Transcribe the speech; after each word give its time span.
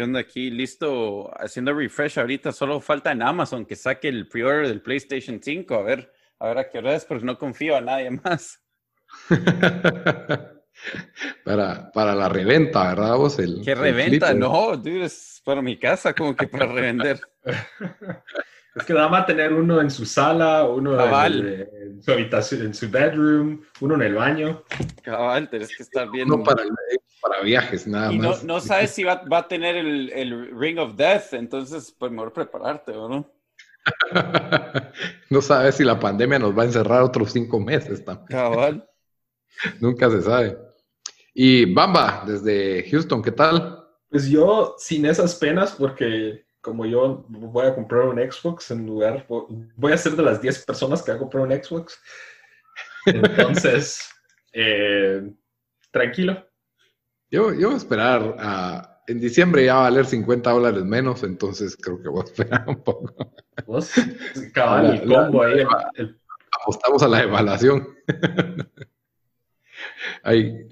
¿Qué 0.00 0.04
onda 0.04 0.20
aquí? 0.20 0.48
Listo, 0.48 1.30
haciendo 1.38 1.74
refresh 1.74 2.18
ahorita. 2.18 2.52
Solo 2.52 2.80
falta 2.80 3.12
en 3.12 3.20
Amazon 3.20 3.66
que 3.66 3.76
saque 3.76 4.08
el 4.08 4.28
pre-order 4.28 4.66
del 4.66 4.80
PlayStation 4.80 5.42
5. 5.42 5.74
A 5.74 5.82
ver, 5.82 6.10
a 6.38 6.48
ver 6.48 6.56
a 6.56 6.70
qué 6.70 6.78
hora 6.78 6.94
es, 6.94 7.04
porque 7.04 7.26
no 7.26 7.36
confío 7.36 7.76
a 7.76 7.82
nadie 7.82 8.10
más. 8.10 8.62
para, 11.44 11.92
para 11.92 12.14
la 12.14 12.30
reventa, 12.30 12.94
¿verdad? 12.94 13.14
Vos 13.18 13.38
el, 13.40 13.60
¿Qué 13.62 13.74
reventa? 13.74 14.32
no, 14.32 14.74
dude, 14.78 15.04
es 15.04 15.42
para 15.44 15.60
mi 15.60 15.78
casa, 15.78 16.14
como 16.14 16.34
que 16.34 16.48
para 16.48 16.64
revender. 16.64 17.20
Es 18.74 18.84
que 18.84 18.94
nada 18.94 19.08
más 19.08 19.26
tener 19.26 19.52
uno 19.52 19.80
en 19.80 19.90
su 19.90 20.06
sala, 20.06 20.64
uno 20.64 20.94
en, 21.24 21.68
en, 21.72 22.02
su 22.02 22.12
habitación, 22.12 22.62
en 22.62 22.74
su 22.74 22.88
bedroom, 22.88 23.62
uno 23.80 23.94
en 23.96 24.02
el 24.02 24.14
baño. 24.14 24.62
Cabal, 25.02 25.50
tienes 25.50 25.76
que 25.76 25.82
estar 25.82 26.08
bien. 26.10 26.28
No 26.28 26.42
para, 26.42 26.62
para 27.20 27.42
viajes, 27.42 27.86
nada 27.86 28.12
y 28.12 28.18
más. 28.18 28.44
No, 28.44 28.54
no 28.54 28.60
sabes 28.60 28.90
si 28.90 29.02
va, 29.02 29.22
va, 29.24 29.38
a 29.38 29.48
tener 29.48 29.76
el, 29.76 30.10
el 30.12 30.56
Ring 30.56 30.78
of 30.78 30.94
Death, 30.94 31.32
entonces 31.32 31.94
pues 31.98 32.12
mejor 32.12 32.32
prepararte, 32.32 32.92
¿o 32.92 33.08
no? 33.08 33.28
no 35.30 35.42
sabes 35.42 35.74
si 35.76 35.84
la 35.84 35.98
pandemia 35.98 36.38
nos 36.38 36.56
va 36.56 36.62
a 36.62 36.66
encerrar 36.66 37.02
otros 37.02 37.32
cinco 37.32 37.58
meses 37.58 38.04
también. 38.04 38.28
Cabal. 38.28 38.88
Nunca 39.80 40.10
se 40.10 40.22
sabe. 40.22 40.58
Y 41.34 41.72
Bamba, 41.72 42.24
desde 42.26 42.88
Houston, 42.90 43.22
¿qué 43.22 43.32
tal? 43.32 43.84
Pues 44.08 44.28
yo 44.28 44.74
sin 44.78 45.06
esas 45.06 45.34
penas, 45.36 45.72
porque 45.72 46.44
como 46.60 46.84
yo 46.86 47.24
voy 47.28 47.66
a 47.66 47.74
comprar 47.74 48.06
un 48.06 48.18
Xbox 48.18 48.70
en 48.70 48.86
lugar, 48.86 49.26
voy 49.76 49.92
a 49.92 49.96
ser 49.96 50.12
de 50.12 50.22
las 50.22 50.40
10 50.40 50.66
personas 50.66 51.02
que 51.02 51.10
va 51.10 51.16
a 51.16 51.20
comprar 51.20 51.44
un 51.44 51.52
Xbox. 51.52 52.00
Entonces, 53.06 54.10
eh, 54.52 55.32
tranquilo. 55.90 56.46
Yo, 57.30 57.52
yo 57.54 57.68
voy 57.68 57.74
a 57.74 57.78
esperar 57.78 58.36
a, 58.38 59.02
en 59.06 59.20
diciembre 59.20 59.64
ya 59.64 59.74
va 59.74 59.80
a 59.80 59.90
valer 59.90 60.06
50 60.06 60.50
dólares 60.50 60.84
menos, 60.84 61.22
entonces 61.22 61.76
creo 61.76 62.02
que 62.02 62.08
voy 62.08 62.22
a 62.22 62.24
esperar 62.24 62.64
un 62.68 62.82
poco. 62.82 63.14
¿Vos? 63.66 63.92
Cabal, 64.52 65.00
el 65.02 65.08
combo 65.08 65.42
ahí. 65.42 65.64
El... 65.94 66.20
Apostamos 66.60 67.02
a 67.02 67.08
la 67.08 67.22
evaluación. 67.22 67.88
ahí, 70.24 70.68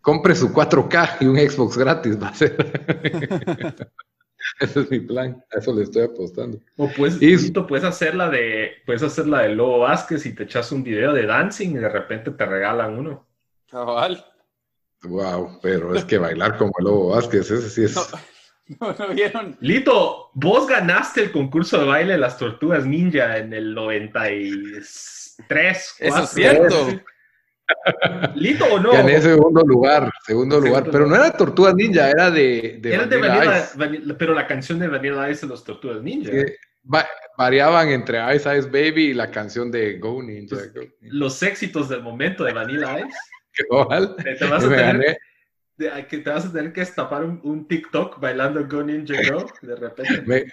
compre 0.00 0.34
su 0.34 0.52
4K 0.52 1.16
y 1.20 1.26
un 1.26 1.36
Xbox 1.36 1.76
gratis 1.76 2.22
va 2.22 2.28
a 2.28 2.34
ser. 2.34 3.88
Ese 4.60 4.80
es 4.80 4.90
mi 4.90 5.00
plan, 5.00 5.44
a 5.54 5.58
eso 5.58 5.74
le 5.74 5.82
estoy 5.82 6.04
apostando. 6.04 6.58
O 6.76 6.88
puedes, 6.88 7.20
y, 7.20 7.50
puedes 7.50 7.84
hacer 7.84 8.14
la 8.14 8.30
de, 8.30 8.72
puedes 8.84 9.02
hacer 9.02 9.26
la 9.26 9.42
de 9.42 9.54
Lobo 9.54 9.80
Vázquez 9.80 10.26
y 10.26 10.34
te 10.34 10.44
echas 10.44 10.72
un 10.72 10.82
video 10.82 11.12
de 11.12 11.26
dancing 11.26 11.70
y 11.70 11.78
de 11.78 11.88
repente 11.88 12.30
te 12.30 12.46
regalan 12.46 12.98
uno. 12.98 13.26
Cabal. 13.70 14.24
Wow, 15.02 15.58
pero 15.62 15.94
es 15.94 16.04
que 16.04 16.18
bailar 16.18 16.56
como 16.56 16.72
el 16.78 16.84
Lobo 16.84 17.10
Vázquez, 17.10 17.50
ese 17.50 17.70
sí 17.70 17.84
es. 17.84 17.94
No, 18.80 18.92
no, 18.98 19.14
vieron. 19.14 19.56
Lito, 19.60 20.32
vos 20.34 20.66
ganaste 20.66 21.22
el 21.22 21.30
concurso 21.30 21.78
de 21.78 21.84
baile 21.84 22.14
de 22.14 22.18
las 22.18 22.36
tortugas 22.36 22.84
ninja 22.84 23.38
en 23.38 23.52
el 23.52 23.72
93. 23.76 25.96
Eso 26.00 26.00
es 26.00 26.30
cierto. 26.30 26.88
¿Lito 28.34 28.64
o 28.66 28.78
no? 28.78 28.92
Gané 28.92 29.20
segundo 29.20 29.62
lugar, 29.62 30.12
segundo 30.24 30.60
lugar. 30.60 30.84
Segundo 30.84 30.92
pero 30.92 31.06
no 31.06 31.14
era 31.16 31.32
Tortugas 31.32 31.74
Ninja, 31.74 32.10
era 32.10 32.30
de. 32.30 32.78
de 32.80 32.94
era 32.94 33.06
Vanilla 33.06 33.16
de 33.16 33.28
Vanilla, 33.28 33.68
Vanilla, 33.74 34.18
pero 34.18 34.34
la 34.34 34.46
canción 34.46 34.78
de 34.78 34.88
Vanilla 34.88 35.30
Ice 35.30 35.46
de 35.46 35.48
los 35.48 35.64
Tortugas 35.64 36.02
Ninja. 36.02 36.30
Va, 36.92 37.06
variaban 37.36 37.88
entre 37.88 38.18
Ice 38.36 38.56
Ice 38.56 38.68
Baby 38.68 39.06
y 39.06 39.14
la 39.14 39.30
canción 39.30 39.70
de 39.70 39.98
Go 39.98 40.22
Ninja. 40.22 40.56
Pues, 40.56 40.74
Go 40.74 40.80
Ninja. 40.80 40.94
Los 41.00 41.42
éxitos 41.42 41.88
del 41.88 42.02
momento 42.02 42.44
de 42.44 42.52
Vanilla 42.52 43.00
Ice. 43.00 43.18
¿Qué? 43.52 43.64
Te 43.64 44.44
vas, 44.44 44.64
a 44.64 44.68
tener, 44.68 45.18
de, 45.78 46.06
que 46.06 46.18
te 46.18 46.30
vas 46.30 46.44
a 46.44 46.52
tener 46.52 46.72
que 46.72 46.80
destapar 46.80 47.24
un, 47.24 47.40
un, 47.42 47.66
TikTok 47.66 48.20
bailando 48.20 48.66
Go 48.68 48.82
Ninja 48.82 49.14
Go 49.30 49.46
de 49.62 49.76
repente. 49.76 50.22
Me, 50.26 50.44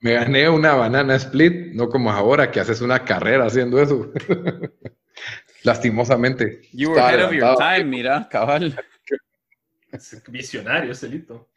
me 0.00 0.12
gané 0.12 0.48
una 0.48 0.74
banana 0.74 1.16
split, 1.16 1.74
no 1.74 1.88
como 1.88 2.10
ahora 2.10 2.50
que 2.50 2.60
haces 2.60 2.80
una 2.80 3.04
carrera 3.04 3.46
haciendo 3.46 3.80
eso. 3.80 4.12
Lastimosamente. 5.64 6.62
You 6.72 6.90
were 6.90 7.00
ahead 7.00 7.22
of 7.22 7.32
your 7.32 7.56
time, 7.56 7.84
mira, 7.84 8.28
cabal. 8.30 8.74
Visionario, 10.28 10.94
Celito. 10.94 11.50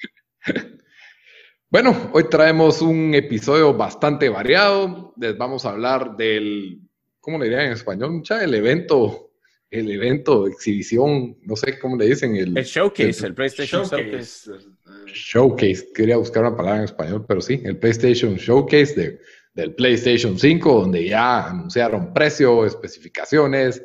Bueno, 1.70 2.10
hoy 2.14 2.26
traemos 2.30 2.82
un 2.82 3.14
episodio 3.14 3.74
bastante 3.74 4.28
variado. 4.28 5.14
Les 5.18 5.38
vamos 5.38 5.66
a 5.66 5.70
hablar 5.70 6.18
del, 6.18 6.82
¿cómo 7.20 7.38
le 7.38 7.46
dirían 7.46 7.68
en 7.68 7.72
español? 7.72 8.12
Mucha, 8.12 8.44
el 8.44 8.54
evento, 8.54 9.32
el 9.70 9.90
evento, 9.90 10.48
exhibición, 10.48 11.38
no 11.44 11.56
sé 11.56 11.80
cómo 11.80 11.96
le 11.96 12.08
dicen. 12.08 12.36
El, 12.36 12.58
el 12.58 12.66
showcase, 12.66 13.20
el, 13.22 13.26
el 13.28 13.34
PlayStation 13.36 13.84
showcase. 13.84 14.52
showcase. 14.52 14.72
Showcase, 15.14 15.94
quería 15.94 16.18
buscar 16.18 16.44
una 16.44 16.58
palabra 16.58 16.80
en 16.80 16.86
español, 16.86 17.26
pero 17.26 17.40
sí, 17.40 17.62
el 17.64 17.78
PlayStation 17.78 18.36
Showcase 18.36 18.96
de, 18.96 19.20
del 19.54 19.74
PlayStation 19.74 20.38
5, 20.38 20.82
donde 20.82 21.08
ya 21.08 21.48
anunciaron 21.50 22.14
precio, 22.14 22.66
especificaciones, 22.66 23.82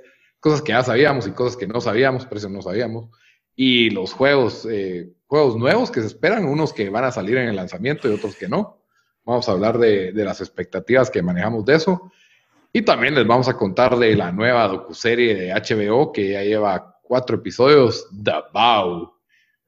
cosas 0.46 0.62
que 0.62 0.70
ya 0.70 0.84
sabíamos 0.84 1.26
y 1.26 1.32
cosas 1.32 1.56
que 1.56 1.66
no 1.66 1.80
sabíamos, 1.80 2.24
precios 2.24 2.52
no 2.52 2.62
sabíamos, 2.62 3.10
y 3.56 3.90
los 3.90 4.12
juegos, 4.12 4.64
eh, 4.70 5.12
juegos 5.26 5.56
nuevos 5.56 5.90
que 5.90 6.00
se 6.00 6.06
esperan, 6.06 6.44
unos 6.44 6.72
que 6.72 6.88
van 6.88 7.02
a 7.02 7.10
salir 7.10 7.36
en 7.38 7.48
el 7.48 7.56
lanzamiento 7.56 8.08
y 8.08 8.12
otros 8.12 8.36
que 8.36 8.48
no. 8.48 8.78
Vamos 9.24 9.48
a 9.48 9.52
hablar 9.52 9.76
de, 9.76 10.12
de 10.12 10.24
las 10.24 10.40
expectativas 10.40 11.10
que 11.10 11.20
manejamos 11.20 11.64
de 11.64 11.74
eso. 11.74 12.12
Y 12.72 12.82
también 12.82 13.16
les 13.16 13.26
vamos 13.26 13.48
a 13.48 13.56
contar 13.56 13.98
de 13.98 14.14
la 14.14 14.30
nueva 14.30 14.68
docuserie 14.68 15.34
de 15.34 15.52
HBO 15.52 16.12
que 16.12 16.30
ya 16.30 16.44
lleva 16.44 16.96
cuatro 17.02 17.38
episodios, 17.38 18.06
The 18.22 18.44
Bow. 18.54 19.14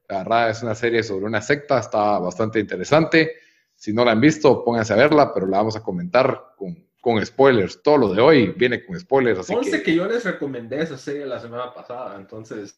La 0.09 0.19
verdad 0.19 0.50
es 0.50 0.62
una 0.62 0.77
serie 0.77 1.03
sobre 1.03 1.27
una 1.27 1.41
secta, 1.41 1.81
está 1.81 2.21
bastante 2.21 2.60
interesante. 2.60 3.33
Si 3.75 3.93
no 3.93 4.05
la 4.05 4.12
han 4.12 4.21
visto, 4.21 4.62
pónganse 4.62 4.93
a 4.93 4.97
verla, 4.97 5.34
pero 5.34 5.49
la 5.49 5.56
vamos 5.56 5.75
a 5.75 5.83
comentar 5.83 6.55
con, 6.56 6.88
con 7.00 7.25
spoilers. 7.25 7.82
Todo 7.82 7.98
lo 7.98 8.14
de 8.14 8.20
hoy 8.20 8.54
viene 8.56 8.84
con 8.84 8.98
spoilers. 8.98 9.41
Así 9.41 9.54
Conste 9.54 9.78
que... 9.78 9.82
que 9.84 9.94
yo 9.94 10.06
les 10.06 10.25
recomendé 10.25 10.82
esa 10.82 10.98
serie 10.98 11.26
la 11.26 11.41
semana 11.41 11.72
pasada, 11.72 12.16
entonces 12.16 12.76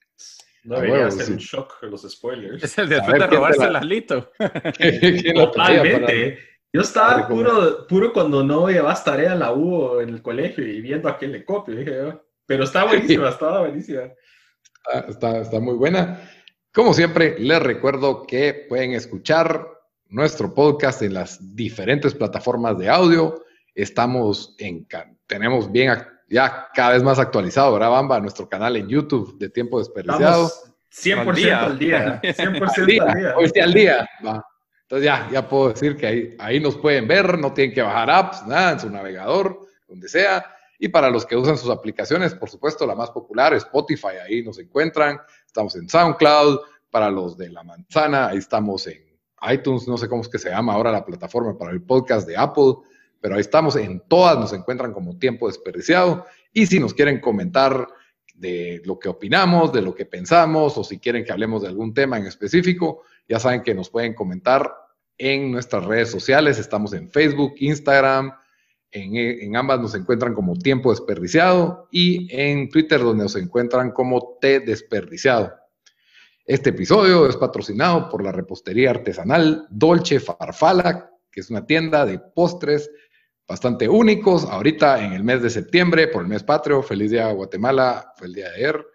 no 0.64 0.76
debería 0.76 0.96
bueno, 0.96 1.10
ser 1.10 1.26
sí. 1.26 1.32
un 1.32 1.38
shock 1.38 1.82
los 1.82 2.02
spoilers. 2.02 2.62
Es 2.62 2.78
el 2.78 2.88
de 2.88 3.00
de 3.00 3.26
robarse 3.26 3.64
el 3.64 3.76
alito. 3.76 4.30
Totalmente. 5.34 6.38
Yo 6.72 6.82
estaba 6.82 7.26
puro, 7.26 7.86
puro 7.88 8.12
cuando 8.12 8.44
no 8.44 8.68
llevas 8.68 9.02
tarea 9.02 9.32
en 9.32 9.40
la 9.40 9.52
U 9.52 9.74
o 9.74 10.00
en 10.00 10.10
el 10.10 10.22
colegio 10.22 10.64
y 10.64 10.80
viendo 10.80 11.08
a 11.08 11.18
quién 11.18 11.32
le 11.32 11.44
copio. 11.44 11.74
Dije, 11.74 12.00
oh". 12.02 12.22
pero 12.46 12.64
está 12.64 12.84
buenísima, 12.84 13.28
está 13.30 13.58
buenísima. 13.58 14.02
Está, 14.86 15.08
está, 15.08 15.38
está 15.40 15.60
muy 15.60 15.74
buena. 15.74 16.30
Como 16.72 16.94
siempre, 16.94 17.36
les 17.38 17.60
recuerdo 17.60 18.24
que 18.24 18.66
pueden 18.68 18.92
escuchar 18.92 19.66
nuestro 20.08 20.54
podcast 20.54 21.02
en 21.02 21.14
las 21.14 21.56
diferentes 21.56 22.14
plataformas 22.14 22.78
de 22.78 22.88
audio. 22.88 23.42
Estamos 23.74 24.54
en, 24.58 24.86
tenemos 25.26 25.70
bien, 25.70 25.92
ya 26.28 26.68
cada 26.74 26.92
vez 26.92 27.02
más 27.02 27.18
actualizado, 27.18 27.72
¿verdad, 27.72 27.90
Bamba? 27.90 28.20
Nuestro 28.20 28.48
canal 28.48 28.76
en 28.76 28.88
YouTube 28.88 29.38
de 29.38 29.48
Tiempo 29.48 29.78
Desperdiciado. 29.78 30.46
Estamos 30.90 31.36
100% 31.36 31.52
al 31.52 31.78
día. 31.78 32.20
100% 32.22 32.78
al 32.78 32.86
día. 32.86 33.02
Al 33.02 33.14
día. 33.14 33.34
Hoy 33.36 33.50
sí 33.52 33.60
al 33.60 33.72
día. 33.72 34.08
Va. 34.24 34.44
Entonces 34.82 35.04
ya, 35.04 35.28
ya 35.30 35.48
puedo 35.48 35.68
decir 35.68 35.96
que 35.96 36.06
ahí, 36.06 36.36
ahí 36.38 36.58
nos 36.58 36.76
pueden 36.76 37.06
ver, 37.06 37.38
no 37.38 37.52
tienen 37.52 37.72
que 37.74 37.82
bajar 37.82 38.10
apps, 38.10 38.44
nada, 38.46 38.72
en 38.72 38.80
su 38.80 38.90
navegador, 38.90 39.60
donde 39.86 40.08
sea. 40.08 40.44
Y 40.80 40.88
para 40.88 41.10
los 41.10 41.26
que 41.26 41.36
usan 41.36 41.56
sus 41.56 41.70
aplicaciones, 41.70 42.34
por 42.34 42.50
supuesto, 42.50 42.86
la 42.86 42.94
más 42.94 43.10
popular, 43.10 43.54
Spotify, 43.54 44.16
ahí 44.24 44.42
nos 44.42 44.58
encuentran. 44.58 45.20
Estamos 45.46 45.76
en 45.76 45.88
SoundCloud. 45.88 46.58
Para 46.90 47.08
los 47.08 47.36
de 47.36 47.50
la 47.50 47.62
manzana, 47.62 48.26
ahí 48.26 48.38
estamos 48.38 48.84
en 48.88 49.10
iTunes, 49.48 49.86
no 49.86 49.96
sé 49.96 50.08
cómo 50.08 50.22
es 50.22 50.28
que 50.28 50.38
se 50.38 50.50
llama 50.50 50.74
ahora 50.74 50.90
la 50.90 51.04
plataforma 51.04 51.56
para 51.56 51.70
el 51.70 51.82
podcast 51.82 52.26
de 52.26 52.36
Apple, 52.36 52.74
pero 53.20 53.34
ahí 53.34 53.40
estamos 53.40 53.76
en 53.76 54.02
todas, 54.08 54.38
nos 54.38 54.52
encuentran 54.52 54.92
como 54.92 55.18
tiempo 55.18 55.46
desperdiciado. 55.46 56.26
Y 56.52 56.66
si 56.66 56.80
nos 56.80 56.94
quieren 56.94 57.20
comentar 57.20 57.86
de 58.34 58.80
lo 58.84 58.98
que 58.98 59.08
opinamos, 59.08 59.72
de 59.72 59.82
lo 59.82 59.94
que 59.94 60.06
pensamos, 60.06 60.76
o 60.78 60.84
si 60.84 60.98
quieren 60.98 61.24
que 61.24 61.32
hablemos 61.32 61.62
de 61.62 61.68
algún 61.68 61.92
tema 61.92 62.16
en 62.18 62.26
específico, 62.26 63.02
ya 63.28 63.38
saben 63.38 63.62
que 63.62 63.74
nos 63.74 63.90
pueden 63.90 64.14
comentar 64.14 64.72
en 65.18 65.52
nuestras 65.52 65.84
redes 65.84 66.10
sociales. 66.10 66.58
Estamos 66.58 66.94
en 66.94 67.10
Facebook, 67.10 67.52
Instagram, 67.58 68.32
en, 68.92 69.54
ambas 69.54 69.80
nos 69.80 69.94
encuentran 69.94 70.34
como 70.34 70.56
Tiempo 70.56 70.90
Desperdiciado 70.90 71.88
y 71.92 72.28
en 72.34 72.68
Twitter 72.68 73.00
donde 73.00 73.24
nos 73.24 73.36
encuentran 73.36 73.92
como 73.92 74.38
T 74.40 74.60
Desperdiciado. 74.60 75.52
Este 76.44 76.70
episodio 76.70 77.28
es 77.28 77.36
patrocinado 77.36 78.08
por 78.08 78.24
la 78.24 78.32
repostería 78.32 78.90
artesanal 78.90 79.66
Dolce 79.70 80.18
Farfala, 80.18 81.10
que 81.30 81.40
es 81.40 81.50
una 81.50 81.66
tienda 81.66 82.04
de 82.04 82.18
postres 82.18 82.90
bastante 83.50 83.88
únicos. 83.88 84.44
Ahorita 84.44 85.04
en 85.04 85.12
el 85.12 85.24
mes 85.24 85.42
de 85.42 85.50
septiembre, 85.50 86.08
por 86.08 86.22
el 86.22 86.28
mes 86.28 86.42
patrio, 86.42 86.82
feliz 86.82 87.10
día 87.10 87.30
Guatemala, 87.32 88.14
fue 88.16 88.28
el 88.28 88.34
día 88.34 88.48
de 88.48 88.54
ayer. 88.54 88.86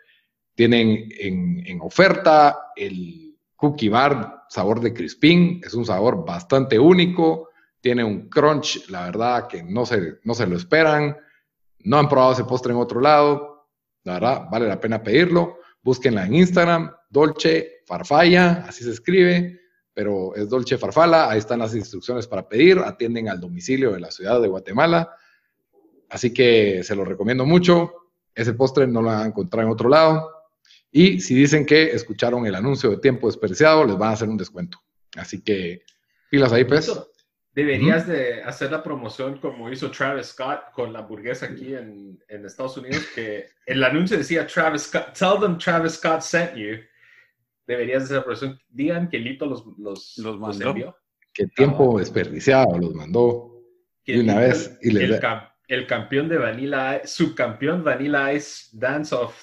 Tienen 0.56 1.10
en, 1.20 1.80
oferta 1.82 2.72
el 2.76 3.36
cookie 3.56 3.90
bar 3.90 4.46
sabor 4.50 4.80
de 4.80 4.94
crispín, 4.94 5.62
es 5.64 5.74
un 5.74 5.86
sabor 5.86 6.26
bastante 6.26 6.80
único 6.80 7.50
tiene 7.86 8.04
un 8.04 8.30
crunch, 8.30 8.90
la 8.90 9.06
verdad 9.06 9.48
que 9.48 9.62
no 9.62 9.86
se, 9.86 10.16
no 10.24 10.34
se 10.34 10.48
lo 10.48 10.58
esperan. 10.58 11.16
No 11.82 12.00
han 12.00 12.10
probado 12.10 12.34
ese 12.34 12.44
postre 12.44 12.74
en 12.74 12.80
otro 12.80 13.00
lado. 13.00 13.70
La 14.06 14.14
verdad, 14.14 14.48
vale 14.50 14.68
la 14.68 14.80
pena 14.80 15.04
pedirlo. 15.04 15.60
Búsquenla 15.84 16.26
en 16.26 16.34
Instagram, 16.34 16.92
Dolce 17.12 17.84
Farfalla, 17.86 18.66
así 18.68 18.84
se 18.84 18.90
escribe, 18.90 19.60
pero 19.96 20.36
es 20.36 20.50
Dolce 20.50 20.78
Farfala. 20.78 21.32
Ahí 21.32 21.40
están 21.40 21.60
las 21.60 21.74
instrucciones 21.74 22.28
para 22.28 22.48
pedir. 22.48 22.80
Atienden 22.80 23.30
al 23.30 23.40
domicilio 23.40 23.94
de 23.94 24.02
la 24.02 24.12
ciudad 24.12 24.42
de 24.42 24.50
Guatemala. 24.50 25.16
Así 26.10 26.34
que 26.34 26.84
se 26.84 26.96
lo 26.96 27.06
recomiendo 27.06 27.46
mucho. 27.46 27.94
Ese 28.36 28.54
postre 28.54 28.86
no 28.86 29.02
lo 29.02 29.08
van 29.08 29.22
a 29.22 29.26
encontrar 29.26 29.66
en 29.66 29.72
otro 29.72 29.88
lado. 29.88 30.30
Y 30.92 31.22
si 31.22 31.34
dicen 31.34 31.66
que 31.66 31.92
escucharon 31.92 32.46
el 32.46 32.56
anuncio 32.56 32.90
de 32.90 32.98
tiempo 32.98 33.28
desperdiciado, 33.28 33.86
les 33.86 33.98
van 33.98 34.10
a 34.10 34.14
hacer 34.14 34.28
un 34.28 34.38
descuento. 34.38 34.80
Así 35.16 35.42
que 35.42 35.84
pilas 36.30 36.52
ahí, 36.52 36.66
pues. 36.66 36.92
Deberías 37.54 38.06
de 38.06 38.44
hacer 38.44 38.70
la 38.72 38.84
promoción 38.84 39.38
como 39.38 39.72
hizo 39.72 39.90
Travis 39.90 40.28
Scott 40.28 40.74
con 40.74 40.92
la 40.92 41.00
hamburguesa 41.00 41.46
aquí 41.46 41.74
en, 41.74 42.22
en, 42.28 42.46
Estados 42.46 42.76
Unidos, 42.76 43.02
que 43.16 43.48
el 43.66 43.82
anuncio 43.82 44.18
decía 44.18 44.46
Travis 44.46 44.84
Scott, 44.84 45.14
tell 45.18 45.40
them 45.40 45.58
Travis 45.58 45.94
Scott 45.94 46.22
sent 46.22 46.54
you. 46.56 46.80
Deberías 47.68 48.04
hacer 48.04 48.18
la 48.18 48.24
promoción. 48.24 48.60
Digan 48.70 49.10
que 49.10 49.20
Lito 49.20 49.46
los, 49.46 49.66
los, 49.78 50.18
los 50.18 50.40
mandó. 50.40 50.70
envió. 50.70 50.96
Qué 51.34 51.48
tiempo 51.48 52.00
desperdiciado 52.00 52.78
los 52.78 52.94
mandó. 52.94 53.62
Y 54.06 54.20
una 54.20 54.40
vez. 54.40 54.78
Y 54.82 54.96
el, 54.96 55.20
el, 55.68 55.88
campeón 55.88 56.30
de 56.30 56.38
Vanilla, 56.38 57.02
subcampeón 57.06 57.84
Vanilla 57.84 58.32
Ice 58.34 58.70
Dance 58.72 59.14
of 59.16 59.36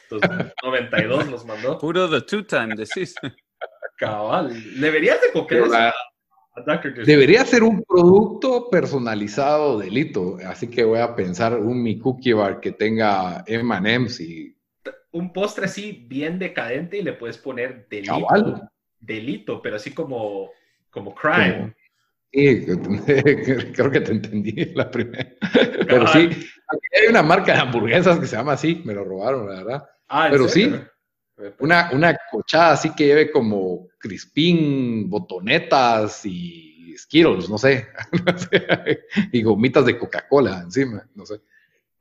92 0.63 1.29
los 1.29 1.45
mandó. 1.45 1.79
Puro 1.81 2.09
the 2.09 2.21
two-time, 2.23 2.75
decís. 2.77 3.15
Cabal. 3.99 4.81
Deberías 4.81 5.21
de 5.21 5.33
copiar 5.33 5.63
eso. 5.63 5.93
Debería 7.07 7.45
ser 7.47 7.63
un 7.63 7.83
producto 7.83 8.69
personalizado 8.69 9.79
delito, 9.79 10.37
así 10.47 10.69
que 10.69 10.85
voy 10.85 10.99
a 10.99 11.15
pensar 11.15 11.59
un 11.59 11.83
mi 11.83 11.99
cookie 11.99 12.35
bar 12.35 12.61
que 12.61 12.73
tenga 12.73 13.43
M&M's 13.47 14.21
y... 14.21 14.55
Un 15.13 15.33
postre 15.33 15.67
así 15.67 16.07
bien 16.09 16.39
decadente 16.39 16.99
y 16.99 17.03
le 17.03 17.13
puedes 17.13 17.39
poner 17.39 17.87
delito. 17.89 18.71
Delito, 18.99 19.61
pero 19.61 19.77
así 19.77 19.93
como, 19.93 20.51
como 20.91 21.15
crime. 21.15 21.75
Sí, 22.33 22.65
creo 23.75 23.91
que 23.91 24.01
te 24.01 24.13
entendí 24.13 24.53
la 24.75 24.91
primera. 24.91 25.29
Pero 25.87 26.07
sí, 26.07 26.31
hay 26.71 27.09
una 27.09 27.23
marca 27.23 27.53
de 27.53 27.61
hamburguesas 27.61 28.19
que 28.19 28.27
se 28.27 28.37
llama 28.37 28.53
así, 28.53 28.81
me 28.85 28.95
lo 28.95 29.05
robaron, 29.05 29.49
la 29.49 29.57
verdad. 29.57 29.89
Ah, 30.09 30.29
pero 30.31 30.49
sí, 30.49 30.73
una, 31.59 31.91
una 31.93 32.17
cochada 32.31 32.73
así 32.73 32.95
que 32.95 33.07
lleve 33.07 33.31
como 33.31 33.89
crispín, 33.99 35.11
botonetas 35.11 36.25
y 36.25 36.95
Skittles, 36.97 37.49
no 37.49 37.59
sé. 37.59 37.89
y 39.33 39.43
gomitas 39.43 39.85
de 39.87 39.99
Coca-Cola 39.99 40.61
encima, 40.61 41.07
no 41.15 41.27
sé. 41.27 41.41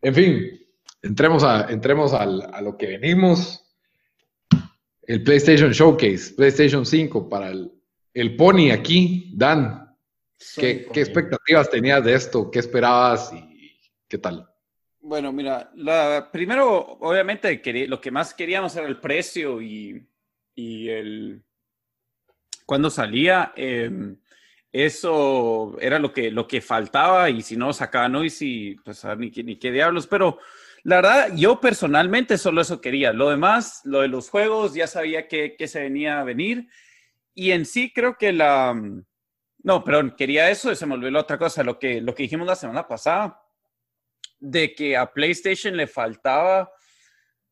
En 0.01 0.15
fin, 0.15 0.60
entremos 1.01 1.43
a, 1.43 1.69
entremos 1.69 2.13
al, 2.13 2.41
a 2.53 2.61
lo 2.61 2.77
que 2.77 2.87
venimos. 2.87 3.65
El 5.01 5.23
PlayStation 5.23 5.71
Showcase, 5.71 6.33
PlayStation 6.35 6.85
5 6.85 7.27
para 7.27 7.49
el, 7.49 7.71
el 8.13 8.35
Pony 8.35 8.71
aquí. 8.71 9.31
Dan, 9.35 9.95
¿qué, 10.55 10.87
¿qué 10.93 11.01
expectativas 11.01 11.69
tenías 11.69 12.03
de 12.03 12.13
esto? 12.13 12.49
¿Qué 12.49 12.59
esperabas 12.59 13.31
y 13.33 13.79
qué 14.07 14.17
tal? 14.17 14.47
Bueno, 14.99 15.31
mira, 15.31 15.71
la, 15.75 16.29
primero, 16.31 16.79
obviamente, 16.99 17.59
lo 17.87 17.99
que 17.99 18.11
más 18.11 18.35
queríamos 18.35 18.75
era 18.75 18.87
el 18.87 18.99
precio 18.99 19.61
y, 19.61 20.07
el 20.55 21.41
cuando 22.65 22.89
salía. 22.89 23.51
Em, 23.55 24.15
eso 24.71 25.75
era 25.81 25.99
lo 25.99 26.13
que, 26.13 26.31
lo 26.31 26.47
que 26.47 26.61
faltaba 26.61 27.29
y 27.29 27.41
si 27.41 27.57
no 27.57 27.73
sacaba 27.73 28.07
Noisy, 28.07 28.69
y 28.69 28.75
pues 28.75 29.03
ni, 29.17 29.29
ni 29.29 29.57
qué 29.57 29.71
diablos, 29.71 30.07
pero 30.07 30.37
la 30.83 30.95
verdad, 30.97 31.31
yo 31.35 31.59
personalmente 31.59 32.37
solo 32.37 32.61
eso 32.61 32.81
quería. 32.81 33.13
Lo 33.13 33.29
demás, 33.29 33.81
lo 33.83 34.01
de 34.01 34.07
los 34.07 34.29
juegos, 34.29 34.73
ya 34.73 34.87
sabía 34.87 35.27
que, 35.27 35.55
que 35.55 35.67
se 35.67 35.81
venía 35.81 36.19
a 36.19 36.23
venir 36.23 36.67
y 37.33 37.51
en 37.51 37.65
sí 37.65 37.91
creo 37.93 38.17
que 38.17 38.31
la... 38.31 38.79
No, 39.63 39.83
perdón, 39.83 40.15
quería 40.17 40.49
eso 40.49 40.71
y 40.71 40.75
se 40.75 40.85
me 40.85 40.95
olvidó 40.95 41.19
otra 41.19 41.37
cosa, 41.37 41.63
lo 41.63 41.77
que, 41.77 42.01
lo 42.01 42.15
que 42.15 42.23
dijimos 42.23 42.47
la 42.47 42.55
semana 42.55 42.87
pasada 42.87 43.39
de 44.39 44.73
que 44.73 44.97
a 44.97 45.13
PlayStation 45.13 45.77
le 45.77 45.85
faltaba 45.85 46.71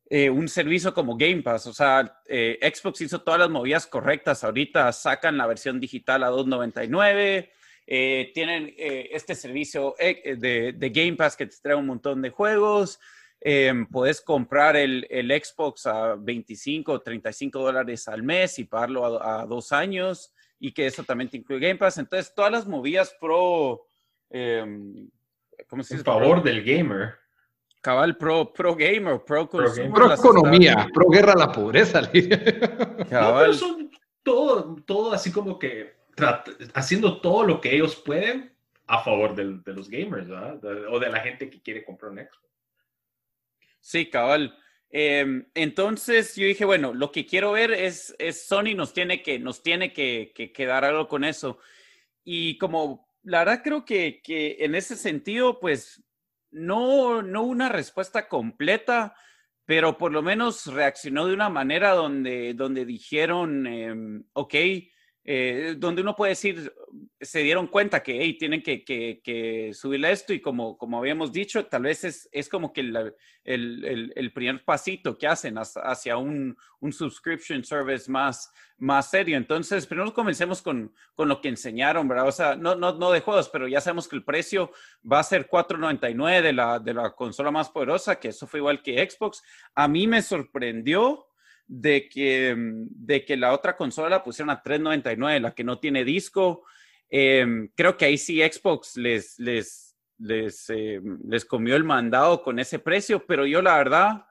eh, 0.10 0.30
un 0.30 0.48
servicio 0.48 0.92
como 0.92 1.16
Game 1.16 1.44
Pass. 1.44 1.68
O 1.68 1.74
sea, 1.74 2.20
eh, 2.26 2.58
Xbox 2.62 3.02
hizo 3.02 3.22
todas 3.22 3.40
las 3.40 3.50
movidas 3.50 3.86
correctas. 3.86 4.44
Ahorita 4.44 4.92
sacan 4.92 5.38
la 5.38 5.46
versión 5.46 5.80
digital 5.80 6.24
a 6.24 6.32
2.99. 6.32 7.52
Eh, 7.92 8.32
tienen 8.34 8.74
este 8.78 9.36
servicio 9.36 9.96
de, 10.00 10.92
Game 10.94 11.16
Pass 11.16 11.36
que 11.36 11.46
te 11.46 11.58
trae 11.62 11.76
un 11.76 11.86
montón 11.86 12.24
de 12.24 12.32
juegos. 12.32 13.00
Puedes 13.92 14.22
comprar 14.22 14.76
el, 14.76 15.08
Xbox 15.10 15.86
a 15.86 16.16
25 16.16 16.92
o 16.92 17.02
35 17.02 17.60
dólares 17.60 18.08
al 18.08 18.24
mes 18.24 18.60
y 18.60 18.66
pagarlo 18.66 19.22
a, 19.24 19.46
dos 19.46 19.72
años 19.72 20.34
y 20.60 20.74
que 20.74 20.88
eso 20.88 21.04
también 21.04 21.30
te 21.30 21.38
incluye 21.38 21.68
Game 21.68 21.80
Pass. 21.80 21.98
Entonces, 21.98 22.34
todas 22.36 22.52
las 22.52 22.68
movidas 22.68 23.16
pro 23.20 23.86
¿cómo 25.68 25.84
se 25.84 25.96
dice? 25.96 26.02
En 26.02 26.06
favor 26.06 26.44
del 26.44 26.64
gamer. 26.64 27.16
Cabal, 27.82 28.18
pro, 28.18 28.52
pro 28.52 28.76
gamer, 28.76 29.24
pro, 29.24 29.50
pro, 29.50 29.72
pro 29.94 30.14
economía, 30.14 30.88
pro 30.94 31.10
guerra 31.10 31.32
a 31.34 31.38
la 31.38 31.52
pobreza. 31.52 32.02
Cabal. 33.10 33.54
son 33.54 33.90
todo, 34.22 34.76
todo 34.86 35.14
así 35.14 35.32
como 35.32 35.58
que 35.58 35.98
haciendo 36.74 37.22
todo 37.22 37.46
lo 37.46 37.62
que 37.62 37.74
ellos 37.74 37.96
pueden 37.96 38.54
a 38.86 39.00
favor 39.02 39.34
de 39.34 39.74
los 39.74 39.90
gamers, 39.90 40.28
¿verdad? 40.28 40.60
O 40.92 41.00
de 41.00 41.10
la 41.10 41.22
gente 41.22 41.50
que 41.50 41.62
quiere 41.62 41.86
comprar 41.86 42.12
un 42.12 42.18
Xbox. 42.18 42.49
Sí, 43.80 44.10
cabal. 44.10 44.58
Em, 44.90 45.46
entonces 45.54 46.36
yo 46.36 46.46
dije, 46.46 46.66
bueno, 46.66 46.94
lo 46.94 47.12
que 47.12 47.26
quiero 47.26 47.52
ver 47.52 47.72
es, 47.72 48.16
es 48.18 48.48
Sony 48.48 48.74
nos 48.76 48.94
tiene 48.94 49.22
que, 49.22 49.40
nos 49.40 49.62
tiene 49.62 49.94
que, 49.94 50.32
que, 50.36 50.52
que 50.52 50.66
dar 50.66 50.86
algo 50.86 51.08
con 51.08 51.24
eso. 51.24 51.60
Y 52.24 52.58
como 52.58 53.08
la 53.24 53.40
verdad 53.40 53.62
creo 53.64 53.86
que, 53.86 54.22
que, 54.24 54.58
en 54.60 54.76
ese 54.76 54.96
sentido, 54.96 55.60
pues 55.60 56.04
no, 56.52 57.22
no 57.22 57.44
una 57.44 57.70
respuesta 57.70 58.28
completa, 58.28 59.16
pero 59.66 59.98
por 59.98 60.12
lo 60.12 60.22
menos 60.22 60.66
reaccionó 60.66 61.28
de 61.28 61.34
una 61.34 61.50
manera 61.50 61.92
donde, 61.92 62.54
donde 62.56 62.86
dijeron, 62.86 63.68
eh, 63.68 64.24
ok, 64.34 64.56
eh, 65.26 65.76
donde 65.78 66.02
uno 66.02 66.16
puede 66.16 66.32
decir, 66.32 66.74
se 67.20 67.40
dieron 67.40 67.68
cuenta 67.68 68.02
que 68.02 68.20
hey, 68.20 68.38
tienen 68.38 68.64
que, 68.64 68.84
que, 68.84 69.72
subirle 69.74 70.12
esto 70.12 70.34
y 70.34 70.42
como, 70.42 70.78
como 70.78 70.98
habíamos 70.98 71.32
dicho, 71.32 71.66
tal 71.66 71.84
vez 71.84 72.04
es, 72.04 72.30
es 72.32 72.48
como 72.48 72.72
que 72.72 72.82
el, 72.82 73.14
el, 73.44 74.14
el, 74.16 74.34
primer 74.34 74.64
pasito 74.64 75.18
que 75.18 75.28
hacen 75.28 75.58
hacia 75.58 76.18
un, 76.18 76.58
un, 76.80 76.94
subscription 76.94 77.64
service 77.64 78.10
más, 78.10 78.52
más 78.78 79.10
serio. 79.10 79.38
Entonces, 79.38 79.86
primero 79.86 80.14
comencemos 80.14 80.62
con, 80.62 80.94
con 81.14 81.28
lo 81.28 81.42
que 81.42 81.50
enseñaron, 81.50 82.08
¿verdad? 82.08 82.28
O 82.28 82.32
sea, 82.32 82.56
no, 82.56 82.76
no, 82.76 82.94
no 82.94 83.12
de 83.12 83.22
juegos, 83.22 83.50
pero 83.50 83.68
ya 83.68 83.82
sabemos 83.82 84.08
que 84.08 84.16
el 84.16 84.24
precio 84.24 84.72
va 85.10 85.20
a 85.20 85.24
ser 85.24 85.50
4.99 85.50 86.42
de 86.42 86.54
la, 86.54 86.80
de 86.80 86.94
la 86.94 87.12
consola 87.12 87.52
más 87.52 87.70
poderosa, 87.70 88.20
que 88.20 88.30
eso 88.30 88.48
fue 88.48 88.62
igual 88.62 88.82
que 88.82 89.08
Xbox. 89.08 89.44
A 89.76 89.88
mí 89.88 90.08
me 90.08 90.22
sorprendió 90.22 91.29
de 91.70 92.10
que, 92.10 92.56
mm, 92.56 92.88
de 92.90 93.24
que 93.24 93.38
la 93.38 93.54
otra 93.54 93.78
consola 93.78 94.10
la 94.10 94.24
pusieron 94.24 94.50
a 94.50 94.62
3.99, 94.62 95.40
la 95.40 95.54
que 95.54 95.64
no 95.64 95.80
tiene 95.80 96.04
disco. 96.04 96.66
Em, 97.10 97.70
creo 97.76 97.96
que 97.96 98.06
ahí 98.06 98.18
sí 98.18 98.42
Xbox 98.42 98.98
les, 98.98 99.38
les, 99.40 99.96
eh, 100.70 101.00
les 101.28 101.46
comió 101.46 101.76
el 101.76 101.84
mandado 101.84 102.42
con 102.42 102.60
ese 102.60 102.80
precio, 102.80 103.26
pero 103.26 103.46
yo 103.46 103.62
la 103.62 103.78
verdad, 103.78 104.26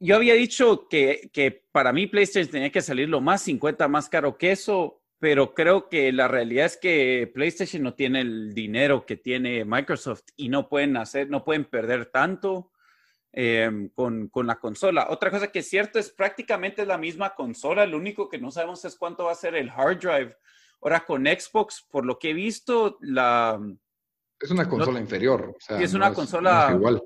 yo 0.00 0.16
había 0.16 0.34
dicho 0.34 0.88
que, 0.88 1.30
que 1.32 1.66
para 1.70 1.92
mí 1.92 2.06
PlayStation 2.06 2.50
tenía 2.50 2.72
que 2.72 2.82
salir 2.82 3.08
lo 3.08 3.20
más 3.20 3.42
50 3.42 3.86
más 3.88 4.08
caro 4.08 4.38
que 4.38 4.52
eso, 4.52 5.02
pero 5.18 5.54
creo 5.54 5.88
que 5.88 6.10
la 6.12 6.28
realidad 6.28 6.66
es 6.66 6.76
que 6.78 7.30
PlayStation 7.34 7.82
no 7.82 7.94
tiene 7.94 8.22
el 8.22 8.54
dinero 8.54 9.06
que 9.06 9.16
tiene 9.16 9.64
Microsoft 9.64 10.24
y 10.36 10.48
no 10.48 10.68
pueden 10.68 10.96
hacer, 10.96 11.28
no 11.28 11.44
pueden 11.44 11.64
perder 11.64 12.06
tanto 12.06 12.70
em, 13.36 13.88
con, 13.88 14.28
con, 14.28 14.46
la 14.46 14.60
consola. 14.60 15.08
Otra 15.10 15.30
cosa 15.30 15.48
que 15.48 15.58
es 15.58 15.68
cierto 15.68 15.98
es 15.98 16.10
prácticamente 16.10 16.86
la 16.86 16.98
misma 16.98 17.34
consola, 17.34 17.84
lo 17.84 17.96
único 17.96 18.28
que 18.28 18.38
no 18.38 18.52
sabemos 18.52 18.84
es 18.84 18.96
cuánto 18.96 19.24
va 19.24 19.32
a 19.32 19.36
ser 19.36 19.56
el 19.56 19.70
hard 19.70 19.98
drive. 19.98 20.36
Ahora 20.80 21.04
con 21.04 21.24
Xbox, 21.24 21.84
por 21.90 22.06
lo 22.06 22.18
que 22.18 22.30
he 22.30 22.34
visto, 22.34 22.98
la... 23.00 23.58
Es 24.38 24.50
una 24.50 24.68
consola 24.68 25.00
inferior. 25.00 25.56
O 25.70 25.74
es 25.74 25.94
una 25.94 26.12
consola 26.12 26.70
igual. 26.74 27.02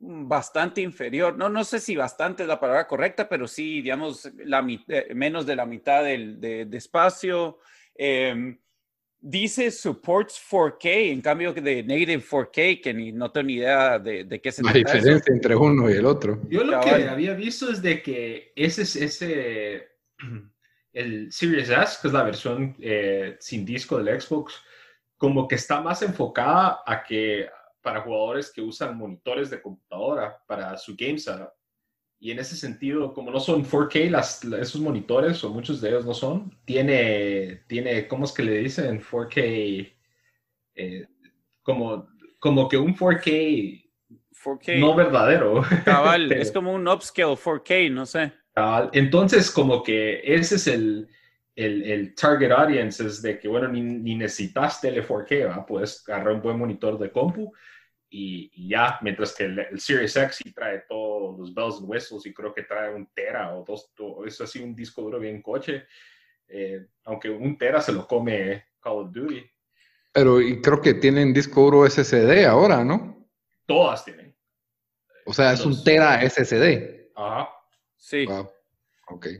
bastante 0.00 0.80
inferior. 0.80 1.36
No, 1.38 1.48
no 1.48 1.64
sé 1.64 1.78
si 1.78 1.96
bastante 1.96 2.42
es 2.42 2.48
la 2.48 2.58
palabra 2.60 2.86
correcta, 2.86 3.28
pero 3.28 3.46
sí, 3.46 3.82
digamos, 3.82 4.30
la, 4.36 4.66
eh, 4.88 5.14
menos 5.14 5.46
de 5.46 5.56
la 5.56 5.64
mitad 5.64 6.02
del, 6.02 6.40
de, 6.40 6.68
espacio. 6.72 7.60
Em, 7.94 8.58
dice 9.20 9.70
supports 9.70 10.40
4K, 10.50 11.12
en 11.12 11.20
cambio 11.20 11.52
de 11.52 11.82
negative 11.82 12.22
4K, 12.22 12.82
que 12.82 12.94
ni, 12.94 13.12
no 13.12 13.30
tengo 13.30 13.46
ni 13.46 13.54
idea 13.54 13.98
de, 13.98 14.24
de 14.24 14.40
qué 14.40 14.52
se 14.52 14.62
trata. 14.62 14.78
La 14.78 14.84
diferencia 14.84 15.32
entre 15.32 15.56
uno 15.56 15.90
y 15.90 15.94
el 15.94 16.06
otro. 16.06 16.40
Yo 16.48 16.64
lo 16.64 16.80
que 16.80 16.90
había 16.90 17.34
visto 17.34 17.70
es 17.70 17.82
de 17.82 18.02
que 18.02 18.52
ese, 18.54 18.82
ese 18.82 19.88
el 20.92 21.32
Series 21.32 21.70
S, 21.70 21.98
que 22.00 22.08
es 22.08 22.14
la 22.14 22.22
versión 22.22 22.76
eh, 22.80 23.36
sin 23.40 23.64
disco 23.64 24.02
del 24.02 24.20
Xbox, 24.20 24.54
como 25.16 25.46
que 25.48 25.56
está 25.56 25.80
más 25.80 26.02
enfocada 26.02 26.82
a 26.86 27.02
que 27.02 27.48
para 27.80 28.02
jugadores 28.02 28.52
que 28.52 28.60
usan 28.60 28.96
monitores 28.96 29.50
de 29.50 29.62
computadora 29.62 30.42
para 30.46 30.76
su 30.76 30.94
game 30.96 31.18
setup. 31.18 31.52
Y 32.20 32.32
en 32.32 32.40
ese 32.40 32.56
sentido, 32.56 33.14
como 33.14 33.30
no 33.30 33.38
son 33.38 33.64
4K 33.64 34.10
las, 34.10 34.42
esos 34.44 34.80
monitores, 34.80 35.42
o 35.44 35.50
muchos 35.50 35.80
de 35.80 35.90
ellos 35.90 36.04
no 36.04 36.14
son, 36.14 36.52
tiene, 36.64 37.62
tiene 37.68 38.08
¿cómo 38.08 38.24
es 38.24 38.32
que 38.32 38.42
le 38.42 38.58
dicen? 38.58 39.00
4K, 39.00 39.92
eh, 40.74 41.06
como, 41.62 42.08
como 42.40 42.68
que 42.68 42.76
un 42.76 42.96
4K, 42.96 43.84
4K 44.44 44.80
no 44.80 44.96
verdadero. 44.96 45.62
Cabal, 45.84 46.32
es 46.32 46.50
como 46.50 46.72
un 46.72 46.88
upscale 46.88 47.34
4K, 47.34 47.92
no 47.92 48.04
sé. 48.04 48.32
Entonces, 48.92 49.50
como 49.50 49.82
que 49.84 50.20
ese 50.24 50.56
es 50.56 50.66
el, 50.66 51.08
el, 51.54 52.14
target 52.14 52.50
audience, 52.50 53.04
es 53.04 53.22
de 53.22 53.38
que, 53.38 53.48
bueno, 53.48 53.68
ni, 53.68 54.14
necesitas 54.16 54.80
tele 54.80 55.06
4K, 55.06 55.66
puedes 55.66 56.08
agarrar 56.08 56.34
un 56.34 56.42
buen 56.42 56.58
monitor 56.58 56.98
de 56.98 57.10
compu 57.10 57.52
y, 58.10 58.68
ya, 58.68 58.98
mientras 59.02 59.34
que 59.34 59.44
el, 59.44 59.80
Series 59.80 60.16
X 60.16 60.36
sí 60.36 60.52
trae 60.52 60.84
todos 60.88 61.38
los 61.38 61.54
bells 61.54 61.76
and 61.76 61.88
whistles 61.88 62.26
y 62.26 62.32
creo 62.32 62.54
que 62.54 62.62
trae 62.62 62.94
un 62.94 63.06
tera 63.14 63.54
o 63.54 63.64
dos, 63.64 63.90
es 64.26 64.40
así 64.40 64.62
un 64.62 64.74
disco 64.74 65.02
duro 65.02 65.18
bien 65.18 65.42
coche, 65.42 65.84
eh, 66.48 66.86
aunque 67.04 67.28
un 67.28 67.58
tera 67.58 67.80
se 67.80 67.92
lo 67.92 68.06
come 68.06 68.64
Call 68.80 68.98
of 68.98 69.12
Duty. 69.12 69.44
Pero 70.12 70.40
y 70.40 70.60
creo 70.62 70.80
que 70.80 70.94
tienen 70.94 71.34
disco 71.34 71.62
duro 71.62 71.88
SSD 71.88 72.46
ahora, 72.46 72.82
¿no? 72.82 73.28
Todas 73.66 74.04
tienen. 74.04 74.34
O 75.26 75.34
sea, 75.34 75.52
es 75.52 75.64
un 75.64 75.84
tera 75.84 76.22
SSD. 76.28 77.10
Ajá. 77.14 77.50
Sí. 77.96 78.26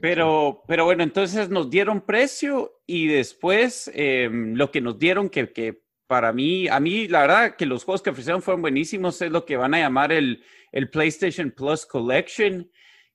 Pero, 0.00 0.62
pero 0.66 0.84
bueno, 0.84 1.02
entonces 1.02 1.48
nos 1.50 1.70
dieron 1.70 2.00
precio 2.00 2.80
y 2.86 3.06
después 3.06 3.90
em, 3.94 4.54
lo 4.54 4.70
que 4.70 4.80
nos 4.80 4.98
dieron, 4.98 5.28
que, 5.28 5.52
que, 5.52 5.82
para 6.08 6.32
mí, 6.32 6.66
a 6.68 6.80
mí 6.80 7.06
la 7.06 7.20
verdad 7.20 7.56
que 7.56 7.66
los 7.66 7.84
juegos 7.84 8.02
que 8.02 8.10
ofrecieron 8.10 8.42
fueron 8.42 8.62
buenísimos, 8.62 9.22
es 9.22 9.30
lo 9.30 9.44
que 9.44 9.58
van 9.58 9.74
a 9.74 9.78
llamar 9.78 10.10
el, 10.10 10.42
el 10.72 10.90
PlayStation 10.90 11.52
Plus 11.52 11.86
Collection, 11.86 12.68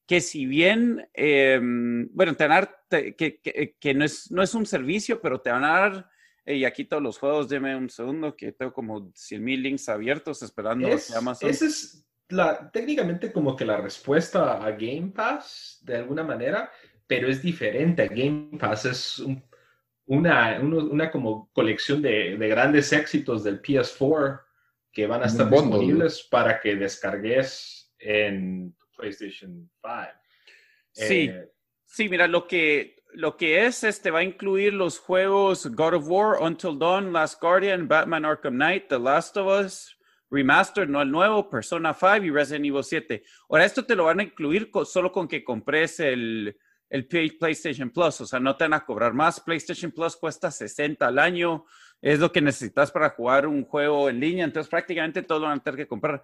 que 0.06 0.22
si 0.22 0.46
bien, 0.46 1.10
em, 1.14 2.08
bueno, 2.14 2.36
te 2.36 2.48
van 2.48 2.52
a 2.52 2.56
dar, 2.62 3.16
que, 3.16 3.16
que, 3.16 3.76
que, 3.80 3.94
no, 3.96 4.06
es, 4.06 4.32
no 4.32 4.44
es 4.44 4.54
un 4.54 4.68
servicio, 4.68 5.20
pero 5.22 5.42
te 5.42 5.50
van 5.50 5.64
a 5.66 5.80
dar, 5.80 6.10
y 6.46 6.66
aquí 6.66 6.86
todos 6.86 7.02
los 7.02 7.18
juegos, 7.18 7.50
deme 7.50 7.76
un 7.76 7.90
segundo, 7.90 8.36
que 8.36 8.52
tengo 8.52 8.72
como 8.72 9.12
100 9.16 9.44
mil 9.44 9.64
links 9.64 9.90
abiertos 9.90 10.44
esperando 10.44 10.88
es, 10.88 11.16
Amazon. 11.16 11.50
Ese 11.50 11.66
es 11.66 12.06
técnicamente 12.72 13.32
como 13.32 13.56
que 13.56 13.66
la 13.66 13.78
respuesta 13.78 14.64
a 14.64 14.72
Game 14.72 15.12
Pass 15.16 15.80
de 15.82 15.98
alguna 15.98 16.24
manera, 16.24 16.72
pero 17.08 17.28
es 17.28 17.42
diferente. 17.42 18.08
Game 18.08 18.58
Pass 18.60 18.86
es 18.86 19.24
una, 20.06 20.60
una, 20.60 21.12
como 21.12 21.50
colección 21.54 22.02
de, 22.02 22.38
de, 22.38 22.48
grandes 22.48 22.92
éxitos 22.92 23.44
del 23.44 23.62
PS4 23.62 24.42
que 24.92 25.08
van 25.08 25.24
a 25.24 25.28
estar 25.28 25.50
disponibles 25.50 26.24
para 26.30 26.60
que 26.60 26.76
descargues 26.76 27.94
en 28.00 28.76
PlayStation 28.98 29.70
5. 29.82 29.98
Sí, 30.92 31.30
eh, 31.32 31.52
sí, 31.86 32.10
mira, 32.10 32.28
lo 32.28 32.48
que, 32.48 32.98
lo 33.14 33.38
que 33.38 33.66
es, 33.66 33.84
este 33.84 34.12
va 34.12 34.20
a 34.20 34.24
incluir 34.24 34.74
los 34.74 35.00
juegos 35.00 35.66
God 35.68 35.96
of 35.96 36.08
War, 36.08 36.42
Until 36.42 36.78
Dawn, 36.78 37.12
Last 37.14 37.42
Guardian, 37.42 37.88
Batman 37.88 38.26
Arkham 38.26 38.56
Knight, 38.56 38.90
The 38.90 39.00
Last 39.00 39.38
of 39.38 39.48
Us, 39.48 39.98
Remastered, 40.30 40.90
no 40.90 41.02
el 41.02 41.12
nuevo, 41.12 41.50
Persona 41.50 41.94
5 41.94 42.26
y 42.26 42.30
Resident 42.32 42.66
Evil 42.66 42.84
7. 42.84 43.24
Ahora, 43.50 43.66
esto 43.66 43.86
te 43.86 43.96
lo 43.96 44.06
van 44.06 44.20
a 44.20 44.24
incluir 44.24 44.70
solo 44.86 45.12
con 45.12 45.28
que 45.28 45.44
compres 45.44 46.00
el, 46.00 46.58
el 46.94 47.08
PlayStation 47.08 47.90
Plus, 47.90 48.22
o 48.22 48.26
sea, 48.28 48.40
no 48.40 48.56
te 48.56 48.66
van 48.66 48.76
a 48.76 48.86
cobrar 48.86 49.14
más. 49.14 49.40
PlayStation 49.40 49.92
Plus 49.92 50.16
cuesta 50.16 50.52
60 50.52 51.08
al 51.08 51.18
año, 51.18 51.66
es 52.00 52.20
lo 52.20 52.32
que 52.32 52.40
necesitas 52.40 52.92
para 52.92 53.10
jugar 53.10 53.48
un 53.48 53.66
juego 53.66 54.10
en 54.10 54.20
línea, 54.20 54.46
entonces 54.46 54.70
prácticamente 54.70 55.24
todo 55.24 55.40
lo 55.40 55.48
van 55.48 55.58
a 55.58 55.64
tener 55.64 55.80
que 55.80 55.88
comprar. 55.88 56.22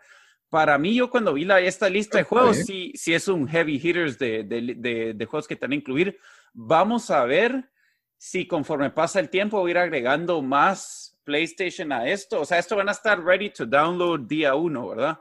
Para 0.48 0.78
mí, 0.78 0.94
yo 0.94 1.10
cuando 1.10 1.34
vi 1.34 1.44
la, 1.44 1.60
esta 1.60 1.90
lista 1.90 2.20
de 2.20 2.24
juegos, 2.24 2.58
sí, 2.58 2.92
sí 2.94 3.16
es 3.16 3.28
un 3.28 3.48
heavy 3.48 3.80
hitters 3.82 4.20
de, 4.20 4.44
de, 4.44 5.14
de, 5.16 5.26
juegos 5.26 5.48
que 5.48 5.56
te 5.56 5.66
van 5.66 5.72
a 5.72 5.76
incluir. 5.76 6.20
Vamos 6.54 7.10
a 7.10 7.26
ver 7.26 7.72
si 8.16 8.48
conforme 8.48 8.92
pasa 8.92 9.20
el 9.20 9.30
tiempo 9.32 9.60
voy 9.60 9.72
a 9.72 9.72
ir 9.72 9.78
agregando 9.80 10.40
más 10.44 11.20
PlayStation 11.24 11.92
a 11.92 12.08
esto? 12.08 12.42
O 12.42 12.46
sea, 12.46 12.60
esto 12.60 12.76
van 12.76 12.90
a 12.90 12.92
estar 12.92 13.24
ready 13.24 13.50
to 13.50 13.66
download 13.66 14.28
día 14.28 14.54
uno, 14.54 14.90
¿verdad? 14.90 15.20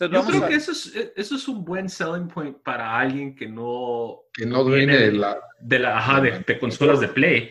Yo 0.00 0.24
creo 0.24 0.48
que 0.48 0.54
eso 0.54 0.72
es, 0.72 0.92
eso 1.14 1.36
es 1.36 1.48
un 1.48 1.64
buen 1.64 1.88
selling 1.88 2.26
point 2.26 2.56
para 2.62 2.98
alguien 2.98 3.34
que 3.34 3.46
no, 3.46 4.22
que 4.32 4.44
no 4.44 4.64
viene 4.64 4.96
de 4.96 5.12
la, 5.12 5.38
de, 5.60 5.78
la, 5.78 5.98
ajá, 5.98 6.20
de, 6.20 6.58
consolas 6.58 7.00
de 7.00 7.08
Play. 7.08 7.50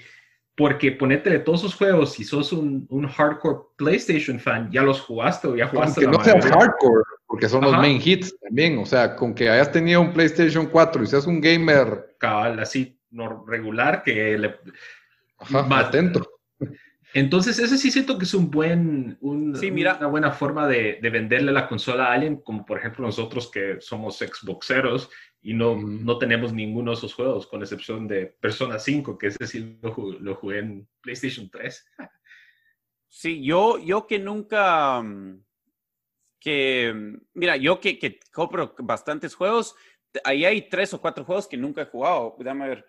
Porque 0.56 0.92
ponete 0.92 1.32
de 1.32 1.40
todos 1.40 1.62
esos 1.62 1.74
juegos, 1.74 2.14
si 2.14 2.24
sos 2.24 2.54
un, 2.54 2.86
un, 2.92 3.08
hardcore 3.08 3.70
PlayStation 3.76 4.40
fan, 4.40 4.70
ya 4.72 4.84
los 4.84 5.02
jugaste 5.02 5.48
o 5.48 5.56
ya 5.56 5.68
jugaste. 5.68 6.02
Que 6.02 6.08
no 6.08 6.24
seas 6.24 6.46
hardcore, 6.46 7.04
porque 7.26 7.50
son 7.50 7.64
los 7.64 7.74
main 7.74 8.00
hits 8.04 8.38
también. 8.40 8.78
O 8.78 8.86
sea, 8.86 9.16
con 9.16 9.34
que 9.34 9.50
hayas 9.50 9.72
tenido 9.72 10.02
un 10.02 10.14
PlayStation 10.14 10.68
4 10.68 11.04
y 11.04 11.08
seas 11.08 11.26
un 11.26 11.42
gamer. 11.42 12.16
Cabal, 12.20 12.60
así, 12.60 13.00
no, 13.10 13.44
regular, 13.48 14.04
que 14.04 14.38
le. 14.38 14.56
Ajá, 15.40 15.64
más, 15.64 15.86
atento. 15.86 16.33
Entonces, 17.14 17.60
ese 17.60 17.78
sí 17.78 17.92
siento 17.92 18.18
que 18.18 18.26
es 18.26 18.34
un 18.34 18.50
buen, 18.50 19.18
una 19.22 20.08
buena 20.08 20.32
forma 20.32 20.68
de, 20.68 20.98
venderle 21.02 21.52
la 21.52 21.68
consola 21.68 22.08
a 22.08 22.14
alguien, 22.14 22.38
como 22.38 22.66
por 22.66 22.80
ejemplo 22.80 23.06
nosotros 23.06 23.52
que 23.52 23.80
somos 23.82 24.18
Xboxeros 24.18 25.10
y 25.42 25.54
no, 25.54 25.76
no 25.76 26.18
tenemos 26.18 26.54
ninguno 26.54 26.92
de 26.92 26.98
esos 26.98 27.14
juegos, 27.14 27.46
con 27.46 27.62
excepción 27.62 28.08
de 28.08 28.26
Persona 28.26 28.80
5, 28.80 29.18
que 29.18 29.28
ese 29.28 29.46
sí 29.46 29.78
lo, 29.82 30.36
jugué 30.36 30.60
en 30.60 30.88
PlayStation 31.02 31.50
3. 31.50 31.86
Sí, 33.08 33.44
yo, 33.44 33.78
yo 33.78 34.08
que 34.08 34.18
nunca, 34.18 35.00
mm, 35.04 35.44
que, 36.40 36.94
mm, 36.96 37.18
mira, 37.36 37.58
yo 37.58 37.80
que, 37.80 38.00
que 38.00 38.20
compro 38.32 38.74
bastantes 38.80 39.36
juegos, 39.36 39.76
ahí 40.24 40.46
hay 40.46 40.68
tres 40.68 40.94
o 40.94 41.02
cuatro 41.02 41.24
juegos 41.24 41.48
que 41.48 41.58
nunca 41.58 41.84
he 41.84 41.86
jugado. 41.86 42.36
Déjame 42.40 42.70
ver. 42.70 42.86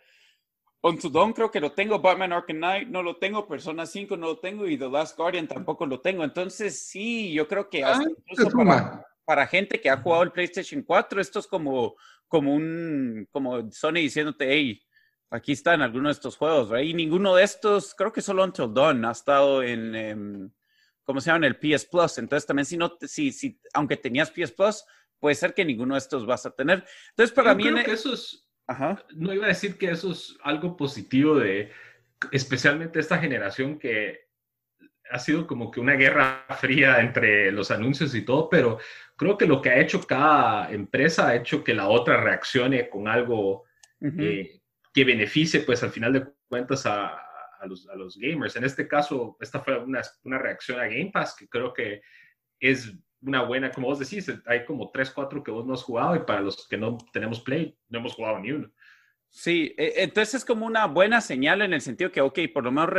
Dawn 1.10 1.32
creo 1.32 1.50
que 1.50 1.60
lo 1.60 1.72
tengo, 1.72 1.98
Batman 1.98 2.34
Arkham 2.34 2.58
Knight 2.58 2.88
no 2.88 3.02
lo 3.02 3.16
tengo, 3.16 3.48
Persona 3.48 3.86
5 3.86 4.16
no 4.18 4.26
lo 4.26 4.38
tengo 4.38 4.66
y 4.68 4.76
The 4.76 4.88
Last 4.88 5.16
Guardian 5.16 5.48
tampoco 5.48 5.86
lo 5.86 6.00
tengo. 6.00 6.24
Entonces 6.24 6.78
sí, 6.78 7.32
yo 7.32 7.48
creo 7.48 7.70
que 7.70 7.82
hasta 7.82 8.04
ah, 8.04 8.12
incluso 8.26 8.58
para, 9.24 9.46
gente 9.46 9.80
que 9.80 9.88
ha 9.88 9.96
jugado 9.96 10.24
el 10.24 10.32
PlayStation 10.32 10.82
4, 10.82 11.20
esto 11.22 11.38
es 11.38 11.46
como, 11.46 11.96
como 12.28 12.54
un, 12.54 13.26
como 13.30 13.70
Sony 13.72 13.94
diciéndote, 13.94 14.46
hey, 14.46 14.82
aquí 15.30 15.52
están 15.52 15.80
algunos 15.80 16.08
de 16.08 16.18
estos 16.18 16.36
juegos, 16.36 16.68
¿verdad? 16.68 16.84
Y 16.84 16.92
ninguno 16.92 17.34
de 17.34 17.44
estos, 17.44 17.94
creo 17.94 18.12
que 18.12 18.20
solo 18.20 18.44
Until 18.44 18.74
Dawn 18.74 19.06
ha 19.06 19.12
estado 19.12 19.62
en, 19.62 19.94
em, 19.94 20.50
¿cómo 21.02 21.22
se 21.22 21.30
llama? 21.30 21.46
En 21.46 21.54
el 21.54 21.58
PS 21.58 21.86
Plus. 21.86 22.18
Entonces 22.18 22.46
también 22.46 22.66
si 22.66 22.76
no, 22.76 22.94
si, 23.00 23.32
si, 23.32 23.58
aunque 23.72 23.96
tenías 23.96 24.30
PS 24.30 24.52
Plus, 24.52 24.84
puede 25.18 25.34
ser 25.34 25.54
que 25.54 25.64
ninguno 25.64 25.94
de 25.94 26.00
estos 26.00 26.26
vas 26.26 26.44
a 26.44 26.50
tener. 26.50 26.84
Entonces 27.08 27.34
para 27.34 27.54
mí... 27.54 27.62
Creo 27.62 27.82
que 27.82 27.92
eso 27.92 28.12
es 28.12 28.44
no 29.14 29.34
iba 29.34 29.44
a 29.44 29.48
decir 29.48 29.76
que 29.76 29.90
eso 29.90 30.12
es 30.12 30.36
algo 30.42 30.76
positivo 30.76 31.36
de 31.36 31.70
especialmente 32.32 33.00
esta 33.00 33.18
generación 33.18 33.78
que 33.78 34.24
ha 35.10 35.18
sido 35.18 35.46
como 35.46 35.70
que 35.70 35.80
una 35.80 35.94
guerra 35.94 36.46
fría 36.58 37.00
entre 37.00 37.52
los 37.52 37.70
anuncios 37.70 38.14
y 38.14 38.22
todo, 38.22 38.48
pero 38.48 38.78
creo 39.16 39.36
que 39.36 39.46
lo 39.46 39.60
que 39.60 39.70
ha 39.70 39.78
hecho 39.78 40.00
cada 40.00 40.72
empresa 40.72 41.28
ha 41.28 41.36
hecho 41.36 41.62
que 41.62 41.74
la 41.74 41.88
otra 41.88 42.20
reaccione 42.20 42.88
con 42.88 43.06
algo 43.06 43.64
que 44.00 45.04
beneficie, 45.04 45.60
pues 45.60 45.82
al 45.82 45.90
final 45.90 46.12
de 46.12 46.26
cuentas, 46.48 46.86
a, 46.86 47.08
a, 47.60 47.66
los, 47.66 47.88
a 47.88 47.96
los 47.96 48.16
gamers. 48.16 48.56
En 48.56 48.64
este 48.64 48.86
caso, 48.86 49.36
esta 49.40 49.60
fue 49.60 49.78
una, 49.78 50.02
una 50.24 50.38
reacción 50.38 50.80
a 50.80 50.84
Game 50.84 51.10
Pass 51.12 51.36
que 51.36 51.48
creo 51.48 51.72
que 51.72 52.02
es 52.60 52.94
una 53.24 53.42
buena, 53.42 53.70
como 53.70 53.88
vos 53.88 53.98
decís, 53.98 54.30
hay 54.46 54.64
como 54.64 54.90
3, 54.90 55.10
4 55.10 55.42
que 55.42 55.50
vos 55.50 55.66
no 55.66 55.74
has 55.74 55.82
jugado 55.82 56.16
y 56.16 56.20
para 56.20 56.40
los 56.40 56.68
que 56.68 56.76
no 56.76 56.98
tenemos 57.12 57.40
Play, 57.40 57.76
no 57.88 57.98
hemos 57.98 58.14
jugado 58.14 58.38
ni 58.38 58.52
uno. 58.52 58.70
Sí, 59.28 59.74
e, 59.76 59.94
entonces 59.96 60.34
es 60.34 60.44
como 60.44 60.66
una 60.66 60.86
buena 60.86 61.20
señal 61.20 61.62
en 61.62 61.72
el 61.72 61.80
sentido 61.80 62.12
que, 62.12 62.20
ok, 62.20 62.38
por 62.52 62.64
lo 62.64 62.70
menos 62.70 62.90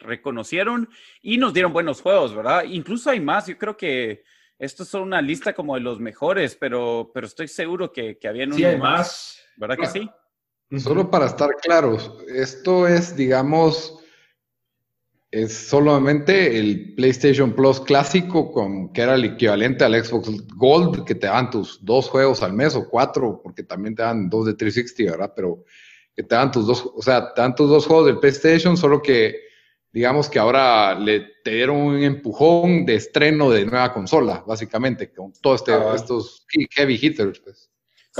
reconocieron 0.00 0.88
y 1.20 1.36
nos 1.36 1.52
dieron 1.52 1.72
buenos 1.72 2.00
juegos, 2.00 2.34
¿verdad? 2.34 2.64
Incluso 2.64 3.10
hay 3.10 3.20
más, 3.20 3.46
yo 3.46 3.58
creo 3.58 3.76
que 3.76 4.22
esto 4.58 4.84
es 4.84 4.94
una 4.94 5.20
lista 5.20 5.52
como 5.52 5.74
de 5.74 5.80
los 5.80 6.00
mejores, 6.00 6.56
pero, 6.56 7.10
pero 7.12 7.26
estoy 7.26 7.48
seguro 7.48 7.92
que, 7.92 8.18
que 8.18 8.28
habían 8.28 8.52
sí, 8.52 8.64
hay 8.64 8.78
más. 8.78 9.42
¿Verdad 9.56 9.76
que 9.76 9.86
sí? 9.86 10.10
Solo 10.78 11.10
para 11.10 11.26
estar 11.26 11.50
claros, 11.62 12.18
esto 12.28 12.88
es, 12.88 13.14
digamos, 13.14 14.02
es 15.42 15.52
solamente 15.52 16.58
el 16.58 16.94
PlayStation 16.94 17.52
Plus 17.52 17.80
clásico, 17.80 18.50
con, 18.52 18.90
que 18.92 19.02
era 19.02 19.16
el 19.16 19.24
equivalente 19.24 19.84
al 19.84 20.02
Xbox 20.02 20.30
Gold, 20.56 21.04
que 21.04 21.14
te 21.14 21.26
dan 21.26 21.50
tus 21.50 21.84
dos 21.84 22.08
juegos 22.08 22.42
al 22.42 22.54
mes 22.54 22.74
o 22.74 22.88
cuatro, 22.88 23.40
porque 23.42 23.62
también 23.62 23.94
te 23.94 24.02
dan 24.02 24.30
dos 24.30 24.46
de 24.46 24.54
360, 24.54 25.12
¿verdad? 25.12 25.34
Pero 25.36 25.64
que 26.14 26.22
te 26.22 26.34
dan 26.34 26.50
tus 26.50 26.66
dos, 26.66 26.90
o 26.94 27.02
sea, 27.02 27.34
te 27.34 27.42
dan 27.42 27.54
tus 27.54 27.68
dos 27.68 27.86
juegos 27.86 28.06
del 28.06 28.18
PlayStation, 28.18 28.78
solo 28.78 29.02
que 29.02 29.40
digamos 29.92 30.30
que 30.30 30.38
ahora 30.38 30.98
le 30.98 31.26
te 31.44 31.50
dieron 31.50 31.76
un 31.76 32.02
empujón 32.02 32.86
de 32.86 32.94
estreno 32.94 33.50
de 33.50 33.66
nueva 33.66 33.92
consola, 33.92 34.42
básicamente, 34.46 35.12
con 35.12 35.34
todos 35.34 35.60
este, 35.60 35.72
ah, 35.74 35.92
estos 35.94 36.46
heavy 36.74 36.98
hitters, 37.00 37.40
pues. 37.40 37.70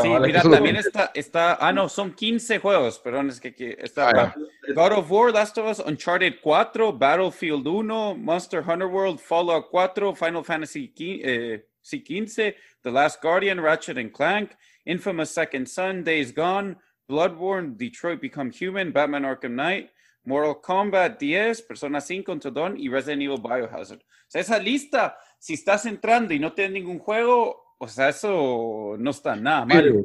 Sí, 0.03 0.09
mira, 0.09 0.43
también 0.43 0.77
está, 0.77 1.11
está, 1.15 1.55
ah, 1.61 1.73
no, 1.73 1.89
son 1.89 2.13
15 2.13 2.59
juegos, 2.59 2.99
perdón, 2.99 3.31
es 3.31 3.41
que, 3.41 3.77
está 3.81 4.11
ah, 4.11 4.35
God 4.75 4.93
of 4.93 5.11
War, 5.11 5.33
Last 5.33 5.57
of 5.57 5.67
Us, 5.71 5.79
Uncharted 5.81 6.41
4, 6.43 6.93
Battlefield 6.93 7.67
1, 7.67 8.15
Monster 8.17 8.63
Hunter 8.63 8.89
World, 8.89 9.21
Fallout 9.21 9.71
4, 9.71 10.15
Final 10.15 10.45
Fantasy 10.45 10.89
15, 10.89 11.23
eh, 11.25 12.55
The 12.83 12.91
Last 12.91 13.23
Guardian, 13.23 13.61
Ratchet 13.61 13.97
and 13.97 14.13
Clank, 14.13 14.57
Infamous 14.85 15.31
Second 15.31 15.67
Son, 15.67 16.05
Days 16.05 16.31
Gone, 16.31 16.77
Bloodborne, 17.09 17.77
Detroit 17.77 18.21
Become 18.21 18.51
Human, 18.51 18.93
Batman 18.93 19.25
Arkham 19.25 19.55
Knight, 19.55 19.91
Mortal 20.27 20.61
Kombat 20.61 21.19
10, 21.19 21.63
Persona 21.63 22.01
5 22.01 22.33
Until 22.33 22.51
Dawn 22.51 22.77
y 22.77 22.89
Resident 22.89 23.23
Evil 23.23 23.41
Biohazard. 23.41 24.01
O 24.01 24.29
sea, 24.29 24.41
esa 24.41 24.59
lista, 24.59 25.17
si 25.39 25.55
estás 25.55 25.87
entrando 25.87 26.35
y 26.35 26.39
no 26.39 26.53
tienes 26.53 26.73
ningún 26.73 26.99
juego, 26.99 27.66
o 27.79 27.89
sea, 27.89 28.09
eso 28.09 28.97
no 28.99 29.11
está 29.11 29.37
nada 29.37 29.65
mal. 29.67 30.05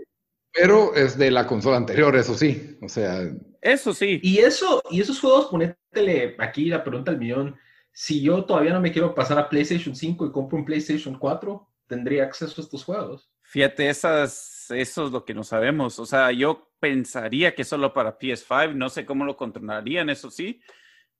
Pero, 0.53 0.93
es 0.95 1.17
de 1.17 1.31
la 1.31 1.47
consola 1.47 1.77
anterior, 1.77 2.15
eso 2.15 2.35
sí. 2.35 2.77
O 2.81 2.89
sea. 2.89 3.21
Eso 3.61 3.93
sí. 3.93 4.19
Y 4.21 4.39
eso, 4.39 4.83
y 4.89 4.99
esos 4.99 5.19
juegos, 5.19 5.45
ponétele 5.45 6.35
aquí 6.39 6.65
la 6.65 6.83
pregunta 6.83 7.11
al 7.11 7.17
millón. 7.17 7.55
Si 7.93 8.21
yo 8.21 8.43
todavía 8.45 8.73
no 8.73 8.81
me 8.81 8.91
quiero 8.91 9.15
pasar 9.15 9.37
a 9.37 9.47
PlayStation 9.47 9.95
5 9.95 10.25
y 10.25 10.31
compro 10.31 10.57
un 10.57 10.65
PlayStation 10.65 11.17
4, 11.17 11.67
¿tendría 11.87 12.23
acceso 12.23 12.59
a 12.59 12.63
estos 12.63 12.83
juegos? 12.83 13.29
Fíjate, 13.43 13.89
esas, 13.89 14.71
eso 14.71 15.05
es 15.05 15.11
lo 15.11 15.23
que 15.23 15.33
no 15.33 15.43
sabemos. 15.43 15.99
O 15.99 16.05
sea, 16.05 16.31
yo 16.31 16.71
pensaría 16.79 17.53
que 17.53 17.63
solo 17.63 17.93
para 17.93 18.17
PS5, 18.17 18.75
no 18.75 18.89
sé 18.89 19.05
cómo 19.05 19.23
lo 19.23 19.37
controlarían, 19.37 20.09
eso 20.09 20.29
sí. 20.29 20.61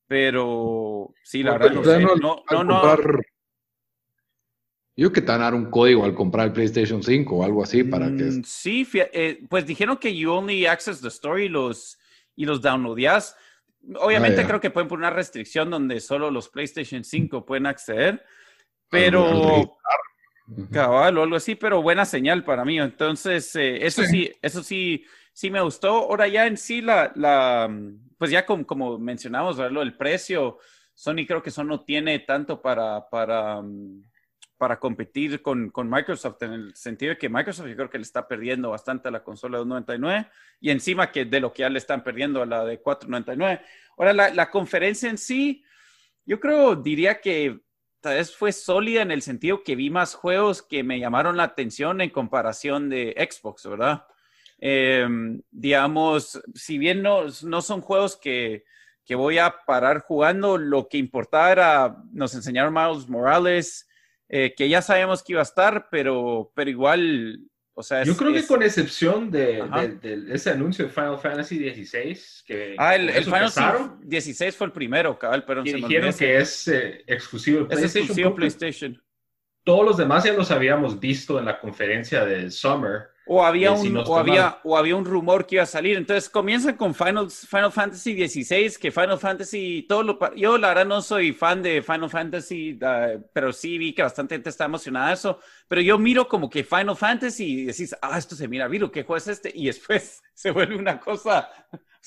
Pero 0.08 1.13
sí, 1.24 1.43
la 1.43 1.58
verdad, 1.58 1.72
no, 1.72 2.15
no, 2.15 2.43
no, 2.51 2.63
no, 2.63 2.98
yo 4.95 5.12
que 5.12 5.21
te 5.21 5.27
van 5.27 5.41
a 5.41 5.45
dar 5.45 5.55
un 5.55 5.69
código 5.69 6.03
al 6.03 6.13
comprar 6.13 6.48
el 6.48 6.53
PlayStation 6.53 7.01
5 7.01 7.36
o 7.36 7.43
algo 7.43 7.63
así 7.63 7.83
para 7.83 8.07
que... 8.07 8.24
Mm, 8.24 8.43
sí, 8.43 8.88
eh, 8.93 9.43
pues 9.50 9.65
dijeron 9.65 9.98
que 9.98 10.15
you 10.15 10.31
only 10.31 10.65
access 10.65 11.01
the 11.01 11.07
story 11.07 11.45
y 11.45 11.50
los, 11.50 11.98
y 12.36 12.45
los 12.45 12.62
downloadas. 12.62 13.36
Obviamente 13.95 14.41
ah, 14.41 14.48
creo 14.48 14.62
que 14.62 14.69
pueden 14.69 14.88
poner 14.88 15.07
una 15.07 15.15
restricción 15.15 15.69
donde 15.69 16.00
solo 16.00 16.29
los 16.29 16.50
PlayStation 16.50 17.03
5 17.03 17.45
pueden 17.45 17.65
acceder, 17.65 18.24
pero... 18.89 19.77
Cabal 20.69 21.17
o 21.17 21.24
algo 21.24 21.38
así, 21.38 21.55
pero 21.55 21.81
buena 21.81 22.03
señal 22.03 22.43
para 22.43 22.65
mí. 22.65 22.77
Entonces, 22.77 23.55
eh, 23.55 23.86
eso 23.86 24.03
sí. 24.03 24.29
eso 24.41 24.62
sí, 24.63 25.05
sí 25.31 25.50
me 25.50 25.62
gustó. 25.62 25.89
Ahora 25.89 26.27
ya 26.27 26.45
en 26.45 26.57
sí, 26.57 26.81
la, 26.81 27.12
la 27.15 27.74
pues 28.17 28.31
ya 28.31 28.45
como, 28.45 28.65
como 28.65 29.00
mencionamos, 29.00 29.57
el 29.59 29.98
precio, 29.98 30.59
Sony 30.94 31.25
creo 31.25 31.42
que 31.42 31.50
eso 31.50 31.63
no 31.63 31.83
tiene 31.83 32.20
tanto 32.20 32.61
para, 32.61 33.09
para, 33.09 33.61
mm, 33.61 34.03
para 34.61 34.79
competir 34.79 35.41
con, 35.41 35.71
con, 35.71 35.89
Microsoft, 35.89 36.43
en 36.43 36.53
el 36.53 36.75
sentido 36.75 37.09
de 37.09 37.17
que 37.17 37.29
Microsoft 37.29 37.65
yo 37.65 37.75
creo 37.75 37.89
que 37.89 37.97
le 37.97 38.03
está 38.03 38.27
perdiendo 38.27 38.69
bastante 38.69 39.07
a 39.07 39.11
la 39.11 39.24
consola 39.24 39.57
de 39.57 39.65
299 39.65 40.29
y 40.59 40.69
encima 40.69 41.11
que 41.11 41.25
de 41.25 41.39
lo 41.39 41.51
que 41.51 41.61
ya 41.61 41.69
le 41.71 41.79
están 41.79 42.03
perdiendo 42.03 42.43
a 42.43 42.45
la 42.45 42.63
de 42.63 42.79
499. 42.79 43.65
Ahora, 43.97 44.13
la, 44.13 44.29
la 44.29 44.51
conferencia 44.51 45.09
en 45.09 45.17
sí, 45.17 45.63
yo 46.27 46.39
creo, 46.39 46.75
diría 46.75 47.21
que 47.21 47.59
tal 48.01 48.17
vez 48.17 48.35
fue 48.35 48.51
sólida 48.51 49.01
en 49.01 49.09
el 49.09 49.24
sentido 49.24 49.63
que 49.63 49.75
vi 49.75 49.89
más 49.89 50.13
juegos 50.13 50.61
que 50.61 50.83
me 50.83 51.00
llamaron 51.00 51.37
la 51.37 51.43
atención 51.45 52.00
en 52.00 52.11
comparación 52.11 52.87
de 52.87 53.15
Xbox, 53.17 53.67
¿verdad? 53.67 54.05
Em, 54.59 55.41
digamos, 55.50 56.39
si 56.53 56.77
bien 56.77 57.01
no, 57.01 57.24
no 57.41 57.63
son 57.63 57.81
juegos 57.81 58.15
que, 58.15 58.65
que 59.05 59.15
voy 59.15 59.39
a 59.39 59.55
parar 59.65 60.01
jugando, 60.01 60.59
lo 60.59 60.87
que 60.87 61.00
importaba 61.00 61.51
era, 61.51 61.97
nos 62.11 62.35
enseñaron 62.35 62.75
Miles 62.75 63.09
Morales, 63.09 63.87
eh, 64.33 64.53
que 64.55 64.70
ya 64.70 64.81
sabemos 64.81 65.22
que 65.22 65.33
iba 65.33 65.41
a 65.41 65.44
estar, 65.44 65.89
pero, 65.91 66.53
pero 66.55 66.70
igual, 66.70 67.37
o 67.74 67.83
sea... 67.83 68.03
Yo 68.03 68.15
creo 68.15 68.31
que 68.31 68.48
con 68.48 68.63
excepción 68.63 69.29
de, 69.29 69.61
ese 70.31 70.51
anuncio 70.51 70.85
de 70.85 70.91
Final 70.91 71.20
Fantasy 71.20 71.57
XVI, 71.57 72.17
que... 72.46 72.75
Ah, 72.77 72.96
el, 72.96 73.11
Final 73.25 73.51
Fantasy 73.51 74.33
XVI 74.33 74.51
fue 74.53 74.67
el 74.67 74.74
primero, 74.74 75.20
cabal, 75.20 75.44
pero... 75.46 75.65
se 75.65 75.74
dijeron 75.74 76.13
que 76.13 76.37
es 76.37 76.65
eh, 76.70 77.03
exclusivo 77.07 77.59
de 77.59 77.65
PlayStation. 77.65 77.89
Es 77.89 77.96
exclusivo 77.98 78.33
PlayStation. 78.33 79.03
Todos 79.65 79.85
los 79.85 79.98
demás 79.98 80.24
ya 80.24 80.31
los 80.31 80.50
habíamos 80.50 80.98
visto 80.98 81.37
en 81.37 81.44
la 81.44 81.59
conferencia 81.59 82.24
de 82.24 82.50
Summer. 82.51 83.09
O 83.27 83.46
había, 83.46 83.72
un, 83.72 83.96
o, 83.98 84.18
había, 84.18 84.60
o 84.64 84.75
había 84.75 84.96
un 84.96 85.05
rumor 85.05 85.46
que 85.46 85.55
iba 85.55 85.64
a 85.64 85.68
salir. 85.68 85.96
Entonces 85.96 86.29
comienzan 86.29 86.75
con 86.75 86.96
Final, 86.96 87.29
Final 87.29 87.72
Fantasy 87.72 88.27
XVI, 88.27 88.74
que 88.79 88.92
Final 88.92 89.20
Fantasy, 89.20 89.86
todo 89.88 90.03
lo, 90.03 90.36
yo 90.36 90.57
la 90.57 90.70
verdad 90.70 90.86
no 90.86 91.01
soy 91.01 91.31
fan 91.31 91.62
de 91.62 91.81
Final 91.81 92.10
Fantasy, 92.10 92.79
pero 93.31 93.53
sí 93.53 93.77
vi 93.77 93.94
que 93.94 94.01
bastante 94.01 94.36
gente 94.36 94.50
está 94.50 94.66
emocionada 94.66 95.10
de 95.10 95.14
eso. 95.14 95.40
Pero 95.68 95.81
yo 95.81 96.00
miro 96.00 96.27
como 96.27 96.50
que 96.50 96.64
Final 96.64 96.98
Fantasy 96.98 97.62
y 97.62 97.66
decís, 97.66 97.96
ah, 98.01 98.18
esto 98.18 98.36
se 98.36 98.48
mira, 98.48 98.68
Viro, 98.68 98.92
¿qué 98.92 99.03
juego 99.03 99.18
es 99.18 99.27
este? 99.27 99.51
Y 99.53 99.68
después 99.68 100.22
se 100.34 100.51
vuelve 100.51 100.75
una 100.75 101.00
cosa... 101.00 101.50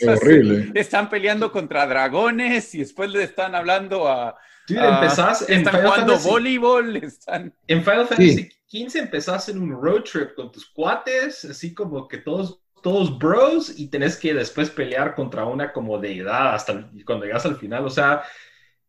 horrible. 0.07 0.73
están 0.75 1.09
peleando 1.09 1.53
contra 1.53 1.87
dragones 1.87 2.75
y 2.75 2.79
después 2.79 3.11
le 3.11 3.23
están 3.23 3.55
hablando 3.55 4.09
a... 4.09 4.37
Sí, 4.67 4.77
empezás 4.77 5.49
en 5.49 5.59
están 5.59 5.83
jugando 5.83 6.19
voleibol, 6.19 6.97
están... 6.97 7.55
En 7.67 7.83
Final 7.83 8.07
Fantasy 8.07 8.51
15 8.67 8.99
empezás 8.99 9.49
en 9.49 9.61
un 9.61 9.71
road 9.71 10.03
trip 10.03 10.35
con 10.35 10.51
tus 10.51 10.67
cuates, 10.67 11.45
así 11.45 11.75
como 11.75 12.09
que 12.09 12.19
todos, 12.19 12.61
todos 12.83 13.19
bros, 13.19 13.79
y 13.79 13.89
tenés 13.89 14.17
que 14.17 14.35
después 14.35 14.71
pelear 14.71 15.15
contra 15.15 15.45
una 15.45 15.73
como 15.73 15.99
deidad 15.99 16.55
hasta 16.55 16.91
cuando 17.05 17.27
llegas 17.27 17.47
al 17.47 17.57
final. 17.57 17.85
O 17.85 17.91
sea, 17.91 18.23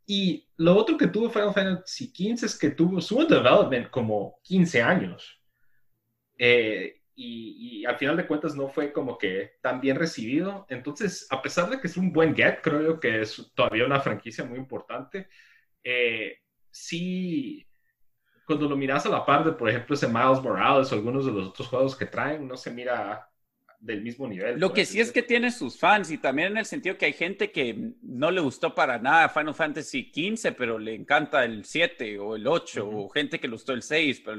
y 0.06 0.48
lo 0.58 0.76
otro 0.76 0.98
que 0.98 1.08
tuvo 1.08 1.30
Final 1.30 1.54
Fantasy 1.54 2.12
15 2.12 2.46
es 2.46 2.58
que 2.58 2.70
tuvo 2.72 3.02
su 3.02 3.28
development 3.28 3.90
como 3.90 4.40
15 4.44 4.82
años. 4.82 5.42
Eh, 6.38 7.02
y, 7.16 7.86
al 7.86 7.98
final 7.98 8.18
de 8.18 8.28
cuentas 8.28 8.56
no 8.56 8.68
fue 8.68 8.92
como 8.92 9.18
que 9.18 9.54
tan 9.62 9.80
bien 9.80 9.98
recibido. 9.98 10.66
Entonces, 10.70 11.28
a 11.30 11.42
pesar 11.42 11.70
de 11.70 11.80
que 11.80 11.88
es 11.88 11.98
un 11.98 12.12
buen 12.12 12.36
get, 12.36 12.62
creo 12.62 13.00
que 13.00 13.22
es 13.22 13.52
todavía 13.56 13.86
una 13.86 14.02
franquicia 14.02 14.44
muy 14.44 14.58
importante. 14.60 15.28
Eh, 15.86 16.40
sí, 16.72 17.64
cuando 18.48 18.68
lo 18.68 18.76
miras 18.76 19.06
a 19.06 19.10
la 19.10 19.26
par 19.26 19.46
de, 19.46 19.52
por 19.52 19.70
ejemplo, 19.70 19.96
ese 19.96 20.08
Miles 20.08 20.42
Morales 20.42 20.92
o 20.92 20.96
algunos 20.96 21.26
de 21.26 21.32
los 21.32 21.48
otros 21.50 21.68
juegos 21.68 21.96
que 21.96 22.08
traen, 22.08 22.48
no 22.48 22.58
se 22.58 22.72
mira 22.72 23.30
del 23.80 24.02
mismo 24.02 24.28
nivel. 24.28 24.60
Lo 24.60 24.74
que 24.74 24.84
sí 24.84 25.00
es 25.00 25.12
que 25.12 25.22
tiene 25.22 25.52
sus 25.52 25.78
fans 25.78 26.10
y 26.10 26.18
también 26.18 26.54
en 26.54 26.58
el 26.58 26.66
sentido 26.66 26.98
que 26.98 27.06
hay 27.06 27.14
gente 27.14 27.52
que 27.52 27.94
no 28.02 28.32
le 28.32 28.42
gustó 28.42 28.74
para 28.74 28.98
nada 28.98 29.30
Final 29.30 29.54
Fantasy 29.54 30.12
XV, 30.12 30.56
pero 30.58 30.80
le 30.80 30.96
encanta 30.96 31.46
el 31.46 31.66
7 31.66 32.18
o 32.18 32.36
el 32.36 32.48
8, 32.48 32.90
o 32.90 33.10
gente 33.10 33.40
que 33.40 33.48
le 33.48 33.54
gustó 33.54 33.74
el 33.74 33.84
6, 33.84 34.24
pero 34.26 34.38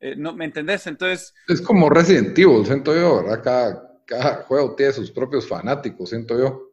eh, 0.00 0.14
no, 0.14 0.34
¿me 0.34 0.44
entendés? 0.44 0.86
Entonces... 0.86 1.34
Es 1.48 1.62
como 1.62 1.88
Resident 1.88 2.38
Evil, 2.38 2.66
siento 2.66 2.94
yo, 2.94 3.22
¿verdad? 3.22 3.42
Cada, 3.42 4.00
cada 4.04 4.34
juego 4.42 4.74
tiene 4.74 4.92
sus 4.92 5.10
propios 5.10 5.48
fanáticos, 5.48 6.10
siento 6.10 6.38
yo. 6.38 6.66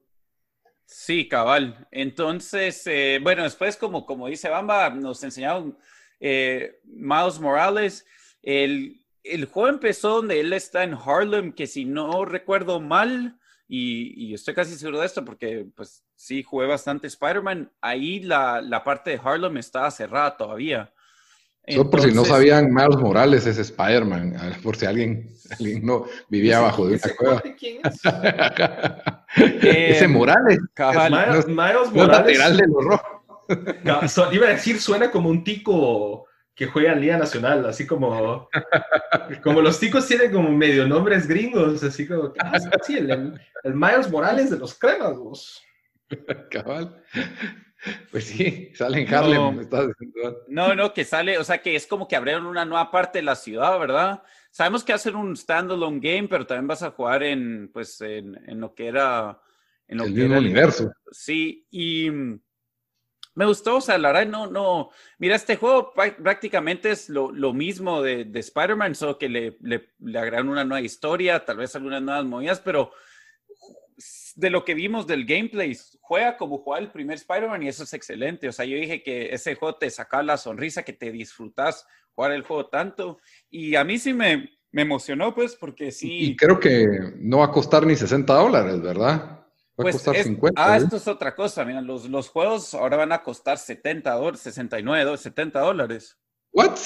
Sí, 0.86 1.28
cabal. 1.28 1.88
Entonces, 1.92 2.86
eh, 2.88 3.20
bueno, 3.22 3.44
después 3.44 3.78
como, 3.78 4.06
como 4.06 4.28
dice 4.28 4.50
Bamba, 4.50 4.90
nos 4.90 5.24
enseñaron 5.24 5.78
eh, 6.20 6.80
Miles 6.84 7.40
Morales. 7.40 8.06
El, 8.42 9.02
el, 9.24 9.46
juego 9.46 9.70
empezó 9.70 10.18
donde 10.18 10.40
él 10.40 10.54
está 10.54 10.84
en 10.84 10.94
Harlem, 10.94 11.54
que 11.54 11.68
si 11.68 11.86
no 11.86 12.26
recuerdo 12.26 12.80
mal, 12.80 13.40
y, 13.68 14.34
estoy 14.34 14.54
casi 14.54 14.76
seguro 14.76 15.00
de 15.00 15.08
esto 15.08 15.26
porque 15.26 15.66
pues 15.76 16.06
sí 16.16 16.44
jugué 16.44 16.68
bastante 16.68 17.08
Spider-Man, 17.08 17.72
ahí 17.82 18.20
la, 18.20 18.62
la, 18.62 18.84
parte 18.84 19.12
de 19.12 19.22
Harlem 19.24 19.58
estaba 19.58 19.90
cerrada 19.90 20.38
todavía. 20.38 20.93
Solo 21.68 21.90
por 21.90 22.02
si 22.02 22.12
no 22.12 22.26
sabían, 22.26 22.74
Miles 22.74 22.98
Morales 22.98 23.46
es 23.46 23.58
Spider-Man, 23.58 24.36
por 24.62 24.76
si 24.76 24.86
alguien, 24.86 25.30
alguien 25.52 25.86
no 25.86 26.06
vivía 26.28 26.58
abajo 26.58 26.88
de 26.88 26.96
una 26.96 27.16
cueva. 27.18 27.42
Ese 29.36 30.04
Em, 30.06 30.12
Morales. 30.12 30.60
cabal. 30.74 31.12
Miles, 31.12 31.48
Miles 31.48 31.74
No 31.74 31.84
es 31.84 31.92
Morales. 31.94 32.38
lateral 32.38 32.58
de 32.58 32.68
los 32.68 32.84
rojos. 32.86 34.12
So- 34.12 34.32
iba 34.34 34.48
a 34.48 34.52
decir, 34.52 34.80
suena 34.80 35.10
como 35.12 35.30
un 35.30 35.44
tico 35.44 36.26
que 36.56 36.68
juega 36.68 36.94
en 36.94 37.02
Liga 37.02 37.18
Nacional, 37.18 37.66
así 37.66 37.88
como, 37.88 38.48
como 39.42 39.62
los 39.62 39.80
ticos 39.80 40.06
tienen 40.08 40.32
como 40.32 40.52
medio 40.52 40.88
nombres 40.88 41.28
gringos, 41.28 41.84
así 41.84 42.08
como, 42.08 42.32
ah, 42.40 42.60
sí, 42.86 42.98
el, 42.98 43.10
el- 43.10 43.42
el 43.64 43.74
Miles 43.74 44.10
Morales 44.12 44.50
de 44.52 44.58
los 44.60 44.78
cremas, 44.78 45.18
vos. 45.18 45.62
Cabal. 46.52 47.02
Pues 48.12 48.26
sí, 48.26 48.72
sale 48.76 49.02
en 49.02 49.14
Harlem. 49.14 49.68
No. 49.70 50.36
No, 50.48 50.76
no, 50.76 50.94
que 50.94 51.04
sale, 51.06 51.38
o 51.38 51.44
sea, 51.44 51.62
que 51.62 51.76
es 51.76 51.86
como 51.88 52.08
que 52.08 52.16
abrieron 52.16 52.46
una 52.46 52.66
nueva 52.66 52.90
parte 52.92 53.20
de 53.20 53.24
la 53.24 53.36
ciudad, 53.36 53.78
¿verdad? 53.80 54.24
Sabemos 54.52 54.84
que 54.84 54.94
hacen 54.94 55.16
un 55.16 55.36
standalone 55.36 56.00
game, 56.00 56.28
pero 56.28 56.46
también 56.48 56.68
vas 56.68 56.84
a 56.84 56.92
jugar 56.92 57.24
en, 57.24 57.70
pues, 57.74 58.00
en, 58.02 58.40
en 58.48 58.60
lo 58.60 58.74
que 58.74 58.88
era... 58.88 59.40
En 59.88 59.98
lo 59.98 60.06
El 60.06 60.14
que 60.14 60.20
mismo 60.22 60.34
era 60.36 60.40
el- 60.40 60.46
universo. 60.46 60.92
Sí, 61.12 61.68
y 61.72 62.10
me 63.36 63.46
gustó, 63.46 63.78
o 63.78 63.82
sea, 63.82 63.98
la 63.98 64.12
verdad, 64.12 64.28
no, 64.28 64.48
no. 64.48 64.90
Mira, 65.18 65.36
este 65.36 65.56
juego 65.56 65.92
prá- 65.94 66.16
prácticamente 66.16 66.92
es 66.92 67.10
lo, 67.10 67.32
lo 67.32 67.52
mismo 67.52 68.02
de, 68.04 68.26
de 68.26 68.40
Spider-Man, 68.40 68.94
solo 68.94 69.18
que 69.18 69.28
le, 69.28 69.58
le, 69.62 69.90
le 70.00 70.20
agregan 70.20 70.50
una 70.50 70.64
nueva 70.64 70.82
historia, 70.86 71.44
tal 71.44 71.58
vez 71.58 71.76
algunas 71.76 72.02
nuevas 72.02 72.26
movidas, 72.26 72.60
pero 72.60 72.92
de 74.36 74.50
lo 74.50 74.66
que 74.66 74.74
vimos 74.74 75.06
del 75.08 75.26
gameplay, 75.26 75.78
juega 76.02 76.38
como 76.38 76.58
jugaba 76.60 76.82
el 76.84 76.92
primer 76.92 77.16
Spider-Man 77.16 77.64
y 77.64 77.68
eso 77.68 77.84
es 77.84 77.94
excelente. 77.94 78.48
O 78.48 78.52
sea, 78.52 78.66
yo 78.66 78.76
dije 78.78 79.04
que 79.04 79.34
ese 79.34 79.56
juego 79.56 79.76
te 79.76 79.90
sacaba 79.90 80.24
la 80.24 80.38
sonrisa, 80.38 80.84
que 80.84 80.94
te 80.94 81.12
disfrutas 81.12 81.86
jugar 82.16 82.32
el 82.32 82.44
juego 82.44 82.68
tanto. 82.68 83.20
Y 83.50 83.76
a 83.76 83.84
mí 83.84 83.98
sí 84.00 84.14
me, 84.14 84.50
me 84.72 84.82
emocionó, 84.84 85.34
pues, 85.36 85.56
porque 85.56 85.92
sí. 85.92 86.10
Y 86.32 86.36
creo 86.36 86.60
que 86.60 86.88
no 87.18 87.40
va 87.40 87.46
a 87.46 87.52
costar 87.52 87.86
ni 87.86 87.96
60 87.96 88.34
dólares, 88.34 88.82
¿verdad? 88.82 89.20
Va 89.22 89.82
a 89.82 89.84
Pues 89.84 89.96
costar 89.96 90.16
es- 90.16 90.24
50. 90.26 90.64
Ah, 90.64 90.76
¿eh? 90.78 90.82
esto 90.84 90.98
es 90.98 91.08
otra 91.08 91.34
cosa. 91.36 91.66
Mira, 91.66 91.82
los, 91.82 92.10
los 92.10 92.30
juegos 92.30 92.74
ahora 92.76 92.98
van 92.98 93.12
a 93.12 93.24
costar 93.24 93.58
70 93.58 94.12
dólares, 94.14 94.42
69, 94.42 95.04
dólares, 95.04 95.22
70 95.22 95.60
dólares. 95.60 96.18
¿What? 96.52 96.78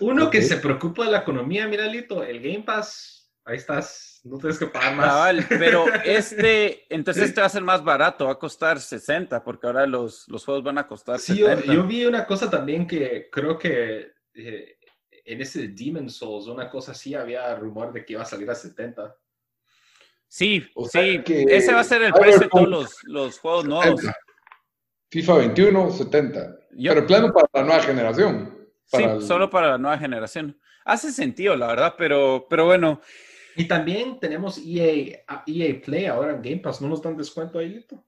Uno 0.00 0.30
que 0.30 0.38
Ok. 0.38 0.44
se 0.44 0.56
preocupa 0.58 1.04
de 1.04 1.10
la 1.10 1.18
economía, 1.18 1.66
mira, 1.66 1.84
Lito, 1.86 2.22
el 2.22 2.40
Game 2.40 2.62
Pass, 2.62 3.32
ahí 3.44 3.56
estás, 3.56 4.07
no 4.28 4.38
tienes 4.38 4.58
que 4.58 4.66
pagar 4.66 4.94
más. 4.94 5.06
Cabal, 5.06 5.46
pero 5.48 5.84
este, 6.04 6.86
entonces 6.94 7.24
este 7.24 7.40
va 7.40 7.46
a 7.46 7.50
ser 7.50 7.62
más 7.62 7.82
barato, 7.82 8.26
va 8.26 8.32
a 8.32 8.38
costar 8.38 8.80
60, 8.80 9.42
porque 9.42 9.66
ahora 9.66 9.86
los, 9.86 10.28
los 10.28 10.44
juegos 10.44 10.62
van 10.64 10.78
a 10.78 10.86
costar 10.86 11.18
Sí, 11.18 11.38
yo, 11.38 11.46
70. 11.48 11.72
yo 11.74 11.84
vi 11.84 12.04
una 12.06 12.26
cosa 12.26 12.48
también 12.50 12.86
que 12.86 13.28
creo 13.30 13.58
que 13.58 14.12
eh, 14.34 14.76
en 15.24 15.40
ese 15.40 15.68
Demon 15.68 16.08
Souls, 16.08 16.46
una 16.46 16.68
cosa 16.70 16.92
así, 16.92 17.14
había 17.14 17.54
rumor 17.56 17.92
de 17.92 18.04
que 18.04 18.14
iba 18.14 18.22
a 18.22 18.26
salir 18.26 18.48
a 18.50 18.54
70. 18.54 19.14
Sí, 20.26 20.66
O 20.74 20.86
sea 20.86 21.02
sí, 21.02 21.22
que 21.22 21.42
ese 21.48 21.72
va 21.72 21.80
a 21.80 21.84
ser 21.84 22.02
el 22.02 22.12
precio 22.12 22.40
de 22.40 22.48
todos 22.48 22.68
los, 22.68 22.96
los 23.04 23.38
juegos 23.38 23.64
nuevos. 23.64 24.00
70. 24.00 24.16
FIFA 25.10 25.34
21, 25.38 25.90
70. 25.90 26.56
Yo- 26.72 26.92
Pero 26.94 27.06
plano 27.06 27.32
para 27.32 27.48
la 27.54 27.62
nueva 27.62 27.82
generación. 27.82 28.68
Sí, 28.84 29.02
el- 29.02 29.22
solo 29.22 29.48
para 29.48 29.68
la 29.68 29.78
nueva 29.78 29.96
generación. 29.98 30.58
Hace 30.84 31.12
sentido, 31.12 31.56
la 31.56 31.66
verdad, 31.68 31.94
pero, 31.98 32.46
pero 32.48 32.66
bueno, 32.66 33.00
Y 33.58 33.66
también 33.66 34.20
tenemos 34.20 34.56
EA, 34.64 35.24
EA 35.46 35.80
Play 35.84 36.06
ahora 36.06 36.30
en 36.34 36.42
Game 36.42 36.58
Pass, 36.58 36.80
¿no 36.80 36.88
nos 36.88 37.02
dan 37.02 37.16
descuento 37.16 37.58
ahí, 37.58 37.68
Lito? 37.70 38.04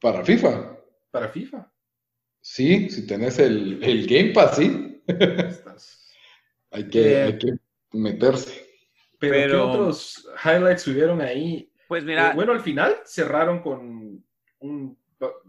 Para 0.00 0.24
FIFA. 0.24 0.78
Para 1.10 1.28
FIFA. 1.28 1.70
Sí, 2.40 2.88
si 2.88 3.06
tenés 3.06 3.38
el, 3.38 3.82
el 3.84 4.06
Game 4.06 4.30
Pass, 4.32 4.56
sí. 4.56 5.02
Estás- 5.06 5.98
Hay 6.72 6.88
que, 6.88 7.12
Eh, 7.12 7.22
hay 7.24 7.38
que 7.38 7.52
meterse. 7.92 8.66
Pero, 9.18 9.48
¿qué 9.50 9.56
otros 9.56 10.26
highlights 10.44 10.82
subieron 10.82 11.20
ahí? 11.20 11.70
pues 11.88 12.04
mira, 12.04 12.30
Eh, 12.30 12.34
bueno, 12.34 12.52
al 12.52 12.60
final 12.60 12.96
cerraron 13.04 13.60
con 13.60 14.24
un... 14.60 14.98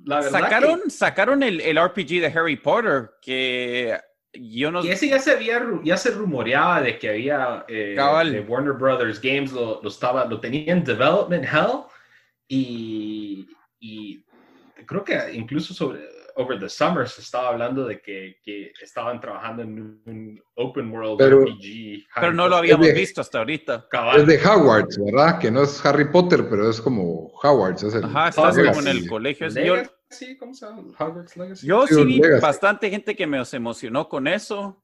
La 0.03 0.17
verdad 0.19 0.31
sacaron, 0.31 0.89
sacaron 0.89 1.43
el, 1.43 1.61
el 1.61 1.77
RPG 1.81 2.19
de 2.19 2.33
Harry 2.35 2.57
Potter, 2.57 3.11
que 3.21 3.97
yo 4.33 4.71
no... 4.71 4.83
y 4.83 4.89
ese 4.91 5.09
ya 5.09 5.19
se 5.19 5.31
había, 5.31 5.61
ya 5.83 5.97
se 5.97 6.11
rumoreaba 6.11 6.81
de 6.81 6.97
que 6.97 7.09
había 7.09 7.65
eh, 7.67 7.95
de 8.31 8.39
Warner 8.47 8.73
Brothers 8.73 9.19
Games 9.21 9.51
lo, 9.51 9.81
lo 9.81 9.89
estaba, 9.89 10.25
lo 10.25 10.39
tenía 10.39 10.71
en 10.73 10.83
development 10.83 11.43
hell 11.45 11.83
y, 12.47 13.47
y 13.79 14.23
creo 14.85 15.03
que 15.03 15.19
incluso 15.33 15.73
sobre 15.73 15.99
over 16.37 16.57
the 16.59 16.69
summer 16.69 17.07
se 17.09 17.21
estaba 17.21 17.49
hablando 17.49 17.85
de 17.85 18.01
que, 18.01 18.37
que 18.43 18.71
estaban 18.81 19.19
trabajando 19.19 19.63
en 19.63 20.01
un 20.05 20.41
open 20.55 20.89
world 20.91 21.17
Pero- 21.17 21.41
RPG. 21.45 22.05
Pero 22.15 22.33
no 22.33 22.47
lo 22.47 22.55
habíamos 22.55 22.87
de- 22.87 22.93
visto 22.93 23.19
hasta 23.21 23.39
ahorita. 23.39 23.85
Cabal. 23.89 24.21
Es 24.21 24.27
de 24.27 24.37
Hogwarts, 24.47 24.97
¿verdad? 25.03 25.39
Que 25.39 25.51
no 25.51 25.63
es 25.63 25.85
Harry 25.85 26.09
Potter, 26.09 26.47
pero 26.49 26.69
es 26.69 26.79
como 26.79 27.27
Hogwarts. 27.43 27.83
Es 27.83 27.95
el 27.95 28.05
Ajá, 28.05 28.29
estás 28.29 28.55
como 28.57 28.79
en 28.79 28.87
el 28.87 29.07
colegio. 29.09 29.47
Es- 29.47 29.55
Yo, 29.55 29.75
Legacy, 30.11 30.37
¿cómo 30.37 30.53
se 30.53 30.65
llama? 30.65 30.83
Hogwarts 30.99 31.37
Legacy. 31.37 31.67
yo 31.67 31.87
Sí, 31.87 31.95
sí 31.95 32.03
vi 32.05 32.17
Legacy. 32.19 32.41
bastante 32.41 32.89
gente 32.89 33.15
que 33.15 33.25
me 33.27 33.41
emocionó 33.53 34.07
con 34.09 34.27
eso. 34.27 34.83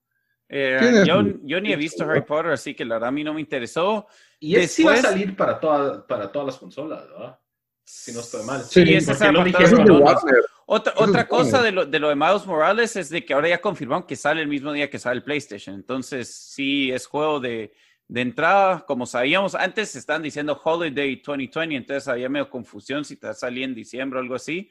Eh, 0.49 1.03
yo, 1.05 1.21
yo 1.43 1.59
ni 1.59 1.73
he 1.73 1.75
visto 1.75 2.05
Harry 2.05 2.21
Potter, 2.21 2.51
así 2.53 2.73
que 2.73 2.85
la 2.85 2.95
verdad 2.95 3.09
a 3.09 3.11
mí 3.11 3.23
no 3.23 3.33
me 3.33 3.41
interesó. 3.41 4.07
y 4.39 4.55
ese 4.55 4.67
sí 4.67 4.83
va 4.83 4.91
a 4.91 4.93
después- 4.95 5.11
salir 5.11 5.35
para, 5.35 5.59
toda, 5.59 6.05
para 6.07 6.31
todas 6.31 6.45
las 6.47 6.57
consolas, 6.57 7.07
¿verdad? 7.09 7.39
Si 7.83 8.11
no 8.13 8.19
estoy 8.19 8.45
mal. 8.45 8.61
Sí, 8.63 8.85
Sí, 8.85 8.93
ese 8.93 9.11
es 9.13 9.19
de 9.19 9.27
de 9.27 9.33
consolas. 9.53 10.23
Warner. 10.23 10.43
Otra, 10.67 10.93
otra 10.97 11.21
es 11.21 11.27
cosa 11.27 11.61
de 11.61 11.71
lo, 11.71 11.85
de 11.85 11.99
lo 11.99 12.09
de 12.09 12.15
Miles 12.15 12.45
Morales 12.45 12.95
es 12.97 13.09
de 13.09 13.23
que 13.25 13.33
ahora 13.33 13.47
ya 13.49 13.61
confirmaron 13.61 14.05
que 14.05 14.15
sale 14.17 14.41
el 14.41 14.47
mismo 14.49 14.73
día 14.73 14.89
que 14.89 14.99
sale 14.99 15.17
el 15.17 15.23
PlayStation. 15.23 15.73
Entonces, 15.75 16.33
sí, 16.33 16.91
es 16.91 17.07
juego 17.07 17.39
de, 17.39 17.73
de 18.09 18.21
entrada. 18.21 18.85
Como 18.85 19.05
sabíamos, 19.05 19.55
antes 19.55 19.95
estaban 19.95 20.21
diciendo 20.21 20.59
Holiday 20.61 21.15
2020, 21.25 21.75
entonces 21.75 22.07
había 22.09 22.27
medio 22.29 22.49
confusión 22.49 23.05
si 23.05 23.15
te 23.15 23.33
salía 23.33 23.63
en 23.65 23.73
diciembre 23.73 24.19
o 24.19 24.21
algo 24.21 24.35
así. 24.35 24.69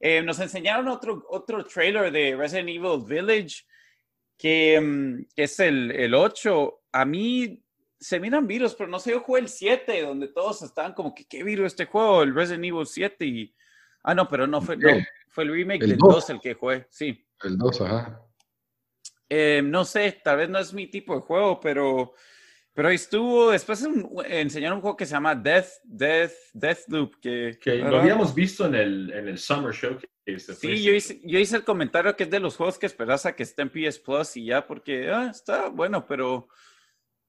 Eh, 0.00 0.22
nos 0.22 0.38
enseñaron 0.40 0.88
otro, 0.88 1.24
otro 1.30 1.64
trailer 1.64 2.12
de 2.12 2.36
Resident 2.36 2.68
Evil 2.68 3.02
Village, 3.06 3.64
que, 4.36 4.80
mm, 4.80 5.26
que 5.34 5.42
es 5.44 5.58
el, 5.60 5.90
el 5.90 6.14
8. 6.14 6.82
A 6.92 7.04
mí 7.04 7.62
se 7.98 8.20
miran 8.20 8.46
virus, 8.46 8.74
pero 8.74 8.90
no 8.90 8.98
sé, 8.98 9.10
yo 9.12 9.20
jugué 9.20 9.40
el 9.40 9.48
7, 9.48 10.02
donde 10.02 10.28
todos 10.28 10.60
estaban 10.62 10.92
como 10.92 11.14
que, 11.14 11.24
¿qué 11.24 11.42
virus 11.42 11.66
este 11.68 11.86
juego? 11.86 12.22
El 12.22 12.34
Resident 12.34 12.64
Evil 12.64 12.86
7 12.86 13.24
y... 13.24 13.54
Ah, 14.02 14.14
no, 14.14 14.28
pero 14.28 14.46
no 14.46 14.60
fue, 14.60 14.76
no, 14.76 14.88
El- 14.88 15.06
fue 15.28 15.44
el 15.44 15.52
remake 15.52 15.82
el 15.82 15.90
del 15.90 15.98
dos. 15.98 16.14
2 16.14 16.30
el 16.30 16.40
que 16.40 16.54
jugué, 16.54 16.86
sí. 16.90 17.26
El 17.42 17.56
2, 17.58 17.80
ajá. 17.80 18.22
Eh, 19.28 19.60
no 19.64 19.84
sé, 19.84 20.20
tal 20.22 20.36
vez 20.36 20.48
no 20.48 20.58
es 20.58 20.72
mi 20.72 20.86
tipo 20.86 21.14
de 21.16 21.22
juego, 21.22 21.58
pero, 21.58 22.12
pero 22.76 22.88
ahí 22.88 22.94
estuvo. 22.96 23.50
Después 23.50 23.80
un- 23.82 24.22
enseñaron 24.28 24.76
un 24.76 24.82
juego 24.82 24.96
que 24.98 25.06
se 25.06 25.12
llama 25.12 25.34
Death, 25.34 25.80
Death, 25.82 26.32
Deathloop, 26.52 27.14
que, 27.20 27.58
Que 27.60 27.76
lo 27.76 27.98
habíamos 27.98 28.34
visto 28.34 28.66
en 28.66 28.74
el, 28.74 29.10
en 29.12 29.28
el 29.28 29.38
Summer 29.38 29.72
Showcase. 29.74 30.54
Sí, 30.54 30.82
yo 30.82 30.92
hice, 30.92 31.20
yo 31.24 31.38
hice 31.38 31.56
el 31.56 31.64
comentario 31.64 32.14
que 32.14 32.24
es 32.24 32.30
de 32.30 32.38
los 32.38 32.56
juegos 32.56 32.78
que 32.78 32.84
esperas 32.86 33.24
a 33.24 33.34
que 33.34 33.44
esté 33.44 33.62
en 33.62 33.70
PS 33.70 33.98
Plus 33.98 34.36
y 34.36 34.44
ya, 34.44 34.66
porque 34.66 35.08
ah, 35.10 35.28
está 35.30 35.68
bueno, 35.68 36.06
pero, 36.06 36.48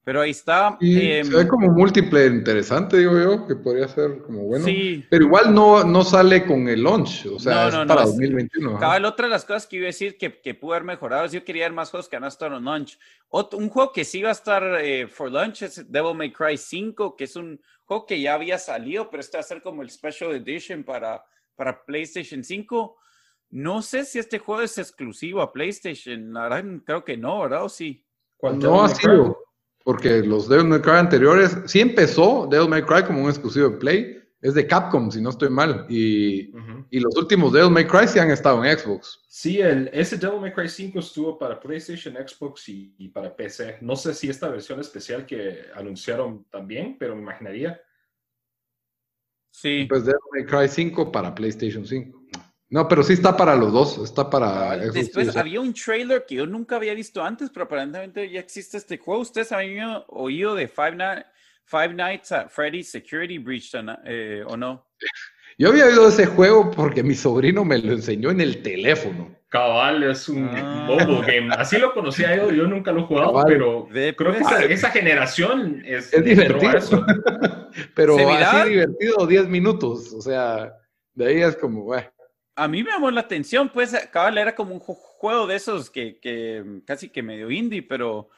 pero 0.04 0.20
ahí 0.22 0.30
está. 0.30 0.76
Y 0.80 1.10
Em, 1.10 1.26
se 1.26 1.36
ve 1.36 1.46
como 1.48 1.68
multiplayer 1.68 2.32
interesante, 2.32 2.96
digo 2.98 3.18
yo, 3.18 3.46
que 3.46 3.56
podría 3.56 3.86
ser 3.88 4.22
como 4.22 4.44
bueno. 4.44 4.64
Sí. 4.64 5.04
Pero 5.10 5.24
igual 5.26 5.54
no, 5.54 5.84
no 5.84 6.02
sale 6.02 6.46
con 6.46 6.66
el 6.68 6.82
launch, 6.82 7.26
o 7.26 7.38
sea, 7.38 7.54
No, 7.62 7.68
es 7.68 7.74
no, 7.74 7.84
no, 7.84 7.88
para 7.88 8.02
es- 8.04 8.08
2021. 8.10 8.70
ajá. 8.70 8.78
Cabal, 8.80 9.04
otra 9.04 9.26
de 9.26 9.30
las 9.32 9.44
cosas 9.44 9.66
que 9.66 9.76
iba 9.76 9.84
a 9.84 9.86
decir 9.88 10.16
que, 10.16 10.40
que 10.40 10.54
pude 10.54 10.76
haber 10.76 10.84
mejorado 10.84 11.24
es 11.26 11.32
yo 11.32 11.44
quería 11.44 11.64
ver 11.64 11.72
más 11.74 11.90
juegos 11.90 12.08
que 12.08 12.18
no 12.18 12.26
estado 12.26 12.56
en 12.56 12.64
launch. 12.64 12.98
Ot- 13.30 13.54
un 13.54 13.68
juego 13.68 13.92
que 13.92 14.04
sí 14.04 14.22
va 14.22 14.30
a 14.30 14.32
estar 14.32 14.62
eh, 14.80 15.06
for 15.08 15.30
launch 15.30 15.62
es 15.62 15.90
Devil 15.92 16.14
May 16.16 16.32
Cry 16.32 16.56
5, 16.56 17.14
que 17.16 17.24
es 17.24 17.36
un 17.36 17.60
juego 17.84 18.06
que 18.06 18.20
ya 18.20 18.34
había 18.34 18.58
salido, 18.58 19.10
pero 19.10 19.20
este 19.20 19.36
va 19.36 19.40
a 19.40 19.44
ser 19.44 19.60
como 19.62 19.82
el 19.82 19.90
Special 19.90 20.32
Edition 20.34 20.84
para, 20.84 21.22
para 21.54 21.84
PlayStation 21.84 22.42
5. 22.42 22.96
No 23.50 23.80
sé 23.82 24.04
si 24.04 24.18
este 24.18 24.38
juego 24.38 24.60
es 24.62 24.76
exclusivo 24.78 25.40
a 25.42 25.52
PlayStation. 25.52 26.32
La 26.34 26.48
verdad, 26.48 26.64
creo 26.84 27.04
que 27.04 27.16
no, 27.16 27.40
¿verdad? 27.40 27.64
¿O 27.64 27.68
sí? 27.70 28.04
¿Cuál 28.36 28.58
No 28.58 28.84
ha 28.84 28.88
sido, 28.90 29.38
porque 29.88 30.22
los 30.22 30.50
Devil 30.50 30.66
May 30.66 30.82
Cry 30.82 30.96
anteriores, 30.96 31.56
sí 31.64 31.80
empezó 31.80 32.46
Devil 32.50 32.68
May 32.68 32.82
Cry 32.82 33.04
como 33.04 33.22
un 33.22 33.30
exclusivo 33.30 33.70
de 33.70 33.76
Play, 33.78 34.22
es 34.42 34.52
de 34.52 34.66
Capcom, 34.66 35.10
si 35.10 35.18
no 35.18 35.30
estoy 35.30 35.48
mal, 35.48 35.86
y, 35.88 36.52
y 36.90 37.00
los 37.00 37.16
últimos 37.16 37.54
Devil 37.54 37.70
May 37.70 37.86
Cry 37.86 38.06
sí 38.06 38.18
han 38.18 38.30
estado 38.30 38.62
en 38.62 38.78
Xbox. 38.78 39.18
Sí, 39.28 39.62
el, 39.62 39.88
ese 39.94 40.18
Devil 40.18 40.42
May 40.42 40.52
Cry 40.52 40.68
5 40.68 40.98
estuvo 40.98 41.38
para 41.38 41.58
PlayStation, 41.58 42.16
Xbox 42.16 42.68
y, 42.68 42.94
y 42.98 43.08
para 43.08 43.34
PC. 43.34 43.78
No 43.80 43.96
sé 43.96 44.12
si 44.12 44.28
esta 44.28 44.50
versión 44.50 44.78
especial 44.78 45.24
que 45.24 45.60
anunciaron 45.74 46.44
también, 46.50 46.98
pero 46.98 47.16
me 47.16 47.22
imaginaría. 47.22 47.80
Sí. 49.50 49.86
Pues 49.88 50.04
Devil 50.04 50.20
May 50.34 50.44
Cry 50.44 50.68
5 50.68 51.10
para 51.10 51.34
PlayStation 51.34 51.86
5. 51.86 52.17
No, 52.70 52.86
pero 52.86 53.02
sí 53.02 53.14
está 53.14 53.34
para 53.36 53.56
los 53.56 53.72
dos, 53.72 53.96
está 53.98 54.28
para 54.28 54.74
Xbox 54.78 54.92
Después 54.92 55.36
había 55.36 55.60
un 55.60 55.72
trailer 55.72 56.26
que 56.26 56.34
yo 56.34 56.46
nunca 56.46 56.76
había 56.76 56.92
visto 56.92 57.22
antes, 57.24 57.48
pero 57.50 57.64
aparentemente 57.64 58.30
ya 58.30 58.40
existe 58.40 58.76
este 58.76 58.98
juego. 58.98 59.22
¿Ustedes 59.22 59.52
habían 59.52 60.02
oído 60.08 60.54
de 60.54 60.68
Five, 60.68 60.96
Ni- 60.96 61.22
Five 61.64 61.94
Nights 61.94 62.32
at 62.32 62.48
Freddy's 62.50 62.90
Security 62.90 63.38
Breach 63.38 63.72
eh, 64.04 64.42
o 64.46 64.56
no? 64.56 64.86
Yo 65.56 65.70
había 65.70 65.86
oído 65.86 66.08
ese 66.08 66.26
juego 66.26 66.70
porque 66.70 67.02
mi 67.02 67.14
sobrino 67.14 67.64
me 67.64 67.78
lo 67.78 67.92
enseñó 67.92 68.30
en 68.30 68.40
el 68.42 68.62
teléfono. 68.62 69.34
Cabal 69.48 70.02
es 70.02 70.28
un 70.28 70.46
Ah. 70.52 70.84
mobile 70.86 71.22
game. 71.26 71.54
Así 71.56 71.78
lo 71.78 71.94
conocía 71.94 72.36
yo, 72.36 72.50
yo 72.50 72.66
nunca 72.66 72.92
lo 72.92 73.00
he 73.00 73.04
jugado, 73.04 73.28
Cabal. 73.32 73.44
pero 73.48 73.88
creo 73.90 74.14
que 74.14 74.40
pues. 74.40 74.40
esa, 74.40 74.64
esa 74.64 74.90
generación 74.90 75.82
es, 75.86 76.12
Es 76.12 76.22
divertido. 76.22 77.06
Pero 77.94 78.16
así 78.18 78.68
divertido 78.70 79.26
10 79.26 79.48
minutos. 79.48 80.12
O 80.12 80.20
sea, 80.20 80.74
de 81.14 81.26
ahí 81.26 81.40
es 81.42 81.56
como, 81.56 81.84
bueno. 81.84 82.06
A 82.58 82.68
mí 82.68 82.82
me 82.82 82.90
llamó 82.90 83.10
la 83.10 83.20
atención, 83.20 83.68
pues, 83.70 83.94
cabal, 84.12 84.36
era 84.38 84.54
como 84.54 84.74
un 84.74 84.80
ju- 84.80 84.96
juego 84.96 85.46
de 85.46 85.56
esos 85.56 85.90
que, 85.90 86.18
que 86.20 86.62
mm, 86.64 86.80
casi 86.80 87.08
que 87.08 87.22
medio 87.22 87.50
indie, 87.50 87.82
pero 87.82 88.28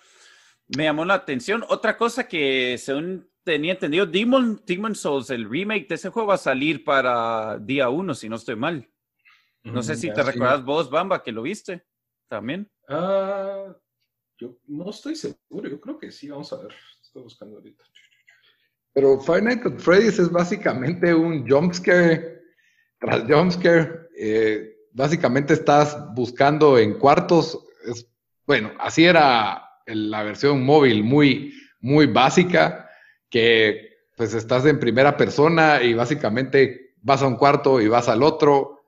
me 0.76 0.85
llamó 0.85 1.04
la 1.04 1.14
atención. 1.14 1.64
Otra 1.68 1.96
cosa 1.96 2.28
que, 2.28 2.76
según 2.78 3.28
tenía 3.42 3.72
entendido, 3.72 4.06
Demon, 4.06 4.62
Demon 4.66 4.94
Souls, 4.94 5.30
el 5.30 5.48
remake 5.48 5.88
de 5.88 5.94
ese 5.94 6.11
juego 6.11 6.28
va 6.28 6.35
a 6.35 6.38
salir 6.38 6.85
para 6.85 7.59
día 7.59 7.88
uno, 7.88 8.14
si 8.14 8.28
no 8.28 8.37
estoy 8.37 8.56
mal. 8.56 8.88
No 9.64 9.83
sé 9.83 9.94
si 9.96 10.09
te 10.12 10.22
sí. 10.22 10.30
recuerdas 10.30 10.64
vos, 10.64 10.90
Bamba, 10.90 11.22
que 11.22 11.33
lo 11.33 11.42
viste 11.42 11.85
también. 12.28 12.70
Ah, 12.88 13.74
yo 14.38 14.56
no 14.66 14.90
estoy 14.90 15.14
seguro, 15.16 15.68
yo 15.68 15.80
creo 15.80 15.98
que 15.98 16.11
sí, 16.11 16.28
vamos 16.28 16.52
a 16.52 16.56
ver. 16.62 16.74
Estoy 17.02 17.22
buscando 17.22 17.56
ahorita. 17.56 17.85
Pero 18.92 19.20
Five 19.20 19.42
Nights 19.42 19.66
at 19.66 19.78
Freddy's 19.78 20.18
es 20.18 20.30
básicamente 20.30 21.14
un 21.14 21.48
jumpscare 21.48 22.39
tras 23.00 23.24
jumpscare. 23.26 24.08
Eh, 24.16 24.76
básicamente 24.92 25.54
estás 25.54 25.96
buscando 26.14 26.78
en 26.78 26.94
cuartos. 26.94 27.58
Es, 27.84 28.06
bueno, 28.46 28.70
así 28.78 29.04
era 29.04 29.62
la 29.86 30.22
versión 30.22 30.64
móvil 30.64 31.02
muy, 31.02 31.52
muy 31.80 32.06
básica, 32.06 32.88
que 33.28 33.88
pues 34.16 34.34
estás 34.34 34.66
en 34.66 34.78
primera 34.78 35.16
persona 35.16 35.82
y 35.82 35.94
básicamente 35.94 36.94
vas 37.02 37.22
a 37.22 37.26
un 37.26 37.36
cuarto 37.36 37.80
y 37.80 37.88
vas 37.88 38.08
al 38.08 38.22
otro 38.22 38.80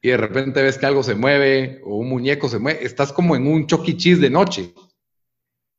y 0.00 0.08
de 0.08 0.16
repente 0.16 0.62
ves 0.62 0.78
que 0.78 0.86
algo 0.86 1.02
se 1.02 1.14
mueve 1.14 1.80
o 1.84 1.96
un 1.96 2.08
muñeco 2.08 2.48
se 2.48 2.58
mueve. 2.58 2.84
Estás 2.84 3.12
como 3.12 3.36
en 3.36 3.46
un 3.46 3.66
Chuck 3.66 3.86
E. 3.88 4.16
De 4.16 4.30
noche. 4.30 4.72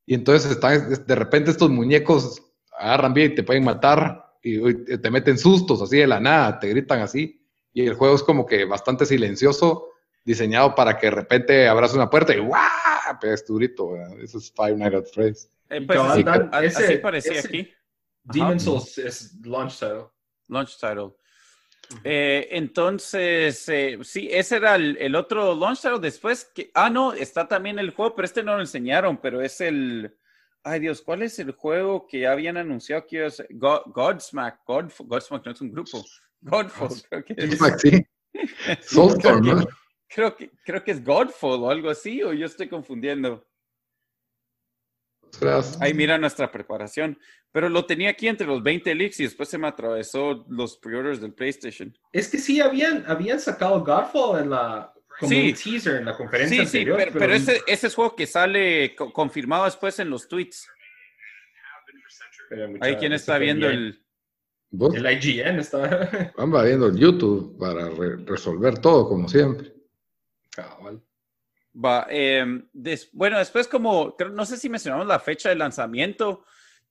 Y 0.06 0.13
entonces 0.13 0.60
de 0.60 1.15
repente 1.15 1.52
estos 1.52 1.69
muñecos 1.69 2.41
agarran 2.78 3.13
bien 3.13 3.32
y 3.32 3.36
te 3.36 3.43
pueden 3.43 3.63
matar 3.63 4.25
y 4.41 4.97
te 4.97 5.12
meten 5.12 5.38
sustos 5.38 5.82
así 5.82 5.97
de 5.97 6.08
la 6.08 6.19
nada, 6.19 6.60
te 6.60 6.69
gritan 6.69 7.02
así. 7.02 7.38
Y 7.74 7.86
el 7.88 7.94
juego 7.94 8.16
es 8.16 8.24
como 8.24 8.46
que 8.46 8.66
bastante 8.66 9.06
silencioso, 9.06 9.90
diseñado 10.26 10.76
para 10.76 10.98
que 10.98 11.08
de 11.08 11.12
repente 11.12 11.68
abras 11.68 11.94
una 11.94 12.10
puerta 12.10 12.36
y 12.36 12.40
¡guau! 12.40 12.62
pegas 13.22 13.44
tu 13.46 13.56
grito. 13.56 13.92
¿verdad? 13.92 14.20
Eso 14.22 14.38
es 14.38 14.52
Five 14.56 14.76
Nights 14.76 14.96
at 14.96 15.06
Freddy's. 15.14 15.50
Eh, 15.70 15.82
pues, 15.86 16.00
así, 16.00 16.24
a- 16.28 16.64
ese- 16.64 16.84
así 16.86 16.98
parecía 16.98 17.34
ese- 17.34 17.48
aquí. 17.48 17.74
Demon. 18.24 18.60
Souls 18.60 18.98
es 18.98 19.34
launch 19.44 19.80
title. 19.80 20.06
Launch 20.48 20.78
title. 20.80 21.12
Eh, 22.04 22.48
entonces, 22.52 23.68
eh, 23.70 23.98
sí, 24.04 24.28
ese 24.32 24.58
era 24.58 24.76
el, 24.76 24.96
el 25.00 25.16
otro 25.16 25.56
launch 25.56 25.82
title. 25.82 26.00
Después, 26.00 26.46
que, 26.54 26.70
ah, 26.76 26.90
no, 26.90 27.14
está 27.14 27.48
también 27.48 27.80
el 27.80 27.92
juego, 27.92 28.16
pero 28.16 28.26
este 28.26 28.44
no 28.44 28.54
lo 28.56 28.62
enseñaron, 28.62 29.18
pero 29.18 29.42
es 29.42 29.60
el, 29.62 30.16
ay 30.64 30.80
Dios, 30.82 31.02
¿cuál 31.02 31.24
es 31.24 31.40
el 31.40 31.52
juego 31.52 32.06
que 32.06 32.20
ya 32.22 32.32
habían 32.32 32.58
anunciado 32.58 33.06
que 33.08 33.16
iba 33.18 33.28
a 33.28 33.32
ser? 33.32 33.48
God- 33.52 33.84
Godsmack, 33.88 34.60
God, 34.66 34.92
Godsmack 35.00 35.46
no 35.46 35.52
es 35.52 35.62
un 35.62 35.72
grupo. 35.72 36.04
Godfall, 36.41 36.89
creo 37.10 37.23
que 37.25 37.34
es. 37.38 37.60
Sí. 37.82 38.06
Soulstorm, 38.82 39.45
¿no? 39.45 39.67
Creo 40.08 40.36
que, 40.36 40.49
creo 40.65 40.84
que 40.84 40.91
es 40.91 41.04
Godfall 41.04 41.63
o 41.63 41.69
algo 41.69 41.89
así, 41.89 42.23
o 42.23 42.34
yo 42.34 42.45
estoy 42.45 42.67
confundiendo. 42.69 43.45
Ahí 45.80 45.93
mira 45.93 46.17
nuestra 46.17 46.52
preparación. 46.52 47.19
Pero 47.52 47.67
lo 47.69 47.86
tenía 47.86 48.12
aquí 48.12 48.28
entre 48.28 48.45
los 48.47 48.62
20 48.62 48.93
leaks 48.95 49.19
y 49.19 49.23
después 49.23 49.49
se 49.49 49.58
me 49.58 49.67
atravesó 49.67 50.45
los 50.49 50.78
pre-orders 50.78 51.19
del 51.21 51.34
PlayStation. 51.34 51.95
Es 52.12 52.30
que 52.30 52.38
sí, 52.38 52.62
habían, 52.62 53.04
habían 53.10 53.39
sacado 53.39 53.84
Godfall 53.84 54.43
en 54.43 54.49
la, 54.52 54.93
como 55.19 55.32
Sí. 55.32 55.49
un 55.49 55.54
teaser 55.56 55.95
en 55.97 56.06
la 56.06 56.15
conferencia 56.15 56.63
Sí, 56.63 56.65
sí, 56.69 56.78
anterior. 56.80 56.97
pero, 56.97 57.19
pero 57.19 57.34
ese, 57.34 57.62
ese 57.67 57.88
es 57.88 57.95
juego 57.95 58.15
que 58.15 58.28
sale 58.28 58.95
co- 58.95 59.12
confirmado 59.12 59.65
después 59.65 59.97
en 59.99 60.10
los 60.12 60.28
tweets. 60.28 60.67
Ahí 62.82 62.95
quien 62.97 63.13
está 63.13 63.38
viendo 63.38 63.67
bien. 63.67 63.80
el... 63.80 64.06
Vos 64.72 64.94
El 64.96 65.06
IGN 65.12 65.60
está... 65.60 66.34
anda 66.38 66.64
viendo 66.64 66.88
el 66.88 66.98
YouTube 66.98 67.58
para 67.60 67.90
re- 67.90 68.18
resolver 68.26 68.78
todo, 68.80 69.08
como 69.08 69.28
siempre. 69.28 69.74
Cabal. 70.52 71.02
Va, 71.74 72.06
eh, 72.10 72.46
des- 72.74 73.10
bueno, 73.14 73.38
después 73.40 73.68
como, 73.68 74.16
creo- 74.16 74.30
no 74.30 74.46
sé 74.46 74.58
si 74.58 74.70
mencionamos 74.70 75.08
la 75.08 75.20
fecha 75.20 75.50
de 75.50 75.56
lanzamiento, 75.56 76.44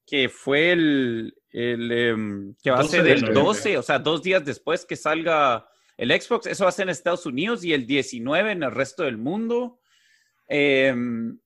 que 0.07 0.29
fue 0.29 0.73
el, 0.73 1.37
el, 1.51 1.93
em, 1.93 2.55
que 2.63 2.71
va 2.71 2.79
a 2.79 2.83
12 2.83 2.97
ser 2.97 3.07
el 3.07 3.21
noviembre. 3.21 3.43
12, 3.45 3.79
o 3.79 3.83
sea, 3.83 3.99
dos 3.99 4.23
días 4.23 4.45
después 4.45 4.85
que 4.87 4.97
salga 4.97 5.69
el 5.97 6.11
Xbox, 6.21 6.47
eso 6.47 6.65
va 6.65 6.71
a 6.71 6.73
ser 6.73 6.85
en 6.85 6.91
Estados 6.91 7.27
Unidos 7.27 7.63
y 7.65 7.73
el 7.75 7.87
19 7.87 8.53
en 8.53 8.63
el 8.63 8.71
resto 8.73 9.03
del 9.03 9.19
mundo. 9.19 9.81
Em, 10.47 11.39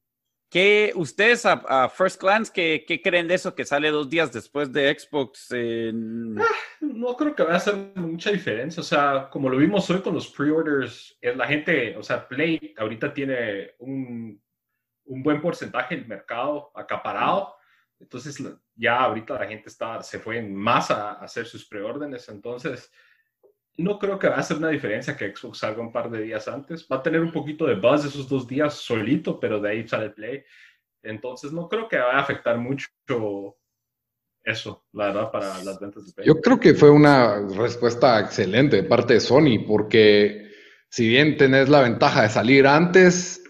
¿qué, 0.52 0.92
ustedes 0.94 1.46
a, 1.46 1.52
a 1.66 1.88
First 1.88 2.20
Glance, 2.20 2.52
¿qué, 2.54 2.84
qué 2.86 3.00
creen 3.00 3.26
de 3.26 3.34
eso 3.34 3.54
que 3.54 3.64
sale 3.64 3.90
dos 3.90 4.08
días 4.10 4.30
después 4.32 4.70
de 4.72 4.96
Xbox? 4.96 5.50
en- 5.52 6.34
No 6.80 7.16
creo 7.16 7.34
que 7.34 7.42
vaya 7.42 7.54
a 7.54 7.58
hacer 7.58 7.74
mucha 7.96 8.30
diferencia. 8.30 8.80
O 8.82 8.84
sea, 8.84 9.28
como 9.30 9.48
lo 9.48 9.56
vimos 9.56 9.88
hoy 9.90 10.02
con 10.02 10.14
los 10.14 10.28
pre-orders, 10.28 11.16
eh, 11.22 11.34
la 11.34 11.46
gente, 11.46 11.96
o 11.96 12.02
sea, 12.02 12.28
Play 12.28 12.74
ahorita 12.76 13.14
tiene 13.14 13.70
un, 13.78 14.40
un 15.06 15.22
buen 15.22 15.40
porcentaje 15.40 15.96
del 15.96 16.06
mercado 16.06 16.70
acaparado. 16.74 17.56
Entonces, 17.98 18.42
ya 18.74 18.98
ahorita 19.00 19.38
la 19.38 19.46
gente 19.46 19.68
está, 19.68 20.02
se 20.02 20.18
fue 20.18 20.36
en 20.38 20.54
masa 20.54 21.12
a 21.12 21.24
hacer 21.24 21.46
sus 21.46 21.64
preórdenes. 21.66 22.28
Entonces, 22.28 22.92
no 23.78 23.98
creo 23.98 24.18
que 24.18 24.28
va 24.28 24.37
a 24.37 24.40
hacer 24.40 24.58
una 24.58 24.68
diferencia 24.68 25.16
que 25.16 25.35
Xbox 25.35 25.58
salga 25.58 25.80
un 25.80 25.92
par 25.92 26.11
de 26.11 26.22
días 26.22 26.46
antes. 26.48 26.87
Va 26.90 26.96
a 26.96 27.02
tener 27.02 27.20
un 27.20 27.32
poquito 27.32 27.66
de 27.66 27.76
buzz 27.76 28.04
esos 28.04 28.28
dos 28.28 28.46
días 28.46 28.74
solito, 28.74 29.40
pero 29.40 29.61
de 29.61 29.70
ahí 29.70 29.88
sale 29.88 30.06
el 30.06 30.12
Play. 30.12 30.44
Entonces, 31.02 31.52
no 31.52 31.68
creo 31.68 31.88
que 31.88 31.96
vaya 31.96 32.18
a 32.18 32.20
afectar 32.20 32.58
mucho 32.58 32.88
eso, 34.44 34.85
la 34.92 35.06
verdad, 35.06 35.30
para 35.30 35.62
las 35.64 35.80
ventas 35.80 36.06
de 36.06 36.12
Play. 36.12 36.26
Yo 36.26 36.40
creo 36.40 36.61
que 36.61 36.74
fue 36.74 36.90
una 36.90 37.46
respuesta 37.48 38.20
excelente 38.20 38.76
de 38.76 38.85
parte 38.85 39.14
de 39.14 39.20
Sony, 39.20 39.64
porque 39.66 40.50
si 40.88 41.08
bien 41.08 41.37
tenés 41.37 41.68
la 41.68 41.80
ventaja 41.80 42.22
de 42.22 42.28
salir 42.28 42.66
antes, 42.66 43.42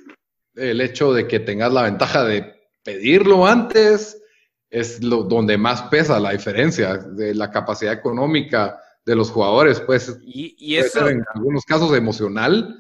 el 0.55 0.81
hecho 0.81 1.13
de 1.13 1.27
que 1.27 1.41
tengas 1.41 1.73
la 1.73 1.83
ventaja 1.83 2.25
de 2.25 2.55
pedirlo 2.85 3.47
antes 3.47 4.23
es 4.71 5.03
lo 5.03 5.25
donde 5.25 5.59
más 5.59 5.83
pesa 5.83 6.21
la 6.21 6.31
diferencia 6.31 6.97
de 6.97 7.35
la 7.35 7.51
capacidad 7.51 7.93
económica 7.93 8.81
de 9.05 9.17
los 9.17 9.31
jugadores, 9.31 9.81
pues 9.81 10.19
y, 10.23 10.55
y 10.59 10.77
puede 10.77 10.87
eso... 10.87 10.99
ser 11.01 11.09
en 11.17 11.25
algunos 11.35 11.65
casos 11.65 11.97
emocional. 11.97 12.79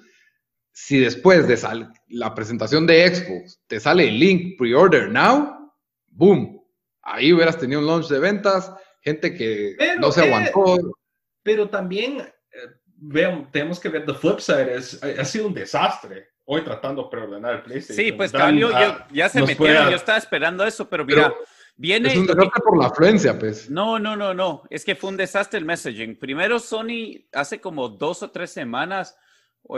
Si 0.74 0.98
después 0.98 1.46
de 1.46 1.56
sal- 1.56 1.92
la 2.08 2.34
presentación 2.34 2.86
de 2.86 3.14
Xbox 3.14 3.60
te 3.66 3.78
sale 3.78 4.08
el 4.08 4.18
link 4.18 4.56
pre-order 4.56 5.10
now, 5.10 5.70
boom, 6.06 6.62
ahí 7.02 7.32
hubieras 7.32 7.58
tenido 7.58 7.80
un 7.80 7.86
launch 7.86 8.08
de 8.08 8.18
ventas, 8.18 8.72
gente 9.02 9.34
que 9.34 9.74
Pero, 9.78 10.00
no 10.00 10.12
se 10.12 10.22
eh, 10.22 10.26
aguantó. 10.28 10.78
Pero 11.42 11.68
también 11.68 12.20
eh, 12.20 12.30
vean, 12.96 13.50
tenemos 13.50 13.78
que 13.80 13.90
ver 13.90 14.06
the 14.06 14.14
flip 14.14 14.38
side 14.38 14.74
es 14.74 15.02
ha, 15.02 15.24
sido 15.24 15.48
un 15.48 15.54
desastre 15.54 16.28
hoy 16.44 16.62
tratando 16.62 17.02
de 17.02 17.08
preordenar 17.10 17.54
el 17.56 17.62
PlayStation. 17.62 18.06
Sí, 18.06 18.12
pues 18.12 18.32
Dan, 18.32 18.40
Calio 18.42 18.70
ah, 18.72 19.06
ya 19.12 19.28
se 19.28 19.40
nos 19.40 19.48
metieron, 19.48 19.76
puede- 19.76 19.90
yo 19.90 19.96
estaba 19.96 20.18
esperando 20.18 20.64
eso, 20.64 20.88
pero 20.88 21.04
mira, 21.04 21.28
Pero 21.28 21.36
viene... 21.82 22.12
Es 22.12 22.16
un 22.16 22.28
desastre 22.28 22.62
por 22.64 22.78
la 22.78 22.86
afluencia, 22.86 23.36
pues. 23.36 23.68
No, 23.68 23.98
no, 23.98 24.14
no, 24.14 24.32
no, 24.32 24.62
es 24.70 24.84
que 24.84 24.94
fue 24.94 25.10
un 25.10 25.16
desastre 25.16 25.58
el 25.58 25.64
messaging. 25.64 26.16
Primero 26.16 26.60
Sony 26.60 27.26
hace 27.32 27.60
como 27.60 27.88
dos 27.88 28.22
o 28.22 28.30
tres 28.30 28.52
semanas, 28.52 29.18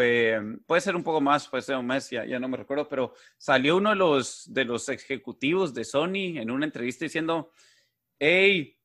eh, 0.00 0.38
puede 0.66 0.82
ser 0.82 0.96
un 0.96 1.02
poco 1.02 1.22
más, 1.22 1.48
puede 1.48 1.62
ser 1.62 1.76
un 1.76 1.86
mes, 1.86 2.10
ya, 2.10 2.26
ya 2.26 2.38
no 2.38 2.46
me 2.46 2.58
recuerdo, 2.58 2.86
pero 2.88 3.14
salió 3.38 3.78
uno 3.78 3.90
de 3.90 3.96
los, 3.96 4.52
de 4.52 4.66
los 4.66 4.88
ejecutivos 4.90 5.72
de 5.72 5.84
Sony 5.84 6.38
en 6.38 6.50
una 6.50 6.66
entrevista 6.66 7.06
diciendo, 7.06 7.50
hey, 8.18 8.78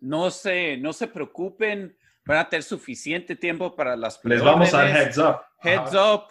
no 0.00 0.30
se, 0.30 0.76
no 0.76 0.92
se 0.92 1.08
preocupen, 1.08 1.96
van 2.26 2.38
a 2.38 2.48
tener 2.48 2.62
suficiente 2.62 3.36
tiempo 3.36 3.74
para 3.74 3.96
las 3.96 4.20
Les 4.24 4.42
vamos 4.44 4.74
a 4.74 4.86
heads 4.86 5.16
up. 5.16 5.40
Heads 5.60 5.94
Ajá. 5.94 6.14
up, 6.14 6.24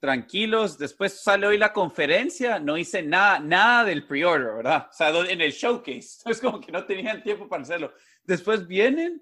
tranquilos. 0.00 0.78
Después 0.78 1.22
sale 1.22 1.46
hoy 1.46 1.58
la 1.58 1.72
conferencia, 1.72 2.58
no 2.58 2.76
hice 2.76 3.02
nada, 3.02 3.38
nada 3.38 3.84
del 3.84 4.06
pre-order, 4.06 4.56
¿verdad? 4.56 4.88
O 4.90 4.92
sea, 4.92 5.10
en 5.10 5.40
el 5.40 5.52
showcase. 5.52 6.22
Es 6.30 6.40
como 6.40 6.60
que 6.60 6.72
no 6.72 6.84
tenían 6.84 7.22
tiempo 7.22 7.48
para 7.48 7.62
hacerlo. 7.62 7.92
Después 8.24 8.66
vienen 8.66 9.20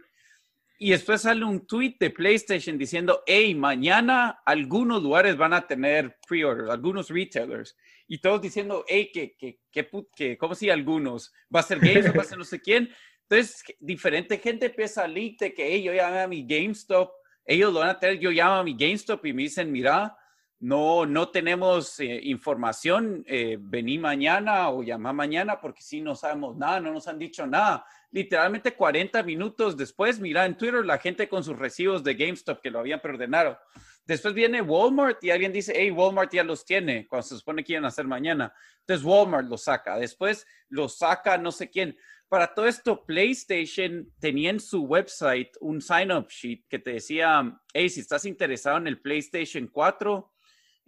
y 0.79 0.91
después 0.91 1.23
sale 1.23 1.45
un 1.45 1.67
tweet 1.67 1.97
de 1.99 2.11
PlayStation 2.11 2.79
diciendo, 2.79 3.23
hey, 3.27 3.55
mañana 3.55 4.41
algunos 4.47 5.03
lugares 5.03 5.37
van 5.37 5.53
a 5.53 5.67
tener 5.67 6.17
pre-order, 6.27 6.71
algunos 6.71 7.11
retailers. 7.11 7.77
Y 8.07 8.19
todos 8.19 8.41
diciendo, 8.41 8.85
hey, 8.87 9.11
que, 9.13 9.37
que, 9.37 9.59
que, 9.73 9.91
que, 10.15 10.39
¿cómo 10.39 10.55
si 10.55 10.71
algunos? 10.71 11.33
¿Va 11.55 11.61
a 11.61 11.65
ser 11.65 11.81
Games 11.81 12.17
va 12.17 12.23
a 12.23 12.25
ser 12.25 12.39
no 12.39 12.45
sé 12.45 12.61
quién? 12.61 12.89
Entonces, 13.29 13.63
diferente 13.81 14.39
gente 14.39 14.67
empieza 14.67 15.05
a 15.05 15.09
leak 15.09 15.39
de 15.41 15.53
que, 15.53 15.67
hey, 15.67 15.83
yo 15.83 15.93
llamé 15.93 16.21
a 16.21 16.29
mi 16.29 16.47
GameStop, 16.47 17.11
ellos 17.45 17.73
lo 17.73 17.81
van 17.81 17.91
a 17.91 17.99
tener, 17.99 18.19
yo 18.19 18.31
llamo 18.31 18.55
a 18.55 18.65
mi 18.65 18.75
GameStop 18.75 19.27
y 19.27 19.33
me 19.33 19.43
dicen, 19.43 19.71
mira, 19.73 20.17
no, 20.61 21.07
no 21.07 21.29
tenemos 21.29 22.01
eh, 22.01 22.21
información, 22.25 23.25
eh, 23.29 23.59
vení 23.61 23.97
mañana 23.99 24.71
o 24.71 24.83
llama 24.83 25.13
mañana 25.13 25.61
porque 25.61 25.83
si 25.83 26.01
no 26.01 26.17
sabemos 26.17 26.57
nada, 26.57 26.81
no 26.81 26.93
nos 26.93 27.07
han 27.07 27.19
dicho 27.19 27.47
nada. 27.47 27.87
Literalmente 28.11 28.75
40 28.75 29.23
minutos 29.23 29.77
después, 29.77 30.19
mira 30.19 30.47
en 30.47 30.57
Twitter 30.57 30.85
la 30.85 30.99
gente 30.99 31.29
con 31.29 31.45
sus 31.45 31.57
recibos 31.57 32.03
de 32.03 32.15
GameStop 32.15 32.61
que 32.61 32.71
lo 32.71 32.81
habían 32.81 33.01
preordenado. 33.01 33.59
Después 34.05 34.35
viene 34.35 34.63
Walmart 34.63 35.23
y 35.23 35.31
alguien 35.31 35.53
dice, 35.53 35.75
hey, 35.77 35.91
Walmart 35.91 36.33
ya 36.33 36.43
los 36.43 36.65
tiene, 36.65 37.07
cuando 37.07 37.29
se 37.29 37.37
supone 37.37 37.63
que 37.63 37.75
iban 37.75 37.85
a 37.85 37.89
hacer 37.89 38.07
mañana. 38.07 38.53
Entonces 38.81 39.05
Walmart 39.05 39.47
lo 39.47 39.59
saca. 39.59 39.97
Después 39.99 40.47
lo 40.71 40.89
saca 40.89 41.39
no 41.39 41.53
sé 41.53 41.71
quién. 41.71 41.97
para 42.29 42.53
todo 42.53 42.67
esto, 42.67 43.05
PlayStation 43.05 44.11
tenía 44.19 44.51
en 44.51 44.61
su 44.61 44.83
website 44.83 45.51
un 45.61 45.81
sign-up 45.81 46.29
sheet 46.29 46.65
que 46.69 46.79
te 46.79 46.95
decía, 46.95 47.61
hey, 47.73 47.89
si 47.91 48.01
estás 48.01 48.25
interesado 48.25 48.79
en 48.79 48.89
el 48.89 49.01
PlayStation 49.01 49.69
4, 49.69 50.33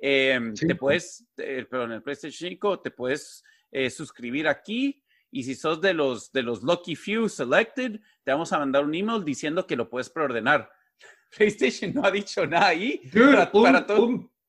em, 0.01 0.55
te 0.55 0.75
puedes, 0.75 1.27
eh, 1.37 1.67
perdón, 1.69 1.93
el 1.93 2.03
PlayStation 2.03 2.51
5, 2.51 2.81
te 2.81 2.91
puedes 2.91 3.43
eh, 3.71 3.91
suscribir 3.91 4.49
aquí. 4.49 5.03
Y 5.31 5.45
si 5.45 5.55
sos 5.55 5.81
de 5.81 5.95
los, 5.95 6.33
de 6.33 6.43
los 6.43 6.63
Lucky 6.63 6.97
Few 6.97 7.29
Selected, 7.29 8.01
te 8.25 8.31
vamos 8.33 8.53
a 8.53 8.59
mandar 8.59 8.85
un 8.85 8.95
email 8.95 9.25
diciendo 9.25 9.67
que 9.67 9.77
lo 9.77 9.89
puedes 9.89 10.11
preordenar. 10.11 10.71
PlayStation 11.37 11.95
no 11.95 12.05
ha 12.05 12.11
dicho 12.11 12.47
nada 12.47 12.69
ahí. 12.69 13.01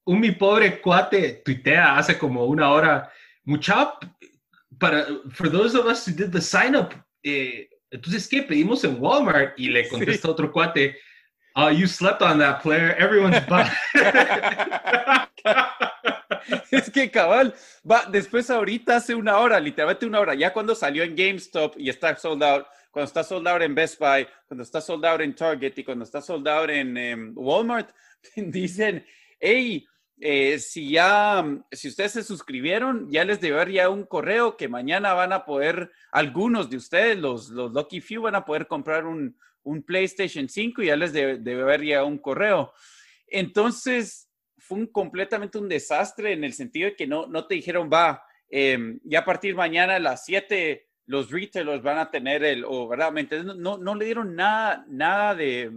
un, 0.06 0.20
mi 0.20 0.32
pobre 0.32 0.82
cuate 0.82 1.42
tuitea 1.46 1.98
hace 1.98 2.18
como 2.18 2.46
una 2.46 2.72
hora, 2.72 3.12
mucha, 3.44 3.94
para, 4.80 5.06
for 5.30 5.50
those 5.50 5.78
of 5.78 5.86
us 5.86 6.08
who 6.08 6.14
did 6.14 6.32
the 6.32 6.42
sign 6.42 6.76
up, 6.76 6.90
eh, 7.24 7.70
entonces, 7.92 8.28
¿qué? 8.28 8.42
Pedimos 8.42 8.84
en 8.86 8.98
Walmart 9.00 9.60
y 9.60 9.68
le 9.68 9.88
contesta 9.90 10.32
otro 10.32 10.52
cuate, 10.52 10.98
oh, 11.56 11.70
you 11.70 11.88
slept 11.88 12.22
on 12.22 12.40
that 12.40 12.62
player, 12.62 12.96
everyone's 12.96 13.40
back. 13.50 13.72
es 16.72 16.90
que 16.90 17.10
cabal, 17.12 17.54
va, 17.90 18.06
después 18.12 18.50
ahorita 18.50 18.98
hace 18.98 19.16
una 19.16 19.38
hora, 19.38 19.60
literalmente 19.60 20.06
una 20.06 20.20
hora, 20.20 20.36
ya 20.36 20.54
cuando 20.54 20.76
salió 20.76 21.04
en 21.04 21.16
GameStop 21.16 21.76
y 21.78 21.90
está 21.90 22.16
sold 22.16 22.44
out, 22.44 22.66
cuando 22.92 23.08
está 23.08 23.24
sold 23.24 23.48
out 23.48 23.62
en 23.62 23.76
Best 23.76 24.00
Buy, 24.00 24.28
cuando 24.48 24.64
está 24.64 24.82
sold 24.82 25.06
out 25.06 25.22
en 25.22 25.36
Target 25.36 25.74
y 25.78 25.84
cuando 25.84 26.04
está 26.04 26.22
sold 26.22 26.48
out 26.48 26.70
en 26.70 26.98
em, 26.98 27.34
Walmart, 27.36 27.90
dicen, 28.36 29.06
hey, 29.40 29.86
eh, 30.20 30.60
si 30.60 30.92
ya, 30.92 31.44
si 31.72 31.88
ustedes 31.88 32.12
se 32.12 32.24
suscribieron, 32.24 33.10
ya 33.10 33.26
les 33.26 33.42
debe 33.42 33.56
haber 33.56 33.72
ya 33.72 33.90
un 33.90 34.06
correo 34.06 34.56
que 34.56 34.68
mañana 34.68 35.14
van 35.14 35.34
a 35.34 35.46
poder, 35.46 35.92
algunos 36.12 36.70
de 36.70 36.78
ustedes, 36.78 37.18
los, 37.18 37.50
los 37.50 37.72
Lucky 37.72 38.02
Few, 38.02 38.22
van 38.22 38.36
a 38.36 38.46
poder 38.46 38.68
comprar 38.68 39.08
un, 39.08 39.36
un 39.64 39.84
PlayStation 39.84 40.48
5 40.48 40.82
y 40.82 40.88
ya 40.88 40.96
les 40.96 41.14
debe, 41.14 41.62
haber 41.62 41.84
ya 41.84 42.04
un 42.04 42.18
correo. 42.18 42.74
Entonces, 43.28 44.30
fue 44.58 44.80
un, 44.80 44.88
completamente 44.88 45.58
un 45.58 45.70
desastre 45.70 46.34
en 46.34 46.44
el 46.44 46.54
sentido 46.54 46.90
de 46.90 46.96
que 46.96 47.08
no, 47.08 47.28
no 47.28 47.48
te 47.48 47.56
dijeron, 47.56 47.90
va, 47.92 48.24
eh, 48.50 48.98
ya 49.04 49.20
a 49.20 49.26
partir 49.26 49.56
mañana 49.56 49.96
a 49.96 50.00
las 50.00 50.26
7 50.26 50.88
los 51.06 51.30
retailers 51.30 51.82
van 51.82 51.98
a 51.98 52.10
tener 52.10 52.44
el, 52.44 52.64
o 52.66 52.88
verdaderamente, 52.88 53.44
no, 53.44 53.78
no 53.78 53.96
le 53.96 54.06
dieron 54.06 54.36
nada, 54.36 54.86
nada 54.88 55.36
de, 55.36 55.70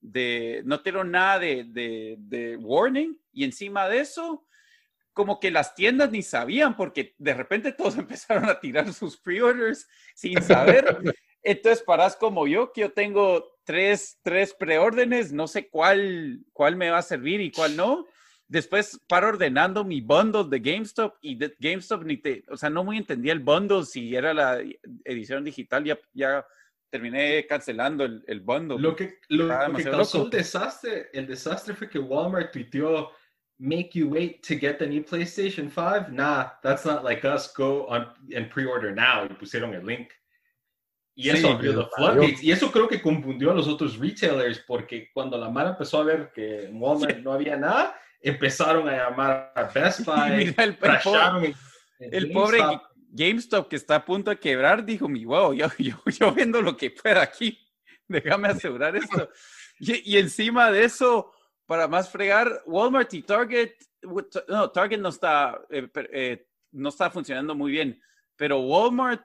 de 0.00 0.62
no 0.64 0.78
dieron 0.78 1.10
nada 1.10 1.38
de, 1.38 1.64
de, 1.64 2.16
de 2.18 2.56
warning 2.56 3.18
y 3.32 3.44
encima 3.44 3.88
de 3.88 4.00
eso, 4.00 4.46
como 5.12 5.38
que 5.38 5.50
las 5.50 5.74
tiendas 5.74 6.10
ni 6.10 6.22
sabían 6.22 6.76
porque 6.76 7.14
de 7.18 7.34
repente 7.34 7.72
todos 7.72 7.96
empezaron 7.98 8.48
a 8.48 8.60
tirar 8.60 8.92
sus 8.92 9.16
pre-orders 9.16 9.88
sin 10.14 10.40
saber. 10.42 10.98
Entonces 11.44 11.84
parás 11.84 12.16
como 12.16 12.46
yo, 12.46 12.72
que 12.72 12.80
yo 12.80 12.92
tengo 12.92 13.58
tres, 13.64 14.18
tres 14.22 14.54
preórdenes, 14.54 15.32
no 15.32 15.46
sé 15.46 15.68
cuál, 15.68 16.40
cuál 16.52 16.76
me 16.76 16.90
va 16.90 16.98
a 16.98 17.02
servir 17.02 17.40
y 17.42 17.52
cuál 17.52 17.76
no. 17.76 18.06
Después 18.48 19.00
paro 19.06 19.28
ordenando 19.28 19.84
mi 19.84 20.00
bundle 20.00 20.44
de 20.48 20.58
GameStop 20.58 21.16
y 21.20 21.36
de 21.36 21.54
GameStop 21.58 22.04
ni 22.04 22.16
te, 22.16 22.44
o 22.48 22.56
sea, 22.56 22.70
no 22.70 22.82
muy 22.82 22.96
entendía 22.96 23.32
el 23.32 23.40
bundle 23.40 23.84
si 23.84 24.14
era 24.14 24.32
la 24.32 24.62
edición 25.04 25.44
digital, 25.44 25.84
ya, 25.84 25.98
ya 26.12 26.46
terminé 26.88 27.46
cancelando 27.46 28.04
el, 28.04 28.22
el 28.26 28.40
bundle. 28.40 28.78
Lo 28.78 28.96
que, 28.96 29.18
lo, 29.28 29.48
que 29.74 29.84
causó 29.84 30.24
el 30.24 30.30
desastre, 30.30 31.08
el 31.12 31.26
desastre 31.26 31.74
fue 31.74 31.88
que 31.88 31.98
Walmart 31.98 32.52
tuiteó, 32.52 33.10
make 33.58 33.90
you 33.94 34.08
wait 34.08 34.42
to 34.46 34.54
get 34.54 34.78
the 34.78 34.86
new 34.86 35.02
PlayStation 35.02 35.68
5? 35.68 36.10
Nah, 36.10 36.50
that's 36.62 36.84
not 36.84 37.04
like 37.04 37.24
us, 37.24 37.52
go 37.52 37.86
on 37.88 38.06
and 38.34 38.48
pre-order 38.50 38.94
now. 38.94 39.24
Y 39.24 39.34
pusieron 39.34 39.74
el 39.74 39.84
link. 39.84 40.10
Y 41.16 41.30
eso 41.30 41.50
abrió 41.50 41.72
los 41.72 41.88
floodgates. 41.94 42.42
Y 42.42 42.50
eso 42.50 42.72
creo 42.72 42.88
que 42.88 43.00
confundió 43.00 43.52
a 43.52 43.54
los 43.54 43.68
otros 43.68 43.98
retailers 43.98 44.58
porque 44.60 45.10
cuando 45.12 45.38
la 45.38 45.48
Mara 45.48 45.70
empezó 45.70 45.98
a 45.98 46.04
ver 46.04 46.32
que 46.34 46.64
en 46.64 46.80
Walmart 46.80 47.18
no 47.18 47.32
había 47.32 47.56
nada, 47.56 47.96
empezaron 48.20 48.88
a 48.88 48.96
llamar 48.96 49.52
a 49.54 49.64
Best 49.64 50.00
Buy, 50.04 50.54
el, 50.56 50.76
pobre, 50.76 51.54
el 52.00 52.32
pobre 52.32 52.60
GameStop 53.10 53.68
que 53.68 53.76
está 53.76 53.96
a 53.96 54.04
punto 54.04 54.30
de 54.30 54.38
quebrar 54.38 54.84
dijo, 54.84 55.08
mi 55.08 55.24
wow, 55.24 55.52
yo, 55.52 55.68
yo, 55.78 55.96
yo 56.06 56.34
vendo 56.34 56.60
lo 56.60 56.76
que 56.76 56.90
pueda 56.90 57.22
aquí, 57.22 57.58
déjame 58.08 58.48
asegurar 58.48 58.96
esto. 58.96 59.30
Y, 59.78 60.14
y, 60.14 60.18
encima 60.18 60.70
de 60.70 60.84
eso, 60.84 61.32
para 61.66 61.86
más 61.86 62.10
fregar, 62.10 62.62
Walmart 62.66 63.12
y 63.14 63.22
Target, 63.22 63.72
no, 64.48 64.70
Target 64.70 64.98
no 64.98 65.08
está, 65.08 65.60
eh, 65.70 65.88
eh, 66.12 66.46
no 66.72 66.88
está 66.88 67.10
funcionando 67.10 67.54
muy 67.54 67.72
bien, 67.72 68.00
pero 68.36 68.60
Walmart 68.60 69.24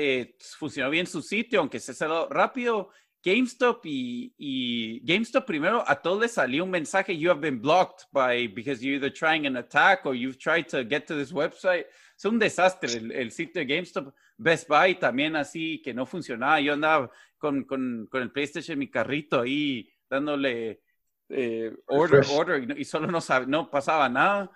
eh, 0.00 0.36
funcionó 0.56 0.90
bien 0.90 1.06
su 1.06 1.20
sitio, 1.22 1.58
aunque 1.58 1.80
se 1.80 1.92
cerró 1.92 2.28
rápido. 2.28 2.90
GameStop 3.24 3.84
y, 3.84 4.32
y, 4.38 5.00
GameStop 5.04 5.44
primero 5.44 5.82
a 5.84 6.00
todos 6.00 6.20
les 6.20 6.32
salió 6.32 6.62
un 6.62 6.70
mensaje, 6.70 7.18
you 7.18 7.28
have 7.28 7.40
been 7.40 7.60
blocked 7.60 8.04
by, 8.12 8.46
because 8.46 8.80
you're 8.80 8.96
either 8.96 9.12
trying 9.12 9.44
an 9.44 9.56
attack 9.56 10.06
or 10.06 10.14
you've 10.14 10.38
tried 10.38 10.68
to 10.68 10.84
get 10.84 11.04
to 11.06 11.16
this 11.16 11.32
website. 11.32 11.86
Es 12.16 12.24
un 12.24 12.38
desastre 12.38 12.92
el, 12.96 13.10
el 13.10 13.32
sitio 13.32 13.60
de 13.60 13.66
GameStop. 13.66 14.14
Best 14.36 14.68
Buy 14.68 14.94
también 14.94 15.34
así, 15.34 15.82
que 15.82 15.92
no 15.92 16.06
funcionaba. 16.06 16.60
Yo 16.60 16.74
andaba 16.74 17.10
con, 17.36 17.64
con, 17.64 18.06
con 18.08 18.22
el 18.22 18.30
PlayStation 18.30 18.78
mi 18.78 18.88
carrito 18.88 19.40
ahí 19.40 19.90
dándole 20.08 20.80
eh, 21.28 21.74
order, 21.86 22.24
order, 22.30 22.78
y, 22.78 22.84
solo 22.84 23.08
no, 23.08 23.18
no 23.48 23.68
pasaba 23.68 24.08
nada. 24.08 24.48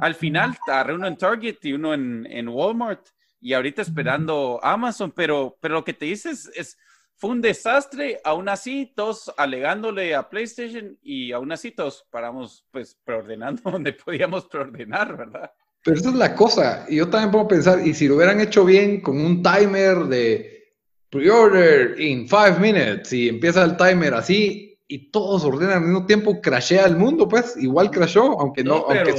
Al 0.00 0.16
final 0.16 0.56
agarré 0.66 0.94
uno 0.94 1.06
en 1.06 1.16
Target 1.16 1.58
y 1.62 1.72
uno 1.72 1.94
en, 1.94 2.26
en 2.28 2.48
Walmart 2.48 3.08
y 3.40 3.52
ahorita 3.52 3.82
esperando 3.82 4.60
Amazon, 4.62 5.12
pero, 5.14 5.56
pero 5.60 5.74
lo 5.74 5.84
que 5.84 5.92
te 5.92 6.06
dices 6.06 6.50
es, 6.54 6.76
fue 7.14 7.30
un 7.30 7.40
desastre, 7.40 8.20
aún 8.24 8.48
así 8.48 8.92
todos 8.94 9.32
alegándole 9.36 10.14
a 10.14 10.28
PlayStation 10.28 10.96
y 11.02 11.32
aún 11.32 11.50
así 11.50 11.72
todos 11.72 12.06
paramos 12.10 12.64
pues 12.70 12.96
preordenando 13.04 13.62
donde 13.70 13.92
podíamos 13.92 14.46
preordenar, 14.46 15.16
¿verdad? 15.16 15.50
Pero 15.84 15.96
esa 15.96 16.08
es 16.10 16.14
la 16.16 16.34
cosa, 16.34 16.86
y 16.88 16.96
yo 16.96 17.08
también 17.08 17.30
puedo 17.30 17.48
pensar, 17.48 17.86
y 17.86 17.94
si 17.94 18.08
lo 18.08 18.16
hubieran 18.16 18.40
hecho 18.40 18.64
bien 18.64 19.00
con 19.00 19.20
un 19.20 19.42
timer 19.42 20.04
de 20.04 20.74
pre-order 21.10 21.98
in 22.00 22.28
five 22.28 22.58
minutes 22.58 23.12
y 23.12 23.28
empieza 23.28 23.64
el 23.64 23.76
timer 23.76 24.14
así 24.14 24.78
y 24.88 25.10
todos 25.10 25.44
ordenan 25.44 25.78
al 25.78 25.82
mismo 25.82 26.06
tiempo, 26.06 26.40
crashea 26.40 26.86
el 26.86 26.96
mundo, 26.96 27.28
pues 27.28 27.56
igual 27.56 27.90
crashó, 27.90 28.40
aunque 28.40 28.64
no, 28.64 28.86
aunque 28.88 29.14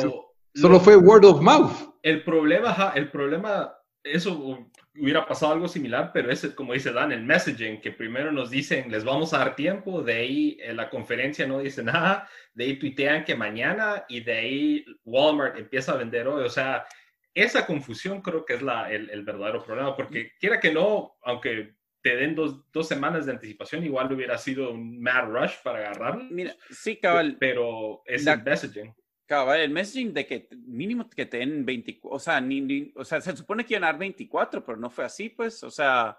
solo 0.54 0.80
fue 0.80 0.96
word 0.96 1.26
of 1.26 1.42
mouth. 1.42 1.72
El 2.04 2.24
problema, 2.24 2.92
el 2.96 3.10
problema 3.12 3.74
eso 4.12 4.68
hubiera 4.96 5.26
pasado 5.26 5.54
algo 5.54 5.68
similar, 5.68 6.12
pero 6.14 6.32
es 6.32 6.46
como 6.56 6.74
dice 6.74 6.92
Dan, 6.92 7.12
el 7.12 7.24
messaging, 7.24 7.82
que 7.82 7.92
primero 7.92 8.32
nos 8.32 8.50
dicen, 8.50 8.92
les 8.92 9.04
vamos 9.04 9.34
a 9.34 9.40
dar 9.40 9.56
tiempo, 9.56 10.02
de 10.02 10.14
ahí 10.14 10.58
en 10.62 10.78
la 10.78 10.90
conferencia 10.90 11.48
no 11.48 11.60
dice 11.60 11.84
nada, 11.84 12.28
de 12.54 12.66
ahí 12.66 12.80
tuitean 12.80 13.24
que 13.24 13.36
mañana 13.36 14.06
y 14.10 14.22
de 14.22 14.34
ahí 14.34 14.86
Walmart 15.06 15.58
empieza 15.58 15.94
a 15.94 15.98
vender 15.98 16.28
hoy. 16.28 16.44
O 16.44 16.50
sea, 16.50 16.86
esa 17.34 17.66
confusión 17.66 18.22
creo 18.22 18.46
que 18.46 18.56
es 18.56 18.62
la, 18.62 18.92
el, 18.92 19.24
verdadero 19.24 19.64
problema, 19.64 19.96
porque 19.96 20.34
quiera 20.40 20.60
que 20.60 20.72
no, 20.72 21.18
aunque 21.24 21.76
te 22.02 22.16
den 22.16 22.36
dos, 22.36 22.70
dos, 22.72 22.88
semanas 22.88 23.26
de 23.26 23.34
anticipación, 23.34 23.84
igual 23.84 24.12
hubiera 24.12 24.38
sido 24.38 24.72
un 24.72 25.02
mad 25.02 25.26
rush 25.26 25.56
para 25.64 25.80
agarrarlo. 25.80 26.24
Mira, 26.30 26.56
sí, 26.70 26.98
cabal. 26.98 27.38
Pero 27.40 28.02
es 28.06 28.26
el 28.26 28.42
messaging 28.42 28.94
el 29.30 29.70
messaging 29.70 30.14
de 30.14 30.26
que 30.26 30.48
mínimo 30.66 31.10
que 31.10 31.26
te 31.26 31.38
den 31.38 31.66
24, 31.66 32.16
o 32.16 32.20
sea, 32.20 32.42
ni, 32.42 32.92
o 32.96 33.06
sea, 33.06 33.22
se 33.22 33.36
supone 33.38 33.66
que 33.66 33.74
iban 33.74 33.84
a 33.84 33.88
dar 33.88 34.00
24, 34.00 34.66
pero 34.66 34.78
no 34.78 34.90
fue 34.90 35.06
así, 35.06 35.30
pues, 35.30 35.64
o 35.64 35.70
sea, 35.70 36.18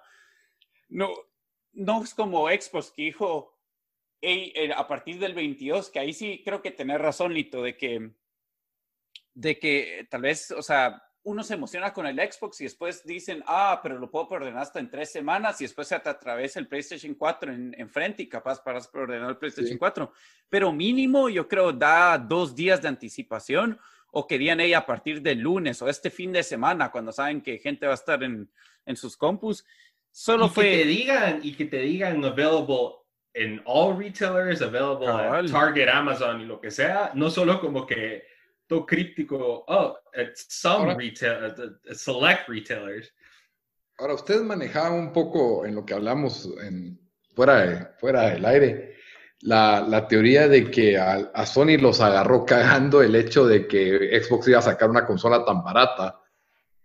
no, 0.88 1.12
no 1.72 2.02
es 2.02 2.14
como 2.14 2.48
Expos 2.48 2.92
que 2.92 3.02
dijo 3.02 3.58
eh, 4.22 4.70
a 4.76 4.86
partir 4.86 5.18
del 5.18 5.34
22, 5.34 5.90
que 5.90 5.98
ahí 5.98 6.12
sí 6.12 6.42
creo 6.44 6.62
que 6.62 6.70
tenés 6.70 7.00
razón, 7.00 7.34
Lito, 7.34 7.62
de 7.62 7.76
que, 7.76 8.12
de 9.34 9.58
que 9.58 10.06
tal 10.10 10.22
vez, 10.22 10.50
o 10.52 10.62
sea, 10.62 11.02
uno 11.22 11.42
se 11.42 11.54
emociona 11.54 11.92
con 11.92 12.06
el 12.06 12.16
Xbox 12.16 12.60
y 12.60 12.64
después 12.64 13.04
dicen, 13.04 13.42
ah, 13.46 13.80
pero 13.82 13.98
lo 13.98 14.10
puedo 14.10 14.26
ordenar 14.28 14.62
hasta 14.62 14.80
en 14.80 14.88
tres 14.88 15.12
semanas 15.12 15.60
y 15.60 15.64
después 15.64 15.86
se 15.88 15.98
te 15.98 16.08
atraviesa 16.08 16.58
el 16.58 16.66
PlayStation 16.66 17.14
4 17.14 17.52
en, 17.52 17.74
en 17.76 17.90
frente 17.90 18.22
y 18.22 18.28
capaz 18.28 18.62
para 18.62 18.80
ordenar 18.94 19.30
el 19.30 19.36
PlayStation 19.36 19.76
4. 19.76 20.12
Pero 20.48 20.72
mínimo, 20.72 21.28
yo 21.28 21.46
creo, 21.46 21.72
da 21.72 22.16
dos 22.16 22.54
días 22.54 22.80
de 22.80 22.88
anticipación 22.88 23.78
o 24.12 24.26
querían 24.26 24.60
ella 24.60 24.78
a 24.78 24.86
partir 24.86 25.20
del 25.20 25.40
lunes 25.40 25.80
o 25.82 25.88
este 25.88 26.10
fin 26.10 26.32
de 26.32 26.42
semana 26.42 26.90
cuando 26.90 27.12
saben 27.12 27.42
que 27.42 27.58
gente 27.58 27.86
va 27.86 27.92
a 27.92 27.96
estar 27.96 28.22
en, 28.22 28.50
en 28.86 28.96
sus 28.96 29.16
compus. 29.16 29.64
Solo 30.10 30.46
y 30.46 30.48
fue... 30.48 30.64
Que 30.70 30.76
te 30.78 30.84
digan, 30.86 31.40
y 31.42 31.52
que 31.54 31.64
te 31.66 31.78
digan 31.80 32.24
available 32.24 32.96
en 33.34 33.62
all 33.66 33.96
retailers, 33.98 34.62
available 34.62 35.06
en 35.06 35.52
Target, 35.52 35.88
Amazon 35.88 36.40
y 36.40 36.46
lo 36.46 36.60
que 36.60 36.70
sea, 36.70 37.12
no 37.14 37.30
solo 37.30 37.60
como 37.60 37.86
que 37.86 38.29
críptico, 38.86 39.64
oh, 39.66 39.96
some 40.34 40.94
retail, 40.94 41.54
select 41.92 42.48
retailers. 42.48 43.12
Ahora, 43.98 44.14
ustedes 44.14 44.42
manejaban 44.42 44.94
un 44.94 45.12
poco 45.12 45.66
en 45.66 45.74
lo 45.74 45.84
que 45.84 45.94
hablamos 45.94 46.48
en, 46.62 46.98
fuera, 47.34 47.94
fuera 47.98 48.30
del 48.30 48.44
aire, 48.44 48.96
la, 49.42 49.80
la 49.80 50.06
teoría 50.06 50.48
de 50.48 50.70
que 50.70 50.98
a, 50.98 51.30
a, 51.34 51.46
Sony 51.46 51.78
los 51.78 52.00
agarró 52.00 52.44
cagando 52.44 53.02
el 53.02 53.14
hecho 53.14 53.46
de 53.46 53.66
que 53.66 54.20
Xbox 54.22 54.48
iba 54.48 54.58
a 54.58 54.62
sacar 54.62 54.88
una 54.88 55.06
consola 55.06 55.44
tan 55.44 55.62
barata 55.62 56.20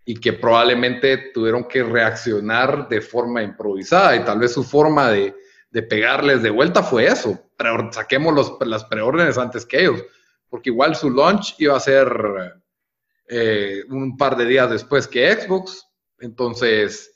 y 0.04 0.14
que 0.16 0.34
probablemente 0.34 1.30
tuvieron 1.34 1.64
que 1.64 1.82
reaccionar 1.82 2.88
de 2.88 3.00
forma 3.00 3.42
improvisada 3.42 4.16
y 4.16 4.24
tal 4.24 4.38
vez 4.38 4.52
su 4.52 4.62
forma 4.62 5.10
de, 5.10 5.34
de 5.70 5.82
pegarles 5.82 6.42
de 6.42 6.50
vuelta 6.50 6.82
fue 6.82 7.06
eso, 7.06 7.38
pero 7.56 7.92
saquemos 7.92 8.34
los, 8.34 8.56
las 8.66 8.84
preórdenes 8.84 9.36
antes 9.36 9.66
que 9.66 9.80
ellos, 9.80 10.02
porque 10.48 10.70
igual 10.70 10.94
su 10.94 11.10
launch 11.10 11.54
iba 11.58 11.76
a 11.76 11.80
ser 11.80 12.60
eh, 13.28 13.82
un 13.88 14.16
par 14.16 14.36
de 14.36 14.46
días 14.46 14.70
después 14.70 15.08
que 15.08 15.32
Xbox, 15.32 15.86
entonces 16.18 17.12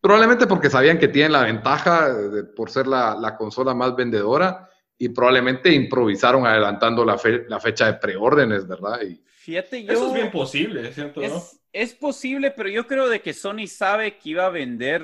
probablemente 0.00 0.46
porque 0.46 0.70
sabían 0.70 0.98
que 0.98 1.08
tienen 1.08 1.32
la 1.32 1.44
ventaja 1.44 2.14
por 2.56 2.70
ser 2.70 2.86
la, 2.86 3.14
la, 3.14 3.36
consola 3.36 3.72
más 3.72 3.94
vendedora 3.94 4.68
y 4.98 5.08
probablemente 5.10 5.72
improvisaron 5.72 6.46
adelantando 6.46 7.04
la, 7.04 7.16
fe, 7.16 7.44
la 7.48 7.60
fecha 7.60 7.86
de 7.86 7.94
preórdenes, 7.94 8.66
¿verdad? 8.66 9.00
Y, 9.02 9.22
Fíjate, 9.42 9.82
yo, 9.82 9.92
Eso 9.92 10.06
es 10.06 10.14
bien 10.14 10.30
posible, 10.30 10.92
¿cierto? 10.92 11.20
es, 11.20 11.32
¿no? 11.32 11.42
es 11.72 11.94
posible, 11.94 12.52
pero 12.52 12.68
yo 12.68 12.86
creo 12.86 13.08
de 13.08 13.20
que 13.20 13.32
Sony 13.32 13.66
sabe 13.66 14.16
que 14.16 14.30
iba 14.30 14.46
a 14.46 14.50
vender 14.50 15.02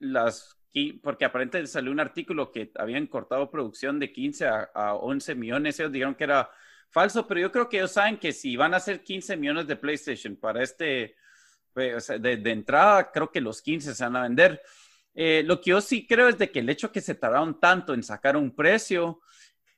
las, 0.00 0.56
porque 1.04 1.24
aparentemente 1.24 1.70
salió 1.70 1.92
un 1.92 2.00
artículo 2.00 2.50
que 2.50 2.72
habían 2.74 3.06
cortado 3.06 3.48
producción 3.48 4.00
de 4.00 4.12
15 4.12 4.46
a, 4.46 4.70
a 4.74 4.94
11 4.94 5.36
millones, 5.36 5.78
ellos 5.78 5.92
dijeron 5.92 6.16
que 6.16 6.24
era 6.24 6.50
falso, 6.90 7.26
pero 7.26 7.40
yo 7.40 7.52
creo 7.52 7.68
que 7.68 7.78
ellos 7.78 7.92
saben 7.92 8.18
que 8.18 8.32
si 8.32 8.56
van 8.56 8.74
a 8.74 8.78
hacer 8.78 9.02
15 9.02 9.36
millones 9.36 9.66
de 9.66 9.76
PlayStation 9.76 10.36
para 10.36 10.62
este, 10.62 11.16
o 11.74 12.00
sea, 12.00 12.18
de, 12.18 12.36
de, 12.36 12.50
entrada, 12.50 13.10
creo 13.10 13.30
que 13.30 13.40
los 13.40 13.62
15 13.62 13.94
se 13.94 14.04
van 14.04 14.16
a 14.16 14.22
vender. 14.22 14.60
Eh, 15.14 15.42
lo 15.44 15.60
que 15.60 15.70
yo 15.70 15.80
sí 15.80 16.06
creo 16.06 16.28
es 16.28 16.38
de 16.38 16.50
que 16.50 16.60
el 16.60 16.68
hecho 16.68 16.92
que 16.92 17.00
se 17.00 17.14
tardaron 17.14 17.58
tanto 17.58 17.94
en 17.94 18.02
sacar 18.02 18.36
un 18.36 18.54
precio 18.54 19.20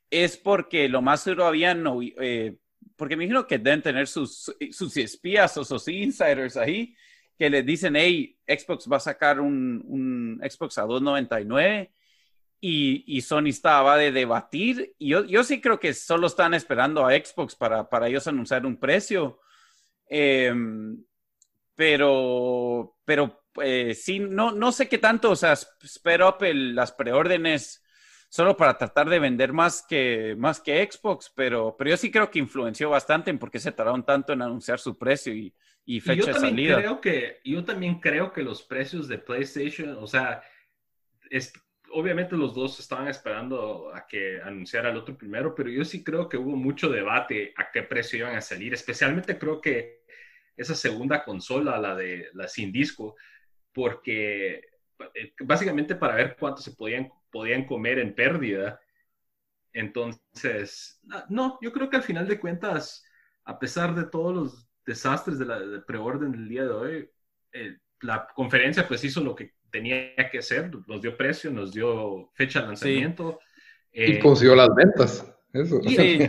es 0.09 0.37
porque 0.37 0.87
lo 0.87 1.01
más 1.01 1.21
seguro 1.21 1.45
habían, 1.45 1.83
eh, 2.19 2.57
porque 2.95 3.15
me 3.15 3.23
imagino 3.23 3.47
que 3.47 3.57
deben 3.57 3.81
tener 3.81 4.07
sus, 4.07 4.53
sus 4.71 4.97
espías 4.97 5.57
o 5.57 5.65
sus 5.65 5.87
insiders 5.87 6.57
ahí 6.57 6.95
que 7.37 7.49
les 7.49 7.65
dicen, 7.65 7.95
hey, 7.95 8.37
Xbox 8.47 8.87
va 8.91 8.97
a 8.97 8.99
sacar 8.99 9.39
un, 9.39 9.83
un 9.85 10.41
Xbox 10.47 10.77
a 10.77 10.83
299 10.83 11.91
y, 12.65 13.03
y, 13.05 13.19
Sony 13.19 13.47
estaba 13.47 13.97
de 13.97 14.13
debatir. 14.13 14.95
Y 14.97 15.09
yo, 15.09 15.25
yo 15.25 15.43
sí 15.43 15.59
creo 15.59 15.81
que 15.81 15.93
solo 15.93 16.27
están 16.27 16.53
esperando 16.53 17.05
a 17.05 17.11
Xbox 17.11 17.55
para, 17.55 17.89
para 17.89 18.07
ellos 18.07 18.25
anunciar 18.25 18.65
un 18.65 18.77
precio. 18.77 19.41
Eh, 20.07 20.53
pero, 21.75 22.95
pero 23.03 23.43
eh, 23.61 23.93
sí, 23.93 24.19
no, 24.19 24.53
no 24.53 24.71
sé 24.71 24.87
qué 24.87 24.97
tanto, 24.97 25.31
o 25.31 25.35
sea, 25.35 25.51
espero 25.51 26.37
las 26.39 26.93
preórdenes 26.93 27.83
solo 28.29 28.55
para 28.55 28.77
tratar 28.77 29.09
de 29.09 29.19
vender 29.19 29.51
más 29.51 29.85
que, 29.85 30.33
más 30.37 30.61
que 30.61 30.89
Xbox, 30.89 31.33
pero, 31.35 31.75
pero 31.77 31.89
yo 31.89 31.97
sí 31.97 32.11
creo 32.11 32.31
que 32.31 32.39
influenció 32.39 32.89
bastante 32.89 33.29
en 33.29 33.39
por 33.39 33.51
qué 33.51 33.59
se 33.59 33.73
tardaron 33.73 34.05
tanto 34.05 34.31
en 34.31 34.41
anunciar 34.41 34.79
su 34.79 34.97
precio 34.97 35.33
y, 35.33 35.53
y 35.83 35.99
fecha 35.99 36.13
y 36.13 36.25
yo 36.27 36.33
de 36.33 36.39
salida. 36.39 36.77
Creo 36.77 37.01
que, 37.01 37.41
yo 37.43 37.65
también 37.65 37.99
creo 37.99 38.31
que 38.31 38.41
los 38.41 38.63
precios 38.63 39.09
de 39.09 39.17
PlayStation, 39.17 39.97
o 39.99 40.07
sea, 40.07 40.41
es, 41.29 41.51
obviamente 41.93 42.35
los 42.35 42.53
dos 42.53 42.79
estaban 42.79 43.07
esperando 43.07 43.93
a 43.93 44.05
que 44.07 44.41
anunciara 44.41 44.89
el 44.89 44.97
otro 44.97 45.17
primero, 45.17 45.55
pero 45.55 45.69
yo 45.69 45.85
sí 45.85 46.03
creo 46.03 46.27
que 46.27 46.37
hubo 46.37 46.55
mucho 46.55 46.89
debate 46.89 47.53
a 47.57 47.71
qué 47.71 47.83
precio 47.83 48.19
iban 48.19 48.35
a 48.35 48.41
salir. 48.41 48.73
Especialmente 48.73 49.37
creo 49.37 49.61
que 49.61 50.03
esa 50.57 50.75
segunda 50.75 51.23
consola, 51.23 51.79
la 51.79 51.95
de 51.95 52.29
la 52.33 52.47
sin 52.47 52.71
disco, 52.71 53.15
porque 53.71 54.61
básicamente 55.39 55.95
para 55.95 56.15
ver 56.15 56.35
cuánto 56.39 56.61
se 56.61 56.71
podían, 56.71 57.09
podían 57.31 57.65
comer 57.65 57.99
en 57.99 58.13
pérdida. 58.15 58.79
Entonces, 59.71 61.01
no, 61.29 61.57
yo 61.61 61.71
creo 61.71 61.89
que 61.89 61.97
al 61.97 62.03
final 62.03 62.27
de 62.27 62.39
cuentas, 62.39 63.05
a 63.45 63.57
pesar 63.59 63.95
de 63.95 64.05
todos 64.05 64.35
los 64.35 64.69
desastres 64.85 65.39
de 65.39 65.45
la 65.45 65.59
de 65.59 65.79
preorden 65.81 66.31
del 66.31 66.47
día 66.47 66.63
de 66.63 66.71
hoy, 66.71 67.09
eh, 67.53 67.77
la 68.01 68.27
conferencia 68.35 68.87
pues 68.87 69.03
hizo 69.03 69.21
lo 69.21 69.35
que 69.35 69.53
tenía 69.73 70.29
que 70.31 70.37
hacer, 70.37 70.71
nos 70.87 71.01
dio 71.01 71.17
precio, 71.17 71.49
nos 71.49 71.73
dio 71.73 72.29
fecha 72.35 72.61
de 72.61 72.67
lanzamiento. 72.67 73.39
Sí. 73.91 74.01
Eh, 74.01 74.11
y 74.11 74.19
consiguió 74.19 74.55
las 74.55 74.69
ventas. 74.75 75.35
Eso. 75.51 75.81
Y, 75.83 75.95
sí. 75.95 76.19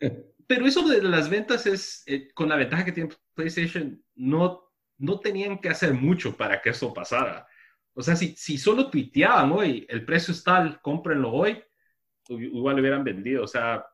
Pero 0.46 0.66
eso 0.66 0.88
de 0.88 1.02
las 1.02 1.28
ventas 1.28 1.66
es, 1.66 2.02
eh, 2.06 2.28
con 2.32 2.48
la 2.48 2.56
ventaja 2.56 2.86
que 2.86 2.92
tiene 2.92 3.10
PlayStation, 3.34 4.02
no, 4.14 4.72
no 4.96 5.20
tenían 5.20 5.58
que 5.58 5.68
hacer 5.68 5.92
mucho 5.92 6.34
para 6.34 6.62
que 6.62 6.70
eso 6.70 6.94
pasara. 6.94 7.46
O 7.92 8.02
sea, 8.02 8.16
si, 8.16 8.34
si 8.36 8.56
solo 8.56 8.88
tuiteaban 8.88 9.52
hoy, 9.52 9.86
el 9.90 10.06
precio 10.06 10.32
es 10.32 10.42
tal, 10.42 10.80
cómprenlo 10.80 11.30
hoy, 11.30 11.62
igual 12.30 12.80
hubieran 12.80 13.04
vendido. 13.04 13.44
O 13.44 13.48
sea, 13.48 13.84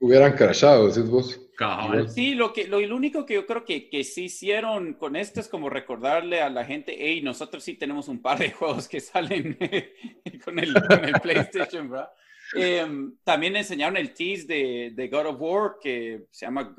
hubieran 0.00 0.34
crashado, 0.34 0.88
decís 0.88 1.08
vos. 1.10 1.40
Cabal. 1.56 2.08
Sí, 2.08 2.34
lo, 2.34 2.52
que, 2.52 2.68
lo, 2.68 2.80
lo 2.80 2.96
único 2.96 3.26
que 3.26 3.34
yo 3.34 3.46
creo 3.46 3.64
que, 3.64 3.88
que 3.88 4.04
sí 4.04 4.24
hicieron 4.24 4.94
con 4.94 5.16
esto 5.16 5.40
es 5.40 5.48
como 5.48 5.68
recordarle 5.68 6.40
a 6.40 6.50
la 6.50 6.64
gente, 6.64 6.94
hey, 6.96 7.20
nosotros 7.20 7.64
sí 7.64 7.74
tenemos 7.74 8.06
un 8.06 8.22
par 8.22 8.38
de 8.38 8.50
juegos 8.52 8.88
que 8.88 9.00
salen 9.00 9.58
con, 10.44 10.58
el, 10.58 10.74
con 10.74 11.04
el 11.04 11.14
PlayStation, 11.20 11.90
¿verdad? 11.90 12.10
Eh, 12.54 12.86
también 13.24 13.56
enseñaron 13.56 13.96
el 13.96 14.14
tease 14.14 14.46
de, 14.46 14.92
de, 14.94 15.08
God 15.08 15.26
of 15.26 15.36
War 15.40 15.72
que 15.82 16.26
se 16.30 16.46
llama 16.46 16.74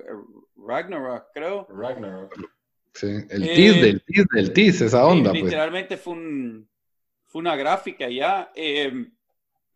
Ragnarok, 0.56 1.26
creo. 1.34 1.68
Ragnarok. 1.70 2.34
Sí, 2.94 3.08
el 3.30 3.44
eh, 3.44 3.56
tease 3.56 3.82
del 3.82 4.02
tease 4.02 4.28
del 4.32 4.54
tease, 4.54 4.86
esa 4.86 5.06
onda. 5.06 5.32
Literalmente 5.32 5.90
pues. 5.90 6.02
fue, 6.02 6.14
un, 6.14 6.70
fue 7.28 7.42
una 7.42 7.56
gráfica 7.56 8.10
ya. 8.10 8.52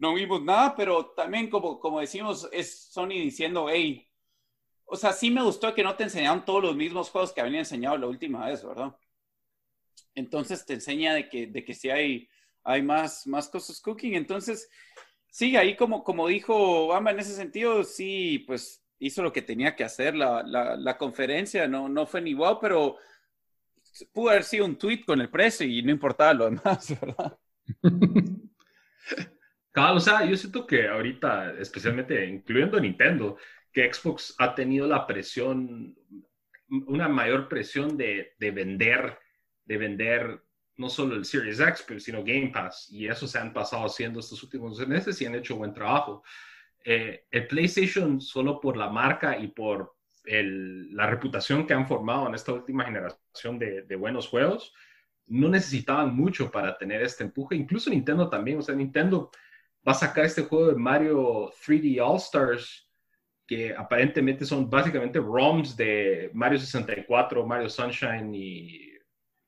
No 0.04 0.14
vimos 0.14 0.44
nada, 0.44 0.76
pero 0.76 1.06
también 1.16 1.50
como, 1.50 1.80
como 1.80 2.02
decimos, 2.02 2.50
es 2.52 2.92
Sony 2.92 3.08
diciendo, 3.12 3.68
hey, 3.70 4.06
o 4.84 4.98
sea, 4.98 5.14
sí 5.14 5.32
me 5.32 5.42
gustó 5.42 5.74
que 5.74 5.82
no 5.82 5.96
te 5.96 6.04
enseñaron 6.04 6.44
todos 6.44 6.62
los 6.62 6.76
mismos 6.76 7.10
juegos 7.10 7.32
que 7.32 7.40
habían 7.40 7.56
enseñado 7.60 7.96
la 7.98 8.08
última 8.08 8.46
vez, 8.46 8.66
¿verdad? 8.66 8.94
Entonces 10.14 10.66
te 10.66 10.74
enseña 10.74 11.14
de 11.14 11.30
que, 11.30 11.48
de 11.48 11.64
que 11.64 11.74
sí 11.74 11.90
hay, 11.90 12.28
hay 12.66 12.82
más, 12.82 13.26
más 13.28 13.48
cosas 13.48 13.80
cooking. 13.80 14.16
Entonces, 14.16 14.70
sí, 15.30 15.56
ahí 15.56 15.78
como, 15.78 16.04
como 16.04 16.28
dijo 16.28 16.88
Bamba, 16.88 17.12
en 17.12 17.20
ese 17.20 17.34
sentido, 17.34 17.86
sí, 17.86 18.40
pues 18.40 18.84
hizo 19.00 19.24
lo 19.24 19.32
que 19.32 19.42
tenía 19.42 19.74
que 19.74 19.86
hacer. 19.86 20.16
La, 20.16 20.44
la, 20.44 20.76
la 20.76 20.98
conferencia 20.98 21.66
no, 21.66 21.88
no 21.88 22.06
fue 22.06 22.20
ni 22.20 22.34
wow, 22.34 22.60
pero 22.60 22.98
pudo 24.12 24.32
haber 24.32 24.44
sido 24.44 24.66
un 24.66 24.78
tweet 24.78 25.06
con 25.06 25.22
el 25.22 25.30
precio 25.30 25.66
y 25.66 25.82
no 25.82 25.92
importaba 25.92 26.34
lo 26.34 26.46
demás, 26.50 26.90
¿verdad? 27.02 27.40
O 29.76 30.00
sea, 30.00 30.26
yo 30.26 30.38
siento 30.38 30.68
que 30.68 30.88
ahorita, 30.88 31.54
especialmente 31.60 32.26
incluyendo 32.26 32.80
Nintendo, 32.80 33.38
que 33.72 33.92
Xbox 33.92 34.36
ha 34.38 34.54
tenido 34.54 34.88
la 34.88 35.08
presión, 35.08 35.96
una 36.88 37.08
mayor 37.08 37.48
presión 37.48 37.98
de, 37.98 38.34
de 38.38 38.52
vender, 38.52 39.18
de 39.66 39.78
vender 39.78 40.44
no 40.78 40.90
solo 40.90 41.16
el 41.16 41.26
Series 41.26 41.60
X, 41.60 41.84
pero 41.88 42.00
sino 42.00 42.24
Game 42.24 42.52
Pass. 42.54 42.88
Y 42.92 43.08
eso 43.08 43.28
se 43.28 43.40
han 43.40 43.52
pasado 43.54 43.86
haciendo 43.86 44.20
estos 44.20 44.42
últimos 44.44 44.86
meses 44.88 45.20
y 45.22 45.26
han 45.26 45.36
hecho 45.36 45.56
buen 45.56 45.74
trabajo. 45.74 46.24
Eh, 46.84 47.26
el 47.32 47.48
PlayStation, 47.48 48.22
solo 48.22 48.60
por 48.60 48.78
la 48.78 48.90
marca 48.90 49.38
y 49.38 49.48
por 49.48 49.96
el, 50.26 50.96
la 50.96 51.08
reputación 51.08 51.66
que 51.66 51.74
han 51.74 51.88
formado 51.88 52.28
en 52.28 52.36
esta 52.36 52.54
última 52.54 52.86
generación 52.86 53.58
de, 53.58 53.84
de, 53.84 53.96
buenos 53.96 54.28
juegos, 54.28 54.74
no 55.28 55.50
necesitaban 55.50 56.16
mucho 56.16 56.52
para 56.52 56.78
tener 56.78 57.02
este 57.02 57.24
empuje. 57.24 57.56
Incluso 57.56 57.90
Nintendo 57.90 58.30
también. 58.30 58.60
O 58.60 58.62
sea, 58.62 58.76
Nintendo 58.76 59.32
va 59.88 59.92
a 59.92 59.96
sacar 59.96 60.26
este 60.26 60.44
juego 60.44 60.68
de 60.68 60.76
Mario 60.76 61.52
3D 61.66 62.00
All 62.02 62.18
Stars, 62.18 62.88
que 63.46 63.76
aparentemente 63.76 64.46
son 64.46 64.70
básicamente 64.70 65.20
ROMs 65.20 65.76
de 65.76 66.32
Mario 66.34 66.60
64, 66.60 67.46
Mario 67.46 67.70
Sunshine 67.70 68.34
y 68.34 68.94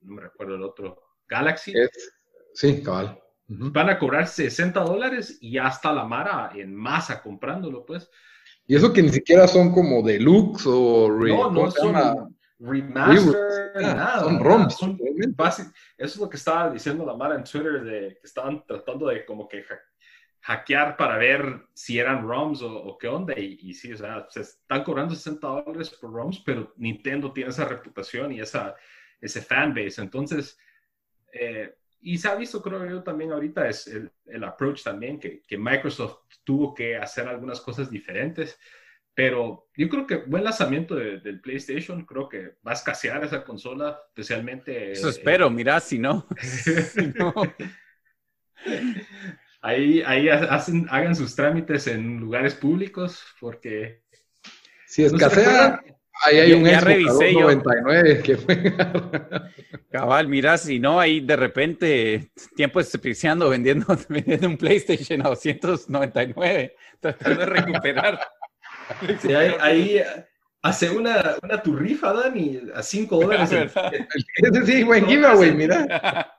no 0.02 0.16
me 0.16 0.22
recuerdo 0.22 0.56
el 0.56 0.64
otro, 0.64 1.02
Galaxy. 1.28 1.74
Es, 1.76 2.14
sí, 2.54 2.84
cabal. 2.84 3.20
Uh 3.48 3.54
-huh. 3.54 3.72
Van 3.72 3.90
a 3.90 3.98
cobrar 3.98 4.28
60 4.28 4.80
dólares 4.82 5.38
y 5.42 5.54
ya 5.54 5.68
está 5.68 5.94
la 5.94 6.04
Mara 6.04 6.52
en 6.56 6.76
masa 6.76 7.22
comprándolo, 7.22 7.86
pues. 7.86 8.10
Y 8.68 8.76
eso 8.76 8.92
que 8.92 9.04
ni 9.04 9.10
siquiera 9.10 9.48
son 9.48 9.72
como 9.72 10.02
deluxe 10.02 10.66
o 10.68 11.10
re, 11.10 11.30
no, 11.30 11.52
no 11.52 11.72
son 11.72 12.36
remaster, 12.60 13.72
ah, 13.76 13.82
nada. 13.82 14.20
Son 14.22 14.44
ROMs. 14.44 14.76
Son 14.76 14.98
eso 15.00 15.70
es 15.98 16.18
lo 16.18 16.30
que 16.30 16.38
estaba 16.38 16.70
diciendo 16.70 17.06
la 17.06 17.16
Mara 17.16 17.36
en 17.36 17.44
Twitter, 17.44 17.84
de 17.84 18.18
que 18.20 18.28
estaban 18.28 18.66
tratando 18.66 19.08
de 19.08 19.26
como 19.26 19.48
que 19.48 19.64
hackear 20.46 20.96
para 20.96 21.18
ver 21.18 21.66
si 21.74 21.98
eran 21.98 22.28
ROMs 22.28 22.62
o, 22.62 22.72
o 22.72 22.98
qué 23.00 23.08
onda. 23.08 23.34
Y, 23.38 23.58
y, 23.62 23.74
sí, 23.74 23.92
o 23.92 23.98
sea, 23.98 24.28
se 24.30 24.42
están 24.42 24.84
cobrando 24.84 25.16
60 25.16 25.48
dólares 25.48 25.90
por 25.90 26.14
ROMs, 26.14 26.40
pero 26.46 26.72
Nintendo 26.78 27.34
tiene 27.34 27.50
esa 27.50 27.66
reputación 27.66 28.32
y 28.32 28.42
esa, 28.42 28.76
ese 29.20 29.42
fanbase. 29.42 30.02
Entonces, 30.02 30.60
eh, 31.34 31.76
y 32.02 32.20
se 32.20 32.28
ha 32.28 32.36
visto, 32.36 32.62
creo 32.62 32.86
yo, 32.88 33.02
también 33.02 33.32
ahorita 33.32 33.68
es 33.68 33.88
el, 33.88 34.12
el 34.28 34.44
approach 34.44 34.84
también, 34.84 35.20
que, 35.20 35.42
que, 35.42 35.58
Microsoft 35.58 36.20
tuvo 36.44 36.76
que 36.76 36.96
hacer 36.96 37.28
algunas 37.28 37.60
cosas 37.60 37.90
diferentes. 37.90 38.60
Pero 39.16 39.70
yo 39.76 39.90
creo 39.90 40.06
que 40.06 40.18
buen 40.18 40.44
lanzamiento 40.44 40.94
de, 40.94 41.22
del 41.22 41.42
PlayStation, 41.42 42.06
creo 42.06 42.30
que 42.30 42.58
va 42.68 42.72
a 42.72 42.76
escasear 42.76 43.24
esa 43.24 43.44
consola, 43.44 44.00
especialmente... 44.10 44.92
Eso 44.92 45.10
espero, 45.10 45.48
eh, 45.48 45.50
mira, 45.50 45.80
si 45.80 45.98
no. 45.98 46.28
si 46.40 47.08
no. 47.08 47.34
ahí, 49.66 50.02
ahí 50.06 50.30
hacen, 50.30 50.88
hagan 50.90 51.16
sus 51.16 51.36
trámites 51.36 51.88
en 51.88 52.20
lugares 52.20 52.54
públicos, 52.56 53.24
porque... 53.40 54.02
Si 54.88 55.04
escasea, 55.04 55.82
Ahí 56.26 56.38
hay 56.40 56.50
Ya- 56.52 56.56
un 56.58 56.64
ya 56.66 56.80
revisé 56.80 57.34
yo. 57.34 57.42
99 57.42 58.22
que 58.24 58.38
fue. 58.38 58.74
Cabal, 59.92 60.30
mira, 60.30 60.58
si 60.58 60.80
no, 60.80 60.98
ahí 60.98 61.20
de 61.20 61.36
repente, 61.36 62.32
tiempo 62.56 62.80
desperdiciando 62.80 63.50
vendiendo, 63.50 63.86
vendiendo 64.10 64.48
un 64.48 64.56
PlayStation 64.58 65.22
a 65.26 65.30
299, 65.30 66.76
tratando 67.02 67.40
de 67.40 67.46
recuperar. 67.46 68.20
Sí, 69.20 69.34
ahí, 69.34 69.52
ahí 69.62 70.02
hace 70.62 70.92
una, 70.92 71.38
una 71.42 71.60
tu 71.64 71.76
rifa, 71.76 72.14
Dani, 72.14 72.62
a 72.76 72.84
5 72.84 73.16
dólares. 73.22 73.52
el- 73.52 73.68
¿Verdad? 73.70 73.92
Ese 74.62 74.66
sí, 74.66 74.84
buen 74.84 75.08
giveaway, 75.08 75.54
mira. 75.56 76.32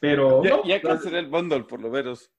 Pero, 0.00 0.42
ya, 0.42 0.50
no, 0.50 0.64
ya 0.64 0.80
cancelé 0.82 1.18
el 1.20 1.26
bundle, 1.28 1.64
por 1.64 1.80
lo 1.80 1.90
menos. 1.90 2.30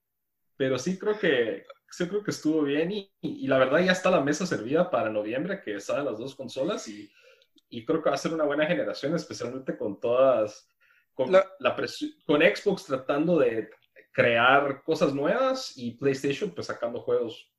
pero 0.57 0.78
sí 0.78 0.97
creo 0.97 1.18
que 1.18 1.66
sí 1.91 2.07
creo 2.07 2.24
que 2.24 2.32
estuvo 2.32 2.62
bien 2.64 2.91
y, 2.91 3.12
y 3.22 3.47
la 3.47 3.57
verdad 3.57 3.80
ya 3.80 3.91
está 3.93 4.12
la 4.12 4.22
mesa 4.22 4.45
servida 4.45 4.89
para 4.91 5.10
noviembre 5.10 5.62
que 5.64 5.80
salen 5.80 6.05
las 6.05 6.20
dos 6.20 6.36
consolas 6.36 6.88
y, 6.88 7.12
y 7.70 7.86
creo 7.86 8.01
que 8.03 8.10
va 8.10 8.16
a 8.16 8.20
ser 8.20 8.34
una 8.34 8.43
buena 8.43 8.66
generación, 8.68 9.16
especialmente 9.16 9.78
con 9.78 9.99
todas, 9.99 10.68
con, 11.14 11.32
La- 11.32 11.47
la 11.60 11.76
con 12.26 12.41
Xbox 12.41 12.86
tratando 12.86 13.39
de 13.39 13.70
crear 14.12 14.84
cosas 14.84 15.14
nuevas 15.14 15.74
y 15.78 15.91
PlayStation 15.91 16.51
pues 16.51 16.68
sacando 16.68 17.01
juegos. 17.01 17.51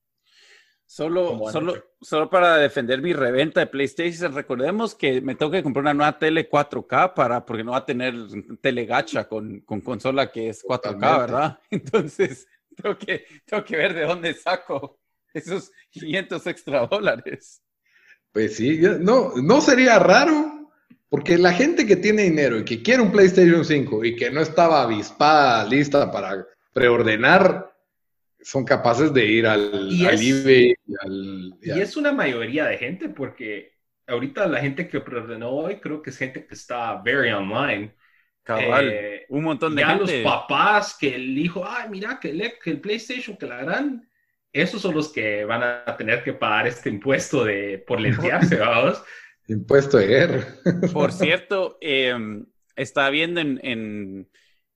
Solo, 0.91 1.49
solo, 1.49 1.77
hecho. 1.77 1.85
solo 2.01 2.29
para 2.29 2.57
defender 2.57 3.01
mi 3.01 3.13
reventa 3.13 3.61
de 3.61 3.67
PlayStation, 3.67 4.35
recordemos 4.35 4.93
que 4.93 5.21
me 5.21 5.35
tengo 5.35 5.49
que 5.49 5.63
comprar 5.63 5.83
una 5.83 5.93
nueva 5.93 6.19
tele 6.19 6.49
4K 6.49 7.13
para, 7.13 7.45
porque 7.45 7.63
no 7.63 7.71
va 7.71 7.77
a 7.77 7.85
tener 7.85 8.13
tele 8.59 8.85
gacha 8.85 9.25
con, 9.25 9.61
con 9.61 9.79
consola 9.79 10.29
que 10.29 10.49
es 10.49 10.61
4K, 10.65 10.81
Totalmente. 10.81 11.17
¿verdad? 11.17 11.59
Entonces, 11.71 12.45
tengo 12.75 12.97
que, 12.97 13.25
tengo 13.45 13.63
que 13.63 13.77
ver 13.77 13.93
de 13.93 14.01
dónde 14.01 14.33
saco 14.33 14.99
esos 15.33 15.71
500 15.91 16.47
extra 16.47 16.85
dólares. 16.85 17.61
Pues 18.33 18.57
sí, 18.57 18.81
no, 18.99 19.31
no 19.37 19.61
sería 19.61 19.97
raro, 19.97 20.73
porque 21.07 21.37
la 21.37 21.53
gente 21.53 21.87
que 21.87 21.95
tiene 21.95 22.23
dinero 22.23 22.59
y 22.59 22.65
que 22.65 22.83
quiere 22.83 23.01
un 23.01 23.13
PlayStation 23.13 23.63
5 23.63 24.03
y 24.03 24.17
que 24.17 24.29
no 24.29 24.41
estaba 24.41 24.81
avispada, 24.81 25.65
lista 25.65 26.11
para 26.11 26.45
preordenar, 26.73 27.70
son 28.43 28.65
capaces 28.65 29.13
de 29.13 29.25
ir 29.25 29.47
al, 29.47 29.89
Y 29.91 30.05
al 30.05 30.13
es- 30.15 30.21
y 30.87 30.95
al... 31.01 31.53
y 31.61 31.69
Y 31.69 31.71
al- 31.71 31.81
es 31.81 31.97
una 31.97 32.11
mayoría 32.11 32.65
de 32.65 32.77
gente 32.77 33.09
porque 33.09 33.73
ahorita 34.07 34.47
la 34.47 34.59
gente 34.59 34.87
que 34.87 34.99
preordenó 35.01 35.49
hoy 35.49 35.79
creo 35.79 36.01
que 36.01 36.09
es 36.09 36.17
gente 36.17 36.45
que 36.45 36.53
está 36.55 37.01
very 37.01 37.31
online. 37.31 37.95
Cabal, 38.43 38.89
Eh, 38.89 39.25
un 39.29 39.43
montón 39.43 39.75
de 39.75 39.81
ya 39.81 39.89
gente. 39.89 40.23
los 40.23 40.33
papás 40.33 40.97
que 40.99 41.15
el 41.15 41.37
hijo, 41.37 41.63
ay, 41.65 41.89
mira, 41.89 42.19
que 42.19 42.29
el, 42.31 42.53
que 42.63 42.71
el 42.71 42.81
PlayStation, 42.81 43.37
que 43.37 43.45
la 43.45 43.57
gran, 43.63 44.09
esos 44.51 44.81
son 44.81 44.95
los 44.95 45.13
que 45.13 45.45
van 45.45 45.61
a 45.63 45.95
tener 45.97 46.23
que 46.23 46.33
pagar 46.33 46.67
este 46.67 46.89
impuesto 46.89 47.45
de 47.45 47.77
por 47.87 47.99
lentearse, 48.01 48.55
vamos. 48.57 49.01
Impuesto 49.47 49.97
de 49.97 50.07
guerra. 50.07 50.47
Por 50.91 51.11
cierto, 51.11 51.77
eh, 51.81 52.15
estaba 52.75 53.09
viendo 53.09 53.39
en, 53.41 53.59
en, 53.63 54.29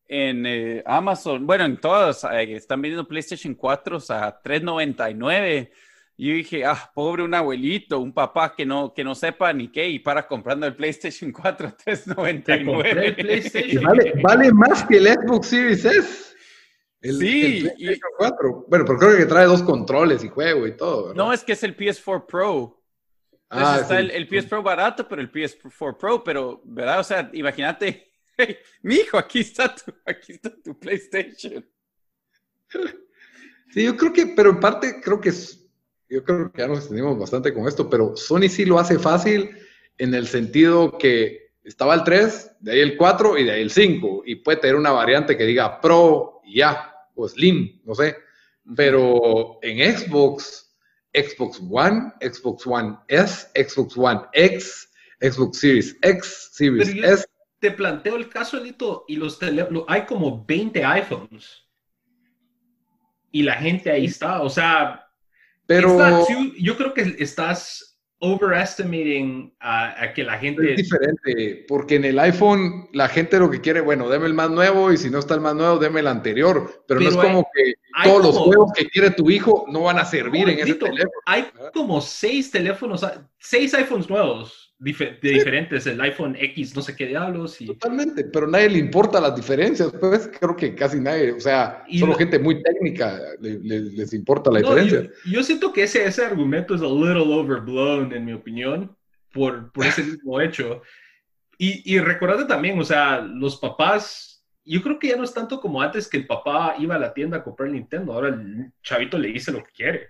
en, 0.07 0.45
eh, 0.45 0.83
Amazon, 0.85 1.45
bueno, 1.45 1.65
en 1.65 1.77
todas, 1.77 2.23
eh, 2.25 2.55
están 2.55 2.81
vendiendo 2.81 3.07
PlayStation 3.07 3.53
4 3.55 3.97
a 4.09 4.41
3.99. 4.41 5.71
Y 6.17 6.29
yo 6.29 6.33
dije, 6.35 6.63
ah, 6.65 6.91
pobre 6.93 7.23
un 7.23 7.33
abuelito, 7.33 7.99
un 7.99 8.13
papá 8.13 8.53
que 8.55 8.65
no, 8.65 8.93
que 8.93 9.03
no 9.03 9.15
sepa 9.15 9.51
ni 9.51 9.69
qué, 9.69 9.89
y 9.89 9.99
para 9.99 10.25
comprando 10.27 10.65
el 10.65 10.75
PlayStation 10.75 11.31
4 11.31 11.67
a 11.67 11.75
Te 12.43 12.63
compré 12.63 13.07
el 13.07 13.15
3.99. 13.15 13.15
Y 13.17 13.23
PlayStation. 13.23 13.83
vale, 13.83 14.13
vale 14.23 14.53
más 14.53 14.83
que 14.85 14.97
el 14.97 15.07
Xbox 15.07 15.47
Series 15.47 15.83
S. 15.85 16.35
El, 17.01 17.17
Sí, 17.17 17.57
el 17.57 17.63
PlayStation 17.63 18.11
4. 18.17 18.65
Bueno, 18.69 18.85
pero 18.85 18.97
creo 18.99 19.17
que 19.17 19.25
trae 19.25 19.45
dos 19.45 19.61
controles 19.63 20.23
y 20.23 20.29
juego 20.29 20.65
y 20.67 20.77
todo. 20.77 21.07
¿verdad? 21.09 21.15
No, 21.15 21.33
es 21.33 21.43
que 21.43 21.51
es 21.53 21.63
el 21.63 21.75
PS4 21.75 22.25
Pro. 22.25 22.81
Entonces 23.49 23.77
Ah, 23.77 23.79
está 23.81 23.95
sí. 23.99 24.01
el, 24.05 24.11
el 24.11 24.27
PS 24.27 24.45
Pro 24.47 24.63
barato, 24.63 25.07
pero 25.07 25.21
el 25.21 25.31
PS4 25.31 25.97
Pro, 25.97 26.23
pero, 26.23 26.61
¿verdad? 26.63 26.99
O 26.99 27.03
sea, 27.03 27.29
imagínate, 27.33 28.04
hey, 28.37 28.57
mi 28.81 28.95
hijo, 28.95 29.17
aquí 29.17 29.39
está 29.39 29.73
tu, 29.75 29.93
aquí 30.05 30.33
está 30.33 30.51
tu 30.63 30.77
PlayStation. 30.77 31.65
Sí, 33.71 33.83
yo 33.83 33.95
creo 33.97 34.13
que, 34.13 34.27
pero 34.27 34.51
en 34.51 34.59
parte 34.59 35.01
creo 35.01 35.19
que 35.19 35.29
es, 35.29 35.65
yo 36.09 36.23
creo 36.23 36.51
que 36.51 36.59
ya 36.61 36.67
nos 36.67 36.79
extendimos 36.79 37.17
bastante 37.17 37.53
con 37.53 37.67
esto, 37.67 37.89
pero 37.89 38.15
Sony 38.15 38.47
sí 38.49 38.65
lo 38.65 38.79
hace 38.79 38.99
fácil 38.99 39.49
en 39.97 40.13
el 40.13 40.27
sentido 40.27 40.97
que 40.97 41.51
estaba 41.63 41.95
el 41.95 42.03
3, 42.03 42.51
de 42.59 42.71
ahí 42.73 42.79
el 42.79 42.97
4 42.97 43.37
y 43.37 43.43
de 43.43 43.51
ahí 43.51 43.61
el 43.61 43.71
5, 43.71 44.23
y 44.25 44.35
puede 44.35 44.57
tener 44.59 44.75
una 44.75 44.91
variante 44.91 45.35
que 45.37 45.45
diga 45.45 45.81
Pro 45.81 46.41
y 46.43 46.59
ya, 46.59 46.93
o 47.15 47.27
Slim, 47.27 47.81
no 47.85 47.95
sé, 47.95 48.15
pero 48.75 49.59
en 49.61 49.97
Xbox, 49.97 50.75
Xbox 51.13 51.59
One, 51.69 52.13
Xbox 52.21 52.67
One 52.67 52.97
S, 53.07 53.47
Xbox 53.55 53.97
One 53.97 54.21
X, 54.33 54.89
Xbox 55.21 55.57
Series 55.59 55.97
X, 56.01 56.49
Series 56.51 56.93
yo- 56.93 57.03
S, 57.03 57.25
Te 57.65 57.71
planteo 57.71 58.15
el 58.15 58.29
caso, 58.29 58.59
Lito, 58.59 59.05
y 59.07 59.15
los 59.15 59.39
teléfonos, 59.39 59.85
hay 59.87 60.05
como 60.05 60.45
20 60.45 60.85
iPhones. 60.85 61.65
Y 63.31 63.41
la 63.41 63.55
gente 63.55 63.89
ahí 63.89 64.05
está, 64.05 64.43
o 64.43 64.51
sea, 64.51 65.09
pero... 65.65 65.97
Yo 66.59 66.77
creo 66.77 66.93
que 66.93 67.15
estás 67.17 67.99
overestimating 68.19 69.55
a, 69.59 69.99
a 69.99 70.13
que 70.13 70.23
la 70.23 70.37
gente... 70.37 70.75
Es 70.75 70.77
diferente, 70.77 71.65
porque 71.67 71.95
en 71.95 72.05
el 72.05 72.19
iPhone 72.19 72.87
la 72.93 73.09
gente 73.09 73.39
lo 73.39 73.49
que 73.49 73.61
quiere, 73.61 73.81
bueno, 73.81 74.09
deme 74.09 74.27
el 74.27 74.35
más 74.35 74.51
nuevo 74.51 74.91
y 74.91 74.97
si 74.97 75.09
no 75.09 75.17
está 75.17 75.33
el 75.33 75.41
más 75.41 75.55
nuevo, 75.55 75.79
deme 75.79 76.01
el 76.01 76.07
anterior. 76.07 76.83
Pero, 76.87 76.99
no 76.99 77.09
Pero 77.09 77.19
es 77.19 77.27
como 77.27 77.47
que 77.51 77.73
todos 78.03 78.23
los 78.25 78.37
juegos 78.37 78.73
que 78.73 78.87
quiere 78.89 79.09
tu 79.09 79.31
hijo 79.31 79.65
no 79.69 79.81
van 79.81 79.97
a 79.97 80.05
servir 80.05 80.49
en 80.49 80.59
ese 80.59 80.75
teléfono. 80.75 81.09
Hay 81.25 81.47
como 81.73 81.99
seis 81.99 82.51
teléfonos, 82.51 83.03
seis 83.39 83.73
iPhones 83.73 84.07
nuevos 84.07 84.64
dife- 84.79 85.19
de 85.21 85.29
diferentes, 85.31 85.85
el 85.87 85.99
iPhone 86.01 86.35
X, 86.39 86.75
no 86.75 86.81
sé 86.81 86.95
qué 86.95 87.07
diablos, 87.07 87.59
y 87.61 87.67
Totalmente, 87.67 88.23
pero 88.25 88.45
a 88.47 88.49
nadie 88.49 88.69
le 88.69 88.79
importa 88.79 89.19
las 89.21 89.35
diferencias, 89.35 89.91
pues 89.99 90.29
creo 90.39 90.55
que 90.55 90.75
casi 90.75 90.99
nadie, 90.99 91.31
o 91.31 91.39
sea, 91.39 91.83
Y 91.87 91.99
solo 91.99 92.11
lo- 92.13 92.17
gente 92.17 92.39
muy 92.39 92.61
técnica 92.61 93.19
le- 93.39 93.59
le- 93.59 93.81
les 93.91 94.13
importa 94.13 94.51
la 94.51 94.59
No, 94.61 94.75
diferencia. 94.75 95.11
yo, 95.25 95.31
yo 95.31 95.43
siento 95.43 95.71
que 95.73 95.83
ese, 95.83 96.05
ese 96.05 96.25
argumento 96.25 96.75
es 96.75 96.81
a 96.81 96.85
little 96.85 97.21
overblown, 97.33 98.11
en 98.13 98.25
mi 98.25 98.33
opinión, 98.33 98.95
por, 99.33 99.71
por 99.71 99.85
ese 99.85 100.01
mismo 100.19 100.39
hecho. 100.41 100.81
Y, 101.57 101.93
y 101.95 101.99
recordate 101.99 102.45
también, 102.45 102.77
o 102.79 102.83
sea, 102.83 103.19
los 103.21 103.57
papás, 103.57 104.43
yo 104.65 104.81
creo 104.81 104.99
que 104.99 105.07
ya 105.09 105.15
no 105.15 105.23
es 105.23 105.33
tanto 105.33 105.61
como 105.61 105.81
antes 105.81 106.07
que 106.09 106.17
el 106.17 106.27
papá 106.27 106.75
iba 106.79 106.95
a 106.95 106.99
la 106.99 107.13
tienda 107.13 107.37
a 107.37 107.43
comprar 107.43 107.67
el 107.69 107.75
Nintendo, 107.75 108.11
ahora 108.13 108.27
el 108.29 108.71
chavito 108.83 109.17
le 109.17 109.29
dice 109.29 109.51
lo 109.53 109.59
que 109.63 109.71
quiere. 109.71 110.07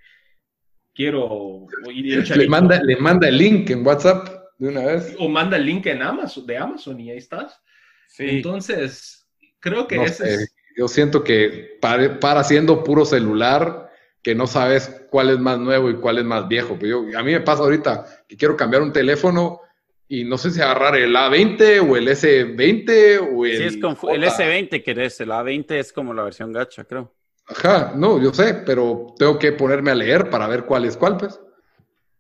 Quiero... 0.94 1.68
y 1.94 2.14
el 2.14 2.20
Le 2.20 2.24
chavito- 2.26 2.50
manda, 2.50 2.82
le 2.82 2.96
manda 2.98 3.28
el 3.28 3.38
link 3.38 3.70
en 3.70 3.86
WhatsApp 3.86 4.45
de 4.58 4.70
una 4.70 4.82
vez. 4.86 5.16
O 5.20 5.28
manda 5.30 5.58
el 5.58 5.66
link 5.66 5.86
en 5.88 6.02
Amazon, 6.02 6.46
de 6.46 6.58
Amazon 6.58 7.00
y 7.00 7.12
ahí 7.12 7.18
estás. 7.18 7.62
Sí. 8.08 8.26
Entonces, 8.30 9.28
creo 9.60 9.88
que 9.88 9.96
No 9.96 10.04
ese 10.04 10.16
sé, 10.16 10.34
es... 10.44 10.56
Yo 10.78 10.88
siento 10.90 11.24
que 11.24 11.78
para, 11.82 12.20
para 12.20 12.44
siendo 12.44 12.84
puro 12.84 13.06
celular, 13.06 13.90
que 14.22 14.36
no 14.36 14.46
sabes 14.46 15.04
cuál 15.10 15.30
es 15.30 15.40
más 15.40 15.58
nuevo 15.58 15.90
y 15.90 15.96
cuál 15.96 16.18
es 16.18 16.26
más 16.26 16.48
viejo. 16.48 16.76
Pero 16.80 17.10
yo, 17.10 17.18
a 17.18 17.24
mí 17.24 17.32
me 17.32 17.40
pasa 17.42 17.64
ahorita 17.64 18.06
que 18.28 18.36
quiero 18.36 18.58
cambiar 18.58 18.82
un 18.82 18.92
teléfono 18.92 19.62
y 20.08 20.24
no 20.26 20.38
sé 20.38 20.52
si 20.52 20.62
agarrar 20.62 20.98
el 20.98 21.16
A20 21.16 21.80
o 21.80 21.96
el 21.96 22.08
S20 22.10 23.20
o 23.20 23.46
el... 23.46 23.58
Sí, 23.58 23.64
es 23.64 23.80
confu- 23.80 24.14
el 24.14 24.24
J. 24.26 24.44
S20 24.44 24.84
querés, 24.84 25.20
el 25.22 25.32
A20 25.32 25.80
es 25.80 25.94
como 25.94 26.14
la 26.14 26.24
versión 26.24 26.52
gacha, 26.52 26.84
creo. 26.84 27.16
Ajá, 27.48 27.94
no, 27.96 28.22
yo 28.22 28.34
sé, 28.34 28.54
pero 28.66 29.14
tengo 29.18 29.38
que 29.40 29.52
ponerme 29.52 29.92
a 29.92 29.96
leer 29.96 30.30
para 30.30 30.48
ver 30.48 30.66
cuál 30.66 30.86
es 30.86 30.98
cuál, 30.98 31.18
pues. 31.18 31.40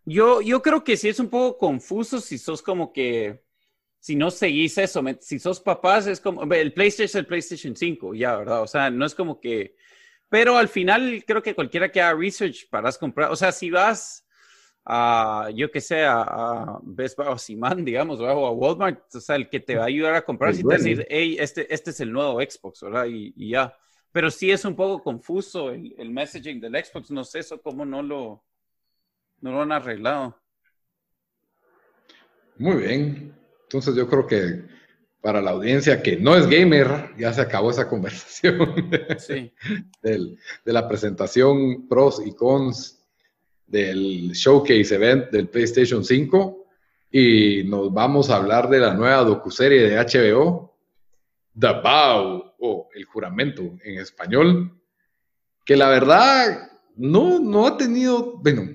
Yo, 0.06 0.42
yo 0.42 0.62
creo 0.62 0.84
que 0.84 0.98
sí 0.98 1.10
es 1.10 1.20
un 1.20 1.30
poco 1.30 1.58
confuso 1.58 2.22
si 2.22 2.38
sos 2.38 2.62
como 2.62 2.94
que, 2.94 3.44
si 4.00 4.16
no 4.16 4.30
seguís 4.30 4.78
eso, 4.78 5.04
si 5.20 5.40
sos 5.40 5.60
papás 5.60 6.06
es 6.06 6.22
como, 6.22 6.44
el 6.54 6.74
PlayStation 6.74 7.06
es 7.06 7.16
el 7.16 7.26
PlayStation 7.26 7.76
5, 7.76 8.14
ya, 8.14 8.38
¿verdad? 8.38 8.62
O 8.62 8.68
sea, 8.68 8.92
no 8.92 9.06
es 9.06 9.16
como 9.16 9.40
que, 9.40 9.76
pero 10.30 10.58
al 10.58 10.68
final 10.70 11.24
creo 11.26 11.42
que 11.42 11.56
cualquiera 11.56 11.92
que 11.92 12.02
haga 12.02 12.20
research 12.20 12.70
para 12.70 12.92
comprar, 12.94 13.32
o 13.32 13.36
sea, 13.36 13.52
si 13.52 13.72
vas 13.72 14.28
a, 14.86 15.50
yo 15.56 15.72
que 15.72 15.82
sé, 15.82 16.04
a, 16.04 16.22
a 16.22 16.80
Best 16.84 17.18
Buy 17.18 17.28
o 17.28 17.38
Simán, 17.40 17.84
digamos, 17.84 18.20
o 18.20 18.28
a 18.28 18.52
Walmart, 18.52 19.16
o 19.16 19.20
sea, 19.20 19.36
el 19.38 19.50
que 19.50 19.60
te 19.60 19.76
va 19.76 19.84
a 19.84 19.88
ayudar 19.88 20.14
a 20.14 20.24
comprar, 20.24 20.54
si 20.54 20.64
te 20.64 20.76
va 20.76 20.76
a 20.76 20.78
dueño. 20.78 20.98
decir, 20.98 21.08
hey, 21.10 21.38
este, 21.40 21.74
este 21.74 21.90
es 21.90 22.00
el 22.00 22.12
nuevo 22.12 22.40
Xbox, 22.42 22.82
¿verdad? 22.82 23.06
Y, 23.08 23.34
y 23.36 23.50
ya. 23.52 23.76
Pero 24.12 24.30
sí 24.30 24.52
es 24.52 24.64
un 24.66 24.76
poco 24.76 25.02
confuso 25.04 25.72
el, 25.72 25.96
el 25.98 26.12
messaging 26.12 26.60
del 26.62 26.76
Xbox, 26.86 27.10
no 27.10 27.24
sé 27.24 27.40
eso 27.40 27.60
cómo 27.62 27.86
no 27.86 28.04
lo, 28.04 28.44
no 29.42 29.52
lo 29.52 29.62
han 29.62 29.72
arreglado. 29.72 30.38
Muy 32.58 32.78
bien. 32.78 33.36
Entonces 33.64 33.96
yo 33.96 34.08
creo 34.08 34.26
que 34.28 34.64
para 35.22 35.42
la 35.42 35.52
audiencia 35.52 36.02
que 36.04 36.18
no 36.18 36.36
es 36.36 36.48
gamer, 36.48 37.12
ya 37.18 37.34
se 37.34 37.42
acabó 37.42 37.72
esa 37.72 37.88
conversación. 37.90 38.90
Sí. 39.18 39.52
del- 40.02 40.38
de 40.64 40.74
la 40.74 40.88
presentación 40.88 41.88
pros 41.88 42.22
y 42.26 42.34
cons 42.34 43.02
del 43.68 44.32
showcase 44.34 44.94
event 44.96 45.32
del 45.32 45.50
PlayStation 45.50 46.04
5 46.04 46.66
y 47.12 47.64
nos 47.64 47.92
vamos 47.92 48.30
a 48.30 48.36
hablar 48.38 48.70
de 48.70 48.80
la 48.80 48.94
nueva 48.94 49.24
docuserie 49.24 49.82
de 49.90 49.96
HBO, 49.98 50.78
The 51.58 51.72
Vow 51.82 52.54
o 52.60 52.90
El 52.94 53.06
Juramento 53.06 53.62
en 53.84 54.00
español, 54.00 54.72
que 55.66 55.76
la 55.76 55.90
verdad 55.90 56.70
no, 56.98 57.40
no 57.40 57.66
ha 57.66 57.78
tenido, 57.78 58.38
bueno, 58.38 58.70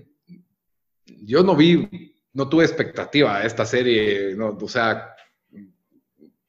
yo 1.20 1.42
no 1.42 1.54
vi 1.54 1.88
no 2.32 2.48
tuve 2.48 2.64
expectativa 2.64 3.40
de 3.40 3.46
esta 3.46 3.66
serie, 3.66 4.34
no, 4.36 4.56
o 4.60 4.68
sea, 4.68 5.14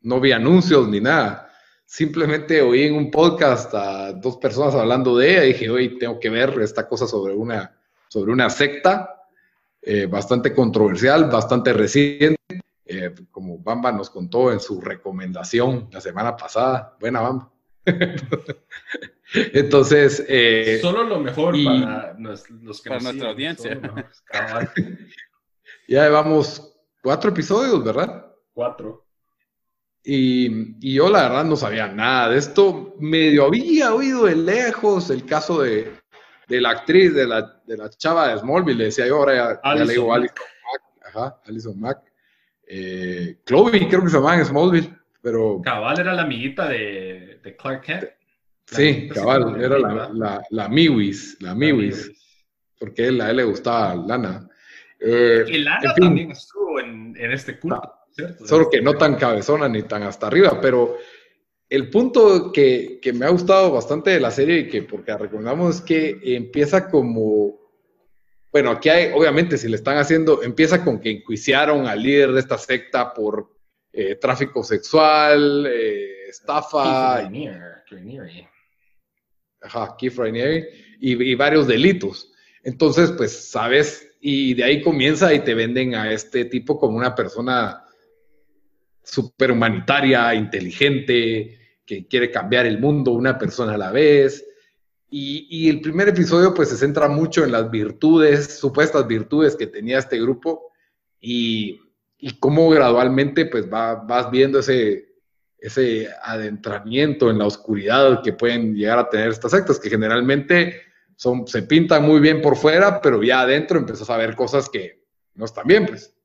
no 0.02 0.20
vi 0.20 0.32
anuncios 0.32 0.88
ni 0.88 1.00
nada. 1.00 1.50
Simplemente 1.86 2.62
oí 2.62 2.84
en 2.84 2.96
un 2.96 3.12
podcast 3.12 3.74
a 3.74 4.14
dos 4.14 4.38
personas 4.38 4.76
hablando 4.76 5.18
de 5.18 5.32
ella 5.32 5.46
y 5.46 5.54
dije, 5.54 5.70
hoy 5.70 5.98
tengo 5.98 6.20
que 6.20 6.30
ver 6.30 6.58
esta 6.62 6.88
cosa 6.88 7.08
sobre 7.08 7.34
una, 7.34 7.78
sobre 8.08 8.32
una 8.32 8.50
secta 8.50 9.28
eh, 9.82 10.06
bastante 10.06 10.54
controversial, 10.54 11.30
bastante 11.30 11.74
reciente, 11.74 12.38
eh, 12.86 13.14
como 13.32 13.58
Bamba 13.58 13.92
nos 13.92 14.10
contó 14.10 14.52
en 14.52 14.60
su 14.60 14.80
recomendación 14.80 15.90
la 15.92 16.00
semana 16.00 16.38
pasada. 16.38 16.96
Buena 17.00 17.22
Bamba. 17.22 17.52
Entonces. 19.34 20.24
Eh, 20.28 20.80
Solo 20.82 21.04
lo 21.04 21.20
mejor 21.20 21.56
para, 21.64 22.16
los 22.18 22.82
que 22.82 22.90
para 22.90 23.02
nuestra 23.02 23.30
audiencia. 23.30 23.80
ya 25.88 26.04
llevamos 26.04 26.74
cuatro 27.02 27.32
episodios, 27.32 27.84
¿verdad? 27.84 28.26
Cuatro. 28.54 29.06
Y, 30.04 30.96
yo 30.96 31.10
la 31.10 31.24
verdad 31.24 31.46
no 31.46 31.56
sabía 31.56 31.88
nada 31.88 32.30
de 32.30 32.38
esto. 32.38 32.96
Medio 33.00 33.46
había 33.46 33.94
oído 33.94 34.26
de 34.26 34.36
lejos 34.36 35.10
el 35.10 35.26
caso 35.26 35.62
de, 35.62 35.92
de 36.48 36.62
la 36.62 36.72
actriz, 36.72 37.14
de 37.14 37.28
la, 37.28 37.62
de 37.66 37.78
la 37.78 37.90
chava 37.90 38.30
de 38.30 38.40
Smallville. 38.40 38.78
Le 38.78 38.86
decía 38.86 39.08
yo 39.08 39.18
ahora 39.18 39.62
ya, 39.64 39.76
le 39.76 39.94
digo 39.94 40.14
Alison 40.14 40.36
Mack. 40.36 41.06
Ajá, 41.06 41.42
Alison 41.46 41.80
Mack. 41.80 42.00
Eh, 42.68 43.40
Chloe 43.46 43.88
creo 43.88 44.02
que 44.02 44.10
se 44.10 44.16
llamaba 44.16 44.38
en 44.38 44.46
Smallville, 44.46 44.98
pero... 45.22 45.62
Cabal 45.62 46.00
era 46.00 46.14
la 46.14 46.22
amiguita 46.22 46.70
de, 46.70 47.42
de 47.44 47.56
Clark 47.58 47.82
Kent. 47.82 48.06
Sí, 48.72 49.10
cabal, 49.10 49.62
era 49.62 49.78
la, 49.78 50.10
la, 50.14 50.44
la, 50.50 50.70
Miwis, 50.70 51.38
la 51.42 51.54
Miwis, 51.54 52.10
porque 52.80 53.04
a 53.04 53.08
él 53.08 53.36
le 53.36 53.44
gustaba 53.44 53.96
Lana. 53.96 54.48
Eh, 54.98 55.44
y 55.46 55.58
Lana 55.58 55.94
también 55.94 56.32
estuvo 56.32 56.80
en, 56.80 57.14
en 57.18 57.32
este 57.32 57.60
culto. 57.60 57.94
Solo 58.46 58.70
que 58.70 58.82
no 58.82 58.94
tan 58.94 59.16
cabezona 59.16 59.68
ni 59.68 59.84
tan 59.84 60.04
hasta 60.04 60.28
arriba, 60.28 60.60
pero 60.62 60.98
el 61.70 61.90
punto 61.90 62.52
que, 62.52 63.00
que, 63.02 63.12
me 63.12 63.26
ha 63.26 63.30
gustado 63.30 63.72
bastante 63.72 64.12
de 64.12 64.20
la 64.20 64.32
serie 64.32 64.60
y 64.60 64.68
que 64.70 64.84
porque 64.84 65.18
recordamos 65.18 65.76
es 65.76 65.82
que 65.82 66.20
empieza 66.24 66.90
como, 66.90 67.58
bueno, 68.52 68.72
aquí 68.72 68.90
hay, 68.90 69.12
obviamente 69.14 69.58
si 69.58 69.68
le 69.68 69.76
están 69.76 69.98
haciendo, 69.98 70.44
empieza 70.44 70.84
con 70.84 71.00
que 71.00 71.12
enjuiciaron 71.12 71.88
al 71.88 72.02
líder 72.02 72.32
de 72.32 72.40
esta 72.40 72.58
secta 72.58 73.14
por 73.14 73.52
eh, 73.92 74.16
tráfico 74.16 74.64
sexual, 74.64 75.68
eh, 75.68 76.30
estafa. 76.30 77.30
Keith 77.30 78.51
Ajá, 79.62 79.96
Keith 79.98 80.16
Rainieri, 80.16 80.66
y, 81.00 81.32
y 81.32 81.36
varios 81.36 81.68
delitos. 81.68 82.32
Entonces, 82.64 83.12
pues, 83.12 83.50
sabes, 83.50 84.16
y 84.22 84.54
de 84.54 84.64
ahí 84.64 84.82
comienza 84.82 85.34
y 85.34 85.40
te 85.40 85.56
venden 85.56 85.96
a 85.96 86.12
este 86.12 86.46
tipo 86.46 86.80
como 86.80 86.98
una 86.98 87.16
persona 87.16 87.84
super 89.04 89.52
humanitaria, 89.52 90.34
inteligente, 90.36 91.60
que 91.86 92.08
quiere 92.08 92.32
cambiar 92.32 92.66
el 92.66 92.80
mundo 92.80 93.12
una 93.12 93.38
persona 93.38 93.74
a 93.74 93.78
la 93.78 93.92
vez. 93.92 94.46
Y, 95.10 95.68
el 95.68 95.82
primer 95.82 96.08
episodio 96.08 96.54
pues 96.54 96.70
se 96.70 96.78
centra 96.78 97.10
mucho 97.10 97.44
en 97.44 97.52
las 97.52 97.70
virtudes, 97.70 98.58
supuestas 98.60 99.08
virtudes 99.08 99.58
que 99.58 99.68
tenía 99.68 100.00
este 100.00 100.22
grupo 100.22 100.72
y, 101.20 101.82
y 102.18 102.40
cómo 102.40 102.70
gradualmente 102.70 103.46
pues 103.46 103.70
vas 103.70 104.32
viendo 104.32 104.60
ese, 104.60 105.11
ese 105.62 106.10
adentramiento 106.24 107.30
en 107.30 107.38
la 107.38 107.46
oscuridad 107.46 108.24
que 108.24 108.34
pueden 108.34 108.76
llegar 108.76 108.98
a 108.98 109.10
tener 109.10 109.30
estas 109.30 109.52
sectas, 109.52 109.80
que 109.80 109.92
generalmente 109.92 110.82
son, 111.16 111.48
se 111.48 111.62
pintan 111.62 112.04
muy 112.04 112.20
bien 112.20 112.42
por 112.42 112.58
fuera, 112.58 113.00
pero 113.00 113.22
ya 113.22 113.42
adentro 113.42 113.78
empiezas 113.78 114.10
a 114.10 114.18
ver 114.18 114.36
cosas 114.36 114.68
que 114.68 115.06
no 115.36 115.46
están 115.46 115.68
bien, 115.68 115.86
pues. 115.86 116.16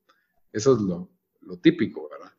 Eso 0.51 0.73
es 0.73 0.81
lo, 0.81 1.11
lo 1.41 1.57
típico, 1.59 2.09
¿verdad? 2.09 2.31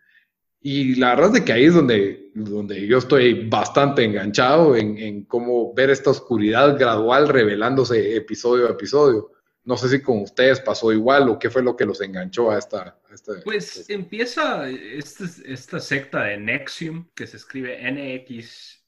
Y 0.60 0.96
la 0.96 1.14
verdad 1.14 1.36
es 1.36 1.42
que 1.42 1.52
ahí 1.52 1.66
es 1.66 1.74
donde, 1.74 2.32
donde 2.34 2.84
yo 2.84 2.98
estoy 2.98 3.48
bastante 3.48 4.02
enganchado 4.02 4.74
en, 4.74 4.98
en, 4.98 5.24
cómo 5.24 5.72
ver 5.72 5.90
esta 5.90 6.10
oscuridad 6.10 6.76
gradual 6.76 7.28
revelándose 7.28 8.16
episodio 8.16 8.66
a 8.66 8.72
episodio. 8.72 9.30
No 9.62 9.76
sé 9.76 9.88
si 9.88 10.02
con 10.02 10.22
ustedes 10.22 10.58
pasó 10.58 10.92
igual 10.92 11.28
o 11.28 11.38
qué 11.38 11.48
fue 11.48 11.62
lo 11.62 11.76
que 11.76 11.86
los 11.86 12.00
enganchó 12.00 12.50
a 12.50 12.58
esta. 12.58 12.98
Pues 13.44 13.88
empieza 13.88 14.68
esta, 14.68 15.24
esta 15.44 15.80
secta 15.80 16.24
de 16.24 16.36
Nexium, 16.38 17.08
que 17.14 17.26
se 17.26 17.36
escribe 17.36 17.86
N-X-I-V-M. 17.86 18.82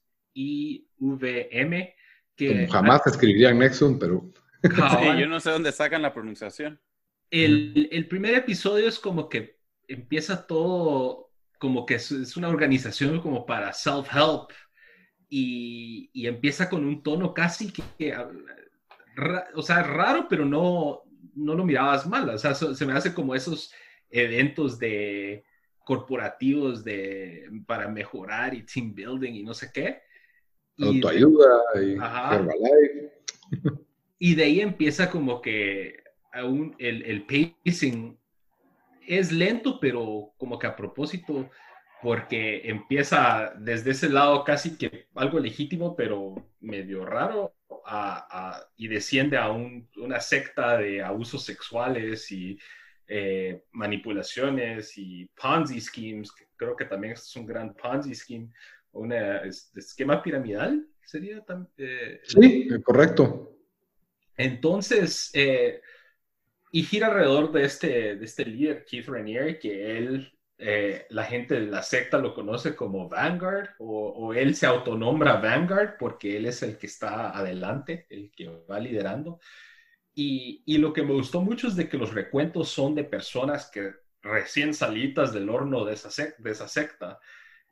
Que 2.35 2.47
Como 2.47 2.67
jamás 2.67 3.01
se 3.03 3.09
escribiría 3.11 3.53
Nexium, 3.53 3.99
pero. 3.99 4.31
Sí, 4.63 5.19
yo 5.19 5.27
no 5.27 5.39
sé 5.39 5.49
dónde 5.51 5.71
sacan 5.71 6.01
la 6.01 6.13
pronunciación. 6.13 6.79
El, 7.29 7.89
el 7.91 8.07
primer 8.07 8.35
episodio 8.35 8.87
es 8.87 8.99
como 8.99 9.27
que 9.29 9.59
empieza 9.87 10.45
todo 10.45 11.31
como 11.61 11.85
que 11.85 11.95
es, 11.95 12.35
una 12.37 12.49
organización 12.49 13.21
como 13.21 13.45
para 13.45 13.71
self-help 13.71 14.49
y, 15.29 16.09
empieza 16.27 16.67
con 16.67 16.83
un 16.83 17.03
tono 17.03 17.33
casi 17.35 17.71
que, 17.71 18.15
o 19.53 19.61
sea, 19.61 19.83
raro, 19.83 20.25
pero 20.27 20.43
no, 20.43 21.03
no 21.35 21.53
lo 21.53 21.63
mirabas 21.63 22.07
mal. 22.07 22.27
O 22.29 22.37
sea, 22.39 22.55
se 22.55 22.85
me 22.85 22.93
hace 22.93 23.13
como 23.13 23.35
esos 23.35 23.71
eventos 24.11 24.79
de 24.79 25.43
corporativos 25.83 26.83
de, 26.83 27.49
para 27.65 27.87
mejorar 27.87 28.53
y 28.53 28.63
team 28.63 28.93
building 28.93 29.33
y 29.33 29.43
no 29.43 29.53
sé 29.53 29.71
qué. 29.73 30.01
Autoayuda 30.79 31.47
y 31.75 31.91
Herbalife. 31.93 33.11
Y 34.19 34.35
de 34.35 34.43
ahí 34.43 34.61
empieza 34.61 35.09
como 35.09 35.41
que 35.41 36.03
aún 36.31 36.75
el, 36.79 37.03
el 37.03 37.25
pacing 37.25 38.17
es 39.07 39.31
lento, 39.31 39.79
pero 39.79 40.33
como 40.37 40.59
que 40.59 40.67
a 40.67 40.75
propósito, 40.75 41.49
porque 42.01 42.61
empieza 42.65 43.53
desde 43.57 43.91
ese 43.91 44.09
lado 44.09 44.43
casi 44.43 44.77
que 44.77 45.07
algo 45.15 45.39
legítimo, 45.39 45.95
pero 45.95 46.35
medio 46.59 47.05
raro, 47.05 47.55
y 48.77 48.87
desciende 48.87 49.37
a 49.37 49.51
una 49.51 50.19
secta 50.19 50.77
de 50.77 51.03
abusos 51.03 51.43
sexuales 51.43 52.31
y 52.31 52.57
eh, 53.13 53.65
manipulaciones 53.73 54.97
y 54.97 55.25
Ponzi 55.25 55.81
schemes, 55.81 56.31
que 56.31 56.45
creo 56.55 56.77
que 56.77 56.85
también 56.85 57.11
es 57.11 57.35
un 57.35 57.45
gran 57.45 57.73
Ponzi 57.73 58.15
scheme, 58.15 58.49
un 58.93 59.11
esquema 59.11 60.23
piramidal, 60.23 60.87
sería 61.03 61.41
también. 61.41 61.73
Eh, 61.77 62.21
sí, 62.23 62.69
correcto. 62.81 63.57
Entonces, 64.37 65.29
eh, 65.33 65.81
y 66.71 66.83
gira 66.83 67.07
alrededor 67.07 67.51
de 67.51 67.65
este, 67.65 68.15
de 68.15 68.25
este 68.25 68.45
líder, 68.45 68.85
Keith 68.85 69.09
Rainier, 69.09 69.59
que 69.59 69.97
él, 69.97 70.31
eh, 70.57 71.05
la 71.09 71.25
gente 71.25 71.55
de 71.55 71.67
la 71.67 71.83
secta 71.83 72.17
lo 72.17 72.33
conoce 72.33 72.77
como 72.77 73.09
Vanguard, 73.09 73.71
o, 73.79 74.33
él 74.33 74.55
se 74.55 74.67
autonombra 74.67 75.41
Vanguard 75.41 75.97
porque 75.99 76.37
él 76.37 76.45
es 76.45 76.63
el 76.63 76.77
que 76.77 76.87
está 76.87 77.37
adelante, 77.37 78.05
el 78.09 78.31
que 78.31 78.47
va 78.69 78.79
liderando. 78.79 79.41
Y, 80.13 80.77
lo 80.77 80.91
que 80.91 81.03
me 81.03 81.13
gustó 81.13 81.41
mucho 81.41 81.67
es 81.67 81.75
de 81.75 81.87
que 81.87 81.97
los 81.97 82.13
recuentos 82.13 82.69
son 82.69 82.95
de 82.95 83.03
personas 83.03 83.69
que 83.71 83.93
recién 84.21 84.73
salitas 84.73 85.33
del 85.33 85.49
horno 85.49 85.85
de 85.85 85.93
esa, 85.93 86.09
de 86.37 86.51
esa 86.51 86.67
secta, 86.67 87.19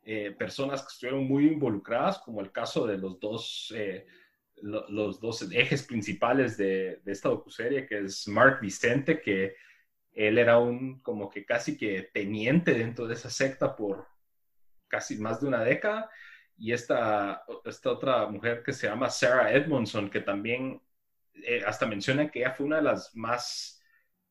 eh, 0.02 0.34
personas 0.38 0.80
que 0.82 0.88
estuvieron 0.88 1.24
muy 1.26 1.46
involucradas, 1.46 2.18
como 2.18 2.40
el 2.40 2.50
caso 2.50 2.86
de 2.86 2.96
los 2.96 3.20
dos 3.20 3.72
eh, 3.76 4.06
los 4.62 5.20
dos 5.20 5.42
ejes 5.52 5.82
principales 5.82 6.56
de, 6.56 7.00
esta 7.06 7.28
docuserie, 7.28 7.86
que 7.86 8.00
es 8.00 8.26
Mark 8.28 8.60
Vicente, 8.60 9.20
que 9.20 9.56
él 10.12 10.38
era 10.38 10.58
un 10.58 11.00
como 11.00 11.30
que 11.30 11.44
casi 11.44 11.76
que 11.76 12.10
teniente 12.12 12.74
dentro 12.74 13.06
de 13.06 13.14
esa 13.14 13.30
secta 13.30 13.74
por 13.76 14.06
casi 14.88 15.18
más 15.18 15.40
de 15.40 15.48
una 15.48 15.62
década, 15.62 16.10
y 16.56 16.72
esta, 16.72 17.44
esta 17.64 17.90
otra 17.90 18.26
mujer 18.26 18.62
que 18.62 18.72
se 18.72 18.86
llama 18.86 19.08
Sarah 19.08 19.52
Edmondson, 19.52 20.10
que 20.10 20.20
también 20.20 20.82
eh, 21.34 21.62
hasta 21.66 21.86
menciona 21.86 22.30
que 22.30 22.40
ella 22.40 22.52
fue 22.52 22.66
una 22.66 22.76
de 22.76 22.82
las 22.82 23.14
más 23.14 23.82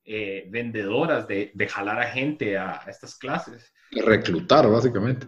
eh, 0.03 0.45
vendedoras 0.49 1.27
de, 1.27 1.51
jalar 1.69 1.99
a 1.99 2.11
gente 2.11 2.57
a, 2.57 2.81
a 2.83 2.89
estas 2.89 3.15
clases. 3.15 3.73
De 3.91 4.01
reclutar, 4.01 4.69
básicamente. 4.69 5.27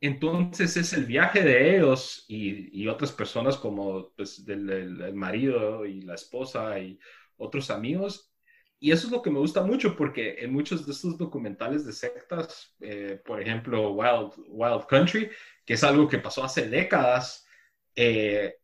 Entonces 0.00 0.76
es 0.76 0.92
el 0.92 1.06
viaje 1.06 1.42
de 1.42 1.76
ellos 1.76 2.24
y, 2.28 2.86
otras 2.88 3.12
personas 3.12 3.56
como 3.56 4.12
pues, 4.16 4.46
el, 4.48 5.12
marido 5.14 5.84
y 5.86 6.02
la 6.02 6.14
esposa 6.14 6.78
y 6.78 6.98
otros 7.36 7.70
amigos. 7.70 8.32
Y 8.80 8.92
eso 8.92 9.08
es 9.08 9.12
lo 9.12 9.22
que 9.22 9.30
me 9.30 9.40
gusta 9.40 9.64
mucho 9.64 9.96
porque 9.96 10.36
en 10.38 10.52
muchos 10.52 10.86
de 10.86 10.92
estos 10.92 11.18
documentales 11.18 11.84
de 11.84 11.92
sectas, 11.92 12.76
eh, 12.80 13.20
por 13.24 13.42
ejemplo 13.42 13.90
Wild, 13.90 14.34
Wild 14.48 14.86
Country, 14.86 15.30
que 15.64 15.74
es 15.74 15.82
algo 15.82 16.06
que 16.08 16.18
pasó 16.18 16.44
hace 16.44 16.68
décadas, 16.68 17.44
eh, 17.96 18.54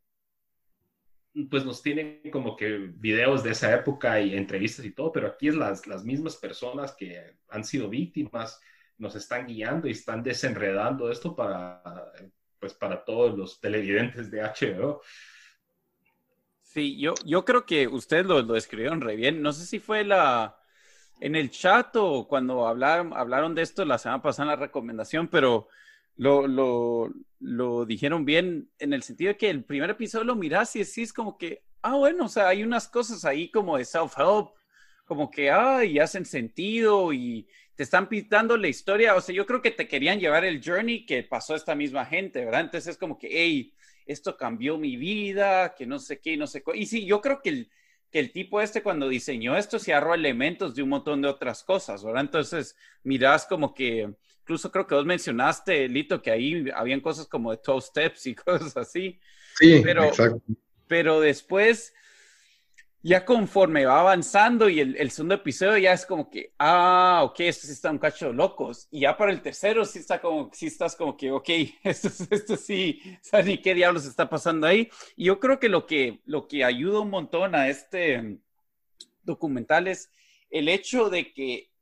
pues 1.51 1.65
nos 1.65 1.83
tienen 1.83 2.21
como 2.31 2.57
que 2.57 2.91
videos 2.95 3.43
de 3.43 3.51
esa 3.51 3.75
época 3.75 4.21
y 4.21 4.37
entrevistas 4.37 4.85
y 4.85 4.93
todo, 4.93 5.13
pero 5.13 5.29
aquí 5.29 5.49
es 5.49 5.57
las, 5.57 5.87
las 5.87 6.05
mismas 6.05 6.37
personas 6.37 6.95
que 6.95 7.37
han 7.49 7.65
sido 7.65 7.89
víctimas 7.89 8.61
nos 8.99 9.17
están 9.17 9.47
guiando 9.47 9.89
y 9.89 9.93
están 9.93 10.23
desenredando 10.23 11.11
esto 11.11 11.35
para, 11.35 11.83
pues, 12.61 12.75
para 12.75 13.05
todos 13.05 13.37
los 13.37 13.61
televidentes 13.61 14.31
de 14.31 14.43
HBO. 14.43 15.03
Sí, 16.63 16.99
yo, 16.99 17.15
yo 17.25 17.45
creo 17.45 17.67
que 17.67 17.87
ustedes 17.89 18.27
lo, 18.27 18.41
lo 18.43 18.55
describieron 18.55 19.01
re 19.01 19.17
bien. 19.17 19.43
No 19.43 19.53
sé 19.53 19.67
si 19.67 19.79
fue 19.81 20.05
la, 20.05 20.57
en 21.21 21.37
el 21.37 21.51
chat 21.51 21.95
o 21.97 22.27
cuando 22.29 22.67
hablaron, 22.67 23.13
hablaron 23.15 23.55
de 23.55 23.63
esto 23.63 23.85
la 23.85 23.99
semana 23.99 24.23
pasada 24.23 24.53
en 24.53 24.59
la 24.61 24.67
recomendación, 24.67 25.29
pero 25.29 25.69
lo, 26.17 26.47
lo, 26.47 27.13
lo 27.41 27.85
dijeron 27.87 28.25
bien 28.25 28.71
en 28.79 28.93
el 28.93 29.03
sentido 29.03 29.33
de 29.33 29.37
que 29.37 29.51
el 29.51 29.65
primer 29.65 29.91
episodio 29.91 30.25
lo 30.25 30.37
miras 30.37 30.75
y 30.77 30.81
decís 30.81 31.13
como 31.13 31.37
que, 31.39 31.65
ah, 31.83 31.97
bueno, 31.97 32.27
o 32.27 32.29
sea, 32.29 32.49
hay 32.49 32.63
unas 32.63 32.89
cosas 32.89 33.25
ahí 33.25 33.51
como 33.51 33.77
de 33.77 33.85
self-help, 33.85 34.53
como 35.05 35.31
que, 35.31 35.51
ah, 35.51 35.85
y 35.85 35.99
hacen 35.99 36.25
sentido 36.25 37.13
y 37.13 37.47
te 37.75 37.83
están 37.83 38.09
pintando 38.09 38.57
la 38.57 38.69
historia. 38.69 39.15
O 39.15 39.21
sea, 39.21 39.35
yo 39.35 39.47
creo 39.47 39.61
que 39.63 39.71
te 39.71 39.89
querían 39.89 40.21
llevar 40.21 40.45
el 40.45 40.63
journey 40.65 41.05
que 41.07 41.23
pasó 41.23 41.55
esta 41.55 41.75
misma 41.75 42.07
gente, 42.07 42.45
¿verdad? 42.45 42.63
Entonces 42.63 42.93
es 42.93 42.99
como 42.99 43.19
que, 43.19 43.29
hey, 43.31 43.75
esto 44.07 44.37
cambió 44.37 44.79
mi 44.79 44.97
vida, 44.97 45.75
que 45.75 45.87
no 45.87 45.99
sé 45.99 46.21
qué, 46.21 46.37
no 46.37 46.47
sé 46.47 46.63
qué. 46.63 46.77
Y 46.77 46.87
sí, 46.87 47.05
yo 47.07 47.21
creo 47.21 47.41
que 47.43 47.51
el, 47.51 47.71
que 48.11 48.21
el 48.21 48.33
tipo 48.33 48.61
este 48.61 48.83
cuando 48.83 49.09
diseñó 49.09 49.57
esto 49.57 49.79
se 49.79 49.93
agarró 49.93 50.15
elementos 50.15 50.75
de 50.75 50.83
un 50.83 50.91
montón 50.91 51.23
de 51.23 51.29
otras 51.29 51.65
cosas, 51.65 52.05
¿verdad? 52.05 52.23
Entonces, 52.23 52.77
mirás 53.03 53.47
como 53.47 53.75
que, 53.75 54.15
incluso 54.45 54.71
creo 54.71 54.87
que 54.87 54.95
vos 54.95 55.07
mencionaste, 55.07 55.89
Lito, 55.89 56.21
que 56.21 56.31
ahí 56.31 56.67
habían 56.75 57.01
cosas 57.01 57.27
como 57.27 57.51
de 57.51 57.59
12 57.65 57.89
steps 57.89 58.27
y 58.27 58.35
cosas 58.35 58.77
así. 58.77 59.19
Sí, 59.59 59.81
pero, 59.83 60.05
exacto. 60.05 60.43
Pero 60.87 61.21
después 61.21 61.95
ya 63.03 63.25
conforme 63.25 63.87
va 63.87 64.01
avanzando 64.01 64.69
y 64.69 64.81
el, 64.81 65.11
segundo 65.11 65.37
episodio 65.37 65.79
ya 65.79 65.93
es 65.95 66.05
como 66.05 66.29
que, 66.29 66.53
ah, 66.59 67.23
ok, 67.25 67.41
esto 67.41 67.67
sí 67.67 67.73
está 67.73 67.91
un 67.91 67.99
cacho 67.99 68.33
locos. 68.35 68.87
Y 68.91 69.01
ya 69.01 69.17
para 69.17 69.33
el 69.33 69.41
tercero 69.41 69.87
sí 69.87 70.01
está 70.01 70.21
como, 70.21 70.51
sí 70.53 70.67
estás 70.67 70.95
como 70.95 71.17
que, 71.17 71.31
ok, 71.31 71.49
esto, 71.85 72.09
esto 72.31 72.57
sí, 72.57 73.01
¿sabes 73.23 73.47
ni 73.47 73.59
qué 73.59 73.75
diablos 73.75 74.05
está 74.05 74.29
pasando 74.29 74.67
ahí? 74.67 74.91
Y 75.17 75.25
yo 75.27 75.41
creo 75.41 75.59
que 75.59 75.71
lo 75.71 75.87
que, 75.87 76.21
lo 76.27 76.47
que 76.47 76.65
ayuda 76.65 77.01
un 77.01 77.11
montón 77.11 77.55
a 77.55 77.69
este 77.69 78.41
documental 79.23 79.89
es 79.89 80.11
el 80.51 80.69
hecho 80.69 81.09
de 81.09 81.33
que 81.33 81.74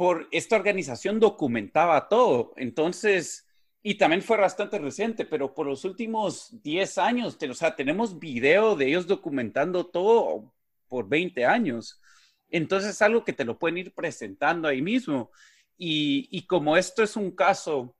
por 0.00 0.28
esta 0.30 0.56
organización 0.56 1.20
documentaba 1.20 2.08
todo. 2.08 2.54
Entonces, 2.56 3.46
y 3.82 3.96
también 3.96 4.22
fue 4.22 4.38
bastante 4.38 4.78
reciente, 4.78 5.26
pero 5.26 5.54
por 5.54 5.66
los 5.66 5.84
últimos 5.84 6.56
10 6.62 6.96
años, 6.96 7.36
o 7.38 7.52
sea, 7.52 7.76
tenemos 7.76 8.18
video 8.18 8.76
de 8.76 8.86
ellos 8.86 9.06
documentando 9.06 9.84
todo 9.84 10.54
por 10.88 11.06
20 11.06 11.44
años. 11.44 12.00
Entonces 12.48 12.92
es 12.92 13.02
algo 13.02 13.26
que 13.26 13.34
te 13.34 13.44
lo 13.44 13.58
pueden 13.58 13.76
ir 13.76 13.92
presentando 13.92 14.68
ahí 14.68 14.80
mismo. 14.80 15.32
Y, 15.76 16.46
como 16.46 16.78
esto 16.78 17.02
es 17.02 17.14
un 17.14 17.32
caso, 17.32 17.94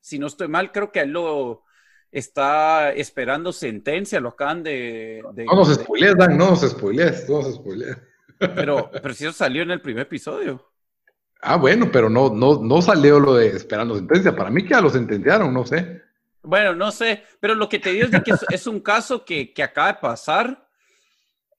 si 0.00 0.16
no 0.16 0.28
estoy 0.28 0.46
mal, 0.46 0.70
creo 0.70 0.92
que 0.92 1.04
lo 1.06 1.64
está 2.12 2.92
esperando 2.92 3.52
sentencia, 3.52 4.20
lo 4.20 4.28
acaban 4.28 4.62
de... 4.62 5.24
no 5.24 5.56
nos 5.56 5.74
spoilees, 5.74 6.16
Dan, 6.16 6.38
no 6.38 6.50
nos 6.50 6.60
spoilees, 6.60 7.28
no 7.28 7.42
nos 7.42 7.56
spoilees. 7.56 7.96
Pero, 8.38 8.92
pero 8.92 9.12
si 9.12 9.24
eso 9.24 9.32
salió 9.32 9.64
en 9.64 9.72
el 9.72 9.80
primer 9.80 10.02
episodio. 10.02 10.69
Ah, 11.42 11.56
bueno, 11.56 11.90
pero 11.90 12.10
no, 12.10 12.34
no, 12.34 12.62
no 12.62 12.82
salió 12.82 13.18
lo 13.18 13.34
de 13.34 13.48
esperando 13.48 13.96
sentencia. 13.96 14.36
Para 14.36 14.50
mí 14.50 14.62
que 14.62 14.70
ya 14.70 14.80
lo 14.80 14.90
sentenciaron, 14.90 15.52
no 15.52 15.64
sé. 15.64 16.02
Bueno, 16.42 16.74
no 16.74 16.90
sé, 16.90 17.22
pero 17.38 17.54
lo 17.54 17.68
que 17.68 17.78
te 17.78 17.92
digo 17.92 18.08
es 18.10 18.22
que 18.22 18.32
es, 18.54 18.66
un 18.66 18.80
caso 18.80 19.24
que, 19.24 19.52
que, 19.52 19.62
acaba 19.62 19.88
de 19.88 19.98
pasar. 20.00 20.66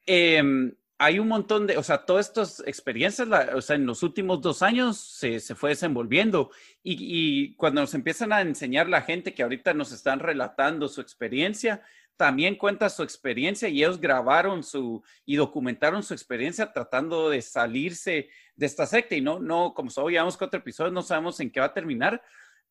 Em, 0.05 0.73
hay 0.97 1.19
un 1.19 1.27
montón 1.27 1.67
de, 1.67 1.77
o 1.77 1.83
sea, 1.83 1.99
todas 2.05 2.27
estas 2.27 2.63
experiencias, 2.65 3.27
o 3.55 3.61
sea, 3.61 3.75
en 3.75 3.85
los 3.85 4.03
últimos 4.03 4.41
dos 4.41 4.61
años 4.61 4.97
se, 4.97 5.39
se 5.39 5.55
fue 5.55 5.71
desenvolviendo 5.71 6.51
y, 6.83 6.97
y, 6.99 7.55
cuando 7.55 7.81
nos 7.81 7.93
empiezan 7.93 8.33
a 8.33 8.41
enseñar 8.41 8.87
la 8.87 9.01
gente 9.01 9.33
que 9.33 9.43
ahorita 9.43 9.73
nos 9.73 9.91
están 9.91 10.19
relatando 10.19 10.87
su 10.87 11.01
experiencia, 11.01 11.81
también 12.21 12.55
cuenta 12.55 12.87
su 12.87 13.01
experiencia 13.01 13.67
y 13.67 13.79
ellos 13.79 13.99
grabaron 13.99 14.61
su 14.61 15.03
y 15.25 15.37
documentaron 15.37 16.03
su 16.03 16.13
experiencia 16.13 16.71
tratando 16.71 17.31
de 17.31 17.41
salirse 17.41 18.29
de 18.55 18.65
esta 18.67 18.85
secta. 18.85 19.15
Y 19.15 19.21
no, 19.21 19.39
no, 19.39 19.73
como 19.73 19.89
solo 19.89 20.11
llevamos 20.11 20.37
cuatro 20.37 20.59
episodios, 20.59 20.93
no 20.93 21.01
sabemos 21.01 21.39
en 21.39 21.49
qué 21.49 21.59
va 21.59 21.65
a 21.65 21.73
terminar, 21.73 22.21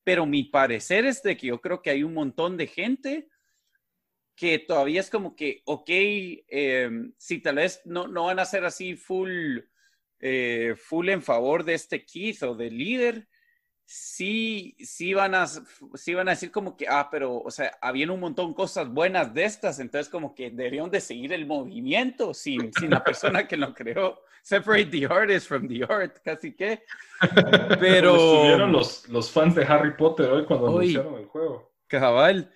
pero 0.04 0.24
mi 0.24 0.44
parecer 0.44 1.04
es 1.04 1.20
de 1.24 1.36
que 1.36 1.48
yo 1.48 1.60
creo 1.60 1.82
que 1.82 1.90
hay 1.90 2.04
un 2.04 2.14
montón 2.14 2.56
de 2.56 2.68
gente 2.68 3.26
que 4.36 4.60
todavía 4.60 5.00
es 5.00 5.10
como 5.10 5.34
que, 5.34 5.62
ok, 5.64 5.88
eh, 5.88 6.88
si 7.18 7.40
tal 7.40 7.56
vez 7.56 7.82
no, 7.84 8.06
no 8.06 8.26
van 8.26 8.38
a 8.38 8.44
ser 8.44 8.64
así 8.64 8.94
full, 8.94 9.58
eh, 10.20 10.76
full 10.78 11.08
en 11.08 11.22
favor 11.22 11.64
de 11.64 11.74
este 11.74 12.04
Keith 12.04 12.44
o 12.44 12.54
del 12.54 12.78
líder, 12.78 13.26
sí, 13.92 14.76
sí 14.78 15.14
van 15.14 15.34
a, 15.34 15.48
sí 15.48 16.14
van 16.14 16.28
a 16.28 16.30
decir 16.30 16.52
como 16.52 16.76
que, 16.76 16.86
ah, 16.88 17.08
pero, 17.10 17.38
o 17.38 17.50
sea, 17.50 17.76
habían 17.82 18.10
un 18.10 18.20
montón 18.20 18.50
de 18.50 18.54
cosas 18.54 18.88
buenas 18.88 19.34
de 19.34 19.44
estas, 19.44 19.80
entonces 19.80 20.08
como 20.08 20.32
que 20.32 20.50
deberían 20.50 20.90
de 20.90 21.00
seguir 21.00 21.32
el 21.32 21.44
movimiento 21.44 22.32
sin, 22.32 22.72
sin 22.72 22.90
la 22.90 23.02
persona 23.02 23.48
que 23.48 23.56
lo 23.56 23.74
creó. 23.74 24.22
Separate 24.42 24.86
the 24.86 25.06
artist 25.06 25.48
from 25.48 25.66
the 25.66 25.82
art, 25.82 26.18
casi 26.24 26.54
que. 26.54 26.84
Pero... 27.80 28.14
Estuvieron 28.14 28.70
los, 28.70 29.08
los 29.08 29.28
fans 29.28 29.56
de 29.56 29.64
Harry 29.64 29.96
Potter 29.96 30.30
hoy 30.30 30.44
cuando 30.44 30.68
anunciaron 30.68 31.18
el 31.18 31.26
juego. 31.26 31.74
Cabal. 31.88 32.52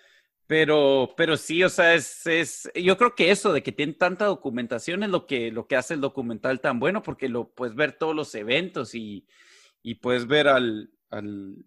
Pero, 0.47 1.15
pero 1.17 1.37
sí, 1.39 1.65
o 1.65 1.71
sea, 1.71 1.95
es, 1.95 2.27
es, 2.27 2.71
yo 2.75 2.99
creo 2.99 3.15
que 3.15 3.31
eso 3.31 3.53
de 3.53 3.63
que 3.63 3.73
tienen 3.73 3.97
tanta 3.97 4.27
documentación 4.27 5.03
es 5.03 5.09
lo 5.09 5.27
que, 5.27 5.51
lo 5.51 5.67
que 5.67 5.75
hace 5.75 5.95
el 5.95 6.03
documental 6.03 6.61
tan 6.61 6.79
bueno, 6.79 7.03
porque 7.03 7.31
lo 7.31 7.49
puedes 7.49 7.75
ver 7.75 7.93
todos 7.93 8.15
los 8.15 8.35
eventos 8.35 8.95
y, 8.95 9.27
y 9.83 9.95
puedes 9.97 10.27
ver 10.27 10.49
al, 10.49 10.94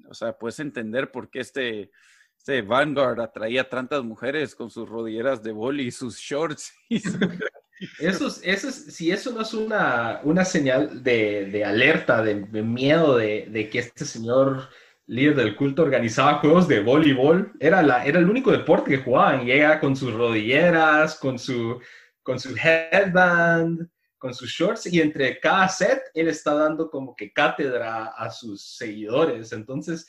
o 0.09 0.13
sea, 0.13 0.37
puedes 0.37 0.59
entender 0.59 1.11
por 1.11 1.29
qué 1.29 1.39
este, 1.39 1.91
este 2.37 2.61
Vanguard 2.61 3.19
atraía 3.19 3.67
tantas 3.67 4.03
mujeres 4.03 4.55
con 4.55 4.69
sus 4.69 4.87
rodilleras 4.87 5.43
de 5.43 5.51
boli 5.51 5.87
y 5.87 5.91
sus 5.91 6.17
shorts. 6.17 6.73
Eso, 7.99 8.27
eso 8.41 8.71
si 8.71 9.11
eso 9.11 9.31
no 9.31 9.41
es 9.41 9.53
una, 9.53 10.19
una 10.23 10.43
señal 10.43 11.03
de, 11.03 11.45
de 11.45 11.63
alerta, 11.63 12.23
de, 12.23 12.35
miedo 12.63 13.17
de, 13.17 13.47
de, 13.51 13.69
que 13.69 13.77
este 13.77 14.03
señor 14.03 14.69
líder 15.05 15.35
del 15.35 15.55
culto 15.55 15.83
organizaba 15.83 16.39
juegos 16.39 16.67
de 16.67 16.81
voleibol, 16.81 17.53
era, 17.59 17.83
la, 17.83 18.03
era 18.03 18.17
el 18.17 18.29
único 18.29 18.51
deporte 18.51 18.89
que 18.89 19.03
jugaban, 19.03 19.45
llega 19.45 19.79
con 19.79 19.95
sus 19.95 20.11
rodilleras, 20.11 21.19
con 21.19 21.37
su, 21.37 21.79
con 22.23 22.39
su 22.39 22.55
headband, 22.57 23.87
con 24.17 24.33
sus 24.33 24.49
shorts 24.49 24.85
y 24.87 24.99
entre 24.99 25.39
cada 25.39 25.67
set 25.69 26.01
él 26.13 26.27
está 26.27 26.53
dando 26.53 26.89
como 26.89 27.15
que 27.15 27.31
cátedra 27.31 28.07
a 28.07 28.29
sus 28.31 28.61
seguidores. 28.61 29.51
Entonces, 29.51 30.07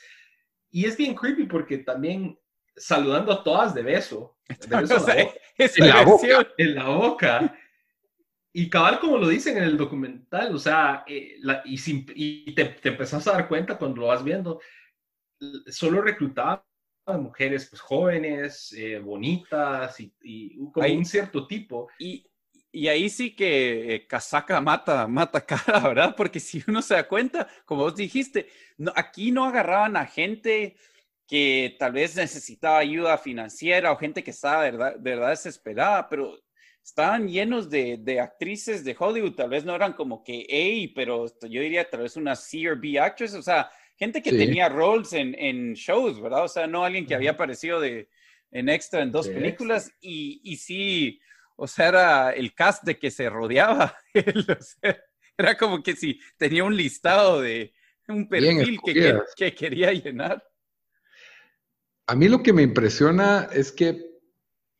y 0.71 0.87
es 0.87 0.97
bien 0.97 1.15
creepy 1.15 1.45
porque 1.45 1.79
también 1.79 2.39
saludando 2.77 3.33
a 3.33 3.43
todas 3.43 3.75
de 3.75 3.83
beso, 3.83 4.39
de 4.49 4.77
beso 4.77 5.07
en, 5.59 5.89
la 5.89 6.03
boca, 6.05 6.49
en, 6.57 6.75
la 6.75 6.89
boca, 6.89 7.59
Y 8.53 8.71
cabal 8.71 9.01
como 9.01 9.19
lo 9.19 9.29
dicen 9.29 9.57
en 9.57 9.65
el 9.65 9.77
documental, 9.77 10.55
o 10.55 10.59
sea, 10.59 11.05
eh, 11.07 11.37
y, 11.65 12.55
te, 12.55 12.65
te, 12.65 12.89
empezás 12.91 13.27
a 13.27 13.33
dar 13.33 13.49
cuenta 13.49 13.77
cuando 13.77 14.03
lo 14.03 14.07
vas 14.09 14.23
viendo, 14.23 14.61
solo 15.67 16.01
reclutaba 16.03 16.65
a 17.07 17.17
mujeres 17.17 17.67
pues 17.67 17.81
jóvenes, 17.81 18.73
eh, 18.77 18.99
bonitas 18.99 19.99
y, 20.01 20.15
y 20.23 20.57
como 20.71 20.87
un 20.87 21.05
cierto 21.05 21.47
tipo. 21.47 21.89
Y, 21.99 22.28
y 22.71 22.89
ahí 22.89 23.09
sí 23.09 23.35
que 23.35 23.95
eh, 23.95 24.07
casaca 24.07 24.61
mata, 24.61 25.07
mata 25.07 25.45
cara, 25.45 25.81
¿verdad? 25.89 26.15
Porque 26.17 26.41
si 26.41 26.63
uno 26.67 26.83
se 26.83 26.95
da 26.95 27.09
cuenta, 27.09 27.49
como 27.65 27.83
vos 27.83 27.97
dijiste, 27.97 28.49
no, 28.77 28.93
aquí 28.95 29.31
no 29.31 29.45
agarraban 29.45 29.97
a 29.97 30.07
gente 30.07 30.77
que 31.27 31.77
tal 31.79 31.93
vez 31.93 32.17
necesitaba 32.17 32.79
ayuda 32.79 33.19
financiera 33.19 33.93
o 33.93 33.97
gente 33.97 34.23
que 34.23 34.31
estaba 34.31 34.65
de 34.65 34.71
verdad, 34.71 34.97
de 34.97 35.11
verdad 35.11 35.31
desesperada, 35.31 36.09
pero 36.09 36.39
estaban 36.83 37.29
llenos 37.29 37.69
de, 37.69 37.99
de, 37.99 38.21
actrices 38.21 38.83
de 38.83 38.97
Hollywood, 38.99 39.35
tal 39.35 39.51
vez 39.51 39.65
no 39.65 39.75
eran 39.75 39.93
como 39.93 40.25
que 40.25 40.47
A, 40.51 40.95
pero 40.95 41.27
yo 41.43 41.61
diría 41.61 41.89
tal 41.89 42.01
vez 42.01 42.17
una 42.17 42.35
C 42.35 42.71
o 42.71 42.77
B 42.81 42.99
actress, 42.99 43.35
o 43.35 43.43
sea, 43.43 43.71
gente 43.97 44.23
que 44.23 44.31
tenía 44.31 44.71
roles 44.71 45.13
en, 45.13 45.35
en, 45.39 45.75
shows, 45.75 46.21
¿verdad? 46.21 46.45
O 46.45 46.49
sea, 46.49 46.67
no 46.67 46.85
alguien 46.85 47.05
que 47.05 47.15
había 47.15 47.33
aparecido 47.33 47.79
de, 47.79 48.09
en 48.51 48.71
extra 48.71 49.03
en 49.03 49.13
dos 49.13 49.29
películas 49.29 49.93
y, 50.01 50.41
y 50.45 50.57
sí 50.57 51.21
o 51.61 51.67
sea, 51.67 51.89
era 51.89 52.31
el 52.31 52.55
cast 52.55 52.85
de 52.85 52.99
que 52.99 53.11
se 53.11 53.29
rodeaba. 53.29 53.97
era 55.37 55.57
como 55.59 55.83
que 55.83 55.97
si 55.97 56.21
tenía 56.37 56.63
un 56.63 56.77
listado 56.77 57.41
de 57.41 57.75
un 58.07 58.29
perfil 58.29 58.79
que, 58.85 59.21
que, 59.37 59.55
quería 59.55 59.93
llenar. 59.93 60.43
A 62.07 62.15
mí 62.15 62.29
lo 62.29 62.45
que 62.45 62.53
me 62.53 62.63
impresiona 62.63 63.49
es 63.53 63.73
que, 63.73 64.21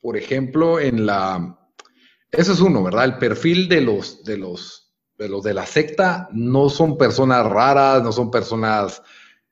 por 0.01 0.17
ejemplo, 0.17 0.79
en 0.79 1.05
la... 1.05 1.59
Eso 2.31 2.53
es 2.53 2.61
uno, 2.61 2.85
¿verdad? 2.85 3.07
El 3.07 3.19
perfil 3.19 3.69
de 3.69 3.81
los, 3.81 4.23
de 4.23 4.39
los, 4.39 4.95
de 5.17 5.29
los 5.29 5.43
de 5.43 5.55
la 5.55 5.67
secta 5.67 6.29
no 6.33 6.71
son 6.71 6.97
personas 6.97 7.45
raras, 7.45 8.05
no 8.05 8.13
son 8.13 8.31
personas 8.31 9.03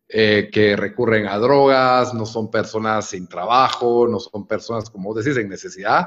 eh, 0.08 0.48
que 0.52 0.76
recurren 0.76 1.26
a 1.26 1.38
drogas, 1.38 2.14
no 2.14 2.24
son 2.24 2.52
personas 2.52 3.06
sin 3.06 3.26
trabajo, 3.26 4.06
no 4.06 4.20
son 4.20 4.46
personas, 4.46 4.88
como 4.90 5.12
vos 5.12 5.24
decís, 5.24 5.36
en 5.38 5.48
necesidad 5.48 6.06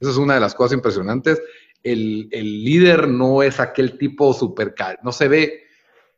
esa 0.00 0.10
es 0.10 0.16
una 0.16 0.34
de 0.34 0.40
las 0.40 0.54
cosas 0.54 0.74
impresionantes. 0.74 1.40
El, 1.82 2.28
líder 2.30 3.08
no 3.08 3.42
es 3.42 3.60
aquel 3.60 3.98
tipo 3.98 4.32
super, 4.32 4.74
no 5.02 5.12
se 5.12 5.28
ve, 5.28 5.62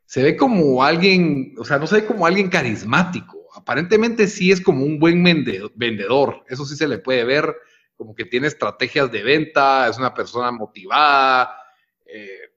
se 0.04 0.22
ve 0.22 0.36
como 0.36 0.82
alguien, 0.82 1.54
o 1.58 1.64
sea, 1.64 1.78
no 1.78 1.86
se 1.86 1.96
ve 1.96 2.06
como 2.06 2.26
alguien 2.26 2.48
carismático. 2.48 3.46
Aparentemente 3.54 4.26
sí 4.26 4.50
es 4.50 4.60
como 4.60 4.84
un 4.84 4.98
buen 4.98 5.22
vendedor, 5.74 6.44
eso 6.48 6.64
sí 6.64 6.76
se 6.76 6.88
le 6.88 6.98
puede 6.98 7.24
ver, 7.24 7.54
como 7.96 8.14
que 8.14 8.24
tiene 8.24 8.46
estrategias 8.46 9.10
de 9.12 9.22
venta, 9.22 9.88
es 9.88 9.98
una 9.98 10.14
persona 10.14 10.50
motivada, 10.50 11.54
eh, 12.06 12.50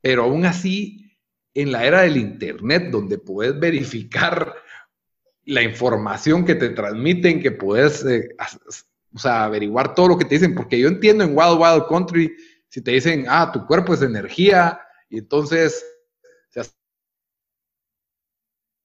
pero 0.00 0.24
aún 0.24 0.44
así, 0.44 1.16
en 1.54 1.72
la 1.72 1.86
era 1.86 2.02
del 2.02 2.16
Internet, 2.16 2.90
donde 2.90 3.18
puedes 3.18 3.58
verificar 3.58 4.54
la 5.44 5.62
información 5.62 6.44
que 6.44 6.54
te 6.54 6.70
transmiten, 6.70 7.40
que 7.40 7.52
puedes 7.52 8.04
eh, 8.04 8.34
o 9.14 9.18
sea, 9.18 9.44
averiguar 9.44 9.94
todo 9.94 10.08
lo 10.08 10.18
que 10.18 10.24
te 10.24 10.36
dicen, 10.36 10.54
porque 10.54 10.78
yo 10.78 10.88
entiendo 10.88 11.24
en 11.24 11.36
Wild 11.36 11.58
Wild 11.60 11.86
Country, 11.88 12.34
si 12.68 12.82
te 12.82 12.92
dicen, 12.92 13.26
ah, 13.28 13.50
tu 13.52 13.66
cuerpo 13.66 13.94
es 13.94 14.02
energía, 14.02 14.80
y 15.08 15.18
entonces, 15.18 15.84
si 16.48 16.60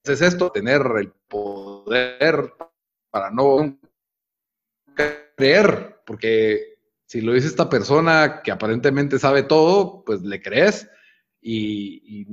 haces 0.04 0.22
esto, 0.22 0.50
tener 0.50 0.82
el 0.98 1.12
poder 1.28 2.52
para 3.10 3.30
no 3.30 3.78
creer, 4.94 6.00
porque 6.04 6.78
si 7.06 7.22
lo 7.22 7.32
dice 7.32 7.46
esta 7.46 7.70
persona 7.70 8.42
que 8.44 8.50
aparentemente 8.50 9.18
sabe 9.18 9.42
todo, 9.42 10.04
pues 10.04 10.20
le 10.20 10.42
crees 10.42 10.88
y, 11.40 12.26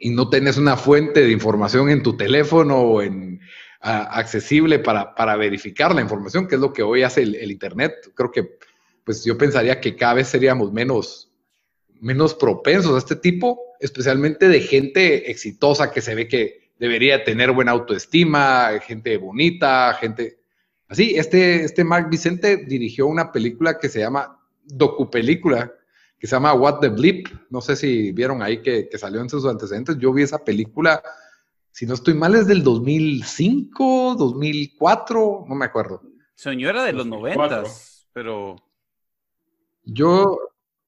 y, 0.00 0.10
no 0.10 0.30
tenés 0.30 0.56
una 0.56 0.76
fuente 0.76 1.22
de 1.22 1.32
información 1.32 1.90
en 1.90 2.04
tu 2.04 2.16
teléfono 2.16 2.78
o 2.78 3.02
en 3.02 3.40
accesible 3.80 4.78
para, 4.80 5.14
para, 5.14 5.36
verificar 5.36 5.94
la 5.94 6.00
información, 6.00 6.48
que 6.48 6.56
es 6.56 6.60
lo 6.60 6.72
que 6.72 6.82
hoy 6.82 7.02
hace 7.02 7.22
el, 7.22 7.50
Internet. 7.50 8.10
Creo 8.14 8.30
que 8.30 8.58
pues 9.04 9.24
yo 9.24 9.38
pensaría 9.38 9.80
que 9.80 9.96
cada 9.96 10.14
vez 10.14 10.28
seríamos 10.28 10.72
menos, 10.72 11.30
menos 12.00 12.34
propensos 12.34 12.94
a 12.94 12.98
este 12.98 13.16
tipo, 13.16 13.58
especialmente 13.80 14.48
de 14.48 14.60
gente 14.60 15.30
exitosa 15.30 15.92
que 15.92 16.00
se 16.00 16.14
ve 16.14 16.28
que 16.28 16.72
debería 16.78 17.24
tener 17.24 17.52
buena 17.52 17.72
autoestima, 17.72 18.70
gente 18.80 19.16
bonita, 19.16 19.94
gente 19.94 20.40
así. 20.88 21.14
Este, 21.16 21.64
este 21.64 21.84
Mark 21.84 22.08
Vicente 22.10 22.56
dirigió 22.56 23.06
una 23.06 23.32
película 23.32 23.78
que 23.78 23.88
se 23.88 24.00
llama 24.00 24.40
docupelícula, 24.64 25.72
que 26.18 26.26
se 26.26 26.34
llama 26.34 26.52
What 26.52 26.80
the 26.80 26.88
Blip. 26.88 27.28
No 27.48 27.60
sé 27.60 27.76
si 27.76 28.12
vieron 28.12 28.42
ahí 28.42 28.60
que, 28.60 28.88
que 28.88 28.98
salió 28.98 29.20
en 29.20 29.30
sus 29.30 29.46
antecedentes. 29.46 29.96
Yo 29.98 30.12
vi 30.12 30.24
esa 30.24 30.44
película 30.44 31.02
si 31.78 31.86
no 31.86 31.94
estoy 31.94 32.14
mal, 32.14 32.34
es 32.34 32.48
del 32.48 32.64
2005, 32.64 34.16
2004, 34.18 35.44
no 35.48 35.54
me 35.54 35.64
acuerdo. 35.64 36.02
Señora 36.34 36.82
de 36.82 36.92
los 36.92 37.06
90, 37.06 37.62
pero... 38.12 38.56
Yo... 39.84 40.40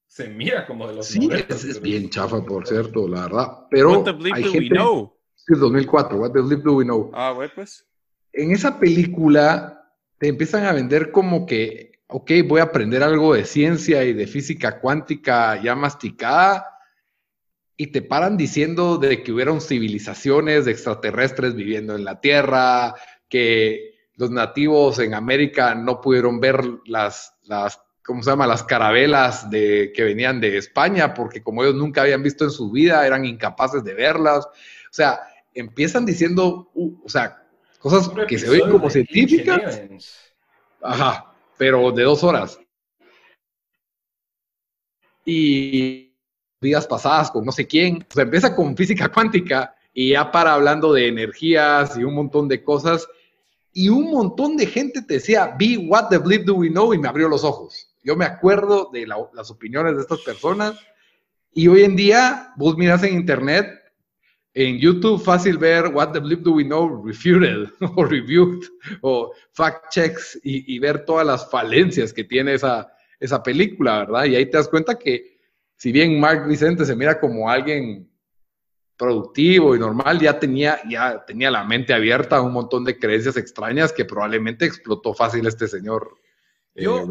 Se 0.08 0.26
mira 0.26 0.66
como 0.66 0.88
de 0.88 0.96
los 0.96 1.06
sí, 1.06 1.28
90. 1.28 1.54
Sí, 1.54 1.70
es, 1.70 1.80
bien 1.80 2.10
chafa, 2.10 2.44
por 2.44 2.66
cierto, 2.66 3.06
la 3.06 3.20
verdad. 3.22 3.66
Pero 3.70 4.00
What 4.00 4.02
the 4.02 4.10
bleep 4.10 4.34
hay 4.34 4.42
do 4.42 4.50
gente... 4.50 4.74
we 4.74 4.80
know? 4.80 5.16
Sí, 5.36 5.54
2004, 5.56 6.18
What 6.18 6.32
the 6.32 6.40
bleep 6.40 6.64
do 6.64 6.72
we 6.72 6.84
know? 6.84 7.12
Ah, 7.14 7.30
güey, 7.36 7.48
pues. 7.54 7.86
En 8.32 8.50
esa 8.50 8.80
película 8.80 9.94
te 10.18 10.26
empiezan 10.26 10.64
a 10.64 10.72
vender 10.72 11.12
como 11.12 11.46
que, 11.46 12.00
ok, 12.08 12.32
voy 12.48 12.58
a 12.58 12.64
aprender 12.64 13.04
algo 13.04 13.34
de 13.34 13.44
ciencia 13.44 14.02
y 14.02 14.12
de 14.12 14.26
física 14.26 14.80
cuántica 14.80 15.62
ya 15.62 15.76
masticada 15.76 16.66
y 17.80 17.86
te 17.86 18.02
paran 18.02 18.36
diciendo 18.36 18.98
de 18.98 19.22
que 19.22 19.32
hubieron 19.32 19.62
civilizaciones 19.62 20.66
de 20.66 20.72
extraterrestres 20.72 21.54
viviendo 21.54 21.96
en 21.96 22.04
la 22.04 22.20
Tierra, 22.20 22.94
que 23.26 23.94
los 24.16 24.30
nativos 24.30 24.98
en 24.98 25.14
América 25.14 25.74
no 25.74 26.02
pudieron 26.02 26.40
ver 26.40 26.62
las, 26.84 27.38
las 27.44 27.80
¿cómo 28.04 28.22
se 28.22 28.28
llama? 28.28 28.46
Las 28.46 28.64
carabelas 28.64 29.48
de, 29.48 29.92
que 29.96 30.04
venían 30.04 30.42
de 30.42 30.58
España, 30.58 31.14
porque 31.14 31.42
como 31.42 31.62
ellos 31.62 31.74
nunca 31.74 32.02
habían 32.02 32.22
visto 32.22 32.44
en 32.44 32.50
su 32.50 32.70
vida, 32.70 33.06
eran 33.06 33.24
incapaces 33.24 33.82
de 33.82 33.94
verlas. 33.94 34.44
O 34.44 34.92
sea, 34.92 35.18
empiezan 35.54 36.04
diciendo, 36.04 36.70
uh, 36.74 37.00
o 37.02 37.08
sea, 37.08 37.46
cosas 37.78 38.10
que 38.28 38.38
se 38.38 38.50
ven 38.50 38.70
como 38.70 38.90
científicas. 38.90 39.82
Ajá, 40.82 41.32
pero 41.56 41.90
de 41.92 42.02
dos 42.02 42.22
horas. 42.24 42.60
Y 45.24 46.09
vidas 46.60 46.86
pasadas 46.86 47.30
con 47.30 47.44
no 47.44 47.52
sé 47.52 47.66
quién. 47.66 48.06
O 48.10 48.14
sea, 48.14 48.24
empieza 48.24 48.54
con 48.54 48.76
física 48.76 49.08
cuántica 49.08 49.74
y 49.92 50.10
ya 50.10 50.30
para 50.30 50.54
hablando 50.54 50.92
de 50.92 51.08
energías 51.08 51.96
y 51.96 52.04
un 52.04 52.14
montón 52.14 52.48
de 52.48 52.62
cosas. 52.62 53.08
Y 53.72 53.88
un 53.88 54.10
montón 54.10 54.56
de 54.56 54.66
gente 54.66 55.02
te 55.02 55.14
decía, 55.14 55.54
be 55.58 55.78
what 55.78 56.08
the 56.08 56.18
bleep 56.18 56.44
do 56.44 56.54
we 56.54 56.68
know? 56.68 56.92
Y 56.92 56.98
me 56.98 57.08
abrió 57.08 57.28
los 57.28 57.44
ojos. 57.44 57.88
Yo 58.02 58.16
me 58.16 58.24
acuerdo 58.24 58.90
de 58.92 59.06
las 59.06 59.50
opiniones 59.50 59.96
de 59.96 60.02
estas 60.02 60.20
personas. 60.20 60.78
Y 61.52 61.68
hoy 61.68 61.82
en 61.82 61.96
día, 61.96 62.52
vos 62.56 62.76
miras 62.76 63.02
en 63.02 63.14
internet, 63.14 63.68
en 64.54 64.78
YouTube, 64.78 65.22
fácil 65.22 65.58
ver 65.58 65.88
What 65.88 66.12
the 66.12 66.18
Bleep 66.18 66.40
Do 66.40 66.52
We 66.52 66.64
Know 66.64 67.04
Refuted 67.04 67.68
o 67.96 68.04
Reviewed 68.04 68.64
o 69.00 69.32
Fact 69.52 69.90
Checks 69.90 70.40
y, 70.42 70.74
y, 70.74 70.78
ver 70.80 71.04
todas 71.04 71.26
las 71.26 71.48
falencias 71.50 72.12
que 72.12 72.24
tiene 72.24 72.54
esa, 72.54 72.92
esa 73.20 73.42
película, 73.42 74.00
¿verdad? 74.00 74.24
Y 74.24 74.34
ahí 74.34 74.46
te 74.46 74.56
das 74.56 74.68
cuenta 74.68 74.98
que 74.98 75.29
si 75.80 75.92
bien 75.92 76.20
Mark 76.20 76.46
Vicente 76.46 76.84
se 76.84 76.94
mira 76.94 77.18
como 77.18 77.48
alguien 77.48 78.06
productivo 78.98 79.74
y 79.74 79.78
normal, 79.78 80.20
ya 80.20 80.38
tenía, 80.38 80.78
ya 80.86 81.24
tenía 81.24 81.50
la 81.50 81.64
mente 81.64 81.94
abierta 81.94 82.36
a 82.36 82.42
un 82.42 82.52
montón 82.52 82.84
de 82.84 82.98
creencias 82.98 83.38
extrañas 83.38 83.90
que 83.90 84.04
probablemente 84.04 84.66
explotó 84.66 85.14
fácil 85.14 85.46
este 85.46 85.66
señor 85.66 86.18
eh, 86.74 86.84
yo, 86.84 87.08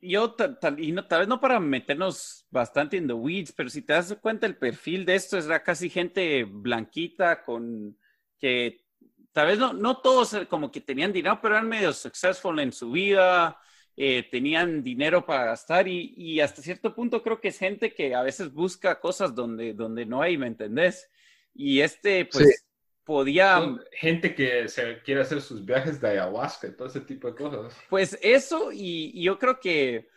Yo, 0.00 0.32
tal, 0.34 0.78
y 0.78 0.92
no, 0.92 1.08
tal 1.08 1.20
vez 1.20 1.28
no 1.28 1.40
para 1.40 1.58
meternos 1.58 2.46
bastante 2.52 2.98
en 2.98 3.08
the 3.08 3.14
weeds, 3.14 3.50
pero 3.50 3.68
si 3.68 3.82
te 3.82 3.94
das 3.94 4.16
cuenta, 4.20 4.46
el 4.46 4.56
perfil 4.56 5.04
de 5.04 5.16
esto 5.16 5.36
era 5.36 5.60
casi 5.60 5.90
gente 5.90 6.44
blanquita 6.44 7.42
con 7.42 7.98
que 8.38 8.84
tal 9.32 9.48
vez 9.48 9.58
no, 9.58 9.72
no 9.72 9.96
todos 9.96 10.36
como 10.48 10.70
que 10.70 10.80
tenían 10.80 11.12
dinero, 11.12 11.40
pero 11.42 11.56
eran 11.56 11.68
medio 11.68 11.92
successful 11.92 12.60
en 12.60 12.70
su 12.70 12.92
vida, 12.92 13.58
eh, 13.96 14.26
tenían 14.28 14.82
dinero 14.82 15.24
para 15.24 15.44
gastar 15.44 15.86
y, 15.86 16.40
hasta 16.40 16.62
cierto 16.62 16.94
punto 16.94 17.22
creo 17.22 17.40
que 17.40 17.48
es 17.48 17.58
gente 17.58 17.94
que 17.94 18.14
a 18.14 18.22
veces 18.22 18.52
busca 18.52 18.98
cosas 18.98 19.34
donde, 19.34 19.72
donde 19.72 20.04
no 20.04 20.20
hay, 20.20 20.36
¿me 20.36 20.48
entendés? 20.48 21.08
Y 21.54 21.80
este, 21.80 22.24
pues, 22.24 22.64
podía... 23.04 23.76
gente 23.92 24.34
que 24.34 24.66
se 24.66 25.00
quiere 25.02 25.20
hacer 25.20 25.40
sus 25.40 25.64
viajes 25.64 26.00
de 26.00 26.08
ayahuasca 26.08 26.74
todo 26.76 26.88
ese 26.88 27.02
tipo 27.02 27.28
de 27.28 27.36
cosas. 27.36 27.76
Pues 27.88 28.18
eso 28.20 28.70
y, 28.72 29.22
yo 29.22 29.38
creo 29.38 29.60
que, 29.60 30.08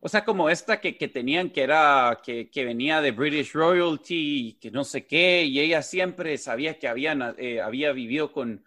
o 0.00 0.08
sea, 0.08 0.24
como 0.24 0.50
esta 0.50 0.80
que, 0.80 0.92
tenían 0.92 1.50
que 1.50 1.62
era, 1.62 2.20
que, 2.24 2.48
venía 2.56 3.00
de 3.00 3.12
British 3.12 3.52
Royalty, 3.52 4.58
que 4.60 4.72
no 4.72 4.82
sé 4.82 5.06
qué, 5.06 5.44
y 5.44 5.60
ella 5.60 5.82
siempre 5.82 6.36
sabía 6.38 6.76
que 6.80 6.88
habían, 6.88 7.36
eh, 7.38 7.60
había 7.60 7.92
vivido 7.92 8.32
con 8.32 8.64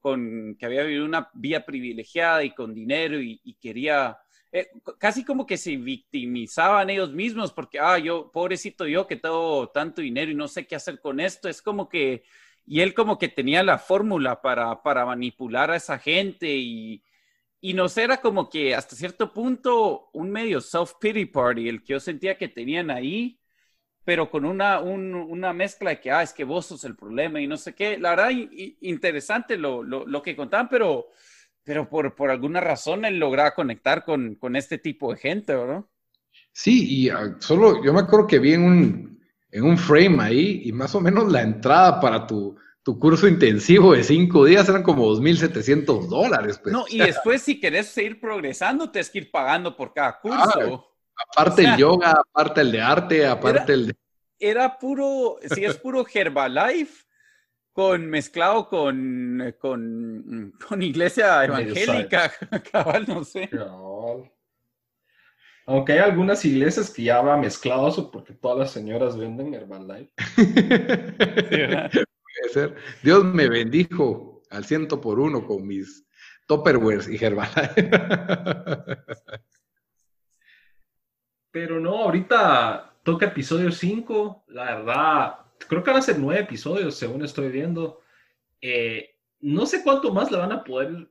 con, 0.00 0.56
que 0.58 0.66
había 0.66 0.84
vivido 0.84 1.04
una 1.04 1.30
vía 1.34 1.64
privilegiada 1.64 2.44
y 2.44 2.54
con 2.54 2.74
dinero 2.74 3.20
y, 3.20 3.56
quería, 3.60 4.18
eh, 4.52 4.68
casi 4.98 5.24
como 5.24 5.46
que 5.46 5.56
se 5.56 5.76
victimizaban 5.76 6.90
ellos 6.90 7.12
mismos 7.12 7.52
porque, 7.52 7.78
ah, 7.78 7.98
yo, 7.98 8.30
pobrecito 8.32 8.86
yo 8.86 9.06
que 9.06 9.16
tengo 9.16 9.68
tanto 9.70 10.00
dinero 10.02 10.30
y 10.30 10.34
no 10.34 10.48
sé 10.48 10.66
qué 10.66 10.76
hacer 10.76 11.00
con 11.00 11.20
esto, 11.20 11.48
es 11.48 11.62
como 11.62 11.88
que, 11.88 12.24
y 12.66 12.80
él 12.80 12.94
como 12.94 13.18
que 13.18 13.28
tenía 13.28 13.62
la 13.62 13.78
fórmula 13.78 14.40
para, 14.42 14.82
para 14.82 15.06
manipular 15.06 15.70
a 15.70 15.76
esa 15.76 15.98
gente 15.98 16.54
y, 16.56 17.02
y 17.60 17.74
sé, 17.88 18.04
era 18.04 18.20
como 18.20 18.48
que 18.48 18.74
hasta 18.74 18.96
cierto 18.96 19.32
punto 19.32 20.10
un 20.12 20.30
medio 20.30 20.60
self-pity 20.60 21.32
party, 21.32 21.68
el 21.68 21.82
que 21.82 21.94
yo 21.94 22.00
sentía 22.00 22.38
que 22.38 22.48
tenían 22.48 22.90
ahí, 22.90 23.40
pero 24.06 24.30
con 24.30 24.44
una, 24.44 24.78
una 24.78 25.52
mezcla 25.52 25.90
de 25.90 26.00
que, 26.00 26.12
ah, 26.12 26.22
es 26.22 26.32
que 26.32 26.44
vos 26.44 26.66
sos 26.66 26.84
el 26.84 26.94
problema 26.94 27.40
y 27.40 27.48
no 27.48 27.56
sé 27.56 27.74
qué. 27.74 27.98
La 27.98 28.10
verdad, 28.10 28.30
interesante 28.80 29.56
lo, 29.56 29.82
lo, 29.82 30.06
lo, 30.06 30.22
que 30.22 30.36
contaban, 30.36 30.68
pero, 30.68 31.08
pero 31.64 31.88
por, 31.88 32.14
por 32.14 32.30
alguna 32.30 32.60
razón 32.60 33.04
él 33.04 33.18
lograba 33.18 33.52
conectar 33.52 34.04
con, 34.04 34.36
con 34.36 34.54
este 34.54 34.78
tipo 34.78 35.12
de 35.12 35.18
gente, 35.18 35.56
¿verdad? 35.56 35.84
Sí, 36.52 36.86
y 36.88 37.08
ah, 37.10 37.34
solo 37.40 37.84
yo 37.84 37.92
me 37.92 37.98
acuerdo 37.98 38.28
que 38.28 38.38
vi 38.38 38.52
en 38.52 38.62
un, 38.62 39.20
en 39.50 39.64
un 39.64 39.76
frame 39.76 40.22
ahí 40.22 40.62
y 40.64 40.70
más 40.70 40.94
o 40.94 41.00
menos 41.00 41.32
la 41.32 41.42
entrada 41.42 42.00
para 42.00 42.28
tu, 42.28 42.56
tu 42.84 43.00
curso 43.00 43.26
intensivo 43.26 43.92
de 43.92 44.04
cinco 44.04 44.44
días 44.44 44.68
eran 44.68 44.84
como 44.84 45.04
2.700 45.16 46.06
dólares. 46.06 46.60
Pues. 46.62 46.72
No, 46.72 46.84
y 46.88 46.98
después 46.98 47.42
si 47.42 47.58
querés 47.58 47.88
seguir 47.88 48.20
progresando, 48.20 48.88
tienes 48.88 49.10
que 49.10 49.18
ir 49.18 49.32
pagando 49.32 49.76
por 49.76 49.92
cada 49.92 50.20
curso. 50.20 50.92
Aparte 51.16 51.62
el 51.62 51.76
yoga, 51.76 52.12
aparte 52.12 52.60
el 52.60 52.72
de 52.72 52.80
arte, 52.80 53.26
aparte 53.26 53.72
el 53.72 53.86
de... 53.88 53.96
Era 54.38 54.78
puro, 54.78 55.38
sí, 55.54 55.64
es 55.64 55.76
puro 55.78 56.04
Herbalife 56.12 57.06
con 57.72 58.08
mezclado 58.08 58.68
con, 58.68 59.54
con, 59.58 60.54
con 60.66 60.82
iglesia 60.82 61.44
evangélica, 61.44 62.32
cabal, 62.72 63.04
no 63.06 63.22
sé. 63.22 63.50
Aunque 65.66 65.92
hay 65.92 65.98
algunas 65.98 66.42
iglesias 66.44 66.90
que 66.90 67.02
ya 67.02 67.20
va 67.20 67.36
mezclado 67.36 67.88
eso 67.88 68.10
porque 68.10 68.32
todas 68.32 68.58
las 68.58 68.70
señoras 68.70 69.18
venden 69.18 69.52
Herbalife. 69.52 70.10
Puede 72.36 72.48
ser. 72.52 72.76
Dios 73.02 73.24
me 73.24 73.48
bendijo 73.48 74.42
al 74.50 74.64
ciento 74.64 75.00
por 75.00 75.18
uno 75.20 75.46
con 75.46 75.66
mis 75.66 76.06
Tupperwares 76.46 77.08
y 77.08 77.22
Herbalife. 77.22 77.90
Pero 81.56 81.80
no, 81.80 82.02
ahorita 82.02 82.98
toca 83.02 83.28
episodio 83.28 83.72
5. 83.72 84.44
La 84.48 84.76
verdad, 84.76 85.36
creo 85.66 85.82
que 85.82 85.90
van 85.90 86.00
a 86.00 86.02
ser 86.02 86.18
nueve 86.18 86.42
episodios, 86.42 86.98
según 86.98 87.24
estoy 87.24 87.48
viendo. 87.48 88.02
Eh, 88.60 89.14
no 89.40 89.64
sé 89.64 89.82
cuánto 89.82 90.12
más 90.12 90.30
le 90.30 90.36
van 90.36 90.52
a 90.52 90.62
poder 90.62 91.08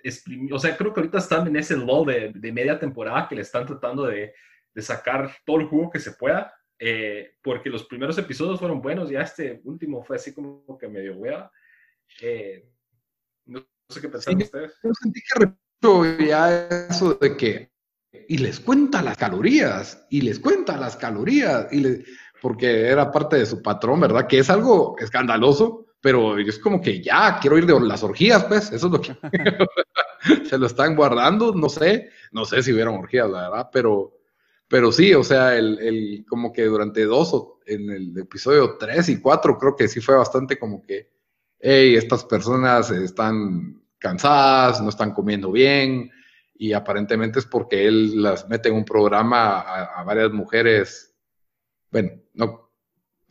exprimir. 0.00 0.52
O 0.52 0.58
sea, 0.58 0.76
creo 0.76 0.92
que 0.92 0.98
ahorita 0.98 1.18
están 1.18 1.46
en 1.46 1.54
ese 1.54 1.76
lull 1.76 2.04
de, 2.04 2.52
media 2.52 2.80
temporada 2.80 3.28
que 3.28 3.36
le 3.36 3.42
están 3.42 3.64
tratando 3.64 4.06
de, 4.06 4.34
de 4.74 4.82
sacar 4.82 5.30
todo 5.46 5.60
el 5.60 5.66
jugo 5.66 5.88
que 5.88 6.00
se 6.00 6.14
pueda, 6.14 6.52
eh, 6.76 7.36
porque 7.40 7.70
los 7.70 7.84
primeros 7.84 8.18
episodios 8.18 8.58
fueron 8.58 8.82
buenos, 8.82 9.08
ya 9.08 9.20
este 9.20 9.60
último 9.62 10.02
fue 10.02 10.16
así 10.16 10.34
como 10.34 10.76
que 10.76 10.88
medio 10.88 11.14
hueva. 11.14 11.48
Eh, 12.20 12.68
no 13.46 13.64
sé 13.88 14.00
qué 14.00 14.08
pensaron 14.08 14.42
ustedes. 14.42 14.80
Yo 14.82 14.90
sentí 14.94 15.20
que 15.22 16.26
ya 16.26 16.66
eso 16.88 17.14
de 17.14 17.36
que, 17.36 17.69
y 18.12 18.38
les 18.38 18.60
cuenta 18.60 19.02
las 19.02 19.16
calorías, 19.16 20.06
y 20.10 20.22
les 20.22 20.38
cuenta 20.38 20.76
las 20.76 20.96
calorías, 20.96 21.68
y 21.72 21.80
le, 21.80 22.04
porque 22.40 22.86
era 22.88 23.10
parte 23.10 23.36
de 23.36 23.46
su 23.46 23.62
patrón, 23.62 24.00
¿verdad? 24.00 24.26
Que 24.26 24.38
es 24.38 24.50
algo 24.50 24.96
escandaloso, 24.98 25.86
pero 26.00 26.38
es 26.38 26.58
como 26.58 26.80
que 26.80 27.02
ya 27.02 27.38
quiero 27.40 27.58
ir 27.58 27.66
de 27.66 27.78
las 27.80 28.02
orgías, 28.02 28.44
pues, 28.44 28.72
eso 28.72 28.86
es 28.86 28.92
lo 28.92 29.00
que 29.00 29.16
se 30.48 30.58
lo 30.58 30.66
están 30.66 30.96
guardando, 30.96 31.54
no 31.54 31.68
sé, 31.68 32.10
no 32.32 32.44
sé 32.44 32.62
si 32.62 32.72
hubieron 32.72 32.96
orgías, 32.96 33.28
la 33.30 33.48
verdad, 33.48 33.70
pero, 33.72 34.18
pero 34.66 34.90
sí, 34.90 35.14
o 35.14 35.22
sea, 35.22 35.56
el, 35.56 35.78
el 35.80 36.24
como 36.28 36.52
que 36.52 36.64
durante 36.64 37.04
dos 37.04 37.34
o 37.34 37.60
en 37.66 37.90
el 37.90 38.16
episodio 38.18 38.76
tres 38.78 39.08
y 39.08 39.20
cuatro 39.20 39.58
creo 39.58 39.76
que 39.76 39.88
sí 39.88 40.00
fue 40.00 40.16
bastante 40.16 40.58
como 40.58 40.82
que, 40.82 41.10
hey, 41.60 41.94
estas 41.94 42.24
personas 42.24 42.90
están 42.90 43.82
cansadas, 43.98 44.80
no 44.80 44.88
están 44.88 45.12
comiendo 45.12 45.52
bien, 45.52 46.10
y 46.60 46.74
aparentemente 46.74 47.38
es 47.38 47.46
porque 47.46 47.86
él 47.86 48.22
las 48.22 48.46
mete 48.46 48.68
en 48.68 48.74
un 48.74 48.84
programa 48.84 49.60
a, 49.60 50.04
varias 50.04 50.30
mujeres, 50.30 51.16
bueno, 51.90 52.10
no, 52.34 52.70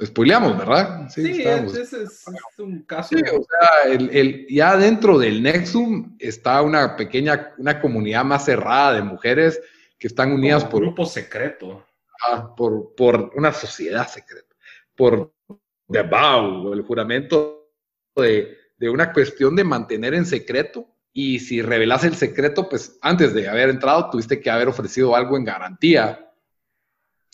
spoileamos, 0.04 0.58
¿verdad? 0.58 1.08
Sí, 1.10 1.44
ese 1.44 1.82
es, 1.82 2.26
un 2.58 2.82
caso. 2.82 3.10
Sí, 3.10 3.22
o 3.22 3.46
sea, 3.46 3.94
el, 3.94 4.48
ya 4.50 4.76
dentro 4.78 5.20
del 5.20 5.44
Nexum 5.44 6.16
está 6.18 6.64
una 6.64 6.96
pequeña, 6.96 7.54
una 7.60 7.80
comunidad 7.80 8.26
más 8.26 8.46
cerrada 8.46 8.94
de 8.96 9.04
mujeres 9.04 9.62
que 10.00 10.08
están 10.08 10.32
unidas 10.32 10.66
por... 10.66 10.82
Un 10.82 10.88
grupo 10.88 11.06
secreto. 11.06 11.86
Ah, 12.28 12.56
por, 12.56 12.96
por 12.96 13.32
una 13.36 13.54
sociedad 13.54 14.08
secreta, 14.08 14.56
por 14.96 15.36
The 15.88 16.02
Vow, 16.02 16.74
el 16.74 16.82
juramento 16.82 17.70
de, 18.16 18.58
una 18.90 19.14
cuestión 19.14 19.56
de 19.56 19.64
mantener 19.64 20.16
en 20.16 20.26
secreto 20.26 20.88
y 21.20 21.40
si 21.40 21.62
revelas 21.62 22.06
el 22.06 22.16
secreto, 22.16 22.70
pues 22.70 22.98
antes 23.02 23.34
de 23.34 23.50
haber 23.50 23.70
entrado 23.70 24.10
tuviste 24.10 24.40
que 24.40 24.50
haber 24.50 24.70
ofrecido 24.70 25.18
algo 25.18 25.36
en 25.36 25.44
garantía, 25.44 26.32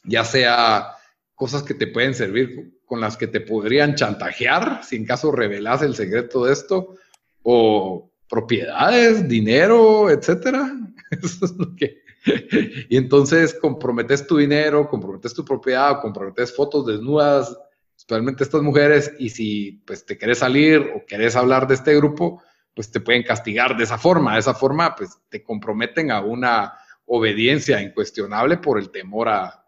ya 0.03 0.23
sea 0.23 0.95
cosas 1.35 1.61
que 1.61 1.75
te 1.75 1.85
pueden 1.85 2.15
servir, 2.15 2.79
con 2.87 2.99
las 2.99 3.15
que 3.15 3.27
te 3.27 3.41
podrían 3.41 3.93
chantajear 3.93 4.83
si 4.83 4.95
en 4.95 5.05
caso 5.05 5.31
revelas 5.31 5.83
el 5.83 5.93
secreto 5.93 6.45
de 6.45 6.53
esto, 6.53 6.95
o 7.43 8.11
propiedades, 8.27 9.27
dinero, 9.27 10.09
etcétera. 10.09 10.75
Eso 11.11 11.45
es 11.45 11.51
lo 11.51 11.75
que... 11.75 12.01
y 12.89 12.97
entonces 12.97 13.53
comprometes 13.53 14.25
tu 14.25 14.37
dinero, 14.37 14.89
comprometes 14.89 15.35
tu 15.35 15.45
propiedad, 15.45 16.01
comprometes 16.01 16.55
fotos 16.55 16.87
desnudas 16.87 17.55
especialmente 17.95 18.43
estas 18.43 18.63
mujeres, 18.63 19.13
y 19.19 19.29
si 19.29 19.83
pues 19.85 20.05
te 20.05 20.17
querés 20.17 20.39
salir 20.39 20.91
o 20.95 21.05
querés 21.05 21.35
hablar 21.35 21.67
de 21.67 21.75
este 21.75 21.95
grupo, 21.95 22.41
pues 22.75 22.91
te 22.91 22.99
pueden 22.99 23.23
castigar 23.23 23.75
de 23.77 23.85
esa 23.85 23.97
forma. 23.97 24.33
De 24.33 24.41
esa 24.41 24.53
forma, 24.53 24.93
pues 24.95 25.17
te 25.29 25.41
comprometen 25.41 26.11
a 26.11 26.21
una 26.21 26.73
obediencia 27.05 27.81
incuestionable 27.81 28.57
por 28.57 28.77
el 28.77 28.91
temor 28.91 29.29
a, 29.29 29.61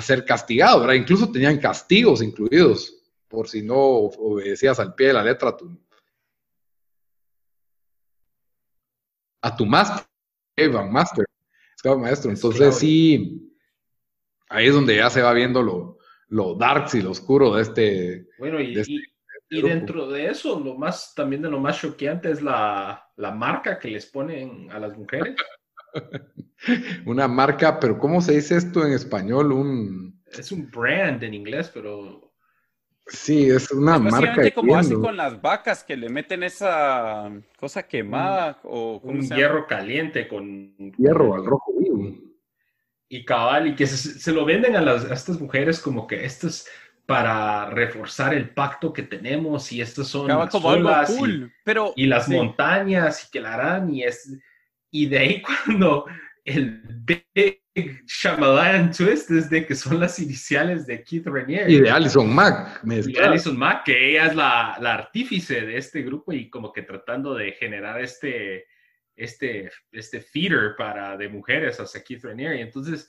ser 0.00 0.24
castigado, 0.24 0.80
¿verdad? 0.80 0.94
Incluso 0.94 1.32
tenían 1.32 1.58
castigos 1.58 2.22
incluidos 2.22 2.96
por 3.26 3.48
si 3.48 3.60
no 3.60 3.76
obedecías 3.76 4.78
al 4.78 4.94
pie 4.94 5.08
de 5.08 5.12
la 5.14 5.24
letra 5.24 5.48
a 5.48 5.56
tu, 5.56 5.80
a 9.42 9.56
tu 9.56 9.66
master, 9.66 10.06
master, 10.88 11.26
maestro. 11.98 12.30
Entonces 12.30 12.78
sí, 12.78 13.52
ahí 14.48 14.68
es 14.68 14.74
donde 14.74 14.96
ya 14.96 15.10
se 15.10 15.22
va 15.22 15.32
viendo 15.32 15.60
lo, 15.60 15.98
lo 16.28 16.54
darks 16.54 16.94
y 16.94 17.02
lo 17.02 17.10
oscuro 17.10 17.56
de 17.56 17.62
este. 17.62 18.28
Bueno, 18.38 18.60
y, 18.60 18.78
este 18.78 18.96
dentro 19.50 20.08
de 20.08 20.28
eso, 20.28 20.60
lo 20.60 20.76
más, 20.76 21.14
también 21.14 21.42
de 21.42 21.50
lo 21.50 21.58
más 21.58 21.80
choqueante 21.80 22.30
es 22.30 22.40
la, 22.40 23.10
marca 23.16 23.78
que 23.78 23.88
les 23.88 24.06
ponen 24.06 24.70
a 24.70 24.78
las 24.78 24.96
mujeres. 24.96 25.34
Una 27.06 27.26
marca, 27.26 27.80
pero 27.80 27.98
¿cómo 27.98 28.20
se 28.20 28.34
dice 28.34 28.56
esto 28.56 28.86
en 28.86 28.92
español? 28.92 29.52
Un... 29.52 30.22
Es 30.30 30.52
un 30.52 30.70
brand 30.70 31.22
en 31.22 31.34
inglés, 31.34 31.70
pero... 31.72 32.32
Sí, 33.06 33.50
es 33.50 33.72
una 33.72 33.98
marca. 33.98 34.48
como 34.52 34.76
así 34.76 34.94
con 34.94 35.16
las 35.16 35.40
vacas 35.42 35.82
que 35.82 35.96
le 35.96 36.08
meten 36.08 36.44
esa 36.44 37.28
cosa 37.58 37.82
quemada 37.82 38.60
o 38.62 39.00
un 39.02 39.22
hierro 39.22 39.66
caliente 39.66 40.28
con 40.28 40.76
hierro 40.96 41.34
al 41.34 41.44
rojo 41.44 41.72
vivo 41.76 42.30
y 43.12 43.24
cabal, 43.24 43.66
y 43.66 43.74
que 43.74 43.88
se, 43.88 44.32
lo 44.32 44.44
venden 44.44 44.76
a, 44.76 44.80
las, 44.80 45.04
estas 45.10 45.40
mujeres 45.40 45.80
como 45.80 46.06
que 46.06 46.24
esto 46.24 46.46
es 46.46 46.68
para 47.10 47.68
reforzar 47.70 48.32
el 48.34 48.50
pacto 48.50 48.92
que 48.92 49.02
tenemos 49.02 49.72
y 49.72 49.80
estas 49.80 50.06
son 50.06 50.28
las 50.28 50.48
como 50.48 50.76
y, 50.76 51.50
pero, 51.64 51.92
y 51.96 52.06
las 52.06 52.28
montañas 52.28 53.24
y 53.24 53.30
que 53.32 53.40
la 53.40 53.54
harán 53.54 53.92
y 53.92 54.04
es 54.04 54.32
y 54.92 55.06
de 55.06 55.18
ahí 55.18 55.42
cuando 55.66 56.06
el 56.44 56.80
big 56.84 57.26
Shyamalan 58.06 58.92
twist 58.92 59.28
es 59.32 59.50
de 59.50 59.66
que 59.66 59.74
son 59.74 59.98
las 59.98 60.20
iniciales 60.20 60.86
de 60.86 61.02
Keith 61.02 61.26
Renier 61.26 61.68
y 61.68 61.80
de 61.80 61.90
Alison 61.90 62.32
Mack 62.32 62.80
y 62.84 63.12
de 63.12 63.20
Alison 63.20 63.58
Mack 63.58 63.86
que 63.86 64.10
ella 64.10 64.26
es 64.26 64.36
la, 64.36 64.76
la 64.80 64.94
artífice 64.94 65.62
de 65.62 65.78
este 65.78 66.02
grupo 66.02 66.32
y 66.32 66.48
como 66.48 66.72
que 66.72 66.82
tratando 66.82 67.34
de 67.34 67.50
generar 67.50 68.00
este 68.00 68.66
este, 69.16 69.70
este 69.92 70.20
feeder 70.20 70.76
para, 70.76 71.16
de 71.16 71.28
mujeres 71.28 71.78
hacia 71.78 72.02
Keith 72.02 72.24
Raniere. 72.24 72.58
Y 72.58 72.62
entonces, 72.62 73.08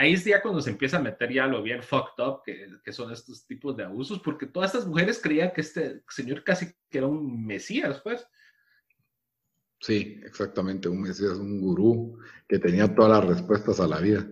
ahí 0.00 0.14
es 0.14 0.24
ya 0.24 0.40
cuando 0.40 0.62
se 0.62 0.70
empieza 0.70 0.96
a 0.96 1.02
meter 1.02 1.30
ya 1.30 1.46
lo 1.46 1.62
bien 1.62 1.82
fucked 1.82 2.24
up 2.24 2.42
que, 2.42 2.66
que, 2.82 2.90
son 2.90 3.12
estos 3.12 3.46
tipos 3.46 3.76
de 3.76 3.84
abusos, 3.84 4.18
porque 4.20 4.46
todas 4.46 4.74
estas 4.74 4.88
mujeres 4.88 5.20
creían 5.22 5.52
que 5.52 5.60
este 5.60 6.02
señor 6.08 6.42
casi 6.42 6.72
que 6.88 6.98
era 6.98 7.06
un 7.06 7.44
mesías, 7.44 8.00
pues. 8.00 8.26
Sí, 9.78 10.18
exactamente, 10.24 10.88
un 10.88 11.02
mesías, 11.02 11.36
un 11.36 11.60
gurú 11.60 12.18
que 12.48 12.58
tenía 12.58 12.94
todas 12.94 13.10
las 13.10 13.36
respuestas 13.36 13.78
a 13.78 13.86
la 13.86 14.00
vida. 14.00 14.26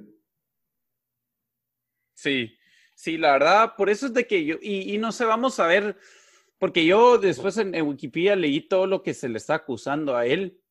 Sí, 2.15 2.57
sí, 2.95 3.19
la 3.19 3.33
verdad, 3.33 3.75
por 3.77 3.91
eso 3.91 4.07
es 4.07 4.15
de 4.15 4.27
que 4.27 4.47
yo, 4.47 4.57
y, 4.63 4.95
y 4.95 4.97
no 4.97 5.13
sé, 5.13 5.27
vamos 5.27 5.61
a 5.61 5.67
ver, 5.67 5.99
porque 6.59 6.87
yo 6.87 7.19
después 7.19 7.59
en, 7.59 7.75
en 7.75 7.87
Wikipedia 7.87 8.37
leí 8.37 8.63
todo 8.63 8.87
lo 8.87 9.03
que 9.03 9.13
se 9.13 9.29
le 9.29 9.37
está 9.37 9.57
acusando 9.57 10.17
a 10.17 10.25
él 10.25 10.63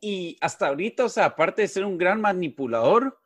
y 0.00 0.36
hasta 0.40 0.66
ahorita, 0.66 1.04
o 1.04 1.08
sea, 1.08 1.26
aparte 1.26 1.62
de 1.62 1.68
ser 1.68 1.84
un 1.84 1.96
gran 1.96 2.20
manipulador, 2.20 3.20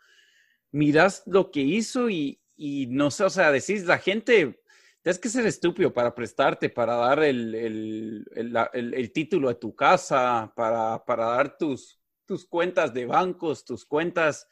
miras 0.73 1.23
lo 1.27 1.51
que 1.51 1.61
hizo 1.61 2.11
y, 2.11 2.41
y 2.57 2.87
no 2.87 3.11
sé, 3.11 3.25
o 3.25 3.31
sea, 3.31 3.51
decís, 3.51 3.85
la 3.87 3.99
gente, 3.99 4.61
tienes 5.03 5.19
que 5.19 5.29
ser 5.29 5.47
estúpido 5.47 5.93
para 5.93 6.15
prestarte, 6.15 6.69
para 6.69 6.95
dar 6.97 7.23
el, 7.23 7.55
el, 7.55 8.25
el, 8.73 9.13
título 9.13 9.49
de 9.49 9.55
tu 9.55 9.75
casa, 9.75 10.53
para, 10.55 11.05
para 11.05 11.27
dar 11.27 11.57
tus, 11.57 12.01
tus 12.27 12.47
cuentas 12.47 12.93
de 12.93 13.07
bancos, 13.07 13.65
tus 13.65 13.85
cuentas. 13.85 14.47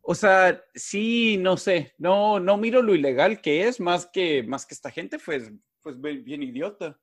O 0.00 0.14
sea, 0.14 0.62
sí, 0.74 1.36
no 1.38 1.56
sé, 1.56 1.94
no, 1.98 2.38
no 2.40 2.56
miro 2.56 2.82
lo 2.82 2.94
ilegal 2.94 3.40
que 3.40 3.66
es, 3.66 3.80
más 3.80 4.06
que, 4.06 4.42
más 4.42 4.66
que 4.66 4.74
esta 4.74 4.90
gente 4.90 5.18
fue 5.18 5.40
pues 5.82 6.00
bien 6.00 6.42
idiota. 6.42 6.98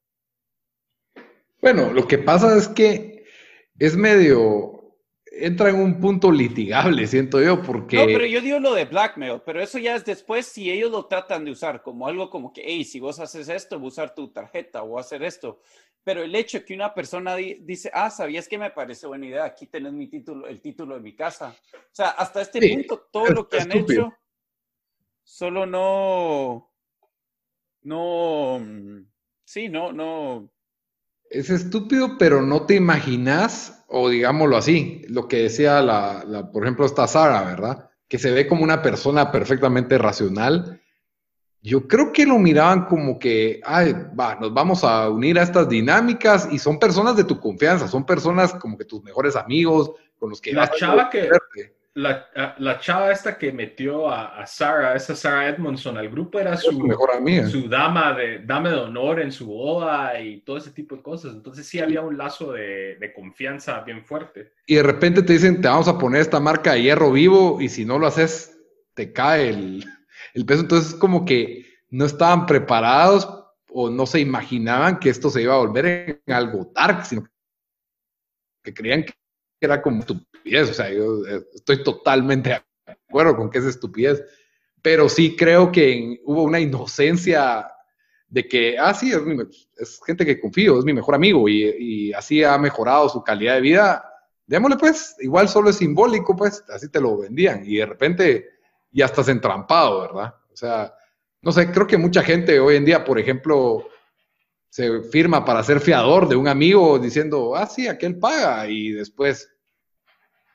Bueno, 1.61 1.93
lo 1.93 2.05
que 2.05 2.17
pasa 2.17 2.57
es 2.57 2.67
que 2.67 3.25
es 3.79 3.95
medio, 3.95 4.82
entra 5.35 5.69
en 5.69 5.77
un 5.77 5.99
punto 5.99 6.31
litigable, 6.31 7.07
siento 7.07 7.41
yo, 7.41 7.61
porque... 7.61 7.97
No, 7.97 8.05
pero 8.05 8.25
yo 8.25 8.41
digo 8.41 8.59
lo 8.59 8.73
de 8.73 8.85
blackmail, 8.85 9.41
pero 9.45 9.61
eso 9.61 9.79
ya 9.79 9.95
es 9.95 10.05
después 10.05 10.45
si 10.45 10.69
ellos 10.69 10.91
lo 10.91 11.07
tratan 11.07 11.45
de 11.45 11.51
usar 11.51 11.81
como 11.81 12.07
algo 12.07 12.29
como 12.29 12.53
que, 12.53 12.61
hey, 12.63 12.83
si 12.83 12.99
vos 12.99 13.19
haces 13.19 13.49
esto, 13.49 13.79
voy 13.79 13.87
a 13.87 13.89
usar 13.89 14.15
tu 14.15 14.31
tarjeta 14.31 14.83
o 14.83 14.99
hacer 14.99 15.23
esto. 15.23 15.59
Pero 16.03 16.21
el 16.21 16.35
hecho 16.35 16.63
que 16.65 16.73
una 16.73 16.93
persona 16.93 17.35
dice, 17.35 17.89
ah, 17.93 18.09
¿sabías 18.09 18.47
que 18.47 18.57
me 18.57 18.71
parece 18.71 19.07
buena 19.07 19.25
idea? 19.25 19.45
Aquí 19.45 19.67
tenés 19.67 19.93
mi 19.93 20.07
título, 20.07 20.47
el 20.47 20.61
título 20.61 20.95
de 20.95 21.01
mi 21.01 21.15
casa. 21.15 21.55
O 21.73 21.95
sea, 21.95 22.09
hasta 22.09 22.41
este 22.41 22.59
punto, 22.73 23.07
todo 23.11 23.27
lo 23.27 23.47
que 23.47 23.57
han 23.57 23.71
hecho, 23.71 24.13
solo 25.23 25.65
no, 25.65 26.69
no, 27.83 28.59
mm, 28.59 29.05
sí, 29.45 29.69
no, 29.69 29.93
no, 29.93 30.52
es 31.33 31.49
estúpido, 31.49 32.17
pero 32.17 32.41
no 32.41 32.65
te 32.65 32.75
imaginas, 32.75 33.83
o 33.87 34.07
digámoslo 34.07 34.55
así, 34.55 35.01
lo 35.09 35.27
que 35.27 35.43
decía 35.43 35.81
la, 35.81 36.49
por 36.51 36.63
ejemplo, 36.63 36.85
esta 36.85 37.07
Sara, 37.07 37.43
¿verdad? 37.43 37.89
Que 38.07 38.19
se 38.19 38.31
ve 38.31 38.47
como 38.47 38.63
una 38.63 38.83
persona 38.83 39.31
perfectamente 39.31 39.97
racional. 39.97 40.79
Yo 41.61 41.87
creo 41.87 42.11
que 42.11 42.25
lo 42.25 42.37
miraban 42.37 42.85
como 42.85 43.17
que, 43.17 43.61
ay, 43.65 43.95
va, 44.17 44.35
nos 44.35 44.53
vamos 44.53 44.83
a 44.83 45.09
unir 45.09 45.39
a 45.39 45.43
estas 45.43 45.67
dinámicas 45.67 46.47
y 46.51 46.59
son 46.59 46.77
personas 46.77 47.15
de 47.15 47.23
tu 47.23 47.39
confianza, 47.39 47.87
son 47.87 48.05
personas 48.05 48.53
como 48.53 48.77
que 48.77 48.85
tus 48.85 49.03
mejores 49.03 49.35
amigos, 49.35 49.91
con 50.19 50.29
los 50.29 50.39
que... 50.39 50.53
La 50.53 50.69
chava 50.69 51.09
que, 51.09 51.29
la, 51.95 52.55
la, 52.57 52.79
chava 52.79 53.11
esta 53.11 53.37
que 53.37 53.51
metió 53.51 54.09
a, 54.09 54.39
a, 54.39 54.47
Sarah, 54.47 54.95
esa 54.95 55.15
Sarah 55.15 55.49
Edmondson 55.49 55.95
al 55.97 56.09
grupo 56.09 56.39
era 56.39 56.57
su, 56.57 56.79
mejor 56.79 57.11
amiga. 57.15 57.47
su 57.47 57.69
dama 57.69 58.13
de, 58.13 58.39
dama 58.39 58.69
de 58.69 58.77
honor 58.77 59.21
en 59.21 59.31
su 59.31 59.45
boda 59.45 60.19
y 60.19 60.41
todo 60.41 60.57
ese 60.57 60.71
tipo 60.71 60.95
de 60.95 61.03
cosas. 61.03 61.33
Entonces 61.33 61.67
sí 61.67 61.79
había 61.79 62.01
un 62.01 62.17
lazo 62.17 62.53
de, 62.53 62.95
de, 62.95 63.13
confianza 63.13 63.81
bien 63.81 64.03
fuerte. 64.03 64.53
Y 64.65 64.75
de 64.75 64.83
repente 64.83 65.21
te 65.21 65.33
dicen, 65.33 65.61
te 65.61 65.67
vamos 65.67 65.87
a 65.87 65.99
poner 65.99 66.21
esta 66.21 66.39
marca 66.39 66.73
de 66.73 66.81
hierro 66.81 67.11
vivo 67.11 67.61
y 67.61 67.69
si 67.69 67.85
no 67.85 67.99
lo 67.99 68.07
haces, 68.07 68.57
te 68.95 69.13
cae 69.13 69.49
el, 69.49 69.85
el 70.33 70.45
peso. 70.45 70.61
Entonces 70.61 70.93
es 70.93 70.95
como 70.95 71.25
que 71.25 71.65
no 71.91 72.05
estaban 72.05 72.47
preparados 72.47 73.29
o 73.69 73.91
no 73.91 74.07
se 74.07 74.19
imaginaban 74.19 74.99
que 74.99 75.09
esto 75.09 75.29
se 75.29 75.43
iba 75.43 75.53
a 75.53 75.59
volver 75.59 75.85
en 76.25 76.33
algo 76.33 76.71
dark, 76.73 77.05
sino 77.05 77.27
que 78.63 78.73
creían 78.73 79.03
que 79.03 79.13
era 79.65 79.81
como 79.81 79.99
estupidez. 79.99 80.69
O 80.69 80.73
sea, 80.73 80.91
yo 80.91 81.25
eh, 81.27 81.45
estoy 81.53 81.83
totalmente 81.83 82.49
de 82.49 82.61
acuerdo 82.91 83.35
con 83.35 83.49
que 83.49 83.59
es 83.59 83.65
estupidez, 83.65 84.23
pero 84.81 85.09
sí 85.09 85.35
creo 85.35 85.71
que 85.71 86.19
hubo 86.25 86.43
una 86.43 86.59
inocencia 86.59 87.67
de 88.27 88.47
que, 88.47 88.77
ah, 88.79 88.93
sí, 88.93 89.11
es, 89.77 89.99
gente 90.05 90.25
que 90.25 90.39
confío, 90.39 90.79
es 90.79 90.85
mi 90.85 90.93
mejor 90.93 91.13
amigo 91.15 91.47
y, 91.47 91.63
y, 91.77 92.13
así 92.13 92.43
ha 92.43 92.57
mejorado 92.57 93.07
su 93.07 93.23
calidad 93.23 93.55
de 93.55 93.61
vida. 93.61 94.03
Démosle 94.47 94.77
pues, 94.77 95.15
igual 95.19 95.47
solo 95.47 95.69
es 95.69 95.77
simbólico, 95.77 96.35
pues, 96.35 96.63
así 96.69 96.89
te 96.89 96.99
lo 96.99 97.17
vendían 97.17 97.63
y 97.63 97.77
de 97.77 97.85
repente 97.85 98.49
ya 98.91 99.05
estás 99.05 99.27
entrampado, 99.29 100.01
¿verdad? 100.01 100.33
O 100.51 100.55
sea, 100.55 100.93
no 101.43 101.51
sé, 101.51 101.71
creo 101.71 101.85
que 101.85 101.97
mucha 101.97 102.23
gente 102.23 102.59
hoy 102.59 102.77
en 102.77 102.85
día, 102.85 103.03
por 103.03 103.19
ejemplo, 103.19 103.85
se 104.69 105.01
firma 105.03 105.45
para 105.45 105.61
ser 105.61 105.79
fiador 105.79 106.27
de 106.27 106.35
un 106.35 106.47
amigo 106.47 106.97
diciendo, 106.97 107.55
ah, 107.55 107.67
sí, 107.67 107.87
aquel 107.87 108.17
paga, 108.17 108.67
y 108.67 108.91
después, 108.91 109.52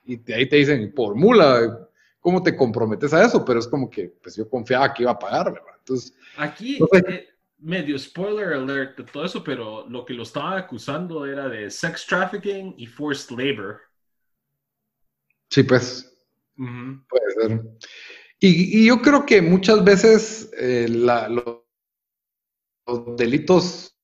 y 0.09 0.33
ahí 0.33 0.49
te 0.49 0.57
dicen, 0.57 0.93
por 0.95 1.15
mula, 1.15 1.87
¿cómo 2.19 2.43
te 2.43 2.57
comprometes 2.57 3.13
a 3.13 3.27
eso? 3.27 3.45
Pero 3.45 3.59
es 3.59 3.69
como 3.69 3.91
que, 3.91 4.09
pues 4.23 4.37
yo 4.37 4.49
confiaba 4.49 4.93
que 4.95 5.03
iba 5.03 5.13
a 5.13 5.19
pagar, 5.19 5.53
¿verdad? 5.53 5.75
Entonces, 5.81 6.15
aquí, 6.39 6.79
eh, 6.95 7.29
medio 7.59 7.99
spoiler 7.99 8.55
alert 8.55 8.97
de 8.97 9.05
todo 9.05 9.27
eso, 9.27 9.45
pero 9.45 9.87
lo 9.87 10.07
que 10.07 10.15
lo 10.15 10.23
estaban 10.23 10.57
acusando 10.57 11.27
era 11.27 11.47
de 11.47 11.71
sex 11.71 12.07
trafficking 12.07 12.75
y 12.79 12.87
forced 12.87 13.37
labor. 13.37 13.83
Sí, 15.51 15.63
pues, 15.63 16.11
puede 16.57 17.31
ser. 17.35 17.63
Y, 18.41 18.87
yo 18.87 19.03
creo 19.03 19.27
que 19.27 19.43
muchas 19.43 19.85
veces 19.85 20.51
eh, 20.59 20.87
los, 20.89 21.59
delitos 23.19 23.98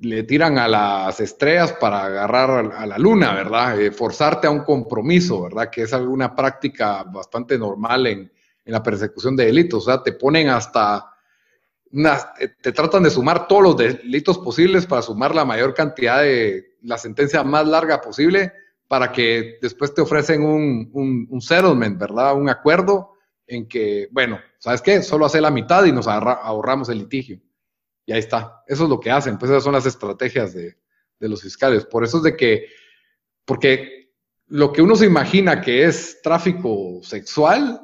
le 0.00 0.22
tiran 0.22 0.58
a 0.58 0.66
las 0.66 1.20
estrellas 1.20 1.74
para 1.74 2.04
agarrar 2.04 2.72
a 2.74 2.86
la 2.86 2.98
luna, 2.98 3.34
¿verdad? 3.34 3.78
Eh, 3.78 3.90
forzarte 3.92 4.46
a 4.46 4.50
un 4.50 4.64
compromiso, 4.64 5.42
¿verdad? 5.42 5.68
Que 5.70 5.82
es 5.82 5.92
alguna 5.92 6.34
práctica 6.34 7.02
bastante 7.04 7.58
normal 7.58 8.06
en, 8.06 8.32
la 8.64 8.82
persecución 8.82 9.34
de 9.34 9.46
delitos. 9.46 9.82
O 9.82 9.90
sea, 9.90 10.00
te 10.00 10.12
ponen 10.12 10.48
hasta, 10.48 11.12
eh, 11.92 12.48
te 12.62 12.70
tratan 12.70 13.02
de 13.02 13.10
sumar 13.10 13.48
todos 13.48 13.62
los 13.62 13.76
delitos 13.76 14.38
posibles 14.38 14.86
para 14.86 15.02
sumar 15.02 15.34
la 15.34 15.44
mayor 15.44 15.74
cantidad 15.74 16.22
de, 16.22 16.76
la 16.82 16.96
sentencia 16.96 17.42
más 17.42 17.66
larga 17.66 18.00
posible 18.00 18.52
para 18.86 19.12
que 19.12 19.58
después 19.60 19.92
te 19.92 20.00
ofrecen 20.00 20.42
un, 20.42 20.88
un, 20.92 21.26
un 21.28 21.40
settlement, 21.40 21.98
¿verdad? 21.98 22.34
Un 22.34 22.48
acuerdo 22.48 23.14
en 23.46 23.68
que, 23.68 24.08
bueno, 24.12 24.38
¿sabes 24.58 24.80
qué? 24.80 25.02
Solo 25.02 25.26
hace 25.26 25.40
la 25.40 25.50
mitad 25.50 25.84
y 25.84 25.92
nos 25.92 26.06
ahorramos 26.06 26.88
el 26.88 26.98
litigio. 26.98 27.40
Y 28.10 28.12
ahí 28.12 28.18
está. 28.18 28.64
Eso 28.66 28.82
es 28.82 28.90
lo 28.90 28.98
que 28.98 29.08
hacen. 29.08 29.38
Pues 29.38 29.52
esas 29.52 29.62
son 29.62 29.72
las 29.72 29.86
estrategias 29.86 30.52
de, 30.52 30.76
los 31.20 31.42
fiscales. 31.42 31.84
Por 31.84 32.02
eso 32.02 32.16
es 32.16 32.24
de 32.24 32.36
que, 32.36 32.66
porque 33.44 34.10
lo 34.48 34.72
que 34.72 34.82
uno 34.82 34.96
se 34.96 35.06
imagina 35.06 35.60
que 35.60 35.84
es 35.84 36.20
tráfico 36.20 36.98
sexual 37.04 37.80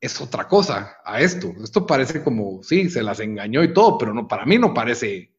es 0.00 0.20
otra 0.20 0.46
cosa 0.46 0.98
a 1.04 1.20
esto. 1.20 1.52
Esto 1.60 1.84
parece 1.84 2.22
como, 2.22 2.62
sí, 2.62 2.88
se 2.88 3.02
las 3.02 3.18
engañó 3.18 3.64
y 3.64 3.72
todo, 3.72 3.98
pero 3.98 4.14
no, 4.14 4.28
para 4.28 4.46
mí 4.46 4.56
no 4.56 4.72
parece, 4.72 5.34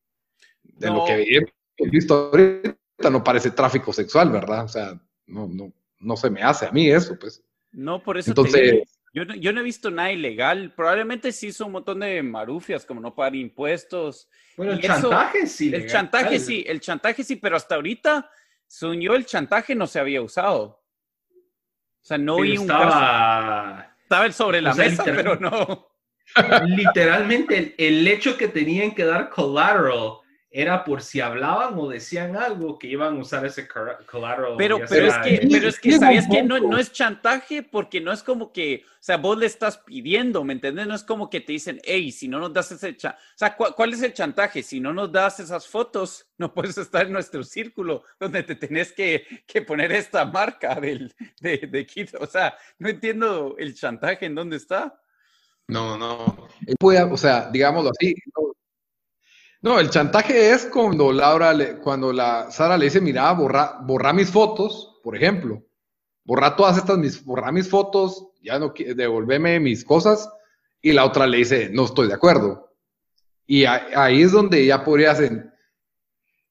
de 0.62 0.90
lo 0.90 1.06
que 1.06 1.40
he 1.78 1.90
visto 1.90 2.30
ahorita, 2.30 3.10
no 3.10 3.24
parece 3.24 3.52
tráfico 3.52 3.94
sexual, 3.94 4.30
¿verdad? 4.30 4.66
O 4.66 4.68
sea, 4.68 5.02
no, 5.28 5.48
no, 5.48 5.72
no 6.02 6.18
se 6.18 6.30
me 6.30 6.44
hace 6.44 6.66
a 6.66 6.72
mí 6.74 6.90
eso, 6.90 7.18
pues. 7.18 7.42
No, 7.72 8.04
por 8.04 8.18
eso. 8.18 8.32
Entonces, 8.32 8.97
yo 9.18 9.26
no, 9.26 9.34
yo 9.34 9.52
no 9.52 9.62
he 9.62 9.64
visto 9.64 9.90
nada 9.90 10.12
ilegal. 10.12 10.72
Probablemente 10.76 11.32
sí 11.32 11.48
hizo 11.48 11.66
un 11.66 11.72
montón 11.72 12.02
de 12.02 12.22
marufias, 12.22 12.86
como 12.86 13.02
no 13.02 13.16
pagar 13.16 13.36
impuestos. 13.36 14.30
Bueno, 14.56 14.74
el 14.74 14.82
chantaje 14.82 15.48
sí. 15.48 15.74
El 15.74 15.90
chantaje 15.90 16.40
sí, 16.40 16.64
el 16.68 16.80
chantaje 16.80 17.24
sí, 17.24 17.36
pero 17.36 17.56
hasta 17.56 17.76
ahorita, 17.76 18.30
según 18.68 19.02
yo, 19.02 19.16
el 19.16 19.26
chantaje 19.26 19.74
no 19.74 19.88
se 19.88 20.00
había 20.00 20.22
usado. 20.22 20.84
O 21.32 22.06
sea, 22.08 22.20
no 22.20 22.42
vi 22.42 22.58
un 22.58 22.66
estaba... 22.66 23.96
Estaba 24.04 24.32
sobre 24.32 24.62
la 24.62 24.76
mesa, 24.76 25.04
pero 25.04 25.36
no. 25.36 25.90
Literalmente, 26.68 27.58
el, 27.58 27.76
el, 27.78 28.08
hecho 28.08 28.38
que 28.38 28.48
tenían 28.48 28.94
que 28.94 29.04
dar 29.04 29.30
collateral 29.30 30.20
era 30.50 30.86
por 30.86 31.02
si 31.02 31.20
hablaban 31.20 31.78
o 31.78 31.90
decían 31.90 32.38
algo 32.38 32.80
que 32.80 32.88
iban 32.88 33.18
a 33.18 33.20
usar 33.20 33.46
ese 33.46 33.68
collateral. 33.68 34.56
Pero, 34.58 34.80
pero, 34.88 35.08
es 35.08 35.18
que, 35.18 35.48
pero 35.52 35.68
es 35.68 35.80
que, 35.80 36.00
¿sabías 36.00 36.26
que 36.28 36.42
no, 36.42 36.60
no, 36.60 36.78
es 36.78 36.92
chantaje? 36.92 37.64
Porque 37.64 38.00
no 38.00 38.14
es 38.14 38.24
como 38.24 38.54
que, 38.54 38.84
o 38.86 38.98
sea, 39.04 39.18
vos 39.18 39.38
le 39.38 39.46
estás 39.46 39.80
pidiendo, 39.80 40.44
¿me 40.46 40.54
entiendes? 40.54 40.88
No 40.88 40.96
es 40.96 41.04
como 41.04 41.30
que 41.30 41.42
te 41.42 41.52
dicen, 41.52 41.82
hey, 41.84 42.12
si 42.12 42.30
no 42.30 42.40
nos 42.40 42.54
das 42.54 42.72
ese 42.72 42.96
chantaje, 42.96 43.24
o 43.24 43.38
sea, 43.38 43.56
¿cuál, 43.56 43.94
es 43.94 44.02
el 44.02 44.14
chantaje? 44.14 44.64
Si 44.64 44.80
no 44.80 44.94
nos 44.94 45.12
das 45.12 45.40
esas 45.42 45.68
fotos, 45.68 46.28
no 46.38 46.54
puedes 46.54 46.78
estar 46.78 47.06
en 47.06 47.14
nuestro 47.14 47.44
círculo 47.44 48.04
donde 48.20 48.44
te 48.44 48.56
tenés 48.56 48.94
que, 48.94 49.26
que 49.46 49.62
poner 49.62 49.92
esta 49.92 50.24
marca 50.26 50.76
del, 50.76 51.14
de, 51.42 51.58
de 51.58 51.86
Kit. 51.86 52.16
O 52.20 52.26
sea, 52.26 52.58
no 52.80 52.88
entiendo 52.88 53.56
el 53.60 53.76
chantaje 53.76 54.26
en 54.26 54.36
dónde 54.36 54.56
está. 54.58 54.98
No, 55.68 55.98
no. 55.98 56.48
o 56.80 57.18
sea, 57.18 57.50
digámoslo 57.52 57.92
así, 57.92 58.16
no, 58.34 58.47
el 59.62 59.90
chantaje 59.90 60.52
es 60.52 60.66
cuando 60.66 61.12
Laura, 61.12 61.54
le, 61.54 61.78
cuando 61.78 62.14
la 62.14 62.52
Sara 62.52 62.78
le 62.78 62.86
dice, 62.86 63.02
mira, 63.02 63.32
borra, 63.34 63.80
borra 63.82 64.14
mis 64.14 64.30
fotos, 64.30 65.00
por 65.04 65.16
ejemplo, 65.16 65.64
borra 66.24 66.56
todas 66.56 66.78
estas, 66.78 66.98
mis, 66.98 67.24
borra 67.24 67.52
mis 67.52 67.70
fotos, 67.70 68.28
ya 68.42 68.60
no 68.60 68.74
devolveme 68.76 69.60
mis 69.60 69.84
cosas, 69.84 70.30
y 70.82 70.94
la 70.94 71.06
otra 71.06 71.26
le 71.28 71.38
dice, 71.38 71.70
no 71.72 71.86
estoy 71.86 72.08
de 72.08 72.14
acuerdo. 72.14 72.76
Y 73.46 73.66
ahí 73.66 74.22
es 74.22 74.32
donde 74.32 74.66
ya 74.66 74.84
podrías 74.84 75.22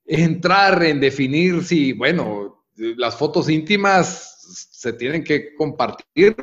entrar 0.05 0.83
en 0.83 1.01
definir 1.01 1.63
si, 1.65 1.93
bueno, 1.93 2.65
las 2.75 3.17
fotos 3.17 3.49
íntimas 3.49 4.69
se 4.71 4.93
tienen 4.93 5.23
que 5.23 5.55
compartir 5.55 6.37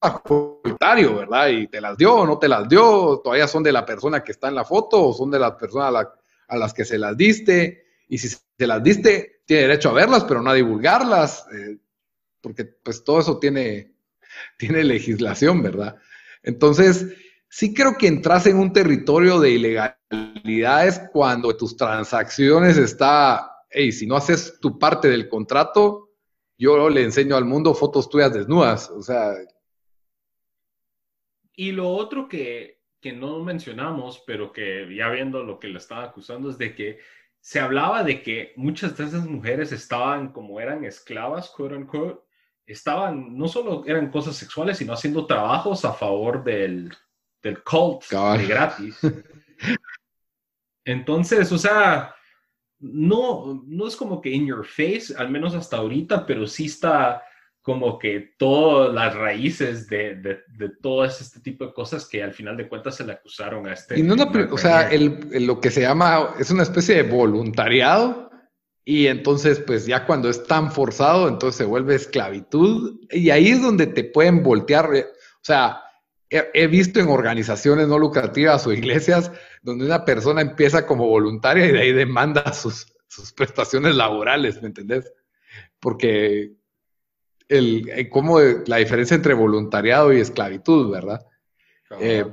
voluntario, 0.00 1.16
¿verdad? 1.16 1.48
Y 1.48 1.66
te 1.68 1.80
las 1.80 1.96
dio 1.96 2.14
o 2.14 2.26
no 2.26 2.38
te 2.38 2.48
las 2.48 2.68
dio, 2.68 3.20
todavía 3.22 3.48
son 3.48 3.62
de 3.62 3.72
la 3.72 3.84
persona 3.84 4.22
que 4.22 4.32
está 4.32 4.48
en 4.48 4.54
la 4.54 4.64
foto 4.64 5.08
o 5.08 5.12
son 5.12 5.30
de 5.30 5.38
las 5.38 5.52
personas 5.52 6.06
a, 6.48 6.56
las 6.56 6.72
que 6.72 6.84
se 6.84 6.98
las 6.98 7.16
diste. 7.16 7.84
Y 8.08 8.18
si 8.18 8.28
se 8.28 8.66
las 8.66 8.82
diste, 8.82 9.42
tiene 9.44 9.62
derecho 9.62 9.90
a 9.90 9.94
verlas, 9.94 10.24
pero 10.24 10.42
no 10.42 10.50
a 10.50 10.54
divulgarlas, 10.54 11.46
eh, 11.52 11.78
porque 12.40 12.64
pues 12.64 13.04
todo 13.04 13.20
eso 13.20 13.38
tiene, 13.38 13.94
tiene 14.58 14.84
legislación, 14.84 15.62
¿verdad? 15.62 15.96
Entonces, 16.42 17.06
sí 17.48 17.74
creo 17.74 17.96
que 17.96 18.06
entras 18.06 18.46
en 18.46 18.58
un 18.58 18.72
territorio 18.72 19.40
de 19.40 19.50
ilegalidades 19.50 21.02
cuando 21.12 21.56
tus 21.56 21.76
transacciones 21.76 22.76
está, 22.76 23.50
hey, 23.70 23.92
si 23.92 24.06
no 24.06 24.16
haces 24.16 24.58
tu 24.60 24.78
parte 24.78 25.08
del 25.08 25.28
contrato, 25.28 26.10
yo 26.56 26.88
le 26.88 27.04
enseño 27.04 27.36
al 27.36 27.44
mundo 27.44 27.74
fotos 27.74 28.08
tuyas 28.08 28.32
desnudas, 28.32 28.90
o 28.90 29.02
sea, 29.02 29.32
y 31.58 31.72
lo 31.72 31.90
otro 31.90 32.28
que, 32.28 32.78
no 33.16 33.42
mencionamos, 33.42 34.22
pero 34.24 34.52
que 34.52 34.86
ya 34.94 35.08
viendo 35.08 35.42
lo 35.42 35.58
que 35.58 35.66
le 35.66 35.78
estaba 35.78 36.04
acusando, 36.04 36.50
es 36.50 36.56
de 36.56 36.72
que 36.72 37.00
se 37.40 37.58
hablaba 37.58 38.04
de 38.04 38.22
que 38.22 38.52
muchas 38.54 38.96
de 38.96 39.04
esas 39.04 39.26
mujeres 39.26 39.72
estaban, 39.72 40.30
como 40.32 40.60
eran 40.60 40.84
esclavas, 40.84 41.50
quote 41.50 41.74
unquote, 41.74 42.20
estaban, 42.64 43.36
no 43.36 43.48
solo 43.48 43.82
eran 43.88 44.08
cosas 44.12 44.36
sexuales, 44.36 44.78
sino 44.78 44.92
haciendo 44.92 45.26
trabajos 45.26 45.84
a 45.84 45.92
favor 45.92 46.44
del, 46.44 46.94
del 47.42 47.60
cult 47.64 48.04
de 48.04 48.46
gratis. 48.46 49.00
Entonces, 50.84 51.50
o 51.50 51.58
sea, 51.58 52.14
no, 52.78 53.64
no 53.66 53.88
es 53.88 53.96
como 53.96 54.20
que 54.20 54.30
in 54.30 54.46
your 54.46 54.64
face, 54.64 55.12
al 55.16 55.28
menos 55.28 55.56
hasta 55.56 55.78
ahorita, 55.78 56.24
pero 56.24 56.46
sí 56.46 56.66
está 56.66 57.24
como 57.68 57.98
que 57.98 58.32
todas 58.38 58.94
las 58.94 59.14
raíces 59.14 59.88
de, 59.88 60.14
de, 60.14 60.38
de, 60.56 60.70
todo 60.80 61.04
este 61.04 61.38
tipo 61.40 61.66
de 61.66 61.74
cosas 61.74 62.08
que 62.08 62.22
al 62.22 62.32
final 62.32 62.56
de 62.56 62.66
cuentas 62.66 62.96
se 62.96 63.04
le 63.04 63.12
acusaron 63.12 63.66
a 63.66 63.74
este. 63.74 63.98
Y 63.98 64.02
no, 64.02 64.14
o 64.50 64.56
sea, 64.56 64.88
el, 64.88 65.46
lo 65.46 65.60
que 65.60 65.70
se 65.70 65.82
llama, 65.82 66.34
es 66.40 66.50
una 66.50 66.62
especie 66.62 66.94
de 66.94 67.02
voluntariado 67.02 68.30
y 68.86 69.08
entonces 69.08 69.60
pues 69.60 69.84
ya 69.84 70.06
cuando 70.06 70.30
es 70.30 70.44
tan 70.44 70.72
forzado, 70.72 71.28
entonces 71.28 71.58
se 71.58 71.66
vuelve 71.66 71.94
esclavitud 71.94 73.02
y 73.10 73.28
ahí 73.28 73.48
es 73.48 73.60
donde 73.60 73.86
te 73.86 74.02
pueden 74.02 74.42
voltear, 74.42 74.86
o 74.86 75.42
sea, 75.42 75.82
he, 76.30 76.48
he 76.54 76.68
visto 76.68 77.00
en 77.00 77.08
organizaciones 77.08 77.86
no 77.86 77.98
lucrativas 77.98 78.66
o 78.66 78.72
iglesias 78.72 79.30
donde 79.60 79.84
una 79.84 80.06
persona 80.06 80.40
empieza 80.40 80.86
como 80.86 81.06
voluntaria 81.06 81.66
y 81.66 81.72
de 81.72 81.80
ahí 81.80 81.92
demanda 81.92 82.50
sus, 82.54 82.86
sus 83.08 83.30
prestaciones 83.34 83.94
laborales, 83.94 84.62
¿me 84.62 84.68
entendés? 84.68 85.12
Porque 85.80 86.56
el, 87.48 87.88
eh, 87.90 88.08
cómo 88.08 88.38
la 88.40 88.76
diferencia 88.76 89.14
entre 89.14 89.34
voluntariado 89.34 90.12
y 90.12 90.20
esclavitud, 90.20 90.90
¿verdad? 90.90 91.26
Eh, 91.98 92.24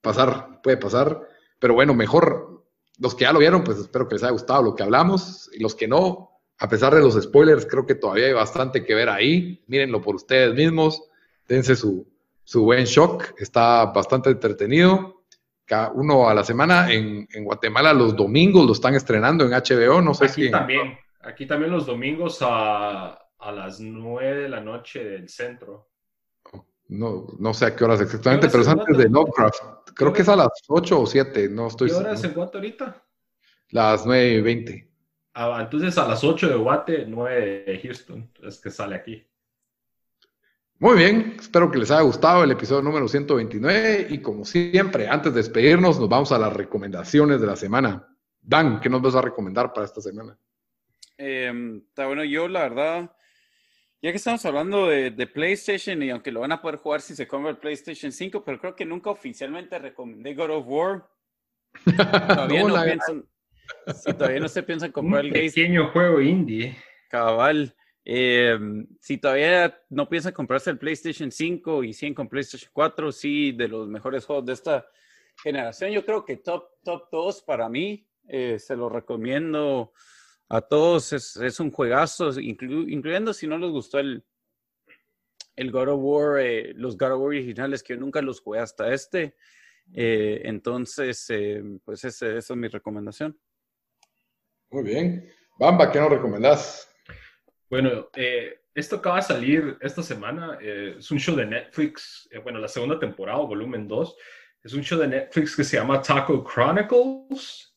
pasar, 0.00 0.60
puede 0.62 0.78
pasar, 0.78 1.28
pero 1.58 1.74
bueno, 1.74 1.94
mejor 1.94 2.64
los 2.98 3.14
que 3.14 3.24
ya 3.24 3.32
lo 3.32 3.38
vieron, 3.38 3.62
pues 3.62 3.78
espero 3.78 4.08
que 4.08 4.14
les 4.14 4.24
haya 4.24 4.32
gustado 4.32 4.62
lo 4.62 4.74
que 4.74 4.82
hablamos, 4.82 5.50
y 5.52 5.62
los 5.62 5.74
que 5.74 5.86
no, 5.86 6.40
a 6.58 6.68
pesar 6.68 6.94
de 6.94 7.00
los 7.00 7.20
spoilers, 7.20 7.66
creo 7.66 7.86
que 7.86 7.94
todavía 7.94 8.26
hay 8.26 8.32
bastante 8.32 8.84
que 8.84 8.94
ver 8.94 9.08
ahí, 9.08 9.62
mírenlo 9.66 10.00
por 10.00 10.16
ustedes 10.16 10.54
mismos, 10.54 11.02
dense 11.46 11.76
su, 11.76 12.08
su 12.42 12.64
buen 12.64 12.84
shock, 12.84 13.34
está 13.38 13.86
bastante 13.86 14.30
entretenido, 14.30 15.22
cada 15.64 15.90
uno 15.92 16.28
a 16.28 16.34
la 16.34 16.42
semana, 16.42 16.90
en, 16.90 17.28
en 17.30 17.44
Guatemala 17.44 17.92
los 17.92 18.16
domingos 18.16 18.66
lo 18.66 18.72
están 18.72 18.94
estrenando 18.94 19.44
en 19.44 19.52
HBO, 19.52 20.00
no 20.00 20.14
sé 20.14 20.24
Aquí 20.24 20.44
si... 20.44 20.50
también, 20.50 20.98
aquí 21.20 21.46
también 21.46 21.70
los 21.72 21.86
domingos 21.86 22.38
a, 22.42 23.12
a 23.38 23.52
las 23.52 23.80
9 23.80 24.42
de 24.42 24.48
la 24.48 24.60
noche 24.60 25.04
del 25.04 25.28
centro. 25.28 25.88
No, 26.88 27.26
no 27.38 27.52
sé 27.52 27.66
a 27.66 27.76
qué 27.76 27.84
horas 27.84 28.00
exactamente, 28.00 28.46
¿Qué 28.46 28.50
pero 28.50 28.62
horas 28.64 28.74
es 28.74 28.80
antes 28.80 28.96
de? 28.98 29.08
Lovecraft. 29.10 29.90
Creo 29.94 30.12
que 30.12 30.22
es 30.22 30.28
a 30.28 30.36
las 30.36 30.48
8 30.68 31.00
o 31.00 31.06
7, 31.06 31.48
no 31.50 31.66
estoy 31.66 31.90
¿Qué 31.90 31.94
hora 31.94 32.12
es 32.12 32.20
seguro. 32.20 32.40
en 32.42 32.44
Guate 32.46 32.58
ahorita? 32.58 33.04
Las 33.70 34.06
9 34.06 34.28
y 34.32 34.40
20. 34.40 34.90
Ah, 35.34 35.58
entonces 35.60 35.96
a 35.98 36.08
las 36.08 36.24
8 36.24 36.48
de 36.48 36.54
Guate, 36.56 37.04
9 37.06 37.64
de 37.66 37.80
Houston, 37.82 38.30
es 38.42 38.58
que 38.58 38.70
sale 38.70 38.96
aquí. 38.96 39.24
Muy 40.80 40.96
bien, 40.96 41.36
espero 41.38 41.70
que 41.70 41.78
les 41.78 41.90
haya 41.90 42.02
gustado 42.02 42.42
el 42.44 42.52
episodio 42.52 42.82
número 42.82 43.06
129 43.08 44.06
y 44.10 44.22
como 44.22 44.44
siempre, 44.44 45.08
antes 45.08 45.34
de 45.34 45.40
despedirnos, 45.40 45.98
nos 46.00 46.08
vamos 46.08 46.32
a 46.32 46.38
las 46.38 46.52
recomendaciones 46.52 47.40
de 47.40 47.46
la 47.48 47.56
semana. 47.56 48.08
Dan, 48.40 48.80
¿qué 48.80 48.88
nos 48.88 49.02
vas 49.02 49.14
a 49.16 49.20
recomendar 49.20 49.72
para 49.72 49.84
esta 49.86 50.00
semana? 50.00 50.38
Eh, 51.18 51.80
está 51.88 52.06
bueno, 52.06 52.24
yo 52.24 52.48
la 52.48 52.60
verdad, 52.62 53.12
ya 54.00 54.10
que 54.10 54.16
estamos 54.16 54.44
hablando 54.46 54.86
de, 54.86 55.10
de 55.10 55.26
PlayStation 55.26 56.02
y 56.02 56.10
aunque 56.10 56.30
lo 56.32 56.40
van 56.40 56.52
a 56.52 56.62
poder 56.62 56.78
jugar 56.78 57.00
si 57.00 57.14
se 57.16 57.26
compra 57.26 57.50
el 57.50 57.56
PlayStation 57.58 58.12
5, 58.12 58.44
pero 58.44 58.60
creo 58.60 58.76
que 58.76 58.84
nunca 58.84 59.10
oficialmente 59.10 59.78
recomendé 59.78 60.34
God 60.34 60.50
of 60.50 60.64
War. 60.68 61.08
Todavía 61.84 62.62
No, 62.62 62.68
no, 62.68 62.74
la- 62.76 62.84
piensan, 62.84 63.24
si 63.94 64.12
todavía 64.14 64.40
no 64.40 64.48
se 64.48 64.62
piensan 64.62 64.88
Un 64.90 64.92
comprar 64.92 65.24
el 65.24 65.32
Gaze 65.32 65.46
pequeño 65.50 65.90
juego 65.90 66.20
indie. 66.20 66.76
Cabal. 67.10 67.74
Eh, 68.04 68.58
si 69.00 69.18
todavía 69.18 69.78
no 69.90 70.08
piensan 70.08 70.32
comprarse 70.32 70.70
el 70.70 70.78
PlayStation 70.78 71.30
5 71.30 71.84
y 71.84 71.92
siguen 71.92 72.14
con 72.14 72.28
PlayStation 72.28 72.70
4, 72.72 73.12
sí, 73.12 73.52
de 73.52 73.68
los 73.68 73.86
mejores 73.88 74.24
juegos 74.24 74.46
de 74.46 74.52
esta 74.54 74.86
generación, 75.42 75.90
yo 75.90 76.04
creo 76.06 76.24
que 76.24 76.36
top, 76.38 76.68
top 76.82 77.08
2 77.12 77.42
para 77.42 77.68
mí, 77.68 78.08
eh, 78.28 78.58
se 78.58 78.76
lo 78.76 78.88
recomiendo 78.88 79.92
a 80.48 80.60
todos, 80.60 81.12
es, 81.12 81.36
es 81.36 81.60
un 81.60 81.70
juegazo, 81.70 82.30
inclu- 82.32 82.90
incluyendo 82.90 83.32
si 83.32 83.46
no 83.46 83.58
les 83.58 83.70
gustó 83.70 83.98
el, 83.98 84.24
el 85.56 85.70
God 85.70 85.88
of 85.88 86.00
War, 86.02 86.40
eh, 86.40 86.72
los 86.74 86.96
God 86.96 87.12
of 87.12 87.18
War 87.20 87.28
originales, 87.28 87.82
que 87.82 87.94
yo 87.94 88.00
nunca 88.00 88.22
los 88.22 88.40
jugué 88.40 88.60
hasta 88.60 88.92
este. 88.92 89.36
Eh, 89.92 90.42
entonces, 90.44 91.24
eh, 91.30 91.62
pues 91.84 92.04
ese- 92.04 92.38
esa 92.38 92.52
es 92.54 92.58
mi 92.58 92.68
recomendación. 92.68 93.38
Muy 94.70 94.84
bien. 94.84 95.30
Bamba, 95.58 95.90
¿qué 95.90 95.98
nos 96.00 96.10
recomendás? 96.10 96.94
Bueno, 97.70 98.08
eh, 98.14 98.60
esto 98.74 98.96
acaba 98.96 99.16
de 99.16 99.22
salir 99.22 99.76
esta 99.80 100.02
semana. 100.02 100.58
eh, 100.60 100.96
es 100.98 101.10
un 101.10 101.18
show 101.18 101.34
de 101.34 101.46
Netflix, 101.46 102.28
eh, 102.30 102.38
bueno, 102.38 102.58
la 102.58 102.68
segunda 102.68 102.98
temporada, 102.98 103.38
volumen 103.40 103.88
2. 103.88 104.16
Es 104.62 104.72
un 104.74 104.82
show 104.82 104.98
de 104.98 105.08
Netflix 105.08 105.56
que 105.56 105.64
se 105.64 105.76
llama 105.76 106.00
Taco 106.02 106.44
Chronicles, 106.44 107.67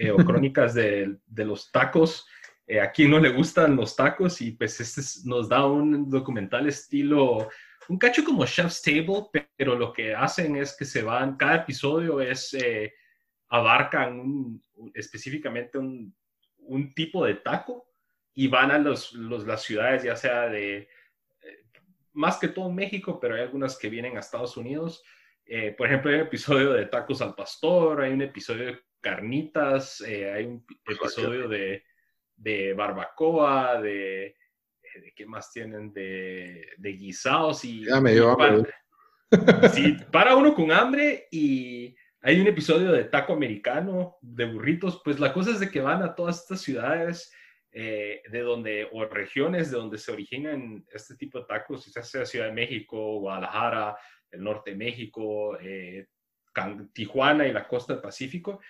eh, 0.00 0.10
o 0.10 0.16
Crónicas 0.16 0.74
de, 0.74 1.16
de 1.26 1.44
los 1.44 1.70
Tacos. 1.70 2.26
Eh, 2.66 2.80
a 2.80 2.92
quien 2.92 3.10
no 3.10 3.18
le 3.18 3.30
gustan 3.30 3.74
los 3.74 3.96
tacos 3.96 4.40
y 4.40 4.52
pues 4.52 4.80
este 4.80 5.00
es- 5.00 5.24
nos 5.26 5.48
da 5.48 5.66
un 5.66 6.08
documental 6.08 6.68
estilo, 6.68 7.48
un 7.88 7.98
cacho 7.98 8.22
como 8.24 8.46
Chef's 8.46 8.80
Table, 8.80 9.24
pero 9.56 9.74
lo 9.74 9.92
que 9.92 10.14
hacen 10.14 10.54
es 10.54 10.76
que 10.76 10.84
se 10.84 11.02
van, 11.02 11.36
cada 11.36 11.56
episodio 11.56 12.20
es, 12.20 12.54
eh, 12.54 12.92
abarcan 13.48 14.62
específicamente 14.94 15.78
un, 15.78 16.14
un 16.58 16.94
tipo 16.94 17.24
de 17.26 17.34
taco 17.34 17.88
y 18.34 18.46
van 18.46 18.70
a 18.70 18.78
los, 18.78 19.12
los- 19.14 19.44
las 19.46 19.62
ciudades, 19.62 20.04
ya 20.04 20.14
sea 20.14 20.42
de, 20.48 20.76
eh, 20.78 20.88
más 22.12 22.38
que 22.38 22.48
todo 22.48 22.70
México, 22.70 23.18
pero 23.20 23.34
hay 23.34 23.42
algunas 23.42 23.76
que 23.76 23.88
vienen 23.90 24.16
a 24.16 24.20
Estados 24.20 24.56
Unidos. 24.56 25.02
Eh, 25.44 25.74
por 25.76 25.88
ejemplo, 25.88 26.10
hay 26.10 26.18
un 26.20 26.26
episodio 26.26 26.72
de 26.72 26.86
tacos 26.86 27.20
al 27.20 27.34
pastor, 27.34 28.02
hay 28.02 28.12
un 28.12 28.22
episodio 28.22 28.66
de 28.66 28.80
carnitas, 29.00 30.00
eh, 30.02 30.30
hay 30.30 30.46
un 30.46 30.64
episodio 30.86 31.48
de, 31.48 31.84
de 32.36 32.72
barbacoa, 32.74 33.80
de, 33.80 34.26
eh, 34.26 35.00
de 35.00 35.12
qué 35.14 35.26
más 35.26 35.52
tienen, 35.52 35.92
de, 35.92 36.68
de 36.78 36.92
guisados 36.92 37.64
y... 37.64 37.84
Ya 37.84 38.00
me 38.00 38.12
dio 38.12 38.36
para-. 38.36 38.62
Sí, 39.72 39.96
para 40.10 40.34
uno 40.34 40.54
con 40.54 40.72
hambre 40.72 41.28
y 41.30 41.94
hay 42.20 42.40
un 42.40 42.48
episodio 42.48 42.92
de 42.92 43.04
taco 43.04 43.32
americano, 43.32 44.18
de 44.20 44.44
burritos, 44.44 45.00
pues 45.04 45.20
la 45.20 45.32
cosa 45.32 45.52
es 45.52 45.60
de 45.60 45.70
que 45.70 45.80
van 45.80 46.02
a 46.02 46.14
todas 46.14 46.42
estas 46.42 46.60
ciudades 46.60 47.32
eh, 47.72 48.22
de 48.28 48.40
donde, 48.40 48.88
o 48.90 49.04
regiones 49.04 49.70
de 49.70 49.76
donde 49.76 49.96
se 49.96 50.10
originan 50.10 50.84
este 50.92 51.14
tipo 51.14 51.38
de 51.38 51.44
tacos, 51.46 51.84
quizás 51.84 52.10
sea 52.10 52.26
Ciudad 52.26 52.46
de 52.46 52.52
México, 52.52 53.20
Guadalajara, 53.20 53.96
el 54.32 54.42
norte 54.42 54.72
de 54.72 54.76
México, 54.76 55.56
eh, 55.60 56.06
Tijuana 56.92 57.46
y 57.46 57.52
la 57.52 57.68
costa 57.68 57.92
del 57.92 58.02
Pacífico, 58.02 58.60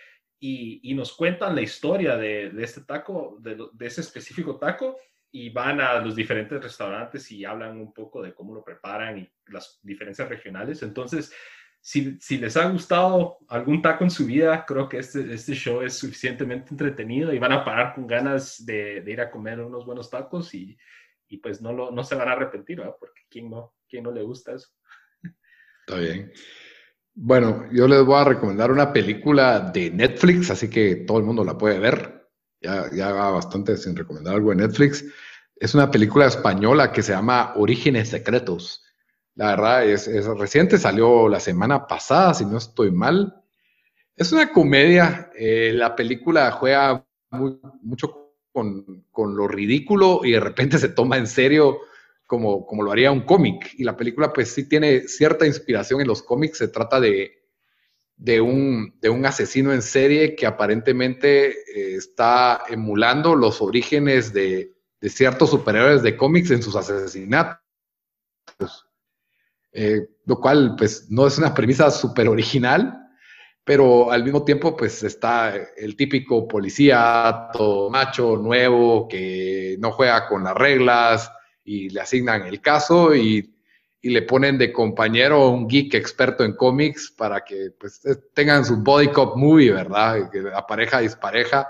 y, 0.41 0.81
y 0.91 0.95
nos 0.95 1.13
cuentan 1.13 1.55
la 1.55 1.63
historia 1.63 2.17
de, 2.17 2.51
de 2.51 2.65
este 2.65 2.81
taco, 2.81 3.37
de, 3.41 3.57
de 3.73 3.87
ese 3.87 4.01
específico 4.01 4.59
taco, 4.59 4.97
y 5.31 5.51
van 5.51 5.81
a 5.81 6.01
los 6.01 6.17
diferentes 6.17 6.61
restaurantes 6.61 7.31
y 7.31 7.45
hablan 7.45 7.79
un 7.79 7.93
poco 7.93 8.21
de 8.21 8.35
cómo 8.35 8.53
lo 8.53 8.65
preparan 8.65 9.19
y 9.19 9.31
las 9.47 9.79
diferencias 9.83 10.29
regionales. 10.29 10.83
Entonces, 10.83 11.33
si, 11.81 12.19
si 12.21 12.39
les 12.39 12.57
ha 12.57 12.69
gustado 12.69 13.39
algún 13.49 13.81
taco 13.81 14.03
en 14.03 14.11
su 14.11 14.27
vida, 14.27 14.65
creo 14.67 14.89
que 14.89 14.99
este, 14.99 15.33
este 15.33 15.55
show 15.55 15.83
es 15.83 15.97
suficientemente 15.99 16.71
entretenido 16.71 17.33
y 17.33 17.39
van 17.39 17.53
a 17.53 17.65
parar 17.65 17.95
con 17.95 18.07
ganas 18.07 18.67
de, 18.67 19.03
de 19.03 19.13
ir 19.13 19.21
a 19.21 19.31
comer 19.31 19.61
unos 19.61 19.87
buenos 19.87 20.11
tacos 20.11 20.53
y, 20.53 20.77
y 21.29 21.37
pues 21.37 21.63
no, 21.63 21.73
lo, 21.73 21.91
no 21.93 22.03
se 22.03 22.17
van 22.17 22.29
a 22.29 22.33
arrepentir, 22.33 22.79
¿verdad? 22.79 22.97
Porque 22.99 23.23
¿quién 23.31 23.49
no, 23.49 23.75
quién 23.89 24.03
no 24.03 24.11
le 24.11 24.23
gusta 24.23 24.53
eso? 24.53 24.69
Está 25.87 26.01
bien. 26.01 26.33
Bueno, 27.15 27.67
yo 27.73 27.89
les 27.89 28.05
voy 28.05 28.21
a 28.21 28.25
recomendar 28.25 28.71
una 28.71 28.93
película 28.93 29.61
de 29.61 29.91
Netflix, 29.91 30.51
así 30.51 30.71
que 30.71 30.97
todo 30.97 31.19
el 31.19 31.25
mundo 31.25 31.45
la 31.45 31.59
puede 31.59 31.79
ver. 31.79 32.29
Ya, 32.61 32.91
ya 32.93 33.13
va 33.13 33.31
bastante 33.31 33.77
sin 33.77 33.97
recomendar 33.97 34.35
algo 34.35 34.51
de 34.51 34.57
Netflix. 34.57 35.05
Es 35.57 35.75
una 35.75 35.91
película 35.91 36.27
española 36.27 36.93
que 36.93 37.03
se 37.03 37.13
llama 37.13 37.55
Orígenes 37.57 38.11
Secretos. 38.11 38.85
La 39.35 39.49
verdad 39.57 39.85
es, 39.87 40.07
reciente, 40.39 40.79
salió 40.79 41.29
la 41.29 41.41
semana 41.41 41.87
pasada, 41.87 42.35
si 42.35 42.45
no 42.45 42.59
estoy 42.59 42.91
mal. 42.91 43.43
Es 44.17 44.33
una 44.33 44.53
comedia. 44.53 45.31
eh, 45.35 45.73
la 45.75 45.97
película 45.97 46.51
juega 46.53 47.07
mucho 47.83 48.35
con, 48.53 49.05
con 49.11 49.37
lo 49.37 49.49
ridículo 49.49 50.21
y 50.25 50.33
de 50.33 50.41
repente 50.41 50.79
se 50.79 50.89
toma 50.89 51.17
en 51.17 51.27
serio 51.27 51.81
como, 52.31 52.65
como 52.65 52.85
lo 52.85 52.93
haría 52.93 53.11
un 53.11 53.23
cómic. 53.23 53.75
Y 53.77 53.83
la 53.83 53.97
película 53.97 54.33
pues 54.33 54.53
sí 54.53 54.69
tiene 54.69 55.09
cierta 55.09 55.49
inspiración 55.49 56.01
en 56.01 56.07
los 56.07 56.23
cómics. 56.23 56.59
Se 56.59 56.69
trata 56.69 57.01
de, 57.01 57.43
de, 58.17 58.41
un, 58.41 58.95
de 59.01 59.09
un 59.09 59.27
asesino 59.27 59.73
en 59.73 59.83
serie 59.83 60.37
que 60.37 60.47
aparentemente 60.47 61.49
eh, 61.49 61.97
está 61.97 62.63
emulando 62.69 63.35
los 63.35 63.61
orígenes 63.61 64.33
de, 64.33 64.77
de 65.01 65.09
ciertos 65.09 65.51
superhéroes 65.51 66.05
de 66.05 66.17
cómics 66.17 66.53
en 66.53 66.63
sus 66.63 66.77
asesinatos. 66.77 67.59
Eh, 69.73 70.07
lo 70.25 70.41
cual 70.41 70.77
pues 70.79 71.11
no 71.11 71.27
es 71.27 71.37
una 71.37 71.53
premisa 71.53 71.91
súper 71.91 72.29
original, 72.29 72.97
pero 73.65 74.13
al 74.13 74.23
mismo 74.23 74.45
tiempo 74.45 74.77
pues 74.77 75.03
está 75.03 75.53
el 75.77 75.97
típico 75.97 76.47
policía, 76.47 77.49
todo 77.53 77.91
macho, 77.91 78.37
nuevo, 78.37 79.09
que 79.09 79.77
no 79.81 79.91
juega 79.91 80.29
con 80.29 80.45
las 80.45 80.55
reglas 80.55 81.33
y 81.71 81.89
le 81.89 82.01
asignan 82.01 82.49
el 82.49 82.61
caso 82.61 83.15
y, 83.15 83.55
y 84.03 84.11
le 84.11 84.23
ponen 84.23 84.59
de 84.59 84.73
compañero 84.73 85.51
un 85.51 85.69
geek 85.69 85.95
experto 85.95 86.43
en 86.43 86.55
cómics 86.55 87.15
para 87.17 87.45
que 87.45 87.71
pues 87.79 88.05
eh, 88.07 88.17
tengan 88.35 88.65
su 88.65 88.79
body 88.79 89.13
cop 89.13 89.37
movie, 89.37 89.71
¿verdad? 89.71 90.29
La 90.33 90.67
pareja 90.67 90.99
dispareja. 90.99 91.69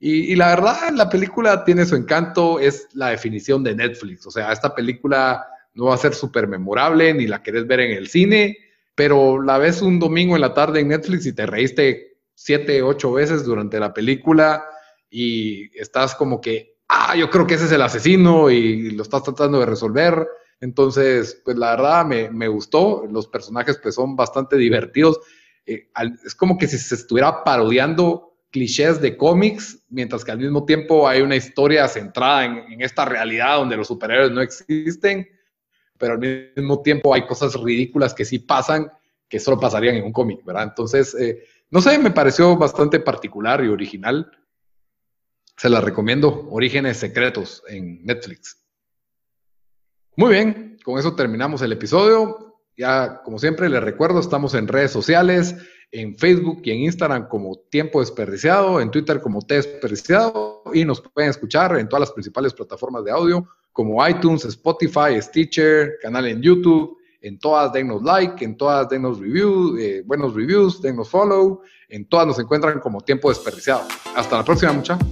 Y, 0.00 0.32
y 0.32 0.34
la 0.34 0.48
verdad, 0.48 0.90
la 0.92 1.08
película 1.08 1.64
tiene 1.64 1.86
su 1.86 1.94
encanto, 1.94 2.58
es 2.58 2.88
la 2.94 3.10
definición 3.10 3.62
de 3.62 3.76
Netflix. 3.76 4.26
O 4.26 4.30
sea, 4.32 4.50
esta 4.50 4.74
película 4.74 5.46
no 5.74 5.84
va 5.84 5.94
a 5.94 5.98
ser 5.98 6.14
súper 6.14 6.48
memorable, 6.48 7.14
ni 7.14 7.28
la 7.28 7.40
querés 7.40 7.64
ver 7.64 7.78
en 7.78 7.92
el 7.92 8.08
cine, 8.08 8.58
pero 8.96 9.40
la 9.40 9.58
ves 9.58 9.82
un 9.82 10.00
domingo 10.00 10.34
en 10.34 10.40
la 10.40 10.52
tarde 10.52 10.80
en 10.80 10.88
Netflix 10.88 11.26
y 11.26 11.32
te 11.32 11.46
reíste 11.46 12.18
siete, 12.34 12.82
ocho 12.82 13.12
veces 13.12 13.44
durante 13.44 13.78
la 13.78 13.94
película 13.94 14.64
y 15.08 15.78
estás 15.78 16.16
como 16.16 16.40
que, 16.40 16.77
ah, 16.88 17.14
yo 17.16 17.30
creo 17.30 17.46
que 17.46 17.54
ese 17.54 17.66
es 17.66 17.72
el 17.72 17.82
asesino 17.82 18.50
y 18.50 18.90
lo 18.90 19.02
estás 19.02 19.22
tratando 19.22 19.60
de 19.60 19.66
resolver. 19.66 20.26
Entonces, 20.60 21.40
pues 21.44 21.56
la 21.56 21.70
verdad 21.76 22.04
me, 22.06 22.30
me 22.30 22.48
gustó, 22.48 23.06
los 23.10 23.28
personajes 23.28 23.78
pues 23.82 23.94
son 23.94 24.16
bastante 24.16 24.56
divertidos. 24.56 25.20
Eh, 25.66 25.88
al- 25.94 26.18
es 26.24 26.34
como 26.34 26.58
que 26.58 26.66
si 26.66 26.78
se 26.78 26.94
estuviera 26.94 27.44
parodiando 27.44 28.34
clichés 28.50 29.00
de 29.00 29.16
cómics, 29.16 29.84
mientras 29.90 30.24
que 30.24 30.30
al 30.32 30.38
mismo 30.38 30.64
tiempo 30.64 31.06
hay 31.06 31.20
una 31.20 31.36
historia 31.36 31.86
centrada 31.86 32.46
en, 32.46 32.80
esta 32.80 33.04
realidad 33.04 33.58
donde 33.58 33.76
los 33.76 33.86
superhéroes 33.86 34.30
no 34.32 34.40
existen, 34.40 35.28
pero 35.98 36.14
al 36.14 36.18
mismo 36.18 36.80
tiempo 36.82 37.12
hay 37.14 37.26
cosas 37.26 37.54
ridículas 37.60 38.14
que 38.14 38.24
sí 38.24 38.38
pasan, 38.38 38.90
que 39.28 39.38
solo 39.40 39.58
pasarían 39.60 39.96
en 39.96 40.04
un 40.04 40.12
cómic, 40.12 40.44
¿verdad? 40.44 40.64
Entonces, 40.64 41.14
eh, 41.14 41.44
no 41.70 41.80
sé, 41.82 41.98
me 41.98 42.10
pareció 42.10 42.56
bastante 42.56 43.00
particular 43.00 43.62
y 43.64 43.68
original. 43.68 44.30
Se 45.58 45.68
la 45.68 45.80
recomiendo, 45.80 46.46
Orígenes 46.50 46.98
Secretos 46.98 47.64
en 47.66 48.04
Netflix. 48.04 48.64
Muy 50.14 50.30
bien, 50.30 50.78
con 50.84 51.00
eso 51.00 51.16
terminamos 51.16 51.62
el 51.62 51.72
episodio. 51.72 52.60
Ya, 52.76 53.22
como 53.24 53.40
siempre, 53.40 53.68
les 53.68 53.82
recuerdo, 53.82 54.20
estamos 54.20 54.54
en 54.54 54.68
redes 54.68 54.92
sociales, 54.92 55.56
en 55.90 56.16
Facebook 56.16 56.60
y 56.62 56.70
en 56.70 56.78
Instagram 56.82 57.26
como 57.26 57.56
Tiempo 57.70 57.98
Desperdiciado, 57.98 58.80
en 58.80 58.92
Twitter 58.92 59.20
como 59.20 59.42
T 59.42 59.54
Desperdiciado 59.54 60.62
y 60.72 60.84
nos 60.84 61.00
pueden 61.00 61.30
escuchar 61.30 61.76
en 61.76 61.88
todas 61.88 62.02
las 62.02 62.12
principales 62.12 62.54
plataformas 62.54 63.04
de 63.04 63.10
audio 63.10 63.48
como 63.72 64.06
iTunes, 64.06 64.44
Spotify, 64.44 65.20
Stitcher, 65.20 65.94
canal 66.00 66.26
en 66.28 66.40
YouTube, 66.40 66.96
en 67.20 67.36
todas 67.40 67.72
denos 67.72 68.04
like, 68.04 68.44
en 68.44 68.56
todas 68.56 68.88
denos 68.88 69.18
review, 69.18 69.76
eh, 69.76 70.02
buenos 70.06 70.36
reviews, 70.36 70.80
denos 70.80 71.08
follow, 71.08 71.62
en 71.88 72.08
todas 72.08 72.28
nos 72.28 72.38
encuentran 72.38 72.78
como 72.78 73.00
Tiempo 73.00 73.28
Desperdiciado. 73.28 73.82
Hasta 74.14 74.36
la 74.36 74.44
próxima, 74.44 74.72
muchachos. 74.72 75.08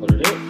what 0.00 0.12
it 0.12 0.26
is. 0.26 0.49